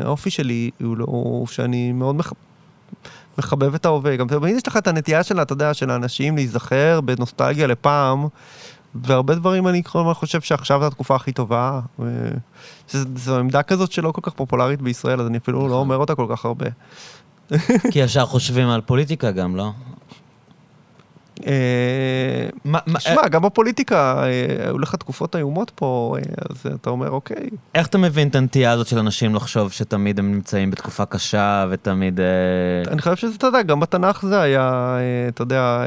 האופי 0.03 0.29
שלי 0.29 0.69
הוא 0.81 0.97
לא... 0.97 1.05
שאני 1.51 1.91
מאוד 1.91 2.15
מח... 2.15 2.33
מחבב 3.37 3.75
את 3.75 3.85
ההווה. 3.85 4.15
גם 4.15 4.27
תמיד 4.27 4.55
יש 4.55 4.67
לך 4.67 4.77
את 4.77 4.87
הנטייה 4.87 5.23
שלה, 5.23 5.41
אתה 5.41 5.53
יודע, 5.53 5.73
של 5.73 5.89
האנשים 5.89 6.35
להיזכר 6.35 7.01
בנוסטלגיה 7.01 7.67
לפעם, 7.67 8.27
והרבה 8.95 9.35
דברים 9.35 9.67
אני 9.67 9.83
כל 9.83 9.99
הזמן 9.99 10.13
חושב 10.13 10.41
שעכשיו 10.41 10.79
זו 10.79 10.87
התקופה 10.87 11.15
הכי 11.15 11.31
טובה. 11.31 11.79
זו 13.15 13.39
עמדה 13.39 13.63
כזאת 13.63 13.91
שלא 13.91 14.11
כל 14.11 14.21
כך 14.23 14.33
פופולרית 14.33 14.81
בישראל, 14.81 15.21
אז 15.21 15.27
אני 15.27 15.37
אפילו 15.37 15.57
נכון. 15.57 15.69
לא 15.69 15.75
אומר 15.75 15.97
אותה 15.97 16.15
כל 16.15 16.25
כך 16.29 16.45
הרבה. 16.45 16.65
כי 17.91 17.99
ישר 17.99 18.25
חושבים 18.25 18.67
על 18.67 18.81
פוליטיקה 18.81 19.31
גם, 19.31 19.55
לא? 19.55 19.71
אה, 21.47 22.73
שמע, 22.99 23.27
גם 23.27 23.41
בפוליטיקה, 23.41 24.23
אה, 24.23 24.65
היו 24.65 24.79
לך 24.79 24.95
תקופות 24.95 25.35
איומות 25.35 25.71
פה, 25.75 26.15
אה, 26.17 26.23
אז 26.49 26.65
אתה 26.75 26.89
אומר, 26.89 27.09
אוקיי. 27.09 27.49
איך 27.75 27.87
אתה 27.87 27.97
מבין 27.97 28.27
את 28.27 28.35
הנטייה 28.35 28.71
הזאת 28.71 28.87
של 28.87 28.97
אנשים 28.97 29.35
לחשוב 29.35 29.71
שתמיד 29.71 30.19
הם 30.19 30.31
נמצאים 30.31 30.71
בתקופה 30.71 31.05
קשה 31.05 31.65
ותמיד... 31.69 32.19
אני 32.87 33.01
חושב 33.01 33.15
שזה, 33.15 33.35
אתה 33.35 33.47
יודע, 33.47 33.61
גם 33.61 33.79
בתנ"ך 33.79 34.25
זה 34.25 34.41
היה, 34.41 34.97
אתה 35.29 35.41
יודע, 35.41 35.85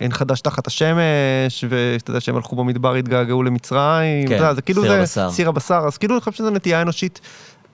אין 0.00 0.12
חדש 0.12 0.40
תחת 0.40 0.66
השמש, 0.66 1.64
ואתה 1.68 2.10
יודע 2.10 2.20
שהם 2.20 2.36
הלכו 2.36 2.56
במדבר, 2.56 2.94
התגעגעו 2.94 3.42
למצרים, 3.42 4.28
כן, 4.28 4.34
יודע, 4.34 4.54
זה 4.54 4.62
כאילו 4.62 4.82
סיר 4.82 4.90
זה, 4.90 4.98
הבשר. 4.98 5.30
סיר 5.30 5.48
הבשר, 5.48 5.82
אז 5.86 5.98
כאילו 5.98 6.14
אני 6.14 6.20
חושב 6.20 6.32
שזו 6.32 6.50
נטייה 6.50 6.82
אנושית. 6.82 7.20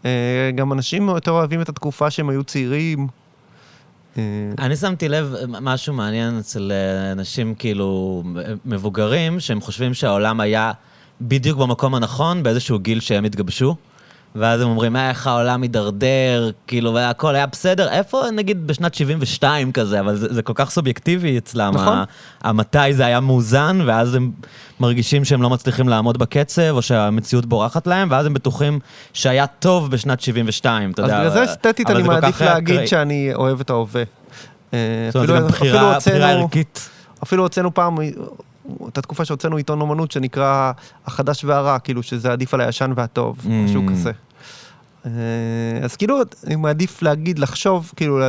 אה, 0.04 0.50
גם 0.54 0.72
אנשים 0.72 1.08
יותר 1.08 1.30
אוהבים 1.30 1.62
את 1.62 1.68
התקופה 1.68 2.10
שהם 2.10 2.28
היו 2.28 2.44
צעירים. 2.44 3.08
אה, 4.18 4.22
אני 4.58 4.76
שמתי 4.76 5.08
לב 5.08 5.34
משהו 5.48 5.94
מעניין 5.94 6.38
אצל 6.38 6.72
אה, 6.72 7.12
אנשים 7.12 7.54
כאילו 7.54 8.22
מבוגרים, 8.64 9.40
שהם 9.40 9.60
חושבים 9.60 9.94
שהעולם 9.94 10.40
היה 10.40 10.72
בדיוק 11.20 11.58
במקום 11.58 11.94
הנכון, 11.94 12.42
באיזשהו 12.42 12.78
גיל 12.78 13.00
שהם 13.00 13.24
התגבשו. 13.24 13.76
ואז 14.34 14.60
הם 14.60 14.68
אומרים, 14.68 14.96
"אה, 14.96 15.08
איך 15.08 15.26
העולם 15.26 15.62
הידרדר, 15.62 16.50
כאילו, 16.66 16.94
והכל 16.94 17.34
היה 17.34 17.46
בסדר. 17.46 17.88
איפה, 17.88 18.22
נגיד, 18.36 18.66
בשנת 18.66 18.94
72 18.94 19.72
כזה, 19.72 20.00
אבל 20.00 20.16
זה, 20.16 20.34
זה 20.34 20.42
כל 20.42 20.52
כך 20.56 20.70
סובייקטיבי 20.70 21.38
אצלם, 21.38 21.72
נכון. 21.74 21.98
המתי 22.42 22.94
זה 22.94 23.06
היה 23.06 23.20
מאוזן, 23.20 23.78
ואז 23.86 24.14
הם 24.14 24.30
מרגישים 24.80 25.24
שהם 25.24 25.42
לא 25.42 25.50
מצליחים 25.50 25.88
לעמוד 25.88 26.18
בקצב, 26.18 26.62
או 26.70 26.82
שהמציאות 26.82 27.46
בורחת 27.46 27.86
להם, 27.86 28.08
ואז 28.10 28.26
הם 28.26 28.34
בטוחים 28.34 28.78
שהיה 29.12 29.46
טוב 29.46 29.90
בשנת 29.90 30.20
72, 30.20 30.90
אתה 30.90 31.02
אז 31.02 31.08
יודע. 31.08 31.20
בגלל 31.20 31.32
זה 31.32 31.44
אסתטית 31.44 31.90
אני 31.90 32.02
מעדיף 32.02 32.40
להגיד 32.40 32.74
אקראי. 32.74 32.86
שאני 32.88 33.30
אוהב 33.34 33.60
את 33.60 33.70
ההווה. 33.70 34.02
אה, 34.74 34.78
זאת 35.12 35.28
אומרת, 35.28 35.30
אפילו- 35.30 35.40
גם 35.40 35.94
בחירה 35.98 36.30
ערכית. 36.32 36.88
אפילו 37.22 37.42
הוצאנו 37.42 37.74
פעם, 37.74 37.96
אותה 38.80 39.02
תקופה 39.02 39.24
שהוצאנו 39.24 39.56
עיתון 39.56 39.80
אומנות 39.80 40.10
שנקרא 40.12 40.72
החדש 41.06 41.44
והרע, 41.44 41.78
כאילו 41.78 42.02
שזה 42.02 42.32
עדיף 42.32 42.54
על 42.54 42.60
הישן 42.60 42.92
והטוב, 42.96 43.38
Mm. 43.44 43.48
משהו 43.48 43.82
כזה. 43.90 44.10
אה, 45.06 45.10
אז 45.82 45.96
כאילו, 45.96 46.18
אני 46.46 46.56
מעדיף 46.56 47.02
להגיד, 47.02 47.38
לחשוב, 47.38 47.92
כאילו, 47.96 48.20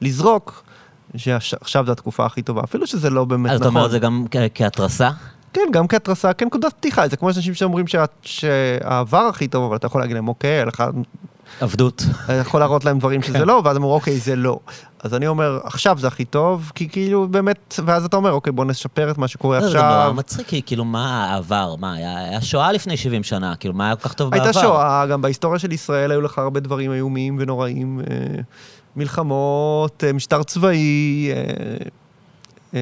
לזרוק, 0.00 0.64
שעכשיו 1.16 1.86
זו 1.86 1.92
התקופה 1.92 2.26
הכי 2.26 2.42
טובה, 2.42 2.60
אפילו 2.64 2.86
שזה 2.86 3.10
לא 3.10 3.24
באמת 3.24 3.50
אז 3.50 3.60
אתה 3.60 3.68
אומר 3.68 3.80
נכון. 3.80 3.86
את 3.86 3.90
זה 3.90 3.98
גם 3.98 4.24
כהתרסה? 4.54 5.10
כן, 5.52 5.60
גם 5.72 5.88
כהתרסה, 5.88 6.32
כנקודת 6.32 6.72
פתיחה, 6.72 7.08
זה 7.08 7.16
כמו 7.16 7.28
אנשים 7.28 7.54
שאומרים 7.54 7.86
שה- 7.86 8.04
שהעבר 8.22 9.18
הכי 9.18 9.48
טוב, 9.48 9.64
אבל 9.64 9.76
אתה 9.76 9.86
יכול 9.86 10.00
להגיד 10.00 10.14
להם, 10.16 10.28
אוקיי, 10.28 10.50
היה 10.50 10.64
לך 10.64 10.84
עבדות. 11.60 12.04
אתה 12.24 12.32
יכול 12.32 12.60
להראות 12.60 12.84
להם 12.84 12.98
דברים 12.98 13.20
כן. 13.20 13.26
שזה 13.26 13.44
לא, 13.44 13.62
ואז 13.64 13.76
אומרים, 13.76 13.92
אוקיי, 13.94 14.18
זה 14.18 14.36
לא. 14.36 14.58
אז 15.02 15.14
אני 15.14 15.26
אומר, 15.26 15.58
עכשיו 15.64 15.98
זה 15.98 16.06
הכי 16.06 16.24
טוב, 16.24 16.72
כי 16.74 16.88
כאילו 16.88 17.28
באמת, 17.28 17.74
ואז 17.84 18.04
אתה 18.04 18.16
אומר, 18.16 18.32
אוקיי, 18.32 18.52
בוא 18.52 18.64
נשפר 18.64 19.10
את 19.10 19.18
מה 19.18 19.28
שקורה 19.28 19.60
זה 19.60 19.66
גם 19.78 19.84
נורא 19.84 19.98
עכשיו. 20.00 20.14
מצחיק, 20.14 20.46
כי 20.46 20.62
כאילו 20.66 20.84
מה 20.84 21.24
העבר? 21.24 21.74
מה, 21.78 21.94
היה 21.94 22.18
היה 22.18 22.40
שואה 22.40 22.72
לפני 22.72 22.96
70 22.96 23.22
שנה, 23.22 23.56
כאילו 23.56 23.74
מה 23.74 23.86
היה 23.86 23.96
כל 23.96 24.08
כך 24.08 24.12
טוב 24.14 24.30
בעבר? 24.30 24.44
הייתה 24.44 24.60
שואה, 24.60 25.06
גם 25.06 25.22
בהיסטוריה 25.22 25.58
של 25.58 25.72
ישראל 25.72 26.10
היו 26.10 26.20
לך 26.20 26.38
הרבה 26.38 26.60
דברים 26.60 26.92
איומים 26.92 27.36
ונוראים, 27.40 28.00
אה, 28.10 28.40
מלחמות, 28.96 30.04
אה, 30.06 30.12
משטר 30.12 30.42
צבאי, 30.42 31.30
אה, 32.74 32.78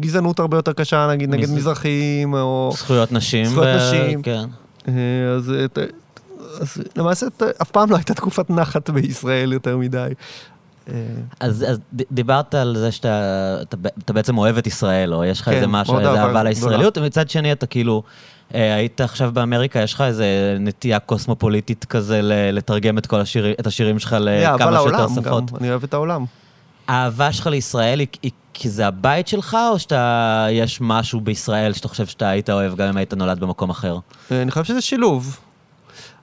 גזענות 0.00 0.38
הרבה 0.38 0.56
יותר 0.58 0.72
קשה, 0.72 1.06
נגיד, 1.10 1.30
נגד 1.30 1.42
מז- 1.48 1.52
מזרחים, 1.56 2.34
או... 2.34 2.72
זכויות 2.76 3.12
נשים. 3.12 3.44
זכויות 3.44 3.66
ו- 3.66 3.76
נשים. 3.76 4.22
כן. 4.22 4.44
אז, 5.36 5.52
אז 6.60 6.76
למעשה 6.96 7.26
אף 7.62 7.70
פעם 7.70 7.90
לא 7.90 7.96
הייתה 7.96 8.14
תקופת 8.14 8.50
נחת 8.50 8.90
בישראל 8.90 9.52
יותר 9.52 9.76
מדי. 9.76 10.08
אה, 10.88 10.94
אז, 11.40 11.64
אז 11.68 11.78
דיברת 11.92 12.54
על 12.54 12.76
זה 12.76 12.92
שאתה 12.92 13.58
אתה, 13.62 13.76
אתה 14.04 14.12
בעצם 14.12 14.38
אוהב 14.38 14.58
את 14.58 14.66
ישראל, 14.66 15.14
או 15.14 15.24
יש 15.24 15.40
לך 15.40 15.44
כן, 15.44 15.52
איזה 15.52 15.66
משהו, 15.66 15.98
איזה 15.98 16.22
אהבה. 16.22 16.42
לישראליות, 16.42 16.98
ומצד 16.98 17.30
שני 17.30 17.52
אתה 17.52 17.66
כאילו, 17.66 18.02
אה, 18.54 18.74
היית 18.74 19.00
עכשיו 19.00 19.30
באמריקה, 19.32 19.80
יש 19.82 19.94
לך 19.94 20.00
איזה 20.00 20.56
נטייה 20.60 20.98
קוסמופוליטית 20.98 21.84
כזה 21.84 22.20
לתרגם 22.52 22.98
את 22.98 23.06
כל 23.06 23.20
השירים, 23.20 23.54
את 23.60 23.66
השירים 23.66 23.98
שלך 23.98 24.16
לכמה 24.20 24.58
שיותר 24.58 24.70
לעולם 24.70 25.08
שפות. 25.08 25.50
גם, 25.50 25.56
אני 25.56 25.70
אוהב 25.70 25.84
את 25.84 25.94
העולם. 25.94 26.24
האהבה 26.88 27.32
שלך 27.32 27.46
לישראל 27.46 27.98
היא, 28.00 28.08
היא 28.22 28.30
כי 28.54 28.68
זה 28.68 28.86
הבית 28.86 29.28
שלך, 29.28 29.56
או 29.72 29.78
שאתה, 29.78 30.46
יש 30.50 30.80
משהו 30.80 31.20
בישראל 31.20 31.72
שאתה 31.72 31.88
חושב 31.88 32.06
שאתה 32.06 32.28
היית 32.28 32.50
אוהב 32.50 32.76
גם 32.76 32.88
אם 32.88 32.96
היית 32.96 33.14
נולד 33.14 33.40
במקום 33.40 33.70
אחר? 33.70 33.98
אה, 34.32 34.42
אני 34.42 34.50
חושב 34.50 34.64
שזה 34.64 34.80
שילוב. 34.80 35.40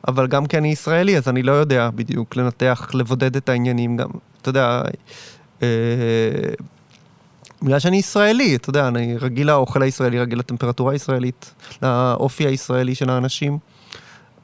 אבל 0.07 0.27
גם 0.27 0.45
כי 0.45 0.57
אני 0.57 0.67
ישראלי, 0.67 1.17
אז 1.17 1.27
אני 1.27 1.43
לא 1.43 1.51
יודע 1.51 1.89
בדיוק 1.95 2.35
לנתח, 2.35 2.91
לבודד 2.93 3.35
את 3.35 3.49
העניינים 3.49 3.97
גם. 3.97 4.09
אתה 4.45 4.49
יודע, 4.49 4.81
אה, 5.61 5.67
בגלל 7.61 7.79
שאני 7.79 7.97
ישראלי, 7.97 8.55
אתה 8.55 8.69
יודע, 8.69 8.87
אני 8.87 9.17
רגיל 9.17 9.47
לאוכל 9.47 9.81
הישראלי, 9.81 10.19
רגיל 10.19 10.39
לטמפרטורה 10.39 10.93
הישראלית, 10.93 11.53
לאופי 11.81 12.47
הישראלי 12.47 12.95
של 12.95 13.09
האנשים. 13.09 13.57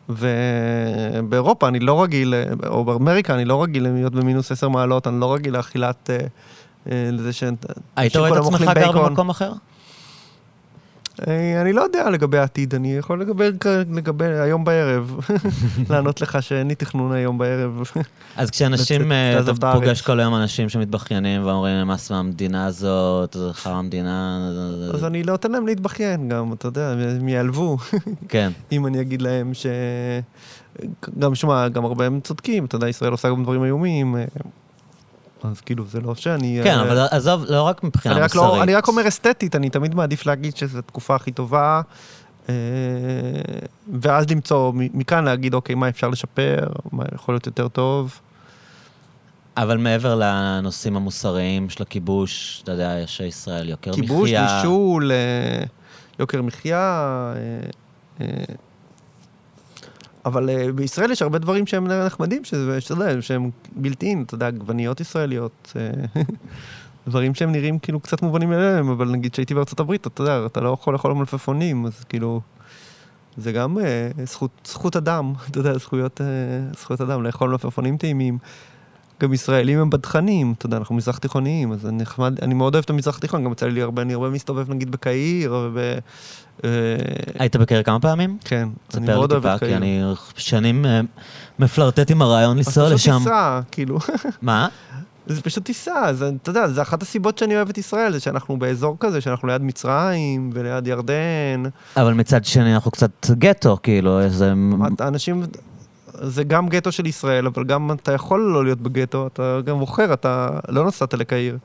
ובאירופה 0.09 1.67
אני 1.67 1.79
לא 1.79 2.03
רגיל, 2.03 2.33
או 2.67 2.85
באמריקה 2.85 3.35
אני 3.35 3.45
לא 3.45 3.63
רגיל 3.63 3.83
להיות 3.83 4.15
במינוס 4.15 4.51
עשר 4.51 4.69
מעלות, 4.69 5.07
אני 5.07 5.19
לא 5.19 5.33
רגיל 5.33 5.57
לאכילת, 5.57 6.09
אה, 6.09 6.17
אה, 6.91 7.09
לזה 7.11 7.33
ש... 7.33 7.43
היית 7.95 8.15
רואה 8.15 8.29
את 8.29 8.37
עצמך 8.37 8.61
גר. 8.75 8.91
במקום 8.91 9.29
אחר? 9.29 9.51
אה, 11.27 11.61
אני 11.61 11.73
לא 11.73 11.81
יודע 11.81 12.09
לגבי 12.09 12.37
העתיד, 12.37 12.75
אני 12.75 12.97
יכול 12.97 13.21
לגבי, 13.21 13.43
לגבי 13.91 14.25
היום 14.25 14.63
בערב, 14.63 15.19
לענות 15.89 16.21
לך 16.21 16.43
שאין 16.43 16.67
לי 16.67 16.75
תכנון 16.75 17.11
היום 17.11 17.37
בערב. 17.37 17.83
אז 18.37 18.49
כשאנשים, 18.49 19.11
אה, 19.11 19.39
אתה 19.39 19.51
את 19.51 19.63
פוגש. 19.73 20.01
כל 20.01 20.19
היום 20.19 20.35
אנשים 20.35 20.69
שמתבכיינים 20.69 21.45
ואומרים, 21.45 21.75
נמאס 21.75 22.11
מהמדינה 22.11 22.65
הזאת, 22.65 23.33
זה 23.33 23.53
חרא 23.53 23.73
המדינה, 23.73 24.49
אז 24.93 25.05
אני 25.05 25.23
לא 25.23 25.35
אתן 25.35 25.51
להם 25.51 25.67
להתבכיין 25.67 26.29
גם, 26.29 26.53
אתה 26.53 26.67
יודע, 26.67 26.93
הם 27.19 27.27
ייעלבו, 27.27 27.77
כן. 28.29 28.51
אם 28.71 28.87
אני 28.87 29.01
אגיד 29.01 29.21
להם 29.21 29.53
ש... 29.53 29.65
גם, 31.19 31.35
שמע, 31.35 31.67
גם 31.67 31.85
הרבה 31.85 32.05
הם 32.05 32.19
צודקים, 32.19 32.65
אתה 32.65 32.75
יודע, 32.75 32.89
ישראל 32.89 33.11
עושה 33.11 33.29
גם 33.29 33.43
דברים 33.43 33.63
איומים, 33.63 34.15
אה, 34.15 34.25
אז 35.43 35.61
כאילו, 35.61 35.85
זה 35.85 36.01
לא 36.01 36.15
שאני... 36.15 36.59
כן, 36.63 36.77
אה, 36.77 36.81
אבל 36.81 36.97
עזוב, 37.11 37.45
לא 37.49 37.63
רק 37.63 37.83
מבחינה 37.83 38.15
אני 38.15 38.23
רק, 38.23 38.35
מוסרית. 38.35 38.53
לא, 38.53 38.63
אני 38.63 38.75
רק 38.75 38.87
אומר 38.87 39.07
אסתטית, 39.07 39.55
אני 39.55 39.69
תמיד 39.69 39.95
מעדיף 39.95 40.25
להגיד 40.25 40.57
שזו 40.57 40.79
התקופה 40.79 41.15
הכי 41.15 41.31
טובה, 41.31 41.81
אה, 42.49 42.53
ואז 44.01 44.29
למצוא, 44.29 44.71
מכאן 44.75 45.25
להגיד, 45.25 45.53
אוקיי, 45.53 45.75
מה 45.75 45.89
אפשר 45.89 46.09
לשפר, 46.09 46.67
מה 46.91 47.03
יכול 47.15 47.33
להיות 47.33 47.45
יותר 47.45 47.67
טוב. 47.67 48.19
אבל 49.57 49.77
מעבר 49.77 50.15
לנושאים 50.15 50.95
המוסריים 50.95 51.69
של 51.69 51.83
הכיבוש, 51.83 52.61
אתה 52.63 52.71
יודע, 52.71 52.95
יש 53.03 53.19
ישראל, 53.19 53.69
יוקר 53.69 53.91
מחיה. 53.91 54.03
כיבוש, 54.03 54.31
נישול, 54.31 55.11
אה, 55.11 55.63
יוקר 56.19 56.41
מחיה. 56.41 57.33
אבל 60.25 60.49
אה, 60.49 60.71
בישראל 60.71 61.11
יש 61.11 61.21
הרבה 61.21 61.39
דברים 61.39 61.67
שהם 61.67 61.87
נחמדים, 61.87 62.43
שאתה 62.43 62.57
יודע, 62.89 63.21
שהם 63.21 63.49
בלתי 63.75 64.05
אין, 64.05 64.23
אתה 64.23 64.35
יודע, 64.35 64.47
עגבניות 64.47 64.99
ישראליות, 64.99 65.73
אה, 65.75 66.21
דברים 67.07 67.35
שהם 67.35 67.51
נראים 67.51 67.79
כאילו 67.79 67.99
קצת 67.99 68.21
מובנים 68.21 68.49
מאליהם, 68.49 68.89
אבל 68.89 69.07
נגיד 69.07 69.35
שהייתי 69.35 69.53
בארצות 69.53 69.79
הברית, 69.79 70.07
אתה 70.07 70.21
יודע, 70.21 70.45
אתה 70.45 70.61
לא 70.61 70.69
יכול 70.69 70.93
לאכול 70.93 71.13
מלפפונים, 71.13 71.85
אז 71.85 72.03
כאילו, 72.03 72.41
זה 73.37 73.51
גם 73.51 73.79
אה, 73.79 74.09
זכות, 74.25 74.51
זכות 74.65 74.95
אדם, 74.95 75.33
אתה 75.49 75.59
יודע, 75.59 75.77
זכויות, 75.77 76.21
אה, 76.21 76.25
זכויות 76.77 77.01
אדם, 77.01 77.23
לאכול 77.23 77.49
מלפפונים 77.49 77.97
טעימים. 77.97 78.37
גם 79.21 79.33
ישראלים 79.33 79.79
הם 79.79 79.89
בדחנים, 79.89 80.53
אתה 80.57 80.65
יודע, 80.65 80.77
אנחנו 80.77 80.95
מזרח 80.95 81.17
תיכוניים, 81.17 81.71
אז 81.71 81.85
אני 81.85 81.97
נחמד, 81.97 82.39
אני 82.41 82.53
מאוד 82.53 82.75
אוהב 82.75 82.83
את 82.83 82.89
המזרח 82.89 83.17
התיכון, 83.17 83.43
גם 83.43 83.51
יצא 83.51 83.67
לי 83.67 83.81
הרבה, 83.81 84.01
אני 84.01 84.13
הרבה 84.13 84.29
מסתובב 84.29 84.69
נגיד 84.69 84.91
בקהיר, 84.91 85.53
וב... 85.53 85.77
אה, 86.63 86.69
היית 87.39 87.55
בקהיר 87.55 87.83
כמה 87.83 87.99
פעמים? 87.99 88.37
כן, 88.45 88.69
אני 88.93 89.05
מאוד 89.05 89.31
אוהב 89.31 89.45
את 89.45 89.59
כי 89.59 89.65
קהיר. 89.65 89.77
אני 89.77 90.03
שנים 90.37 90.85
אה, 90.85 91.01
מפלרטט 91.59 92.11
עם 92.11 92.21
הרעיון 92.21 92.57
לנסוע 92.57 92.85
אז 92.85 92.91
לשם. 92.91 93.11
פשוט 93.11 93.23
טיסה, 93.23 93.61
כאילו, 93.71 93.97
מה? 94.41 94.67
זה 95.27 95.41
פשוט 95.41 95.65
טיסה, 95.65 96.05
אז 96.05 96.25
אתה 96.41 96.49
יודע, 96.49 96.67
זה 96.67 96.81
אחת 96.81 97.01
הסיבות 97.01 97.37
שאני 97.37 97.55
אוהב 97.55 97.69
את 97.69 97.77
ישראל, 97.77 98.11
זה 98.13 98.19
שאנחנו 98.19 98.59
באזור 98.59 98.97
כזה, 98.99 99.21
שאנחנו 99.21 99.47
ליד 99.47 99.61
מצרים 99.61 100.49
וליד 100.53 100.87
ירדן, 100.87 101.63
אבל 101.97 102.13
מצד 102.13 102.45
שני 102.45 102.73
אנחנו 102.73 102.91
קצת 102.91 103.27
גטו, 103.31 103.77
כאילו, 103.83 104.19
איזה... 104.19 104.53
אנשים, 105.01 105.43
זה 106.21 106.43
גם 106.43 106.69
גטו 106.69 106.91
של 106.91 107.05
ישראל, 107.05 107.47
אבל 107.47 107.63
גם 107.63 107.91
אתה 107.91 108.11
יכול 108.11 108.39
לא 108.39 108.63
להיות 108.63 108.81
בגטו, 108.81 109.27
אתה 109.27 109.59
גם 109.65 109.77
מוכר, 109.77 110.13
אתה 110.13 110.49
לא 110.69 110.85
נסעת 110.85 111.13
לקהיר. 111.13 111.57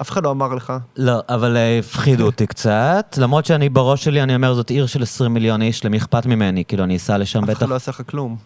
אף 0.00 0.10
אחד 0.10 0.24
לא 0.24 0.30
אמר 0.30 0.54
לך. 0.54 0.72
לא, 0.96 1.18
אבל 1.28 1.56
הפחידו 1.78 2.26
אותי 2.26 2.46
קצת, 2.46 3.14
למרות 3.18 3.46
שאני 3.46 3.68
בראש 3.68 4.04
שלי, 4.04 4.22
אני 4.22 4.34
אומר, 4.34 4.54
זאת 4.54 4.70
עיר 4.70 4.86
של 4.86 5.02
20 5.02 5.34
מיליון 5.34 5.62
איש, 5.62 5.84
למי 5.84 5.96
אכפת 5.96 6.26
ממני? 6.26 6.64
כאילו, 6.64 6.84
אני 6.84 6.96
אסע 6.96 7.18
לשם 7.18 7.42
אף 7.42 7.48
בטח. 7.48 7.58
אחד 7.58 7.68
לא 7.68 7.74
עשה 7.74 7.90
לך 7.90 8.02
כלום. 8.10 8.36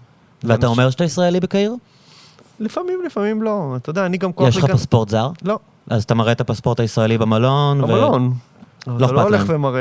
ואתה 0.44 0.66
אומר 0.66 0.90
שאתה 0.90 1.04
ישראלי 1.04 1.40
בקהיר? 1.40 1.74
לפעמים, 2.60 2.98
לפעמים 3.06 3.42
לא. 3.42 3.74
אתה 3.76 3.90
יודע, 3.90 4.06
אני 4.06 4.18
גם 4.18 4.32
כוח 4.32 4.48
יש 4.48 4.56
לך 4.56 4.64
פספורט 4.64 5.08
זר? 5.08 5.28
לא, 5.42 5.58
אז 5.90 6.02
אתה 6.02 6.14
מראה 6.14 6.32
את 6.32 6.40
הפספורט 6.40 6.80
הישראלי 6.80 7.18
במלון? 7.18 7.82
במלון. 7.82 8.32
לא 8.86 8.96
אתה 8.96 9.12
לא 9.12 9.20
אכפת 9.20 9.28
הולך 9.28 9.48
להם. 9.48 9.56
ומראה... 9.56 9.80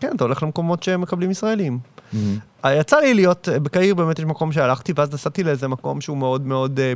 כן, 0.00 0.12
אתה 0.16 0.24
הולך 0.24 0.42
למקומות 0.42 0.82
שמקבלים 0.82 1.30
ישראלים. 1.30 1.78
מהמם. 2.12 2.38
יצא 2.66 2.96
לי 2.96 3.14
להיות, 3.14 3.48
בקהיר 3.62 3.94
באמת 3.94 4.18
יש 4.18 4.24
מקום 4.24 4.52
שהלכתי, 4.52 4.92
ואז 4.96 5.14
נסעתי 5.14 5.42
לאיזה 5.42 5.68
מקום 5.68 6.00
שהוא 6.00 6.16
מאוד 6.16 6.46
מאוד 6.46 6.80
אה, 6.80 6.92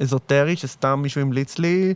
אזוטרי, 0.00 0.56
שסתם 0.56 0.98
מישהו 1.02 1.20
המליץ 1.20 1.58
לי, 1.58 1.94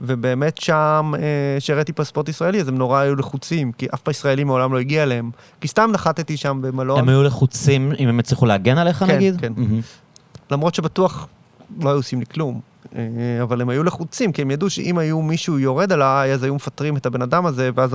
ובאמת 0.00 0.58
שם 0.58 1.12
אה, 1.18 1.56
שהראיתי 1.58 1.92
פספורט 1.92 2.28
ישראלי, 2.28 2.60
אז 2.60 2.68
הם 2.68 2.78
נורא 2.78 3.00
היו 3.00 3.16
לחוצים, 3.16 3.72
כי 3.72 3.86
אף 3.94 4.00
פעם 4.00 4.10
ישראלי 4.10 4.44
מעולם 4.44 4.72
לא 4.72 4.78
הגיע 4.78 5.02
אליהם. 5.02 5.30
כי 5.60 5.68
סתם 5.68 5.90
נחתתי 5.92 6.36
שם 6.36 6.58
במלון, 6.62 6.98
הם 6.98 7.08
היו 7.08 7.22
לחוצים 7.22 7.92
אם 7.98 8.08
הם 8.08 8.18
הצליחו 8.18 8.46
להגן 8.46 8.78
עליך, 8.78 8.98
כן, 8.98 9.14
נגיד? 9.14 9.40
כן. 9.40 9.52
מהמם. 9.56 9.80
למרות 10.50 10.74
שבטוח 10.74 11.28
לא 11.80 11.88
היו 11.88 11.96
עושים 11.96 12.20
לי 12.20 12.26
כלום. 12.26 12.60
אה, 12.96 13.02
אבל 13.42 13.60
הם 13.60 13.68
היו 13.68 13.84
לחוצים, 13.84 14.32
כי 14.32 14.42
הם 14.42 14.50
ידעו 14.50 14.70
שאם 14.70 14.98
היו 14.98 15.22
מישהו 15.22 15.58
יורד 15.58 15.92
עליי, 15.92 16.32
אז 16.32 16.42
היו 16.42 16.54
מפטרים 16.54 16.96
את 16.96 17.06
הבן 17.06 17.22
אדם 17.22 17.46
הזה, 17.46 17.70
ואז 17.74 17.94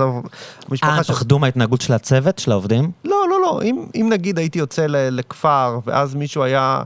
המשפחה 0.68 0.96
אה, 0.98 1.04
של... 1.04 1.12
פחדו 1.12 1.38
מההתנהגות 1.38 1.80
של 1.80 1.92
הצוות, 1.92 2.38
של 2.38 2.50
העובדים? 2.52 2.90
לא, 3.04 3.16
לא, 3.30 3.40
לא. 3.42 3.60
אם, 3.64 3.84
אם 3.94 4.06
נגיד 4.12 4.38
הייתי 4.38 4.58
יוצא 4.58 4.86
לכפר, 4.88 5.78
ואז 5.86 6.14
מישהו 6.14 6.42
היה 6.42 6.82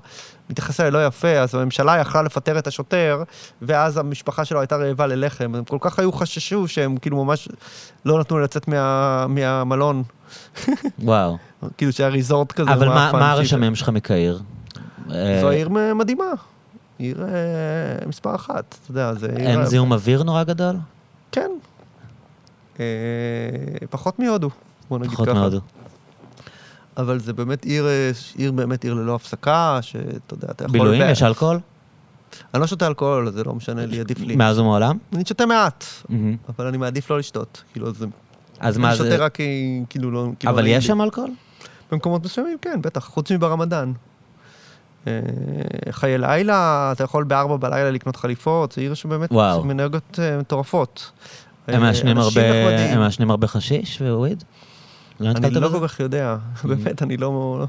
מתייחס 0.51 0.81
אליי 0.81 0.91
לא 0.91 1.07
יפה, 1.07 1.29
אז 1.29 1.55
הממשלה 1.55 1.97
יכלה 1.97 2.23
לפטר 2.23 2.59
את 2.59 2.67
השוטר, 2.67 3.23
ואז 3.63 3.97
המשפחה 3.97 4.45
שלו 4.45 4.61
הייתה 4.61 4.77
רעבה 4.77 5.07
ללחם. 5.07 5.55
הם 5.55 5.65
כל 5.65 5.79
כך 5.81 5.99
היו 5.99 6.13
חששו 6.13 6.69
שהם 6.69 6.97
כאילו 6.97 7.25
ממש 7.25 7.49
לא 8.05 8.21
נתנו 8.21 8.39
לי 8.39 8.45
לצאת 8.45 8.69
מה, 8.69 9.27
מהמלון. 9.29 10.03
וואו. 10.99 11.37
כאילו 11.77 11.93
שהיה 11.93 12.09
ריזורט 12.09 12.53
כזה. 12.53 12.73
אבל 12.73 12.89
מה- 12.89 12.95
מאפן, 12.95 13.19
מה 13.19 13.31
שהיא- 13.31 13.39
הרשמים 13.39 13.75
שלך 13.75 13.89
מקהיר? 13.89 14.41
אה, 15.11 15.39
זו 15.41 15.49
עיר 15.51 15.69
מ- 15.69 15.99
מדהימה. 15.99 16.25
עיר 16.99 17.23
אה, 17.23 18.07
מספר 18.07 18.35
אחת, 18.35 18.77
אתה 18.83 18.91
יודע, 18.91 19.15
זה 19.15 19.27
עיר... 19.37 19.49
אין 19.49 19.65
זיהום 19.65 19.93
אוויר 19.93 20.23
נורא 20.23 20.45
גדול? 20.45 20.77
כן. 21.33 21.51
אה, 22.81 22.85
פחות 23.91 24.19
מהודו, 24.19 24.51
בוא 24.91 24.99
נגיד 24.99 25.11
ככה. 25.11 25.25
פחות 25.25 25.35
מהודו. 25.35 25.61
אבל 26.97 27.19
זה 27.19 27.33
באמת 27.33 27.65
עיר, 27.65 27.87
אה, 27.87 28.11
עיר 28.37 28.53
באמת 28.53 28.85
עיר 28.85 28.95
ללא 28.95 29.15
הפסקה, 29.15 29.79
שאתה 29.83 30.35
יודע, 30.35 30.49
אתה 30.51 30.65
יכול... 30.65 30.79
בילויים? 30.79 31.03
יש 31.11 31.23
אלכוהול? 31.23 31.61
אני 32.55 32.61
לא 32.61 32.67
שותה 32.67 32.87
אלכוהול, 32.87 33.31
זה 33.31 33.45
לא 33.45 33.55
משנה 33.55 33.87
לי, 33.87 34.01
עדיף 34.01 34.21
לי. 34.21 34.37
מאז 34.37 34.59
ומעולם? 34.59 34.99
אני 35.13 35.25
שותה 35.25 35.47
מעט. 35.47 35.85
אבל 36.49 36.67
אני 36.67 36.77
מעדיף 36.77 37.11
לא 37.11 37.19
לשתות. 37.19 37.63
כאילו, 37.73 37.95
זה... 37.95 38.07
אז 38.61 38.79
מה 38.79 38.89
אני 38.89 38.97
שותה 38.97 39.11
זה... 39.11 39.17
רק 39.17 39.39
כאילו, 39.89 40.11
לא... 40.11 40.29
כאילו, 40.39 40.53
אבל 40.53 40.67
יש. 40.67 40.87
שם 40.87 41.03
אלכוהול? 41.03 41.31
במקומות 41.93 42.25
מסוימים, 42.25 42.59
כן, 42.63 42.83
בטח, 42.83 43.05
חוץ 43.05 43.31
מברמדאן. 43.31 43.93
אה, 45.87 45.93
חיי 45.93 46.19
לילה, 46.19 46.93
אתה 46.93 47.05
יכול 47.05 47.25
בארבע 47.25 47.57
בלילה 47.57 47.91
לקנות 47.91 48.17
חליפות, 48.17 48.73
זו 48.73 48.81
עיר 48.81 48.95
שבאמת 48.95 49.33
וואו. 49.33 49.61
עם 49.61 49.71
אנרגיות 49.71 50.19
אה, 50.23 50.39
מטורפות. 50.39 51.11
הם 51.69 51.75
אה, 51.75 51.79
מעשנים 51.81 52.19
הרבה-. 52.19 52.41
הם 52.93 52.99
מעשנים 52.99 53.31
הרבה 53.31 53.47
חשיש 53.47 54.03
ווויד? 54.03 54.45
לא 55.21 55.31
אני 55.31 55.51
לא? 55.51 55.69
כל 55.69 55.89
כך 55.89 56.01
יודע, 56.01 56.37
באמת, 56.65 57.03
אני 57.03 57.17
לא 57.17 57.67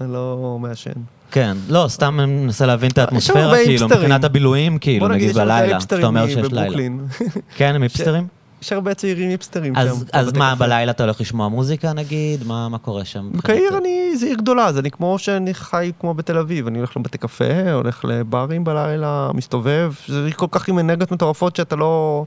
לא 0.00 0.58
מעשן. 0.60 0.90
כן, 1.30 1.56
לא, 1.68 1.84
סתם 1.88 2.20
אני 2.20 2.32
מנסה 2.32 2.66
להבין 2.66 2.90
את 2.90 2.98
האטמוספירה, 2.98 3.54
כאילו. 3.64 3.88
מבחינת 3.88 4.24
הבילויים, 4.24 4.78
כאילו, 4.78 5.08
נגיד, 5.08 5.34
בלילה, 5.34 5.80
שאתה 5.80 6.06
אומר 6.06 6.26
שיש 6.26 6.52
לילה. 6.52 6.76
כן, 7.56 7.74
הם 7.74 7.82
היפסטרים? 7.82 8.26
יש 8.62 8.72
הרבה 8.72 8.94
צעירים 8.94 9.28
היפסטרים 9.30 9.74
שם. 9.74 9.80
אז 9.80 10.04
אז 10.12 10.26
בבתי 10.26 10.38
מה, 10.38 10.52
קפה. 10.54 10.64
בלילה 10.64 10.90
אתה 10.92 11.02
הולך 11.04 11.20
לשמוע 11.20 11.48
מוזיקה 11.48 11.92
נגיד? 11.92 12.44
מה 12.46 12.68
מה 12.68 12.78
קורה 12.78 13.04
שם? 13.04 13.30
בקהיר 13.32 13.78
אני, 13.78 14.16
זה 14.16 14.26
עיר 14.26 14.36
גדולה, 14.36 14.66
אז 14.66 14.78
אני 14.78 14.90
כמו 14.90 15.18
שאני 15.18 15.54
חי 15.54 15.92
כמו 16.00 16.14
בתל 16.14 16.38
אביב, 16.38 16.66
אני 16.66 16.78
הולך 16.78 16.96
לבתי 16.96 17.18
קפה, 17.18 17.72
הולך 17.72 18.04
לברים 18.08 18.64
בלילה, 18.64 19.30
מסתובב, 19.34 19.92
זה 20.08 20.28
כל 20.36 20.46
כך 20.50 20.68
עם 20.68 20.78
אנרגיות 20.78 21.12
מטורפות 21.12 21.56
שאתה 21.56 21.76
לא, 21.76 22.24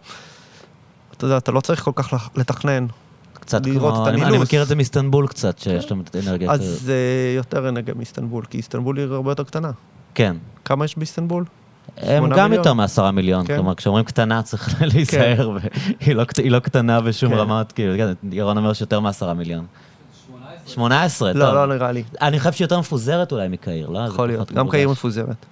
אתה 1.17 1.25
יודע, 1.25 1.37
אתה 1.37 1.51
לא 1.51 1.61
צריך 1.61 1.83
כל 1.83 1.91
כך 1.95 2.29
לתכנן. 2.35 2.85
קצת 3.33 3.63
כמו, 3.65 4.07
אני- 4.07 4.23
אני. 4.25 4.37
מכיר 4.37 4.61
את 4.63 4.67
זה 4.67 4.75
מאיסטנבול 4.75 5.27
קצת, 5.27 5.59
שיש 5.59 5.85
שם 5.85 6.01
את 6.01 6.15
אנרגיה 6.15 6.51
אז. 6.51 6.61
זה 6.83 6.97
יותר 7.35 7.69
אנרגיה 7.69 7.93
מאיסטנבול, 7.93 8.45
כי 8.45 8.57
איסטנבול 8.57 8.97
היא 8.97 9.05
הרבה 9.05 9.31
יותר 9.31 9.43
קטנה. 9.43 9.71
כן. 10.15 10.35
כמה 10.65 10.85
יש 10.85 10.97
באיסטנבול? 10.97 11.45
הם 11.97 12.23
גם 12.23 12.29
מיליון? 12.29 12.53
יותר 12.53 12.73
מעשרה 12.73 13.11
מיליון, 13.11 13.45
כן. 13.45 13.55
כלומר, 13.55 13.75
כשאומרים 13.75 14.05
קטנה 14.05 14.41
צריך 14.41 14.75
להיזהר, 14.93 15.49
והיא 16.01 16.15
לא 16.15 16.23
לא 16.45 16.59
קטנה 16.59 17.01
בשום 17.01 17.31
כן. 17.31 17.37
רמת, 17.37 17.71
כאילו, 17.71 17.93
כן, 17.97 18.13
ירון 18.31 18.57
אומר 18.57 18.73
שיותר 18.73 18.99
מעשרה 18.99 19.33
מיליון. 19.33 19.65
18, 20.67 21.33
טוב. 21.33 21.41
לא, 21.41 21.53
לא 21.53 21.75
נראה 21.75 21.91
לי. 21.91 22.03
אני 22.21 22.39
חושב 22.39 22.51
שיותר 22.51 22.79
מפוזרת 22.79 23.31
אולי 23.31 23.47
מקהיר, 23.47 23.89
לא? 23.89 23.99
יכול 23.99 24.27
להיות, 24.27 24.51
גם 24.51 24.69
קהיר. 24.69 24.89
מפוזרת. 24.89 25.45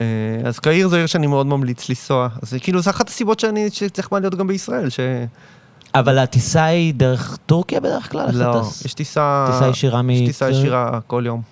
אה, 0.00 0.06
אז 0.44 0.58
קהיר 0.58 0.88
זו 0.88 0.96
עיר 0.96 1.06
שאני 1.06 1.26
מאוד 1.26 1.46
ממליץ 1.46 1.88
לנסוע. 1.88 2.28
אז 2.42 2.54
כאילו, 2.60 2.82
זה 2.82 2.90
אחת 2.90 3.08
הסיבות 3.08 3.40
שאני, 3.40 3.70
שצריך 3.72 4.12
להיות 4.12 4.34
גם 4.34 4.46
בישראל, 4.46 4.88
ש... 4.88 5.00
אבל 5.94 6.18
הטיסה 6.18 6.64
היא 6.64 6.94
דרך 6.94 7.38
טורקיה 7.46 7.80
בדרך 7.80 8.12
כלל? 8.12 8.26
לא? 8.32 8.62
יש 8.84 8.94
טיסה... 8.94 9.48
טיסה 9.52 9.68
ישירה 9.68 10.02
מ... 10.02 10.10
יש 10.10 10.26
טיסה 10.26 10.50
ישירה 10.50 11.00
כל 11.06 11.22
יום. 11.26 11.42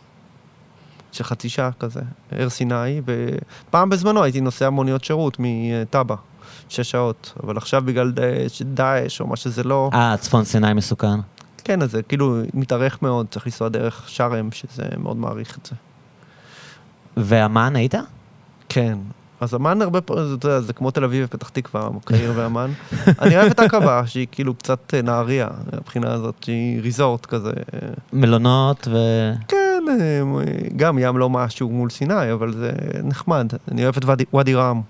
של 1.12 1.24
חצי 1.24 1.48
שעה 1.48 1.70
כזה, 1.80 2.00
אר 2.32 2.48
סיני, 2.48 3.00
ופעם 3.04 3.90
בזמנו 3.90 4.22
הייתי 4.22 4.40
נוסע 4.40 4.70
מוניות 4.70 5.04
שירות 5.04 5.36
מטאבה, 5.40 6.14
שש 6.68 6.90
שעות, 6.90 7.32
אבל 7.44 7.56
עכשיו 7.56 7.82
בגלל 7.84 8.12
דאעש- 8.74 9.20
או 9.20 9.26
מה 9.26 9.36
שזה 9.36 9.64
לא, 9.64 9.90
אה, 9.94 10.16
צפון 10.20 10.44
סיני 10.44 10.72
מסוכן. 10.72 11.20
כן, 11.64 11.82
אז 11.82 11.90
זה 11.90 12.02
כאילו 12.02 12.36
מתארך 12.54 13.02
מאוד, 13.02 13.26
צריך 13.30 13.46
לנסוע 13.46 13.68
דרך 13.68 14.04
שארם, 14.08 14.52
שזה 14.52 14.82
מאוד 14.98 15.16
מעריך 15.16 15.58
את 15.58 15.66
זה. 15.66 15.74
ואמן 17.16 17.76
היית? 17.76 17.94
כן, 18.68 18.98
אז 19.40 19.54
אמן 19.54 19.82
הרבה 19.82 20.00
פעמים, 20.00 20.24
זה, 20.28 20.34
אתה 20.34 20.48
יודע, 20.48 20.60
זה 20.60 20.72
כמו 20.72 20.90
תל 20.90 21.04
אביב 21.04 21.24
ופתח 21.28 21.48
תקווה, 21.48 21.88
קהיר 22.04 22.32
ואמן. 22.36 22.70
אני 23.22 23.36
אוהב 23.36 23.50
את 23.50 23.60
עקבה, 23.60 24.02
שהיא 24.06 24.26
כאילו 24.32 24.54
קצת 24.54 24.94
אה, 24.94 25.02
נהריה, 25.02 25.48
מבחינה 25.76 26.12
הזאת, 26.12 26.34
שהיא 26.44 26.80
ריזורט 26.80 27.26
כזה. 27.26 27.50
מלונות 28.12 28.88
ו... 28.90 28.96
כן, 29.48 29.67
אה, 29.88 30.22
גם 30.76 30.98
ים 30.98 31.16
לא 31.18 31.30
משהו 31.30 31.68
מול 31.70 31.90
סיני, 31.90 32.32
אבל 32.32 32.52
זה 32.52 32.72
נחמד. 33.04 33.52
אני 33.70 33.84
אוהב 33.84 33.96
את 33.96 34.04
ואדי- 34.04 34.24
ואדי 34.34 34.54
רם, 34.54 34.80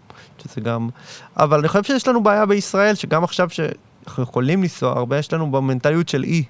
שזה 0.42 0.60
גם... 0.60 0.88
אבל 1.36 1.58
אני 1.58 1.68
חושב 1.68 1.82
שיש 1.82 2.08
לנו 2.08 2.22
בעיה 2.22 2.46
בישראל, 2.46 2.94
שגם 2.94 3.24
עכשיו 3.24 3.48
שאנחנו 3.50 4.22
יכולים 4.22 4.62
לנסוע 4.62 4.98
הרבה, 4.98 5.18
יש 5.18 5.32
לנו 5.32 5.50
במנטליות 5.50 6.08
של 6.08 6.24
אי. 6.24 6.44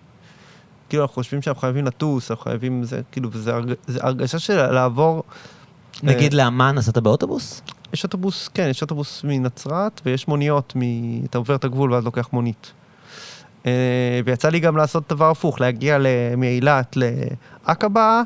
כאילו, 0.89 1.03
אנחנו 1.03 1.15
חושבים 1.15 1.43
שאנחנו 1.43 1.61
חייבים 1.61 1.85
לטוס, 1.85 2.31
אנחנו 2.31 2.45
חייבים, 2.45 2.85
זה 2.85 3.01
כאילו, 3.13 3.31
זה 3.35 3.55
הרג- 3.55 3.75
זה 3.87 3.99
הרגשה 4.03 4.39
של 4.39 4.67
לעבור... 4.73 5.23
נגיד 6.03 6.33
אה, 6.33 6.39
לאמן 6.39 6.75
נסעת 6.75 6.99
באוטובוס? 6.99 7.63
יש 7.93 8.05
אוטובוס, 8.05 8.49
כן, 8.55 8.67
יש 8.71 8.83
אוטובוס 8.83 9.25
מנצרת, 9.25 10.01
ויש 10.07 10.29
מוניות, 10.29 10.73
מ... 10.77 10.81
אתה 11.25 11.39
עובר 11.39 11.55
את 11.55 11.65
הגבול 11.65 11.93
ואז 11.93 12.05
לוקח 12.05 12.29
מונית. 12.33 12.73
אה, 13.69 14.21
ויצא 14.25 14.49
לי 14.49 14.61
גם 14.61 14.77
לעשות 14.77 15.03
דבר 15.09 15.31
הפוך, 15.31 15.61
להגיע 15.61 15.99
מאילת 16.37 16.97
לעקבה, 17.67 18.23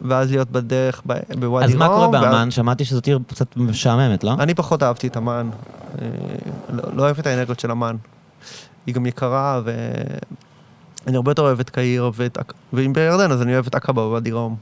ואז 0.00 0.30
להיות 0.30 0.50
בדרך 0.50 1.02
בוואדי 1.38 1.64
אז 1.64 1.70
רום. 1.70 1.78
מה 1.78 1.88
קורה 1.88 2.08
באמן? 2.08 2.50
שמעתי 2.50 2.84
שזאת 2.84 3.06
עיר 3.06 3.18
קצת 3.26 3.56
משעממת, 3.56 4.24
לא? 4.24 4.34
אני 4.38 4.54
פחות 4.54 4.82
אהבתי 4.82 5.06
את 5.06 5.16
אמ"ן. 5.16 5.50
אה, 6.02 6.06
לא, 6.68 6.82
לא 6.94 7.02
אוהב 7.02 7.18
את 7.18 7.26
האנרגיות 7.26 7.60
של 7.60 7.70
אמ"ן. 7.70 7.96
היא 8.86 8.94
גם 8.94 9.06
יקרה, 9.06 9.60
ואני 9.64 11.16
הרבה 11.16 11.30
יותר 11.30 11.42
אוהב 11.42 11.60
את 11.60 11.70
קהיר, 11.70 12.10
ואם 12.72 12.92
בירדן, 12.92 13.32
אז 13.32 13.42
אני 13.42 13.54
אוהב 13.54 13.66
את 13.66 13.74
עקבה 13.74 14.02
בוואדי 14.02 14.32
רום. 14.32 14.56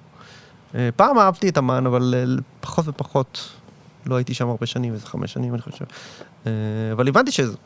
אה, 0.75 0.89
פעם 0.97 1.19
אהבתי 1.19 1.49
את 1.49 1.59
אמ"ן, 1.59 1.87
אבל 1.87 2.39
פחות 2.61 2.89
ופחות. 2.89 3.49
לא 4.07 4.17
הייתי 4.17 4.35
שם 4.35 4.49
הרבה 4.49 4.67
שנים, 4.67 4.93
איזה 4.93 5.07
חמש 5.07 5.33
שנים, 5.33 5.55
אני 5.55 5.63
חושב. 5.63 5.85
אבל 6.93 7.09
הבנתי 7.09 7.31
שזה 7.31 7.57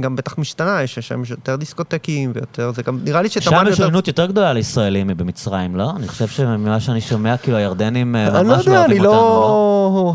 גם 0.00 0.16
בטח 0.16 0.38
משתנה, 0.38 0.82
יש 0.82 0.98
שם 0.98 1.22
יותר 1.30 1.56
דיסקוטקים 1.56 2.32
ויותר, 2.34 2.72
זה 2.72 2.82
גם, 2.82 2.98
נראה 3.04 3.22
לי 3.22 3.28
שאת 3.28 3.42
שם 3.42 3.54
אמ"ן 3.54 3.66
יש 3.66 3.70
יותר... 3.70 3.82
עוינות 3.82 4.08
יותר 4.08 4.26
גדולה 4.26 4.52
לישראלים 4.52 5.06
מבמצרים, 5.06 5.76
לא? 5.76 5.90
אני 5.96 6.08
חושב 6.08 6.28
שממה 6.28 6.80
שאני 6.80 7.00
שומע, 7.00 7.36
כאילו 7.36 7.56
הירדנים 7.56 8.16
אה, 8.16 8.26
אני 8.26 8.34
לא 8.34 8.42
ממש 8.42 8.66
לא 8.66 8.72
יודע, 8.72 8.84
אני 8.84 8.98
אוהבים 8.98 9.04
אותנו, 9.04 9.20
לא? 9.20 10.14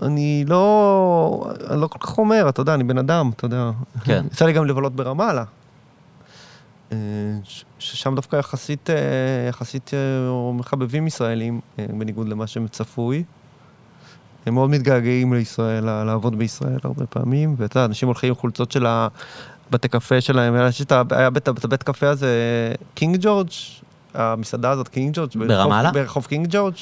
לא... 0.00 0.06
אני 0.06 0.44
לא... 0.48 1.50
אני 1.70 1.80
לא 1.80 1.86
כל 1.86 1.98
כך 1.98 2.18
אומר, 2.18 2.48
אתה 2.48 2.60
יודע, 2.60 2.74
אני 2.74 2.84
בן 2.84 2.98
אדם, 2.98 3.30
אתה 3.36 3.44
יודע. 3.44 3.70
כן. 4.04 4.24
יצא 4.32 4.46
לי 4.46 4.52
גם 4.52 4.66
לבלות 4.66 4.96
ברמאללה. 4.96 5.44
אה, 6.92 6.96
ששם 7.78 8.14
דווקא 8.14 8.36
יחסית, 8.36 8.90
אה, 8.90 8.96
יחסית 9.48 9.90
מחבבים 10.54 11.06
ישראלים, 11.06 11.60
בניגוד 11.78 12.28
למה 12.28 12.46
שצפוי. 12.46 13.24
הם 14.48 14.54
מאוד 14.54 14.70
מתגעגעים 14.70 15.32
לישראל, 15.32 15.84
לעבוד 16.04 16.38
בישראל 16.38 16.78
הרבה 16.84 17.06
פעמים, 17.06 17.54
ואתה 17.58 17.78
יודע, 17.78 17.84
אנשים 17.84 18.08
הולכים 18.08 18.28
עם 18.28 18.34
חולצות 18.34 18.72
של 18.72 18.86
הבתי 18.86 19.88
קפה 19.88 20.20
שלהם, 20.20 20.56
יש 20.68 20.82
את 20.82 20.92
הבית 21.64 21.82
קפה 21.82 22.08
הזה, 22.08 22.28
קינג 22.94 23.16
ג'ורג', 23.20 23.48
המסעדה 24.14 24.70
הזאת, 24.70 24.88
קינג 24.88 25.14
ג'ורג', 25.16 25.30
ברחוב- 25.34 25.48
ברמאללה? 25.48 25.90
ברחוב 25.92 26.26
קינג 26.26 26.46
ג'ורג'. 26.50 26.74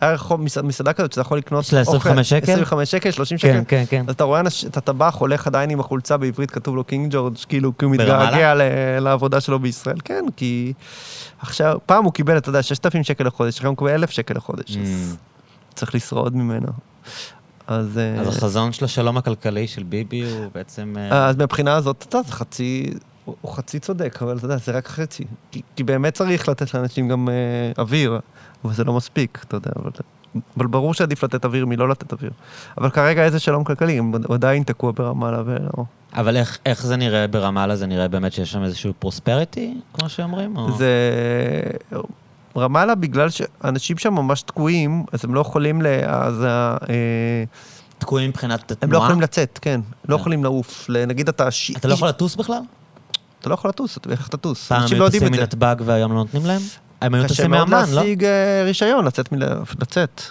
היה 0.00 0.12
רחוב, 0.12 0.40
מסע- 0.40 0.62
מסעדה 0.62 0.92
כזאת 0.92 1.12
שאתה 1.12 1.20
יכול 1.20 1.38
לקנות 1.38 1.64
של 1.64 1.76
25 1.78 2.30
שקל? 2.30 2.52
25 2.52 2.90
שקל, 2.90 3.10
30 3.10 3.38
שקל. 3.38 3.52
כן, 3.52 3.62
כן, 3.68 3.84
כן. 3.88 4.04
אז 4.08 4.14
אתה 4.14 4.24
רואה 4.24 4.40
את 4.66 4.76
הטבח 4.76 5.14
הולך 5.18 5.46
עדיין 5.46 5.70
עם 5.70 5.80
החולצה 5.80 6.16
בעברית, 6.16 6.50
כתוב 6.50 6.76
לו 6.76 6.84
קינג 6.84 7.12
ג'ורג', 7.14 7.34
כאילו, 7.48 7.78
כי 7.78 7.84
הוא? 7.84 7.92
מתגעגע 7.94 8.54
לעבודה 9.00 9.40
שלו 9.40 9.58
בישראל. 9.58 9.96
כן, 10.04 10.24
כי 10.36 10.72
עכשיו, 11.40 11.78
פעם 11.86 12.04
הוא 12.04 12.12
קיבל, 12.12 12.38
אתה 12.38 12.48
יודע, 12.48 12.62
6,000 12.62 13.02
שקל 13.04 13.24
לחודש, 13.24 13.54
עכשיו 13.54 13.66
הוא 13.68 13.72
מקבל 13.72 13.90
1,000 13.90 14.10
שקל 14.10 14.34
לחודש, 14.36 14.76
אז 14.76 15.16
Mm. 15.16 15.33
צריך 15.74 15.94
לשרוד 15.94 16.36
ממנו. 16.36 16.68
אז... 17.66 17.98
אה, 17.98 18.20
אז 18.20 18.28
החזון 18.36 18.72
של 18.72 18.84
השלום 18.84 19.16
הכלכלי 19.16 19.66
של 19.68 19.82
ביבי 19.82 20.22
הוא 20.22 20.46
בעצם... 20.54 20.94
אה, 20.98 21.26
אז 21.26 21.36
מהבחינה 21.36 21.74
הזאת, 21.74 22.04
אתה 22.08 22.16
יודע, 22.16 22.28
זה 22.28 22.34
חצי, 22.34 22.90
הוא 23.24 23.52
חצי 23.52 23.78
צודק, 23.78 24.18
אבל 24.22 24.36
אתה 24.36 24.44
יודע, 24.44 24.56
זה 24.56 24.72
רק 24.72 24.88
חצי. 24.88 25.24
כי, 25.50 25.62
כי 25.76 25.82
באמת 25.84 26.14
צריך 26.14 26.48
לתת 26.48 26.74
לאנשים 26.74 27.08
גם 27.08 27.28
אה, 27.28 27.34
אוויר, 27.82 28.18
אבל 28.64 28.72
זה 28.74 28.84
לא 28.84 28.92
מספיק, 28.92 29.44
אתה 29.48 29.56
יודע, 29.56 29.70
אבל, 29.76 29.90
אבל 30.56 30.66
ברור 30.66 30.94
שעדיף 30.94 31.24
לתת 31.24 31.44
אוויר 31.44 31.66
מלא 31.66 31.88
לתת 31.88 32.12
אוויר. 32.12 32.30
אבל 32.78 32.90
כרגע 32.90 33.24
איזה 33.24 33.38
שלום 33.38 33.64
כלכלי, 33.64 33.98
הוא 33.98 34.34
עדיין 34.34 34.62
תקוע 34.62 34.92
ברמאללה 34.92 35.42
ולא... 35.46 35.84
אבל 36.14 36.36
איך- 36.36 36.58
איך 36.66 36.86
זה 36.86 36.96
נראה 36.96 37.26
ברמאללה? 37.26 37.76
זה 37.76 37.86
נראה 37.86 38.08
באמת 38.08 38.32
שיש 38.32 38.52
שם 38.52 38.62
איזשהו 38.62 38.92
פרוספריטי, 38.98 39.74
כמו 39.94 40.08
שאומרים? 40.08 40.56
או- 40.56 40.76
זה... 40.78 40.90
רמאללה, 42.56 42.94
בגלל 42.94 43.28
שאנשים 43.30 43.98
שם 43.98 44.14
ממש 44.14 44.42
תקועים, 44.42 45.04
אז 45.12 45.24
הם 45.24 45.34
לא 45.34 45.40
יכולים 45.40 45.82
ל... 45.82 45.86
אז 46.06 46.42
ה... 46.42 46.76
אה, 46.88 47.44
תקועים 47.98 48.30
מבחינת 48.30 48.70
הם 48.70 48.76
התנועה? 48.76 48.92
לא 48.92 49.04
יכולים 49.04 49.20
לצאת, 49.20 49.58
כן. 49.62 49.80
לא 50.08 50.16
כן. 50.16 50.20
יכולים 50.20 50.44
לעוף. 50.44 50.90
נגיד 51.06 51.28
אתה... 51.28 51.48
אתה 51.76 51.88
לא 51.88 51.94
יכול 51.94 52.08
לטוס 52.08 52.36
בכלל? 52.36 52.60
אתה 53.40 53.48
לא 53.48 53.54
יכול 53.54 53.68
לטוס, 53.68 53.96
אתה- 53.96 54.10
איך 54.10 54.28
תטוס? 54.28 54.68
פעם 54.68 54.82
הם 54.82 54.88
לא 54.90 54.96
היו 54.96 55.04
יודעים 55.04 55.22
טסים. 55.22 55.40
מנתב"ג 55.40 55.76
והיום 55.84 56.12
לא 56.12 56.18
נותנים 56.18 56.46
להם? 56.46 56.60
הם 57.00 57.14
היו 57.14 57.24
קשה 57.24 57.34
טסים 57.34 57.50
מאוד 57.50 57.68
מאמן, 57.68 57.88
לא? 57.90 57.94
להשיג 57.94 58.24
אה, 58.24 58.62
רישיון 58.64 59.04
לצאת 59.04 59.32
מל... 59.32 59.42
לצאת. 59.80 60.22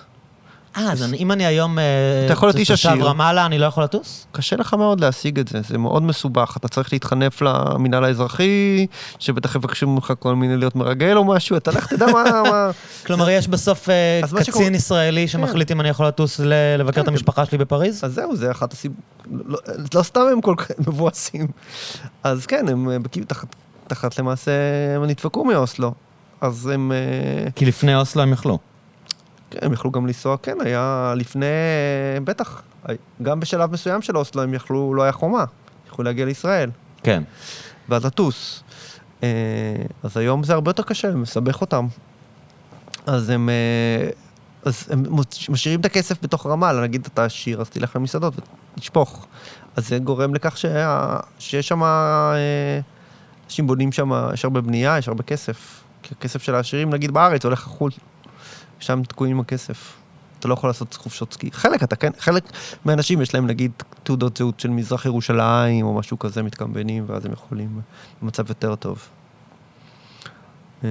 אה, 0.78 0.92
אז 0.92 1.04
אני- 1.04 1.18
אם 1.18 1.32
אני 1.32 1.46
היום 1.46 1.80
אה, 1.80 1.84
אתה 2.26 2.34
יכול 2.34 2.48
להיות 2.48 2.58
איש 2.58 2.68
תושב 2.72 2.90
עשיר. 2.90 3.06
רמאללה, 3.06 3.46
אני 3.46 3.60
לא 3.60 3.66
יכול 3.66 3.84
לטוס? 3.84 4.28
קשה 4.32 4.56
לך 4.56 4.74
מאוד 4.74 5.00
להשיג 5.00 5.40
את 5.40 5.48
זה, 5.48 5.62
זה 5.68 5.78
מאוד 5.78 6.04
מסובך. 6.04 6.58
אתה 6.58 6.68
צריך 6.68 6.94
להתחנף 6.94 7.42
למינהל 7.42 8.04
האזרחי, 8.04 8.88
שבטח 9.20 9.56
יבקשו 9.56 9.88
ממך 9.88 10.14
כל 10.20 10.36
מיני 10.36 10.58
להיות 10.58 10.76
מרגל 10.76 11.18
או 11.18 11.24
משהו, 11.26 11.58
אתה 11.58 11.72
לך 11.72 11.88
תדע 11.88 12.06
מה... 12.06 12.24
מה... 12.52 12.70
כלומר, 13.06 13.30
יש 13.30 13.48
בסוף 13.48 13.90
אה, 13.90 14.20
אז 14.24 14.34
מה 14.34 14.40
קצין 14.44 14.76
ישראלי 14.76 15.28
שמחליט 15.28 15.72
אם 15.72 15.82
אני 15.82 15.90
יכול 15.90 16.08
לטוס 16.08 16.40
ל- 16.40 16.54
לבקר 16.80 17.02
את 17.02 17.06
כן. 17.06 17.12
המשפחה 17.12 17.46
שלי 17.46 17.58
בפריז? 17.58 18.04
אז 18.06 18.14
זהו, 18.14 18.36
זה 18.36 18.52
אחת 18.52 18.74
הסיבות. 18.74 18.98
לא, 19.46 19.58
לא 19.96 20.04
סתם 20.04 20.22
הם 20.32 20.42
כל 20.42 20.56
כך 20.58 20.68
מבואסים. 20.88 21.48
אז 22.24 22.46
כן, 22.46 22.66
הם 22.70 22.90
אה, 22.90 22.98
תחת, 23.88 24.20
למעשה, 24.20 24.52
הם 24.96 25.06
נדפקו 25.06 25.46
מאוסלו. 25.46 25.94
אז 26.42 26.68
הם, 26.68 26.92
כי 27.56 27.66
לפני 27.66 27.96
אוסלו 27.96 28.22
הם 28.24 28.34
יכלו. 28.34 28.60
כן, 29.54 29.66
הם 29.66 29.74
יכלו 29.74 29.92
גם 29.92 30.08
לנסוע, 30.08 30.38
כן, 30.38 30.58
היה 30.62 31.14
לפני, 31.18 31.46
בטח, 32.24 32.62
גם 33.22 33.40
בשלב 33.40 33.72
מסוים 33.72 34.02
של 34.02 34.18
אוסלו 34.18 34.42
הם 34.42 34.54
יכלו, 34.54 34.94
לא 34.94 35.04
היה 35.04 35.12
חומה, 35.12 35.46
יכלו 35.88 36.04
להגיע 36.04 36.26
לישראל, 36.26 36.70
כן. 37.04 37.24
ואז 37.90 38.06
לטוס. 38.06 38.64
אה, 39.24 39.28
אז 40.04 40.18
היום 40.18 40.44
זה 40.44 40.54
הרבה 40.54 40.70
יותר 40.70 40.84
קשה, 40.84 41.12
מסבך 41.12 41.62
אותם. 41.62 41.88
אז 43.06 43.30
הם, 43.30 43.50
אה, 43.50 44.10
אז 44.66 44.88
הם 44.90 45.04
משאירים 45.50 45.80
את 45.80 45.86
הכסף 45.86 46.24
בתוך 46.24 46.48
רמאללה, 46.48 46.82
נגיד 46.82 47.08
אתה 47.14 47.26
עשיר, 47.26 47.62
אז 47.62 47.70
תלך 47.70 47.96
למסעדות 47.96 48.34
ותשפוך. 48.78 49.28
אז 49.76 49.88
זה 49.88 50.00
גורם 50.00 50.36
לכך 50.36 50.58
שה, 50.58 51.18
שיש 51.40 51.68
שם, 51.68 51.84
אה, 51.84 52.80
אנשים 53.46 53.68
בונים 53.68 53.92
שם, 53.92 54.12
יש 54.34 54.46
הרבה 54.46 54.62
בנייה, 54.62 54.98
יש 54.98 55.08
הרבה 55.08 55.24
כסף. 55.24 55.84
כי 56.04 56.14
הכסף 56.18 56.44
של 56.44 56.56
העשירים, 56.56 56.90
נגיד 56.90 57.12
בארץ, 57.12 57.46
הולך 57.46 57.68
לחו"ל. 57.68 57.92
שם 58.86 59.04
תקועים 59.04 59.36
עם 59.36 59.40
הכסף. 59.40 59.94
אתה 60.40 60.48
לא 60.48 60.54
יכול 60.54 60.70
לעשות 60.70 60.94
חופשות 60.94 61.34
סקי. 61.34 61.52
חלק 61.52 61.84
אתה 61.84 61.96
כן, 61.96 62.12
חלק 62.20 62.44
מהאנשים 62.86 63.22
יש 63.22 63.34
להם 63.34 63.48
נגיד 63.48 63.72
תעודות 64.04 64.38
זהות 64.38 64.60
של 64.60 64.70
מזרח 64.70 65.06
ירושלים 65.06 65.86
או 65.86 65.94
משהו 65.94 66.20
כזה 66.20 66.44
מתקמבנים, 66.44 67.04
ואז 67.08 67.26
הם 67.26 67.32
יכולים 67.32 67.82
במצב 68.22 68.50
יותר 68.50 68.76
טוב. 68.76 69.08
אה, 70.84 70.90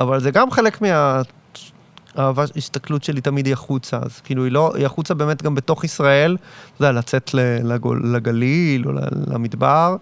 אבל 0.00 0.20
זה 0.20 0.30
גם 0.30 0.50
חלק 0.50 0.82
מה... 0.82 1.22
ההסתכלות 2.14 3.04
שלי 3.04 3.20
תמיד 3.20 3.46
היא 3.46 3.52
החוצה, 3.52 3.98
אז 4.02 4.20
כאילו 4.20 4.44
היא 4.44 4.52
לא, 4.52 4.72
היא 4.76 4.86
החוצה 4.86 5.14
באמת 5.14 5.42
גם 5.42 5.54
בתוך 5.54 5.84
ישראל, 5.84 6.36
אתה 6.76 6.84
יודע, 6.84 6.98
לצאת 6.98 7.30
לגול, 7.64 8.14
לגליל 8.14 8.88
או 8.88 8.92
למדבר, 9.26 9.96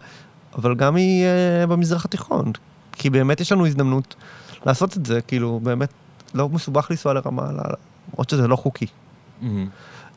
אבל 0.58 0.74
גם 0.74 0.96
היא 0.96 1.24
אה, 1.24 1.66
במזרח 1.66 2.04
התיכון, 2.04 2.52
כי 2.92 3.10
באמת 3.10 3.40
יש 3.40 3.52
לנו 3.52 3.66
הזדמנות 3.66 4.14
לעשות 4.66 4.96
את 4.96 5.06
זה, 5.06 5.20
כאילו 5.20 5.60
באמת 5.62 5.88
לא 6.36 6.48
מסובך 6.48 6.86
לנסוע 6.90 7.14
לרמאללה, 7.14 7.62
למרות 8.12 8.30
שזה 8.30 8.48
לא 8.48 8.56
חוקי. 8.56 8.86
מהמם. 9.42 9.68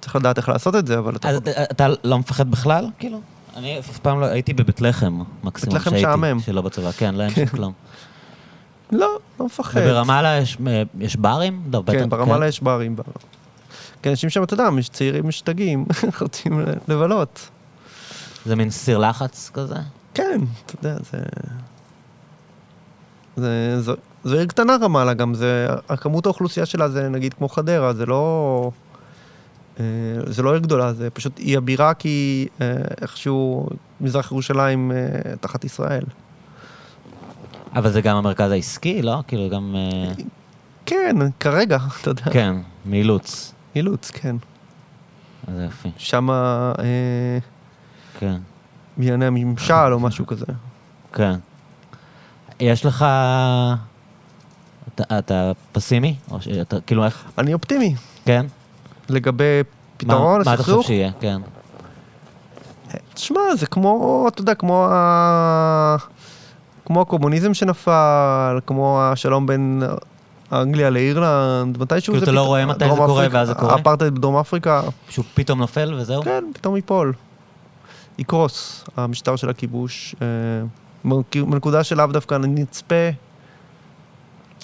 צריך 0.01 0.15
לדעת 0.15 0.37
איך 0.37 0.49
לעשות 0.49 0.75
את 0.75 0.87
זה, 0.87 0.97
אבל 0.99 1.15
אתה... 1.15 1.29
אז 1.29 1.37
אתה- 1.71 1.87
לא 2.03 2.19
מפחד 2.19 2.51
בכלל? 2.51 2.87
כאילו? 2.99 3.21
אני 3.55 3.79
אף 3.79 3.99
פעם 3.99 4.19
לא, 4.21 4.25
הייתי 4.25 4.53
בבית 4.53 4.81
לחם, 4.81 5.19
מקסימום 5.43 5.75
לחם 5.75 5.89
שהייתי. 5.89 6.07
משעמם. 6.07 6.39
שלא 6.39 6.61
בצבא, 6.61 6.91
כן, 6.91 7.15
לא 7.15 7.23
אין 7.23 7.29
שם 7.35 7.45
כלום. 7.45 7.73
לא, 8.91 9.07
לא 9.39 9.45
מפחד. 9.45 9.79
וברמאללה 9.83 10.37
יש- 10.37 10.57
יש 10.99 11.15
ברים? 11.15 11.61
לא. 11.73 11.83
כן, 11.87 12.09
ברמאללה 12.09 12.47
יש 12.47 12.63
ברים. 12.63 12.95
בר. 12.95 13.03
כן, 14.01 14.09
אנשים 14.09 14.29
שם, 14.29 14.43
אתה 14.43 14.53
יודע, 14.53 14.69
צעירים 14.91 15.27
משתגעים, 15.27 15.85
רוצים 16.21 16.65
לבלות. 16.87 17.49
זה 18.45 18.55
מין 18.55 18.69
סיר 18.69 18.97
לחץ 18.97 19.51
כזה? 19.53 19.75
כן, 20.13 20.41
אתה 20.65 20.87
יודע, 20.87 20.97
זה... 21.11 21.17
זה, 23.40 23.82
זו, 23.82 23.94
זו 24.24 24.36
עיר 24.36 24.45
קטנה 24.45 24.78
רמאללה 24.82 25.14
גם, 25.14 25.34
זה, 25.34 25.68
הכמות 25.90 26.26
האוכלוסייה 26.26 26.66
שלה 26.66 26.90
זה 26.90 27.10
נגיד 27.10 27.34
כמו 27.34 27.49
חדרה, 27.49 27.94
זה 27.94 28.06
לא... 28.06 28.72
אה, 29.80 29.86
זה 30.26 30.44
לא 30.44 30.52
עיר 30.52 30.60
גדולה, 30.60 30.94
זה 30.94 31.10
פשוט, 31.10 31.38
היא 31.38 31.57
הבירה 31.57 31.94
כי 31.94 32.48
אה, 32.61 32.76
איכשהו 33.02 33.70
מזרח 34.02 34.32
ירושלים 34.32 34.91
אה, 34.91 35.36
תחת 35.41 35.66
ישראל. 35.66 36.03
אבל 37.76 37.91
זה 37.91 38.02
גם 38.02 38.16
המרכז 38.16 38.52
העסקי, 38.52 39.02
לא? 39.02 39.24
כאילו 39.28 39.49
גם... 39.49 39.76
כן, 40.86 41.16
כרגע, 41.40 41.78
אתה 42.02 42.10
יודע, 42.10 42.24
כן, 42.32 42.56
מאילוץ. 42.86 43.53
אילוץ, 43.76 44.11
כן. 44.11 44.36
זה 45.56 45.64
יופי. 45.64 45.91
שם 45.98 46.30
אה, 46.30 46.74
כן, 48.20 48.36
בענייני 48.98 49.26
הממשל 49.26 49.74
או 49.91 49.99
משהו 49.99 50.28
כזה. 50.28 50.45
כן. 51.14 51.36
יש 52.60 52.86
לך... 52.86 53.06
אתה, 54.95 55.19
אתה 55.19 55.52
פסימי? 55.72 56.15
או 56.31 56.41
שאתה, 56.41 56.81
כאילו 56.81 57.06
איך? 57.06 57.23
אני 57.38 57.53
אופטימי 57.53 57.95
כן? 58.26 58.45
לגבי 59.10 59.61
פתרון 59.98 60.38
מה, 60.38 60.45
מה 60.45 60.53
אתה 60.53 60.64
חושב. 60.64 60.81
שיהיה? 60.81 61.11
כן. 61.19 61.41
תשמע, 63.14 63.40
זה 63.57 63.68
כמו, 63.68 64.26
אתה 64.27 64.41
יודע, 64.41 64.56
כמו 64.56 64.88
ה... 64.91 65.95
כמו 66.86 67.02
הקומוניזם 67.02 67.53
שנפל, 67.53 68.60
כמו 68.65 69.02
השלום 69.02 69.48
בין 69.48 69.84
אנגליה 70.52 70.90
לאירלנד, 70.90 71.77
מתישהו 71.77 72.14
כאילו, 72.14 72.26
זה... 72.26 72.31
אתה 72.31 72.31
לא 72.31 72.45
רואה 72.45 72.65
מתי 72.65 72.86
זה 72.90 72.95
קורה 72.95 73.27
ואז 73.31 73.48
זה 73.48 73.53
קורה? 73.53 73.73
האפרטהייד 73.73 74.15
בדרום 74.15 74.38
אפריקה, 74.38 74.81
שהוא 75.10 75.26
פתאום 75.34 75.60
נופל 75.60 75.94
וזהו? 75.94 76.23
כן, 76.23 76.44
פתאום 76.53 76.76
ייפול. 76.76 77.14
יקרוס, 78.18 78.86
המשטר 78.98 79.36
של 79.36 79.49
הכיבוש. 79.49 80.15
מנק- 81.05 81.35
מנקודה 81.47 81.84
שלאו 81.84 82.07
דווקא 82.07 82.35
נצפה. 82.35 82.95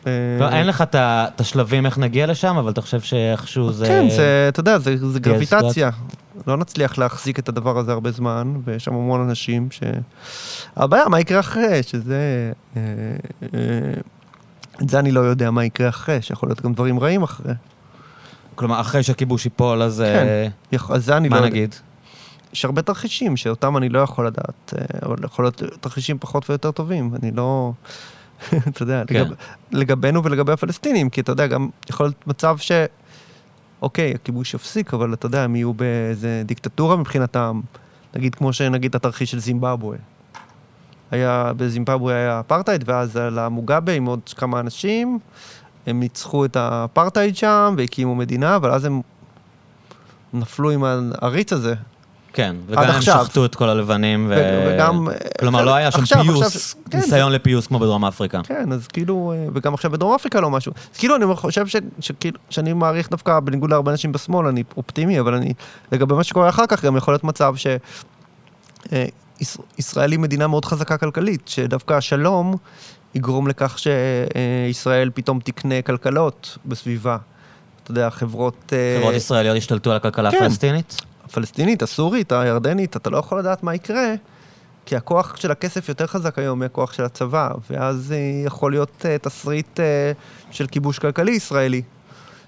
אה, 0.07 0.11
לא, 0.39 0.49
אין 0.49 0.67
לך 0.67 0.83
את 0.95 1.41
השלבים 1.41 1.85
איך 1.85 1.97
נגיע 1.97 2.27
לשם, 2.27 2.57
אבל 2.57 2.71
אתה 2.71 2.81
חושב 2.81 3.01
שאיכשהו 3.01 3.71
זה... 3.71 3.85
כן, 3.85 4.09
זה, 4.09 4.45
אתה 4.49 4.59
יודע, 4.59 4.77
זה, 4.79 5.09
זה 5.11 5.19
גרביטציה. 5.19 5.89
לא 6.47 6.57
נצליח 6.57 6.97
להחזיק 6.97 7.39
את 7.39 7.49
הדבר 7.49 7.77
הזה 7.77 7.91
הרבה 7.91 8.11
זמן, 8.11 8.53
ויש 8.65 8.83
שם 8.83 8.93
המון 8.93 9.21
אנשים 9.21 9.67
ש... 9.71 9.79
הבעיה, 10.75 11.07
מה 11.09 11.19
יקרה 11.19 11.39
אחרי, 11.39 11.83
שזה... 11.83 12.51
אה, 12.77 12.81
אה, 13.43 13.49
את 14.83 14.89
זה 14.89 14.99
אני 14.99 15.11
לא 15.11 15.19
יודע 15.19 15.51
מה 15.51 15.65
יקרה 15.65 15.89
אחרי, 15.89 16.21
שיכול 16.21 16.49
להיות 16.49 16.61
גם 16.61 16.73
דברים 16.73 16.99
רעים 16.99 17.23
אחרי. 17.23 17.53
כלומר, 18.55 18.81
אחרי 18.81 19.03
שהכיבוש 19.03 19.45
ייפול, 19.45 19.81
אז... 19.81 20.03
כן. 20.05 20.77
אז 20.89 21.05
זה 21.05 21.17
אני 21.17 21.29
מה 21.29 21.35
לא 21.35 21.41
יודע. 21.41 21.49
נגיד? 21.55 21.75
יש 22.55 22.65
הרבה 22.65 22.81
תרחישים 22.81 23.37
שאותם 23.37 23.77
אני 23.77 23.89
לא 23.89 23.99
יכול 23.99 24.27
לדעת, 24.27 24.73
אה, 24.77 24.85
אבל 25.05 25.15
יכול 25.23 25.45
להיות 25.45 25.63
תרחישים 25.79 26.17
פחות 26.19 26.49
ויותר 26.49 26.71
טובים. 26.71 27.11
אני 27.23 27.31
לא... 27.31 27.71
אתה 28.69 28.83
יודע, 28.83 29.03
כן. 29.07 29.15
לגב, 29.15 29.33
לגבינו 29.71 30.23
ולגבי 30.23 30.51
הפלסטינים, 30.51 31.09
כי 31.09 31.21
אתה 31.21 31.31
יודע, 31.31 31.47
גם 31.47 31.69
יכול 31.89 32.05
להיות 32.05 32.27
מצב 32.27 32.57
ש... 32.57 32.71
אוקיי, 33.81 34.13
הכיבוש 34.15 34.53
יפסיק, 34.53 34.93
אבל 34.93 35.13
אתה 35.13 35.25
יודע, 35.25 35.43
הם 35.43 35.55
יהיו 35.55 35.73
באיזה 35.73 36.41
דיקטטורה 36.45 36.95
מבחינתם. 36.95 37.61
נגיד, 38.15 38.35
כמו 38.35 38.53
שנגיד 38.53 38.95
התרחיש 38.95 39.31
של 39.31 39.39
זימבבואה. 39.39 39.97
היה, 41.11 41.51
בזימבבואה 41.57 42.15
היה 42.15 42.39
אפרטהייד, 42.39 42.83
ואז 42.87 43.17
עלה 43.17 43.49
מוגאבה 43.49 43.91
עם 43.91 44.05
עוד 44.05 44.19
כמה 44.37 44.59
אנשים, 44.59 45.19
הם 45.87 45.99
ניצחו 45.99 46.45
את 46.45 46.55
האפרטהייד 46.55 47.35
שם 47.35 47.75
והקימו 47.77 48.15
מדינה, 48.15 48.55
אבל 48.55 48.71
אז 48.71 48.85
הם 48.85 49.01
נפלו 50.33 50.71
עם 50.71 50.83
העריץ 50.83 51.53
הזה. 51.53 51.75
כן, 52.35 52.55
וגם 52.67 52.83
הם. 52.83 53.01
שחטו 53.01 53.45
את 53.45 53.55
כל 53.55 53.69
הלבנים, 53.69 54.27
ו... 54.29 54.35
וגם... 54.67 55.07
כלומר, 55.39 55.65
לא 55.65 55.73
היה 55.75 55.91
שם 55.91 55.99
עכשיו, 55.99 56.23
פיוס, 56.23 56.55
עכשיו, 56.55 56.81
כן, 56.89 56.97
ניסיון 56.97 57.31
לפיוס 57.31 57.67
כמו 57.67 57.79
בדרום 57.79 58.05
אפריקה. 58.05 58.41
כן, 58.43 58.71
אז 58.71 58.87
כאילו, 58.87 59.33
אה, 59.35 59.47
וגם 59.53 59.73
עכשיו 59.73 59.91
בדרום 59.91 60.15
אפריקה 60.15 60.41
לא 60.41 60.49
משהו. 60.49 60.71
אז 60.93 60.97
כאילו, 60.97 61.15
אני 61.15 61.35
חושב 61.35 61.67
ש, 61.67 61.75
שכאילו, 61.99 62.37
שאני 62.49 62.73
מעריך 62.73 63.09
דווקא, 63.09 63.39
בניגוד 63.39 63.69
להרבה 63.69 63.91
אנשים 63.91 64.11
בשמאל, 64.11 64.47
אני 64.47 64.63
אופטימי, 64.77 65.19
אבל 65.19 65.33
אני, 65.33 65.53
לגבי 65.91 66.15
מה 66.15 66.23
שקורה 66.23 66.49
אחר 66.49 66.65
כך, 66.67 66.85
גם 66.85 66.97
יכול 66.97 67.13
להיות 67.13 67.23
מצב 67.23 67.55
ש... 67.55 67.67
אה, 68.93 69.05
יש- 69.41 69.57
ישראל 69.77 70.11
היא 70.11 70.19
מדינה 70.19 70.47
מאוד 70.47 70.65
חזקה 70.65 70.97
כלכלית, 70.97 71.47
שדווקא 71.47 71.93
השלום 71.93 72.55
יגרום 73.15 73.47
לכך 73.47 73.77
שישראל 73.79 75.09
פתאום 75.13 75.39
תקנה 75.39 75.81
כלכלות 75.81 76.57
בסביבה. 76.65 77.17
אתה 77.83 77.91
יודע, 77.91 78.09
חברות... 78.09 78.73
אה, 78.73 78.97
חברות 78.99 79.15
ישראליות 79.15 79.57
השתלטו 79.57 79.91
על 79.91 79.97
הכלכלה 79.97 80.31
כן. 80.31 80.37
הפלסטינית? 80.37 81.01
הפלסטינית, 81.25 81.81
הסורית, 81.83 82.31
הירדנית, 82.31 82.95
אתה 82.97 83.09
לא 83.09 83.17
יכול 83.17 83.39
לדעת 83.39 83.63
מה 83.63 83.75
יקרה, 83.75 84.13
כי 84.85 84.95
הכוח 84.95 85.35
של 85.35 85.51
הכסף 85.51 85.89
יותר 85.89 86.07
חזק 86.07 86.39
היום 86.39 86.59
מהכוח 86.59 86.93
של 86.93 87.03
הצבא, 87.03 87.49
ואז 87.69 88.11
אה, 88.15 88.45
יכול 88.45 88.71
להיות 88.71 89.05
אה, 89.05 89.17
תסריט 89.17 89.79
אה, 89.79 90.11
של 90.51 90.67
כיבוש 90.67 90.99
כלכלי 90.99 91.31
ישראלי, 91.31 91.81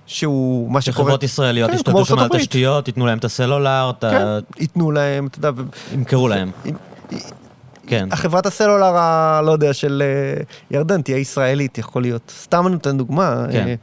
שהוא 0.05 0.71
מה 0.71 0.81
שקורה... 0.81 0.95
שחברות 1.05 1.23
ישראליות 1.23 1.69
כן, 1.69 1.75
ישתלטו 1.75 2.05
שם 2.05 2.19
על. 2.19 2.27
תשתיות, 2.29 2.87
ייתנו 2.87 3.05
להם 3.05 3.17
את 3.17 3.23
הסלולר, 3.25 3.91
את 3.99 4.03
ה... 4.03 4.09
כן, 4.11 4.61
ייתנו 4.61 4.91
להם, 4.91 5.27
אתה 5.27 5.37
יודע, 5.39 5.51
ו- 5.55 5.63
ימכרו 5.93 6.27
להם. 6.27 6.51
אם- 6.65 6.75
כן. 7.87 8.07
החברת 8.11 8.45
הסלולר, 8.45 8.97
ה- 8.97 9.41
לא 9.45 9.51
יודע, 9.51 9.73
של 9.73 10.03
ירדן 10.71 11.01
תהיה 11.01 11.17
ישראלית, 11.17 11.77
יכול 11.77 12.01
להיות. 12.01 12.33
סתם 12.41 12.67
אני 12.67 12.73
נותן 12.73 12.97
דוגמה. 12.97 13.45
כן. 13.51 13.75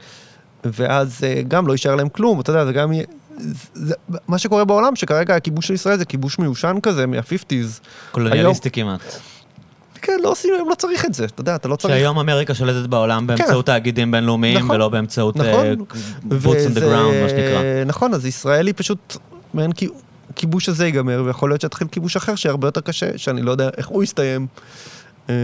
ואז 0.65 1.21
גם 1.49 1.67
לא 1.67 1.73
יישאר 1.73 1.95
להם 1.95 2.09
כלום, 2.09 2.41
אתה 2.41 2.51
יודע, 2.51 2.65
זה 2.65 2.73
גם. 2.73 2.93
זה, 3.75 3.95
מה 4.29 4.39
שקורה 4.39 4.65
בעולם, 4.65 4.97
שכרגע 4.97 5.37
הכיבוש 5.37 5.67
של 5.67 5.75
ישראל 5.75 5.99
זה 5.99 6.05
כיבוש 6.05 6.39
מיושן 6.39 6.77
כזה, 6.83 7.07
מה-50's. 7.07 7.81
קולוניאליסטי 8.13 8.71
כמעט. 8.71 9.01
כן, 10.03 10.19
לא 10.23 10.31
עושים, 10.31 10.51
לא 10.71 10.75
צריך 10.75 11.05
את 11.05 11.15
זה, 11.15 11.25
אתה 11.25 11.41
יודע, 11.41 11.55
אתה 11.57 11.69
לא 11.69 11.77
צריך... 11.77 11.95
שהיום 11.95 12.19
אמריקה 12.19 12.55
שולטת 12.55 12.89
בעולם 12.89 13.27
באמצעות 13.27 13.67
תאגידים 13.67 14.11
בינלאומיים, 14.11 14.59
נכון. 14.59 14.71
ולא 14.77 14.89
באמצעות 14.89 15.37
נכון. 15.37 15.67
אה, 15.67 15.75
boots 16.31 16.71
on 16.73 16.77
the 16.77 16.81
ground, 16.81 17.23
מה 17.23 17.29
שנקרא. 17.29 17.85
נכון, 17.87 18.15
אז 18.15 18.27
ישראל 18.27 18.67
היא 18.67 18.75
פשוט, 18.77 19.17
מעין 19.55 19.73
כי- 19.73 19.89
כיבוש 20.37 20.69
הזה 20.69 20.87
ייגמר, 20.87 21.23
ויכול 21.27 21.51
להיות 21.51 21.61
שיתחיל 21.61 21.89
כיבוש 21.89 22.17
אחר 22.17 22.35
שהרבה 22.35 22.69
יותר 22.69 22.81
קשה, 22.81 23.19
שאני 23.19 23.43
לא 23.43 23.51
יודע 23.51 23.69
איך 23.77 23.87
הוא 23.89 24.03
יסתיים. 24.03 24.47
אה, 25.31 25.35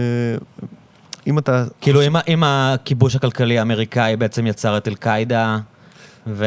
אם 1.27 1.37
אתה... 1.37 1.65
כאילו, 1.81 2.01
אם 2.27 2.43
הכיבוש 2.43 3.15
הכלכלי 3.15 3.59
האמריקאי 3.59 4.15
בעצם 4.15 4.47
יצר 4.47 4.77
את 4.77 4.87
אל-קאעידה, 4.87 5.57
ו- 6.27 6.45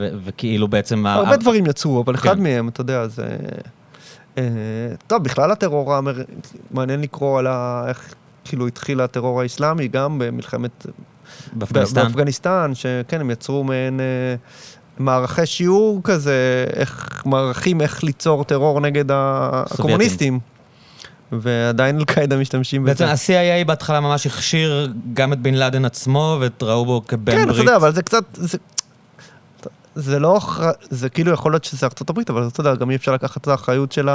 ו- 0.00 0.08
וכאילו 0.24 0.68
בעצם... 0.68 1.06
ה- 1.06 1.14
הרבה 1.14 1.36
דברים 1.36 1.66
יצאו, 1.66 2.02
אבל 2.02 2.14
אחד 2.14 2.36
כן. 2.36 2.42
מהם, 2.42 2.68
אתה 2.68 2.80
יודע, 2.80 3.06
זה... 3.08 3.26
אה, 4.38 4.42
טוב, 5.06 5.22
בכלל 5.24 5.50
הטרור 5.50 5.94
האמר... 5.94 6.22
מעניין 6.70 7.00
לקרוא 7.00 7.38
על 7.38 7.46
ה... 7.46 7.84
איך 7.88 8.14
כאילו 8.44 8.66
התחיל 8.66 9.00
הטרור 9.00 9.40
האסלאמי, 9.40 9.88
גם 9.88 10.18
במלחמת... 10.18 10.86
באפגניסטן. 11.52 12.02
באפגניסטן, 12.04 12.70
שכן, 12.74 13.20
הם 13.20 13.30
יצרו 13.30 13.64
מעין 13.64 14.00
אה, 14.00 14.04
מערכי 14.98 15.46
שיעור 15.46 16.00
כזה, 16.04 16.64
איך, 16.72 17.22
מערכים 17.26 17.80
איך 17.80 18.04
ליצור 18.04 18.44
טרור 18.44 18.80
נגד 18.80 19.10
ה- 19.10 19.62
הקומוניסטים. 19.70 20.38
ועדיין 21.32 21.98
אל-קאעידה 21.98 22.36
משתמשים 22.36 22.84
בעצם 22.84 23.04
בזה. 23.12 23.34
ה-CIA 23.60 23.64
בהתחלה 23.66 24.00
ממש 24.00 24.26
הכשיר 24.26 24.92
גם 25.14 25.32
את 25.32 25.38
בן 25.38 25.54
לאדן 25.54 25.84
עצמו, 25.84 26.38
וראו 26.60 26.84
בו 26.84 27.02
כבן 27.08 27.32
כן, 27.32 27.42
אתה 27.42 27.46
ברית. 27.52 27.58
יודע, 27.58 27.76
אבל 27.76 27.92
זה 27.94 28.02
קצת... 28.02 28.24
זה... 28.34 28.58
זה 29.94 30.18
לא, 30.18 30.40
זה 30.90 31.08
כאילו 31.08 31.32
יכול 31.32 31.52
להיות 31.52 31.64
שזה 31.64 31.86
ארצות 31.86 32.10
הברית, 32.10 32.30
אבל 32.30 32.48
אתה 32.48 32.60
יודע, 32.60 32.74
גם 32.74 32.90
אי 32.90 32.96
אפשר 32.96 33.12
לקחת 33.14 33.36
את 33.42 33.48
האחריות 33.48 33.92
של 33.92 34.08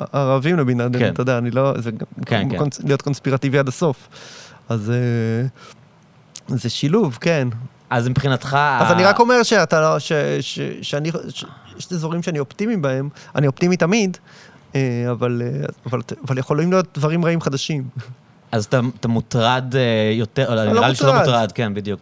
הערבים 0.00 0.56
לבן 0.58 0.78
לאדן, 0.78 0.98
כן. 0.98 1.12
אתה 1.12 1.22
יודע, 1.22 1.38
אני 1.38 1.50
לא, 1.50 1.72
זה 1.78 1.90
כן, 2.26 2.48
כן. 2.50 2.58
קונס- 2.58 2.80
להיות 2.84 3.02
קונספירטיבי 3.02 3.58
עד 3.58 3.68
הסוף. 3.68 4.08
אז 4.68 4.90
אה, 4.90 5.46
זה 6.56 6.70
שילוב, 6.70 7.18
כן. 7.20 7.48
אז 7.90 8.08
מבחינתך... 8.08 8.58
אז 8.80 8.92
אני 8.92 9.04
רק 9.04 9.18
אומר 9.20 9.42
שאתה 9.42 9.80
לא, 9.80 9.98
ש, 9.98 10.12
ש, 10.40 10.60
שאני, 10.82 11.10
יש 11.78 11.92
אזורים 11.92 12.22
שאני 12.22 12.38
אופטימי 12.38 12.76
בהם, 12.76 13.08
אני 13.36 13.46
אופטימי 13.46 13.76
תמיד, 13.76 14.16
אבל, 15.10 15.42
אה, 15.44 15.66
אבל, 15.86 16.00
אבל 16.26 16.38
יכולים 16.38 16.70
להיות 16.70 16.86
דברים 16.98 17.24
רעים 17.24 17.40
חדשים. 17.40 17.84
אז 18.52 18.64
אתה, 18.64 18.80
אתה 19.00 19.08
מוטרד 19.08 19.74
אה, 19.76 20.12
יותר, 20.14 20.54
לא 20.54 20.72
נראה 20.72 20.88
לי 20.88 20.94
שלא 20.94 21.12
מוטרד. 21.12 21.26
מוטרד, 21.26 21.52
כן, 21.52 21.74
בדיוק. 21.74 22.00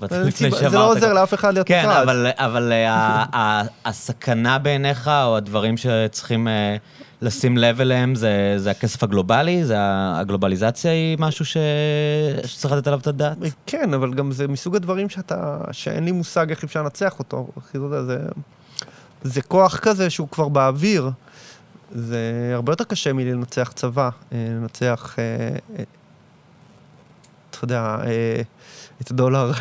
זה 0.60 0.68
לא 0.68 0.92
עוזר. 0.92 1.12
לאף 1.12 1.34
אחד 1.34 1.54
להיות 1.54 1.66
כן, 1.66 1.84
מוטרד. 1.86 2.02
אבל, 2.02 2.26
אבל 2.36 2.72
אה, 2.72 2.90
ה- 2.92 3.36
ה- 3.36 3.62
הסכנה 3.84 4.58
בעיניך, 4.58 5.08
או 5.08 5.36
הדברים 5.36 5.76
שצריכים 5.76 6.48
אה, 6.48 6.76
לשים 7.22 7.58
לב 7.58 7.80
אליהם, 7.80 8.14
זה, 8.14 8.54
זה 8.56 8.70
הכסף 8.70 9.02
הגלובלי? 9.02 9.64
זה 9.64 9.74
הגלובליזציה 9.80 10.90
היא 10.90 11.16
משהו 11.20 11.44
ש... 11.44 11.56
שצריך 12.44 12.74
לתת 12.74 12.86
עליו 12.86 12.98
את 12.98 13.06
הדעת? 13.06 13.36
כן, 13.66 13.94
אבל 13.94 14.14
גם 14.14 14.32
זה 14.32 14.48
מסוג 14.48 14.76
הדברים 14.76 15.08
שאתה, 15.08 15.58
שאין 15.72 16.04
לי 16.04 16.12
מושג 16.12 16.50
איך 16.50 16.64
אפשר 16.64 16.82
לנצח 16.82 17.18
אותו. 17.18 17.48
זה, 18.06 18.18
זה 19.22 19.42
כוח 19.42 19.78
כזה 19.78 20.10
שהוא 20.10 20.28
כבר 20.28 20.48
באוויר. 20.48 21.10
זה 21.92 22.20
הרבה 22.54 22.72
יותר 22.72 22.84
קשה 22.84 23.12
מלנצח 23.12 23.72
צבא, 23.74 24.10
אה, 24.32 24.38
לנצח, 24.50 25.14
אה, 25.18 25.24
אה, 25.78 25.84
אתה 27.50 27.64
יודע, 27.64 27.96
את 29.02 29.10
הדולר. 29.10 29.52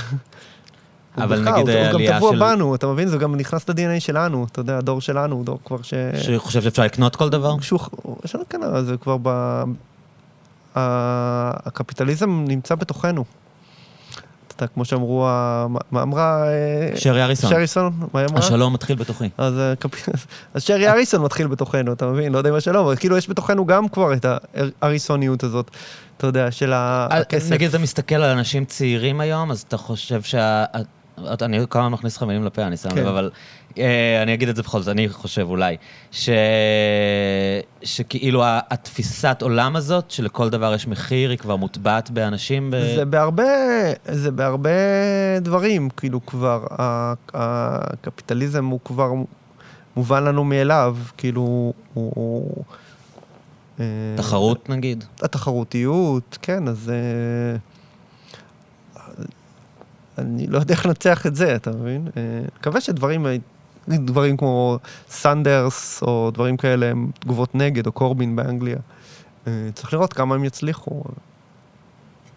אבל 1.18 1.36
הוא 1.48 1.54
נגיד 1.54 1.70
הוא- 1.70 1.78
הוא 1.78 1.86
העלייה 1.86 2.12
גם 2.12 2.18
טבוע 2.18 2.32
של- 2.32 2.40
בנו, 2.40 2.76
אתה 2.76 2.88
מבין? 2.88 3.08
זה 3.08 3.18
גם 3.18 3.36
נכנס 3.36 3.70
ל-DNA 3.70 4.00
שלנו, 4.00 4.46
אתה 4.52 4.60
יודע, 4.60 4.78
הדור 4.78 5.02
שלנו 5.02 5.36
הוא 5.36 5.46
דור 5.46 5.60
כבר 5.66 5.82
ש... 5.82 5.94
שחושב 6.22 6.62
שאפשר 6.62 6.84
לקנות 6.84 7.16
כל 7.16 7.30
דבר? 7.30 7.60
שהוא, 7.60 7.80
יש 8.26 8.36
לנו 8.36 8.44
כאן, 8.50 8.86
זה 8.86 8.98
כבר 8.98 9.18
ב... 9.22 9.64
הקפיטליזם 10.76 12.46
נמצא 12.48 12.76
בתוכנו. 12.76 13.26
יודע, 14.62 14.74
כמו 14.74 14.86
שאמרו, 14.86 15.28
מה- 15.92 16.02
אמרה... 16.02 16.48
אה, 16.48 16.90
שרי 16.96 17.24
אריסון. 17.24 17.50
שריסון, 17.50 17.94
מה 18.14 18.20
היא 18.20 18.28
אמרה? 18.30 18.40
השלום 18.40 18.74
מתחיל 18.74 18.96
בתוכי. 18.96 19.30
אז, 19.38 19.60
אה, 19.60 19.74
אז 20.54 20.64
שרי 20.64 20.90
אריסון 20.90 21.22
מתחיל 21.22 21.48
בתוכנו, 21.48 21.94
אתה 21.94 22.08
מבין? 22.08 22.32
לא 22.32 22.38
יודע 22.38 22.50
אם 22.50 22.56
השלום, 22.56 22.86
אבל 22.86 22.96
כאילו 22.96 23.18
יש 23.18 23.30
בתוכנו 23.30 23.66
גם 23.66 23.88
כבר 23.88 24.14
את 24.14 24.26
האריסוניות 24.82 25.44
הזאת, 25.44 25.72
אתה 26.18 26.28
יודע, 26.28 26.52
של 26.52 26.74
אה, 26.74 27.08
הכסף. 27.12 27.52
נגיד 27.52 27.70
אתה 27.70 27.80
מסתכל 27.80 28.16
על 28.16 28.38
אנשים 28.38 28.66
צעירים 28.66 29.20
היום, 29.22 29.52
אז 29.52 29.66
אתה 29.68 29.78
חושב 29.78 30.22
שה... 30.22 30.66
אני 31.42 31.60
כל 31.70 31.80
הזמן 31.80 31.92
מכניס 31.92 32.18
לך 32.18 32.24
מילים 32.24 32.46
לפה, 32.46 32.62
אני 32.62 32.78
שם 32.78 32.90
כן. 32.90 32.98
לב, 32.98 33.08
אבל 33.08 33.24
אה, 33.24 33.30
אני 34.22 34.34
אגיד 34.34 34.50
את 34.50 34.56
זה 34.56 34.62
בכל 34.62 34.82
זאת, 34.82 34.92
אני 34.92 35.10
חושב 35.10 35.48
אולי, 35.50 35.78
ש... 36.12 36.30
שכאילו 37.84 38.44
התפיסת 38.46 39.38
עולם 39.42 39.76
הזאת, 39.76 40.12
שלכל 40.12 40.50
דבר 40.50 40.74
יש 40.74 40.88
מחיר, 40.88 41.30
היא 41.30 41.38
כבר 41.38 41.56
מוטבעת 41.56 42.10
באנשים. 42.10 42.72
ב... 42.72 42.96
זה 42.96 43.06
בהרבה, 43.06 43.44
זה 44.06 44.32
בהרבה 44.32 44.70
דברים, 45.42 45.90
כאילו 45.90 46.26
כבר, 46.26 46.66
הקפיטליזם 47.34 48.66
הוא 48.66 48.80
כבר 48.86 49.12
מובן 49.96 50.24
לנו 50.24 50.44
מאליו, 50.44 50.98
כאילו, 51.18 51.74
הוא... 51.94 52.64
אה, 53.80 53.86
תחרות 54.18 54.70
נגיד. 54.70 55.04
התחרותיות, 55.22 56.38
כן, 56.42 56.68
אז... 56.68 56.92
אה, 56.94 57.58
אני 60.18 60.48
לא 60.48 60.58
יודע 60.58 60.74
איך 60.74 60.86
לנצח 60.86 61.26
את 61.26 61.36
זה, 61.36 61.56
אתה 61.56 61.72
מבין? 61.72 62.08
אה, 62.18 62.22
מקווה 62.60 62.82
שדברים, 62.82 63.26
אה, 63.26 63.36
דברים 63.90 64.38
כמו 64.38 64.78
סנדרס, 65.10 66.04
או 66.04 66.32
דברים 66.34 66.58
כאלה, 66.58 66.86
הם 66.86 67.08
תגובות 67.20 67.56
נגד, 67.56 67.88
או 67.88 67.92
קורבין 67.92 68.36
באנגליה. 68.36 68.78
אה, 69.48 69.52
צריך 69.74 69.94
לראות 69.94 70.14
כמה 70.14 70.36
הם 70.36 70.44
יצליחו. 70.44 71.04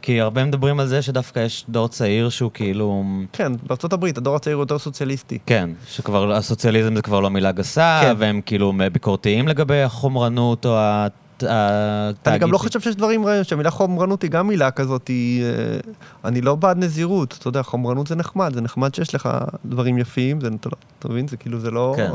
כי 0.02 0.20
הרבה 0.20 0.44
מדברים 0.44 0.80
על 0.80 0.86
זה 0.86 1.02
שדווקא 1.02 1.40
יש 1.40 1.64
דור 1.68 1.88
צעיר 1.88 2.28
שהוא 2.28 2.50
כאילו... 2.54 3.04
כן, 3.32 3.52
הברית 3.92 4.18
הדור 4.18 4.36
הצעיר 4.36 4.56
הוא 4.56 4.62
יותר 4.62 4.78
סוציאליסטי. 4.78 5.38
כן, 5.46 5.70
שכבר 5.86 6.32
הסוציאליזם 6.32 6.96
זה 6.96 7.02
כבר 7.02 7.20
לא 7.20 7.30
מילה 7.30 7.52
גסה, 7.52 8.00
כן. 8.02 8.14
והם 8.18 8.40
כאילו 8.46 8.72
ביקורתיים 8.92 9.48
לגבי 9.48 9.82
החומרנות 9.82 10.66
או 10.66 10.74
הת- 10.78 11.12
התאגיד. 11.48 12.26
אני 12.26 12.38
גם 12.38 12.52
לא 12.52 12.58
חושב 12.58 12.80
שיש 12.80 12.96
דברים 12.96 13.26
רעים, 13.26 13.44
שהמילה 13.44 13.70
חומרנות 13.70 14.22
היא 14.22 14.30
גם 14.30 14.48
מילה 14.48 14.70
כזאת, 14.70 15.08
היא... 15.08 15.44
אה, 15.44 15.48
אני 16.24 16.40
לא 16.40 16.54
בעד 16.54 16.78
נזירות, 16.78 17.36
אתה 17.38 17.48
יודע, 17.48 17.62
חומרנות 17.62 18.06
זה 18.06 18.14
נחמד, 18.16 18.54
זה 18.54 18.60
נחמד 18.60 18.94
שיש 18.94 19.14
לך 19.14 19.28
דברים 19.64 19.98
יפים, 19.98 20.40
זה, 20.40 20.48
אתה, 20.60 20.68
לא- 21.04 21.10
מבין? 21.10 21.28
זה 21.28 21.36
כאילו, 21.36 21.60
זה 21.60 21.70
לא... 21.70 21.94
כן. 21.96 22.10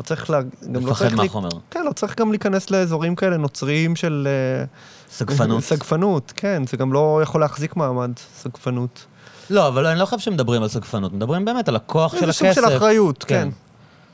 לא 0.00 0.04
צריך 0.04 0.30
לה... 0.30 0.40
גם 0.72 0.86
לא 0.86 0.94
צריך... 0.94 1.12
לי- 1.12 1.22
מהחומר. 1.22 1.48
כן, 1.70 1.84
לא 1.84 1.92
צריך 1.92 2.18
גם 2.20 2.30
להיכנס 2.30 2.70
לאזורים 2.70 3.14
כאלה 3.14 3.36
נוצריים 3.36 3.96
של... 3.96 4.28
אה, 4.60 4.64
סגפנות. 5.10 5.62
סגפנות, 5.64 6.32
כן, 6.36 6.62
זה 6.70 6.76
גם 6.76 6.92
לא 6.92 7.20
יכול 7.22 7.40
להחזיק 7.40 7.76
מעמד, 7.76 8.10
סגפנות. 8.42 9.04
לא, 9.50 9.68
אבל 9.68 9.86
אני 9.86 10.00
לא 10.00 10.04
חושב 10.04 10.18
שמדברים 10.18 10.62
על 10.62 10.68
סגפנות, 10.68 11.12
מדברים 11.12 11.44
באמת 11.44 11.68
על 11.68 11.76
הכוח 11.76 12.12
של 12.12 12.18
זה 12.20 12.24
הכסף. 12.24 12.54
סוג 12.54 12.68
של 12.68 12.76
אחריות, 12.76 13.24
כן. 13.24 13.48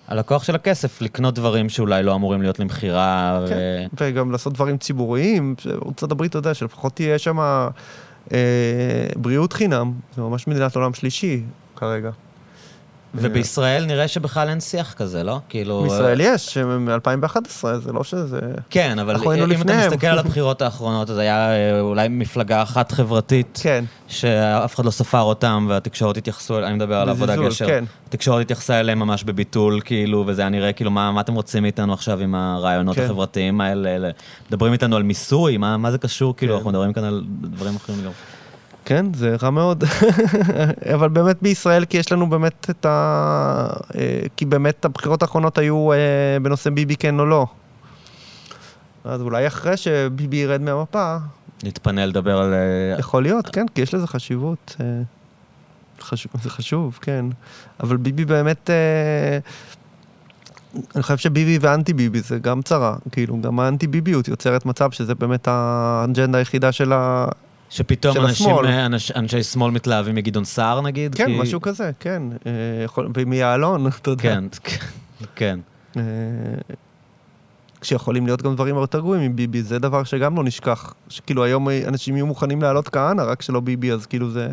על 0.09 0.19
הכוח 0.19 0.45
של 0.45 0.55
הכסף 0.55 1.01
לקנות 1.01 1.35
דברים 1.35 1.69
שאולי 1.69 2.03
לא 2.03 2.15
אמורים 2.15 2.43
להיות 2.43 2.59
למכירה. 2.59 3.41
ו... 3.43 3.49
כן, 3.49 3.87
וגם 4.01 4.33
לעשות 4.33 4.53
דברים 4.53 4.79
ציבוריים. 4.79 5.55
הברית, 6.03 6.31
אתה 6.31 6.39
יודע, 6.39 6.55
שלפחות 6.55 6.95
תהיה 6.95 7.19
שם 7.19 7.39
אה, 8.33 8.39
בריאות 9.17 9.53
חינם, 9.53 9.93
זה 10.17 10.23
ממש 10.23 10.47
מדינת 10.47 10.77
עולם 10.77 10.95
שלישי 10.95 11.43
כרגע. 11.77 12.11
ובישראל 13.21 13.85
נראה 13.85 14.09
שבכלל 14.09 14.49
אין 14.49 14.61
שיח 14.61 14.93
כזה, 14.93 15.25
לא? 15.25 15.41
כאילו... 15.49 15.83
בישראל 15.83 16.21
יש, 16.21 16.59
מ-2011, 16.59 17.65
זה 17.79 17.93
לא 17.93 18.05
שזה... 18.05 18.41
כן, 18.71 18.99
אבל 18.99 19.17
אם 19.53 19.63
אתה. 19.63 19.87
מסתכל 19.87 20.07
על 20.07 20.19
הבחירות 20.25 20.63
האחרונות, 20.63 21.11
אז 21.11 21.19
היה 21.19 21.51
אה, 21.51 21.81
אולי 21.81 22.09
מפלגה 22.09 22.63
אחת 22.63 22.93
חברתית, 22.93 23.61
כן, 23.63 23.85
שאף 24.09 24.75
אחד 24.75 24.85
לא 24.85 24.91
ספר 24.91 25.21
אותם, 25.21 25.67
והתקשורת 25.69 26.17
התייחסו, 26.17 26.59
אני 26.59 26.75
מדבר 26.75 26.97
על 26.97 27.09
עבודה 27.09 27.37
גשר. 27.37 27.67
כן. 27.67 27.85
התקשורת 28.09 28.41
התייחסה 28.41 28.81
אליהם 28.81 28.99
ממש 28.99 29.25
בביטול, 29.25 29.81
כאילו, 29.85 30.25
וזה 30.27 30.43
היה 30.43 30.49
נראה 30.49 30.73
כאילו, 30.73 30.91
מה, 30.91 31.13
מה 31.13 31.21
אתם 31.21 31.35
רוצים 31.35 31.63
מאיתנו 31.63 31.93
עכשיו 31.93 32.21
עם 32.21 32.35
הרעיונות 32.35 32.97
כן. 32.97 33.05
החברתיים 33.05 33.61
האלה? 33.61 33.97
אלה? 33.97 34.11
מדברים 34.49 34.73
איתנו 34.73 34.97
על 34.97 35.03
מיסוי, 35.03 35.57
מה, 35.57 35.77
מה 35.77 35.91
זה 35.91 35.99
קשור? 35.99 36.37
כאילו, 36.37 36.53
כן. 36.53 36.57
אנחנו 36.57 36.71
מדברים 36.71 36.93
כאן 36.93 37.05
על 37.05 37.25
דברים 37.41 37.77
אחרים 37.77 37.99
גם. 38.05 38.11
כן, 38.89 39.07
זה 39.15 39.37
רע 39.43 39.51
מאוד. 39.51 39.85
אבל 40.95 41.09
באמת 41.09 41.37
בישראל, 41.43 41.85
כי 41.85 41.97
יש 41.97 42.13
לנו 42.13 42.31
באמת 42.31 42.71
את 42.71 42.87
ה... 42.87 43.71
אה, 43.95 44.21
כי 44.37 44.45
באמת 44.45 44.85
הבחירות 44.85 45.23
האחרונות 45.23 45.59
היו 45.59 45.93
אה, 45.93 45.97
בנושא 46.43 46.71
ביבי 46.71 46.97
כן 46.97 47.19
או 47.19 47.27
לא. 47.27 47.47
אז 49.05 49.21
אולי 49.21 49.47
אחרי 49.47 49.77
שביבי 49.77 50.37
ירד 50.37 50.61
מהמפה, 50.61 51.17
נתפנה 51.65 52.07
לדבר 52.07 52.39
על... 52.39 52.55
אה, 52.55 52.99
יכול 52.99 53.23
להיות, 53.23 53.49
כן, 53.49 53.67
כי 53.75 53.81
יש 53.81 53.95
לזה 53.95 54.07
חשיבות. 54.07 54.77
חשוב, 56.01 56.33
זה 56.43 56.51
חשוב, 56.51 56.99
כן. 57.03 57.27
אבל 57.81 57.97
ביבי 57.97 58.25
באמת... 58.25 58.71
אני 60.95 61.03
חושב 61.03 61.17
שביבי 61.17 61.59
ואנטי 61.61 61.93
ביבי 61.93 62.21
זה 62.21 62.39
גם 62.39 62.63
צרה. 62.63 62.97
כאילו, 63.13 63.41
גם 63.41 63.61
האנטי 63.61 63.87
ביביות 63.87 64.29
יוצרת 64.29 64.67
מצב 64.67 64.91
שזה 64.91 65.15
באמת 65.15 65.49
האג'נדה 65.49 66.39
היחידה 66.39 66.73
של 66.73 66.93
ה... 66.93 67.27
שפתאום 67.71 68.17
אנשים. 68.17 68.51
אה, 68.65 68.87
אנש, 68.87 69.11
אנשי 69.11 69.43
שמאל 69.43 69.71
מתלהבים 69.71 70.15
מגדעון 70.15 70.45
סער 70.45 70.81
נגיד? 70.81 71.15
כן, 71.15 71.27
כי... 71.27 71.39
משהו 71.39 71.61
כזה, 71.61 71.91
כן. 72.01 72.23
אה, 72.47 72.87
ומיעלון, 73.15 73.87
אתה 74.01 74.11
יודע. 74.11 74.23
כן, 74.23 74.45
כן. 75.35 75.59
אה, 75.97 76.03
כשיכולים 77.81 78.27
להיות 78.27 78.43
גם 78.43 78.55
דברים 78.55 78.77
יותר 78.77 79.01
גרועים 79.01 79.23
עם 79.23 79.37
ביבי, 79.37 79.63
זה 79.63 79.79
דבר 79.79 80.05
שגם 80.05 80.37
לא 80.37 80.45
נשכח. 80.45 80.95
שכאילו 81.09 81.45
היום 81.45 81.69
אנשים 81.87 82.17
יהיו 82.17 82.27
מוכנים 82.27 82.63
להעלות 82.63 82.89
כהנא, 82.89 83.23
רק 83.23 83.43
שלא 83.43 83.61
ביבי, 83.61 83.93
אז 83.93 84.07
כאילו 84.07 84.31
זה... 84.31 84.49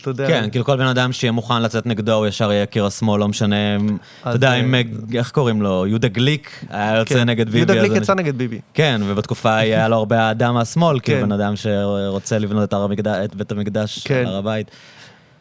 אתה 0.00 0.10
יודע. 0.10 0.26
כן, 0.26 0.50
כאילו 0.50 0.64
כל 0.64 0.76
בן 0.76 0.86
אדם 0.86 1.12
שיהיה 1.12 1.32
מוכן 1.32 1.62
לצאת 1.62 1.86
נגדו, 1.86 2.12
הוא 2.12 2.26
ישר 2.26 2.52
יהיה 2.52 2.66
קיר 2.66 2.86
השמאל, 2.86 3.20
לא 3.20 3.28
משנה, 3.28 3.76
אתה 4.20 4.30
יודע, 4.30 4.50
אה, 4.50 4.54
אם, 4.54 4.74
איך 5.14 5.30
קוראים 5.30 5.62
לו, 5.62 5.86
יהודה 5.86 6.08
גליק 6.08 6.64
היה 6.70 6.96
יוצא 6.96 7.14
כן. 7.14 7.28
נגד 7.28 7.46
ביבי. 7.46 7.58
יהודה 7.58 7.74
גליק 7.74 7.92
יצא 8.02 8.14
נגד 8.14 8.38
ביבי. 8.38 8.60
כן, 8.74 9.00
ובתקופה 9.06 9.56
היה 9.56 9.88
לו 9.88 9.96
הרבה 9.96 10.18
אהדה 10.20 10.52
מהשמאל, 10.52 11.00
כאילו 11.00 11.20
כן. 11.20 11.26
בן 11.26 11.32
אדם 11.32 11.56
שרוצה 11.56 12.38
לבנות 12.38 12.74
את 12.74 13.34
בית 13.34 13.52
המקדש, 13.52 14.06
כן. 14.06 14.24
הר 14.26 14.36
הבית. 14.36 14.70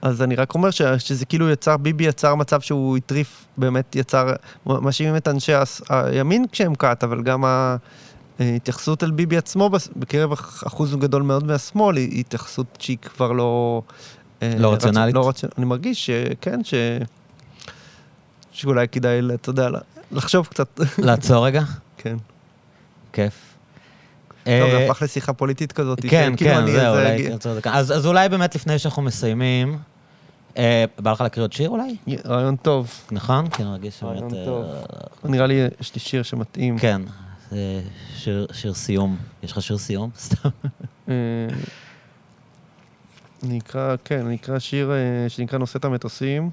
אז 0.02 0.22
אני 0.22 0.36
רק 0.36 0.54
אומר 0.54 0.72
ש, 0.72 0.82
שזה 0.82 1.26
כאילו 1.26 1.50
יצר, 1.50 1.78
ביבי 1.78 2.04
יצר 2.04 2.36
מצב 2.36 2.62
שהוא 2.62 2.98
הטריף, 2.98 3.46
באמת 3.58 3.96
יצר, 3.96 4.34
מאשימים 4.66 5.16
את 5.16 5.28
אנשי 5.28 5.54
הימין 5.90 6.46
כשהם 6.52 6.76
כת, 6.76 7.04
אבל 7.04 7.22
גם 7.24 7.44
ההתייחסות 8.40 9.04
אל 9.04 9.12
ביבי 9.12 9.38
עצמו 9.38 9.70
בקרב 9.96 10.32
אחוז 10.68 10.96
גדול 10.96 11.22
מאוד 11.22 11.44
מהשמאל 11.44 11.98
היא 11.98 12.20
התייחסות 12.20 12.78
שהיא 12.80 12.98
כבר 12.98 13.32
לא... 13.32 13.82
אה, 14.44 14.54
לא 14.58 14.74
רציונלית? 14.74 15.16
לא 15.16 15.30
רציונלית. 15.30 15.58
אני 15.58 15.66
מרגיש 15.66 16.06
שכן, 16.06 16.64
ש... 16.64 16.74
שאולי 18.52 18.88
כדאי, 18.88 19.20
אתה 19.34 19.50
יודע, 19.50 19.70
לחשוב 20.12 20.48
קצת. 20.48 20.80
לעצור 20.98 21.46
רגע? 21.46 21.62
כן. 21.98 22.18
כיף. 23.14 23.50
טוב, 24.44 24.54
אה, 24.54 24.72
זה 24.72 24.86
הפך 24.86 25.02
לשיחה 25.02 25.34
פוליטית 25.34 25.72
כזאת. 25.72 26.00
כן, 26.02 26.32
שכאילו 26.36 26.56
כן, 26.56 26.72
זהו, 26.72 26.96
אולי. 26.96 27.30
אז 27.64 27.92
אז 27.92 28.06
אולי 28.06 28.30
באמת 28.30 28.56
לפני 28.56 28.80
שאנחנו 28.80 29.02
מסיימים, 29.02 29.78
אה, 30.58 30.86
בא 31.00 31.12
לך 31.12 31.22
להקריא 31.22 31.44
עוד 31.44 31.54
שיר 31.54 31.70
אולי? 31.70 31.96
רעיון 32.26 32.56
טוב. 32.56 32.92
נכון? 33.12 33.50
כן, 33.50 33.64
אני 33.64 33.72
מרגיש 33.72 34.04
רעיון 34.04 34.30
שבאמת... 34.30 34.46
טוב. 34.46 34.66
אה, 34.66 35.30
נראה 35.30 35.48
לי 35.48 35.68
יש 35.82 35.96
לי 35.96 36.02
שיר 36.02 36.24
שמתאים. 36.24 36.78
כן, 36.78 37.02
שיר- 38.18 38.48
שיר 38.54 38.74
סיום. 38.74 39.18
יש 39.44 39.52
לך 39.52 39.62
שיר 39.62 39.78
סיום? 39.78 40.10
סתם. 40.26 40.50
אה, 41.10 41.14
אני 43.44 43.60
אקרא, 43.60 43.96
כן, 44.06 44.26
אני 44.26 44.36
אקרא 44.36 44.60
שיר 44.60 44.92
אה, 44.92 45.30
שנקרא 45.30 45.60
נושא 45.60 45.80
את 45.80 45.86
המטוסים. 45.86 46.50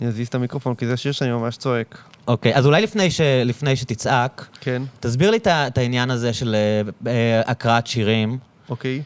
אני 0.00 0.08
אזיז 0.08 0.28
את 0.28 0.34
המיקרופון, 0.34 0.74
כי 0.74 0.86
זה 0.86 0.96
שיר 0.96 1.12
שאני 1.12 1.30
ממש 1.32 1.56
צועק. 1.56 1.98
אוקיי, 2.28 2.54
אז 2.56 2.66
אולי 2.66 2.82
לפני 2.82 3.10
ש- 3.10 3.20
לפני 3.20 3.76
שתצעק, 3.76 4.46
כן, 4.60 4.82
תסביר 5.00 5.30
לי 5.30 5.36
את 5.46 5.78
העניין 5.78 6.10
הזה 6.10 6.32
של 6.32 6.54
אה, 6.54 6.82
אה, 7.12 7.40
הקראת 7.46 7.86
שירים. 7.86 8.38
אוקיי. 8.68 9.02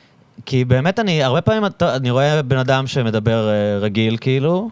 כי 0.47 0.65
באמת 0.65 0.99
אני, 0.99 1.23
הרבה 1.23 1.41
פעמים 1.41 1.63
אני 1.83 2.11
רואה 2.11 2.43
בן 2.43 2.59
אדם 2.59 2.87
שמדבר 2.87 3.49
אה, 3.51 3.79
רגיל, 3.79 4.17
כאילו, 4.21 4.71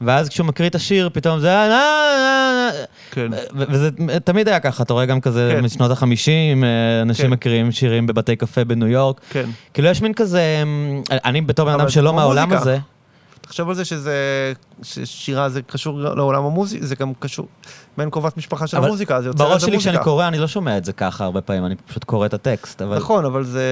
ואז 0.00 0.28
כשהוא 0.28 0.46
מקריא 0.46 0.68
את 0.68 0.74
השיר, 0.74 1.10
פתאום 1.12 1.40
זה... 1.40 1.52
אה, 1.52 1.66
אה, 1.68 2.70
אה, 2.78 2.84
כן. 3.10 3.30
וזה 3.54 3.90
תמיד 4.24 4.48
היה 4.48 4.60
ככה, 4.60 4.82
אתה 4.82 4.92
רואה 4.92 5.06
גם 5.06 5.20
כזה 5.20 5.52
כן. 5.56 5.64
משנות 5.64 5.90
החמישים, 5.90 6.64
אנשים 7.02 7.26
כן. 7.26 7.30
מקריאים 7.30 7.72
שירים 7.72 8.06
בבתי 8.06 8.36
קפה 8.36 8.64
בניו 8.64 8.88
יורק. 8.88 9.20
כן. 9.30 9.50
כאילו 9.74 9.88
יש 9.88 10.02
מין 10.02 10.14
כזה, 10.14 10.60
אמ, 10.62 11.02
אני 11.10 11.40
בתור 11.40 11.66
בן 11.66 11.80
אדם 11.80 11.88
שלא 11.88 12.12
מהעולם 12.12 12.48
מוזיקה. 12.48 12.60
הזה, 12.60 12.78
תחשוב 13.40 13.68
על 13.68 13.74
זה 13.74 13.84
שזה, 13.84 14.14
ששירה 14.82 15.48
זה 15.48 15.62
קשור 15.62 15.98
לעולם 15.98 16.44
המוזיקה, 16.44 16.86
זה 16.86 16.94
גם 16.94 17.12
קשור, 17.18 17.46
מעין 17.96 18.10
קרובת 18.10 18.36
משפחה 18.36 18.66
של 18.66 18.76
המוזיקה, 18.76 19.22
זה 19.22 19.28
יוצר 19.28 19.44
בראש 19.44 19.54
איזה 19.54 19.66
שלי 19.66 19.74
מוזיקה. 19.76 19.92
כשאני 19.92 20.04
קורא, 20.04 20.28
אני 20.28 20.38
לא 20.38 20.48
שומע 20.48 20.78
את 20.78 20.84
זה 20.84 20.92
ככה 20.92 21.24
הרבה 21.24 21.40
פעמים, 21.40 21.66
אני 21.66 21.74
פשוט 21.86 22.04
קורא 22.04 22.26
את 22.26 22.34
הטקסט, 22.34 22.82
אבל... 22.82 22.96
נכון, 22.96 23.24
אבל 23.24 23.44
זה... 23.44 23.62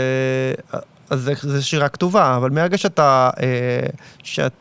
אז 1.11 1.21
זה, 1.21 1.33
זה 1.43 1.63
שירה 1.63 1.89
כתובה, 1.89 2.37
אבל 2.37 2.51
מהרגע 2.51 2.79
שאתה... 2.79 3.31
אה, 3.41 3.87
שאת, 4.23 4.53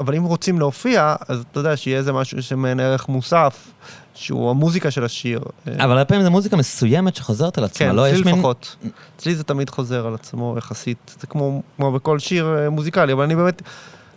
אבל 0.00 0.14
אם 0.14 0.24
רוצים 0.24 0.58
להופיע, 0.58 1.14
אז 1.28 1.44
אתה 1.50 1.60
יודע 1.60 1.76
שיהיה 1.76 1.98
איזה 1.98 2.12
משהו 2.12 2.42
שמעין 2.42 2.80
ערך 2.80 3.08
מוסף, 3.08 3.70
שהוא 4.14 4.50
המוזיקה 4.50 4.90
של 4.90 5.04
השיר. 5.04 5.40
אבל 5.66 5.90
הרבה 5.90 6.04
פעמים 6.04 6.24
זו 6.24 6.30
מוזיקה 6.30 6.56
מסוימת 6.56 7.16
שחוזרת 7.16 7.58
על 7.58 7.64
עצמה, 7.64 7.88
כן, 7.88 7.96
לא? 7.96 8.08
אצלי 8.08 8.22
מין... 8.22 8.34
לפחות. 8.34 8.76
אצלי 9.16 9.34
זה 9.34 9.44
תמיד 9.44 9.70
חוזר 9.70 10.06
על 10.06 10.14
עצמו 10.14 10.54
יחסית. 10.58 11.16
זה 11.20 11.26
כמו, 11.26 11.62
כמו 11.76 11.92
בכל 11.92 12.18
שיר 12.18 12.58
אה, 12.58 12.70
מוזיקלי, 12.70 13.12
אבל 13.12 13.24
אני 13.24 13.36
באמת... 13.36 13.62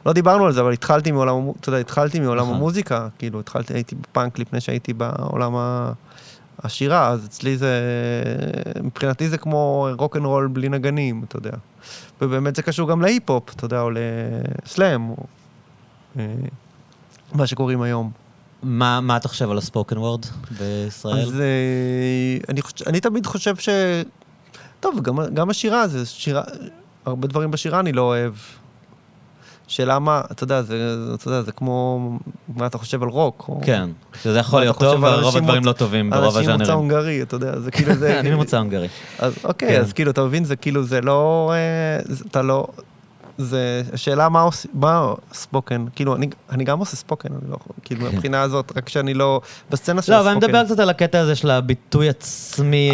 לא 0.06 0.14
דיברנו 0.14 0.46
על 0.46 0.52
זה, 0.54 0.62
אבל 0.62 0.74
התחלתי 0.74 1.12
מעולם, 1.12 1.52
אתה 1.60 1.70
יודע, 1.70 1.80
התחלתי 1.80 2.20
מעולם 2.20 2.44
נכון. 2.44 2.56
המוזיקה, 2.56 3.08
כאילו, 3.20 3.40
התחלתי, 3.40 3.74
הייתי 3.74 3.96
בפאנק 3.96 4.40
לפני 4.40 4.62
שהייתי 4.62 4.94
בעולם. 4.94 5.56
השירה, 6.60 7.08
אז 7.08 7.26
אצלי 7.26 7.58
זה, 7.58 7.82
מבחינתי 8.84 9.30
זה 9.30 9.38
כמו 9.38 9.88
רוק 9.98 10.18
אנד 10.18 10.26
רול 10.26 10.48
בלי 10.48 10.70
נגנים, 10.70 11.24
אתה 11.28 11.38
יודע. 11.38 11.52
ובאמת 12.22 12.56
זה 12.56 12.62
קשור 12.62 12.90
גם 12.90 13.02
להיפ-הופ, 13.02 13.50
אתה 13.50 13.66
יודע, 13.66 13.82
או 13.82 13.90
לסלאם, 14.66 15.10
או 15.10 15.16
מה 17.34 17.48
שקוראים 17.48 17.82
היום. 17.82 18.12
מה, 18.64 19.02
מה 19.02 19.18
אתה 19.18 19.28
חושב 19.28 19.52
על 19.52 19.58
ה 19.58 19.63
spoken 19.63 19.98
word 19.98 20.26
בישראל? 20.60 21.20
אז 21.28 21.40
אה, 21.40 21.46
אני, 22.50 22.62
חוש- 22.62 22.88
אני 22.88 23.00
תמיד 23.00 23.26
חושב 23.26 23.56
ש... 23.56 23.70
טוב, 24.80 25.00
גם, 25.02 25.20
גם 25.34 25.50
השירה, 25.50 25.88
זה 25.88 26.06
שירה, 26.06 26.42
הרבה 27.06 27.28
דברים 27.28 27.52
בשירה 27.52 27.80
אני 27.80 27.92
לא 27.92 28.02
אוהב. 28.02 28.34
שאלה 29.68 30.00
מה, 30.00 30.22
אתה 30.32 30.44
יודע, 30.44 30.62
זה, 30.62 30.76
אתה 31.14 31.28
יודע, 31.28 31.42
זה 31.42 31.52
כמו 31.52 32.00
מה 32.56 32.66
אתה 32.66 32.78
חושב 32.78 33.04
על 33.04 33.10
רוק. 33.10 33.46
או 33.50 33.62
כן, 33.66 33.90
שזה 34.24 34.40
יכול 34.40 34.60
להיות 34.60 34.76
חושב 34.76 34.92
טוב, 34.92 35.04
ורוב 35.04 35.24
אנשים 35.26 35.44
הדברים 35.44 35.66
לא 35.66 35.72
טובים 35.72 36.10
ברוב 36.10 36.24
אנשים 36.38 36.40
מוצא 36.40 36.52
הז'אנרים. 36.64 36.78
הונגרי, 36.78 37.22
אתה 37.22 37.36
יודע, 37.36 37.60
זה 37.60 37.72
כאילו 37.72 37.96
זה... 38.02 38.20
אני 38.20 38.32
ממוצא 38.32 38.58
הונגרי. 38.58 38.88
אז 39.20 39.34
אוקיי, 39.44 39.70
כן. 39.76 39.82
אז 39.82 39.94
כאילו, 39.94 40.12
אתה 40.12 40.24
מבין, 40.24 40.44
זה 40.46 40.56
כאילו, 40.56 40.84
זה 40.84 41.02
לא... 41.02 41.54
אה, 41.56 42.14
זה- 42.14 42.24
אתה 42.32 42.42
לא... 42.42 42.68
זה... 43.38 43.82
השאלה 43.94 44.30
מה 44.30 44.42
עושים, 44.42 44.72
מה 44.74 45.14
ספוקן, 45.34 45.86
כאילו, 45.96 46.16
אני, 46.16 46.30
אני 46.52 46.64
גם 46.64 46.80
עושה 46.80 46.96
ספוקן, 46.96 47.30
אני 47.34 47.52
לא 47.52 47.56
יכול, 47.56 47.76
כאילו, 47.84 48.02
מהבחינה 48.02 48.42
הזאת, 48.42 48.72
רק 48.76 48.90
שאני 48.90 49.14
לא... 49.14 49.42
בסצנה 49.70 50.02
של 50.02 50.12
לא, 50.12 50.20
אבל 50.20 50.30
אני. 50.30 50.38
מדבר 50.38 50.66
קצת 50.66 50.80
על 50.80 50.90
הקטע 50.90 51.20
הזה 51.20 51.36
של 51.36 51.50
הביטוי 51.52 52.10
עצמי 52.10 52.92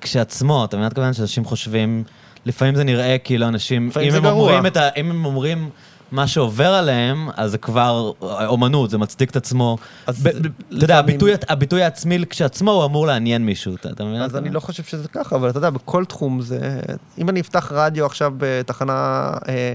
כשעצמו, 0.00 0.64
אתה 0.64 0.76
מבין? 0.76 0.86
מתכוון 0.86 1.12
שאנשים 1.12 1.44
חושבים, 1.44 2.04
לפעמים 2.46 2.74
זה 2.74 2.84
נראה 2.84 3.18
כאילו 3.18 3.48
אנשים, 3.48 3.90
אם 4.02 4.14
הם 4.14 4.22
גרוע. 4.22 4.30
אומרים 4.42 4.66
את 4.66 4.76
ה... 4.76 4.88
אם 4.96 5.10
הם 5.10 5.24
אומרים 5.24 5.70
מה 6.12 6.26
שעובר 6.26 6.66
עליהם, 6.74 7.28
אז 7.36 7.50
זה 7.50 7.58
כבר 7.58 8.12
אומנות, 8.46 8.90
זה 8.90 8.98
מצדיק 8.98 9.30
את 9.30 9.36
עצמו. 9.36 9.76
ב- 10.22 10.26
אתה 10.28 10.36
יודע, 10.70 10.98
הביטוי- 10.98 11.32
הביטוי 11.48 11.82
העצמי 11.82 12.18
כשעצמו 12.30 12.70
הוא 12.70 12.84
אמור 12.84 13.06
לעניין 13.06 13.46
מישהו, 13.46 13.74
אתה 13.74 13.90
אתה 13.90 14.04
מבין? 14.04 14.22
אז 14.22 14.36
אני 14.36 14.50
לא 14.50 14.60
חושב 14.60 14.82
שזה 14.82 15.08
ככה, 15.08 15.36
אבל 15.36 15.50
אתה 15.50 15.58
יודע, 15.58 15.70
בכל 15.70 16.04
תחום 16.04 16.40
זה... 16.40 16.80
אם 17.18 17.28
אני 17.28 17.40
אפתח 17.40 17.72
רדיו 17.74 18.06
עכשיו 18.06 18.32
בתחנה 18.38 19.30
אה, 19.48 19.74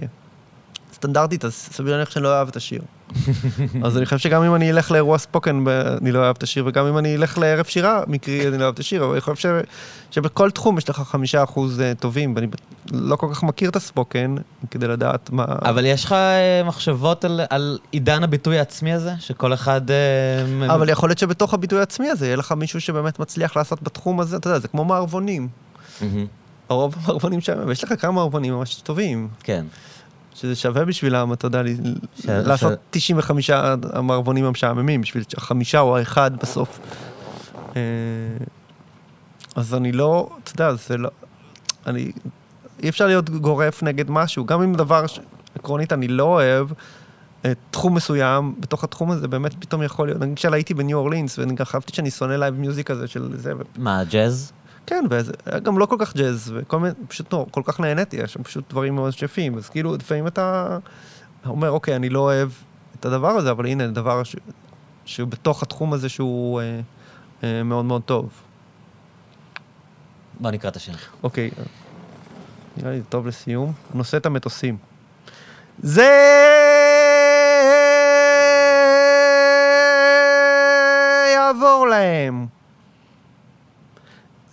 סטנדרטית, 0.94 1.46
אז 1.46 1.54
סביר 1.54 1.92
להניח 1.94 2.10
שאני 2.10 2.24
לא 2.24 2.30
אוהב 2.30 2.48
את 2.48 2.56
השיר. 2.56 2.82
אז 3.86 3.98
אני 3.98 4.06
חושב 4.06 4.18
שגם 4.18 4.44
אם 4.44 4.56
אני 4.56 4.72
אלך 4.72 4.92
לאירוע 4.92 5.18
ספוקן, 5.18 5.64
אני 6.02 6.12
לא 6.12 6.20
אוהב 6.20 6.36
את 6.38 6.44
השיר, 6.44 6.64
וגם 6.68 6.86
אם 6.86 6.98
אני 6.98 7.16
אלך 7.16 7.38
לערב 7.38 7.66
שירה 7.66 8.04
מקרי, 8.08 8.48
אני 8.48 8.58
לא 8.58 8.64
אוהב 8.64 8.74
את 8.74 8.80
השיר, 8.80 9.04
אבל 9.04 9.12
אני 9.12 9.22
חושב 9.22 9.36
ש, 9.36 9.46
שבכל 10.16 10.52
תחום 10.52 10.78
יש 10.78 10.90
לך 10.90 11.00
חמישה 11.00 11.44
אחוז 11.44 11.82
אה, 11.82 11.94
טובים, 12.00 12.36
ואני 12.36 12.48
לא 12.92 13.16
כל 13.16 13.28
כך 13.34 13.44
מכיר 13.44 13.70
את 13.70 13.76
הספוקן 13.76 14.36
כדי 14.72 14.88
לדעת 14.88 15.30
מה... 15.30 15.46
אבל 15.48 15.86
יש 15.86 16.06
לך 16.06 16.12
אה, 16.12 16.62
מחשבות 16.66 17.26
על- 17.26 17.42
על 17.50 17.80
עידן 17.92 18.24
הביטוי 18.24 18.60
העצמי 18.60 18.94
הזה? 18.94 19.14
שכל 19.20 19.54
אחד... 19.54 19.82
אה, 19.92 20.76
אבל 20.76 20.90
יכול 20.90 21.10
להיות 21.10 21.20
שבתוך 21.20 21.54
הביטוי 21.54 21.80
העצמי 21.80 22.10
הזה, 22.10 22.26
יהיה 22.26 22.36
לך 22.36 22.52
מישהו 22.52 22.82
שבאמת 22.82 23.20
מצליח 23.20 23.58
לעשות 23.58 23.84
בתחום 23.84 24.20
הזה, 24.20 24.38
אתה 24.38 24.48
יודע, 24.50 24.60
זה 24.60 24.68
כמו 24.68 24.86
מערבונים. 24.86 25.48
הרוב 26.70 26.96
המערבונים 27.02 27.42
שם, 27.42 27.54
ויש 27.68 27.84
לך 27.84 27.94
כמה 28.02 28.12
מערבונים 28.12 28.54
ממש 28.54 28.76
טובים. 28.76 29.28
כן. 29.44 29.66
שזה 30.34 30.56
שווה 30.56 30.86
בשבילם, 30.86 31.34
אתה 31.34 31.48
יודע, 31.48 31.62
ש- 32.20 32.26
לעשות 32.26 32.74
ש- 32.74 32.76
95 32.90 33.50
המערבונים 33.94 34.46
המשעממים, 34.46 35.02
בשביל 35.02 35.24
החמישה 35.38 35.80
או 35.80 35.98
האחד 35.98 36.32
בסוף. 36.38 36.80
אה, 37.76 37.82
אז 39.56 39.74
אני 39.76 39.92
לא, 39.92 40.30
אתה 40.44 40.52
יודע, 40.54 40.76
זה 40.76 40.98
לא... 40.98 41.10
אני... 41.88 42.12
אי 42.84 42.90
אפשר 42.90 43.08
להיות 43.08 43.30
גורף 43.30 43.84
נגד 43.84 44.12
משהו, 44.12 44.46
גם 44.46 44.62
אם 44.62 44.76
דבר 44.76 45.06
שעקרונית 45.08 45.94
אני 45.94 46.08
לא 46.08 46.24
אוהב, 46.24 46.68
אה, 47.46 47.52
תחום 47.72 47.96
מסוים, 47.96 48.56
בתוך 48.60 48.84
התחום 48.84 49.12
הזה 49.12 49.28
באמת 49.28 49.54
פתאום 49.60 49.84
יכול 49.84 50.08
להיות, 50.08 50.20
נגיד 50.22 50.36
כשהייתי 50.38 50.74
בניו 50.74 50.98
אורלינס, 50.98 51.40
ואני 51.40 51.56
גם 51.56 51.66
חשבתי 51.66 51.96
שאני 51.96 52.12
שונא 52.12 52.34
live 52.34 52.56
music 52.56 52.92
הזה 52.92 53.08
של 53.08 53.38
זה, 53.38 53.54
מה, 53.78 54.04
ג'אז? 54.04 54.52
כן, 54.92 55.06
וזה 55.10 55.32
היה 55.46 55.60
גם 55.60 55.78
לא 55.78 55.86
כל 55.86 55.96
כך 56.00 56.16
ג'אז, 56.16 56.54
וכל 56.56 56.80
מיני, 56.80 56.94
פשוט 57.08 57.34
לא, 57.34 57.46
כל 57.52 57.62
כך 57.66 57.80
נהניתי, 57.80 58.18
היה 58.18 58.28
שם 58.28 58.44
פשוט 58.44 58.70
דברים 58.70 58.96
מאוד 58.96 59.14
יפים, 59.22 59.58
אז 59.58 59.70
כאילו, 59.70 59.96
לפעמים 59.96 60.28
אתה 60.28 60.78
אומר, 61.46 61.72
אוקיי, 61.72 61.96
אני 61.96 62.10
לא 62.10 62.20
אוהב 62.20 62.50
את 63.00 63.06
הדבר 63.06 63.28
הזה, 63.30 63.52
אבל 63.52 63.66
הנה, 63.66 63.88
דבר 63.88 64.24
ש... 64.24 64.36
שהוא 65.06 65.28
בתוך 65.28 65.64
התחום 65.64 65.94
הזה 65.94 66.10
שהוא 66.10 66.62
אה, 66.62 66.80
אה, 67.44 67.64
מאוד 67.64 67.86
מאוד 67.86 68.02
טוב. 68.02 68.30
בוא 70.40 70.52
נקרא 70.52 70.70
את 70.70 70.76
השיר. 70.76 70.96
אוקיי, 71.24 71.52
נראה 72.78 72.92
לי 72.92 73.02
טוב 73.10 73.28
לסיום. 73.28 73.74
נושא 73.94 74.18
את 74.18 74.26
המטוסים. 74.26 74.78
זה 75.80 76.12
יעבור 81.34 81.88
להם. 81.90 82.61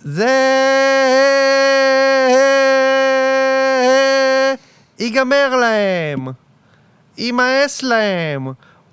זה 0.01 0.25
ייגמר 4.99 5.55
להם. 5.55 6.27
יימאס 7.17 7.83
להם. 7.83 8.47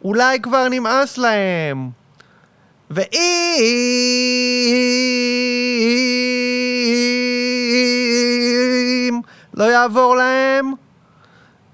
אולי 0.04 0.40
כבר 0.40 0.68
נמאס 0.68 1.18
להם. 1.18 1.90
ואם 2.90 3.10
לא 9.54 9.64
יעבור 9.64 10.16
להם, 10.16 10.72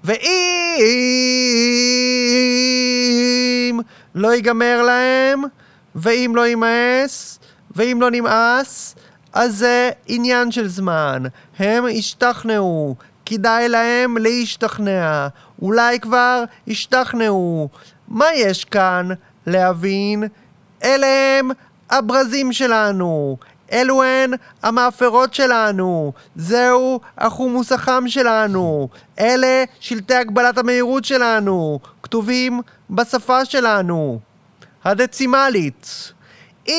ואם 0.03 0.19
לא 4.15 4.33
ייגמר 4.33 4.81
להם, 4.81 5.41
ואם 5.95 6.33
לא 6.35 6.47
יימאס, 6.47 7.39
ואם 7.75 7.97
לא 8.01 8.11
נמאס, 8.11 8.95
אז 9.33 9.57
זה 9.57 9.91
עניין 10.07 10.51
של 10.51 10.67
זמן. 10.67 11.23
הם 11.59 11.85
השתכנעו, 11.97 12.95
כדאי 13.25 13.69
להם 13.69 14.17
להשתכנע. 14.17 15.27
אולי 15.61 15.99
כבר 15.99 16.43
השתכנעו. 16.67 17.69
מה 18.07 18.25
יש 18.35 18.65
כאן 18.65 19.09
להבין? 19.47 20.23
אלה 20.83 21.07
הם 21.39 21.51
הברזים 21.89 22.53
שלנו. 22.53 23.37
אלו 23.71 24.03
הן 24.03 24.31
המאפרות 24.63 25.33
שלנו. 25.33 26.13
זהו 26.35 26.99
החומוס 27.17 27.71
החם 27.71 28.03
שלנו. 28.07 28.89
אלה 29.19 29.63
שלטי 29.79 30.15
הגבלת 30.15 30.57
המהירות 30.57 31.05
שלנו. 31.05 31.79
כתובים 32.03 32.61
בשפה 32.89 33.45
שלנו. 33.45 34.19
הדצימלית. 34.85 36.12
אם 36.67 36.75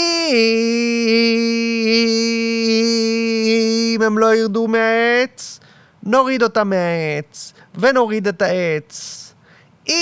הם 4.02 4.18
לא 4.18 4.34
ירדו 4.34 4.68
מהעץ, 4.68 5.60
נוריד 6.02 6.42
אותם 6.42 6.70
מהעץ, 6.70 7.52
ונוריד 7.74 8.28
את 8.28 8.42
העץ. 8.42 9.20
אם 9.88 9.94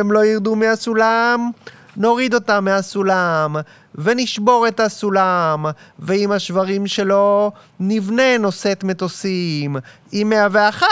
הם 0.00 0.12
לא 0.12 0.24
ירדו 0.24 0.56
מהסולם, 0.56 1.50
נוריד 1.96 2.34
אותם 2.34 2.64
מהסולם, 2.64 3.56
ונשבור 3.94 4.68
את 4.68 4.80
הסולם, 4.80 5.66
ועם 5.98 6.32
השברים 6.32 6.86
שלו 6.86 7.52
נבנה 7.80 8.38
נושאת 8.38 8.84
מטוסים, 8.84 9.76
עם 10.12 10.28
101 10.28 10.86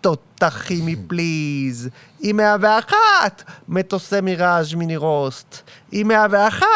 תותחים 0.00 0.86
מפליז, 0.86 1.88
עם 2.20 2.36
101 2.36 2.96
מטוסי 3.68 4.20
מיראז' 4.20 4.74
מיני 4.74 4.96
רוסט, 4.96 5.60
עם 5.92 6.08
101 6.08 6.66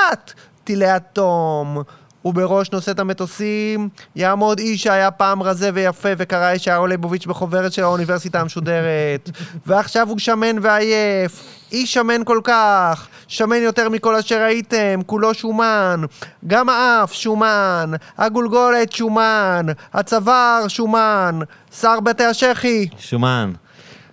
טילי 0.65 0.97
אטום. 0.97 1.83
ובראש 2.25 2.71
נושאת 2.73 2.99
המטוסים. 2.99 3.89
יעמוד 4.17 4.59
איש 4.59 4.83
שהיה 4.83 5.11
פעם 5.11 5.43
רזה 5.43 5.71
ויפה 5.75 6.09
וקרא 6.19 6.53
ישעיהו 6.53 6.87
ליבוביץ' 6.87 7.27
בחוברת 7.27 7.73
של 7.73 7.83
האוניברסיטה 7.83 8.41
המשודרת. 8.41 9.31
ועכשיו 9.67 10.09
הוא 10.09 10.19
שמן 10.19 10.57
ועייף. 10.63 11.43
איש 11.73 11.95
שמן 11.95 12.25
כל 12.25 12.41
כך. 12.45 13.09
שמן 13.29 13.63
יותר 13.63 13.89
מכל 13.89 14.15
אשר 14.15 14.43
ראיתם 14.43 15.01
כולו 15.07 15.35
שומן. 15.35 16.01
גם 16.47 16.69
האף 16.69 17.13
שומן. 17.13 17.91
הגולגולת 18.19 18.93
שומן. 18.93 19.67
הצוואר 19.95 20.69
שומן. 20.69 21.39
שר 21.81 22.01
בתי 22.01 22.25
השחי. 22.25 22.89
שומן. 22.99 23.53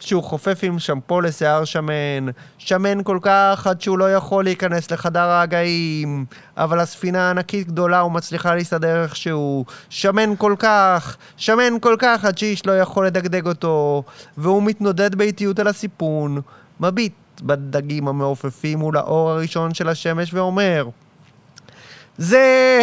שהוא 0.02 0.24
חופף 0.24 0.60
עם 0.64 0.80
שמפו 0.80 1.22
לשיער 1.22 1.66
שמן, 1.66 2.26
שמן 2.58 3.04
כל 3.04 3.20
כך 3.22 3.68
עד 3.68 3.82
שהוא 3.82 3.98
לא 3.98 4.14
יכול 4.14 4.44
להיכנס 4.44 4.92
לחדר 4.92 5.20
ההגאים, 5.20 6.26
אבל 6.58 6.80
הספינה 6.80 7.30
ענקית 7.30 7.68
גדולה 7.68 8.04
ומצליחה 8.04 8.56
להסתדר 8.56 9.04
איכשהו, 9.04 9.66
שמן 9.90 10.36
כל 10.38 10.56
כך, 10.60 11.18
שמן 11.38 11.80
כל 11.82 11.96
כך 12.00 12.26
עד 12.26 12.38
שאיש 12.38 12.66
לא 12.66 12.80
יכול 12.80 13.08
לדגדג 13.08 13.48
אותו, 13.48 14.04
והוא 14.38 14.64
מתנודד 14.64 15.16
באיטיות 15.16 15.60
על 15.60 15.68
הסיפון, 15.68 16.42
מביט 16.80 17.14
בדגים 17.44 18.08
המעופפים 18.08 18.80
מול 18.80 18.98
האור 18.98 19.30
הראשון 19.30 19.74
של 19.74 19.90
השמש 19.90 20.34
ואומר 20.34 20.90
זה 22.18 22.80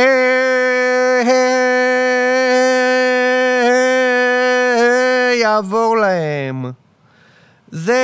יעבור 5.40 5.96
להם. 5.96 6.87
זה 7.72 7.94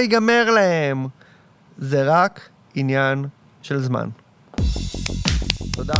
ייגמר 0.00 0.50
להם. 0.50 1.06
זה 1.78 2.02
רק 2.06 2.48
עניין 2.74 3.24
של 3.62 3.82
זמן. 3.82 4.08
תודה. 5.72 5.94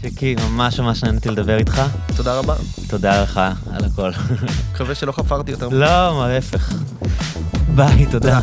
צ'יקי, 0.00 0.34
ממש 0.34 0.80
ממש 0.80 1.04
נהניתי 1.04 1.30
לדבר 1.30 1.58
איתך. 1.58 1.82
תודה 2.16 2.38
רבה. 2.38 2.54
תודה 2.88 3.22
לך 3.22 3.40
על 3.72 3.84
הכל. 3.84 4.10
מקווה 4.72 4.94
שלא 4.94 5.12
חפרתי 5.12 5.50
יותר. 5.50 5.68
לא, 5.68 6.14
מה 6.14 6.28
להפך. 6.28 6.72
ביי, 7.74 8.06
תודה. 8.10 8.40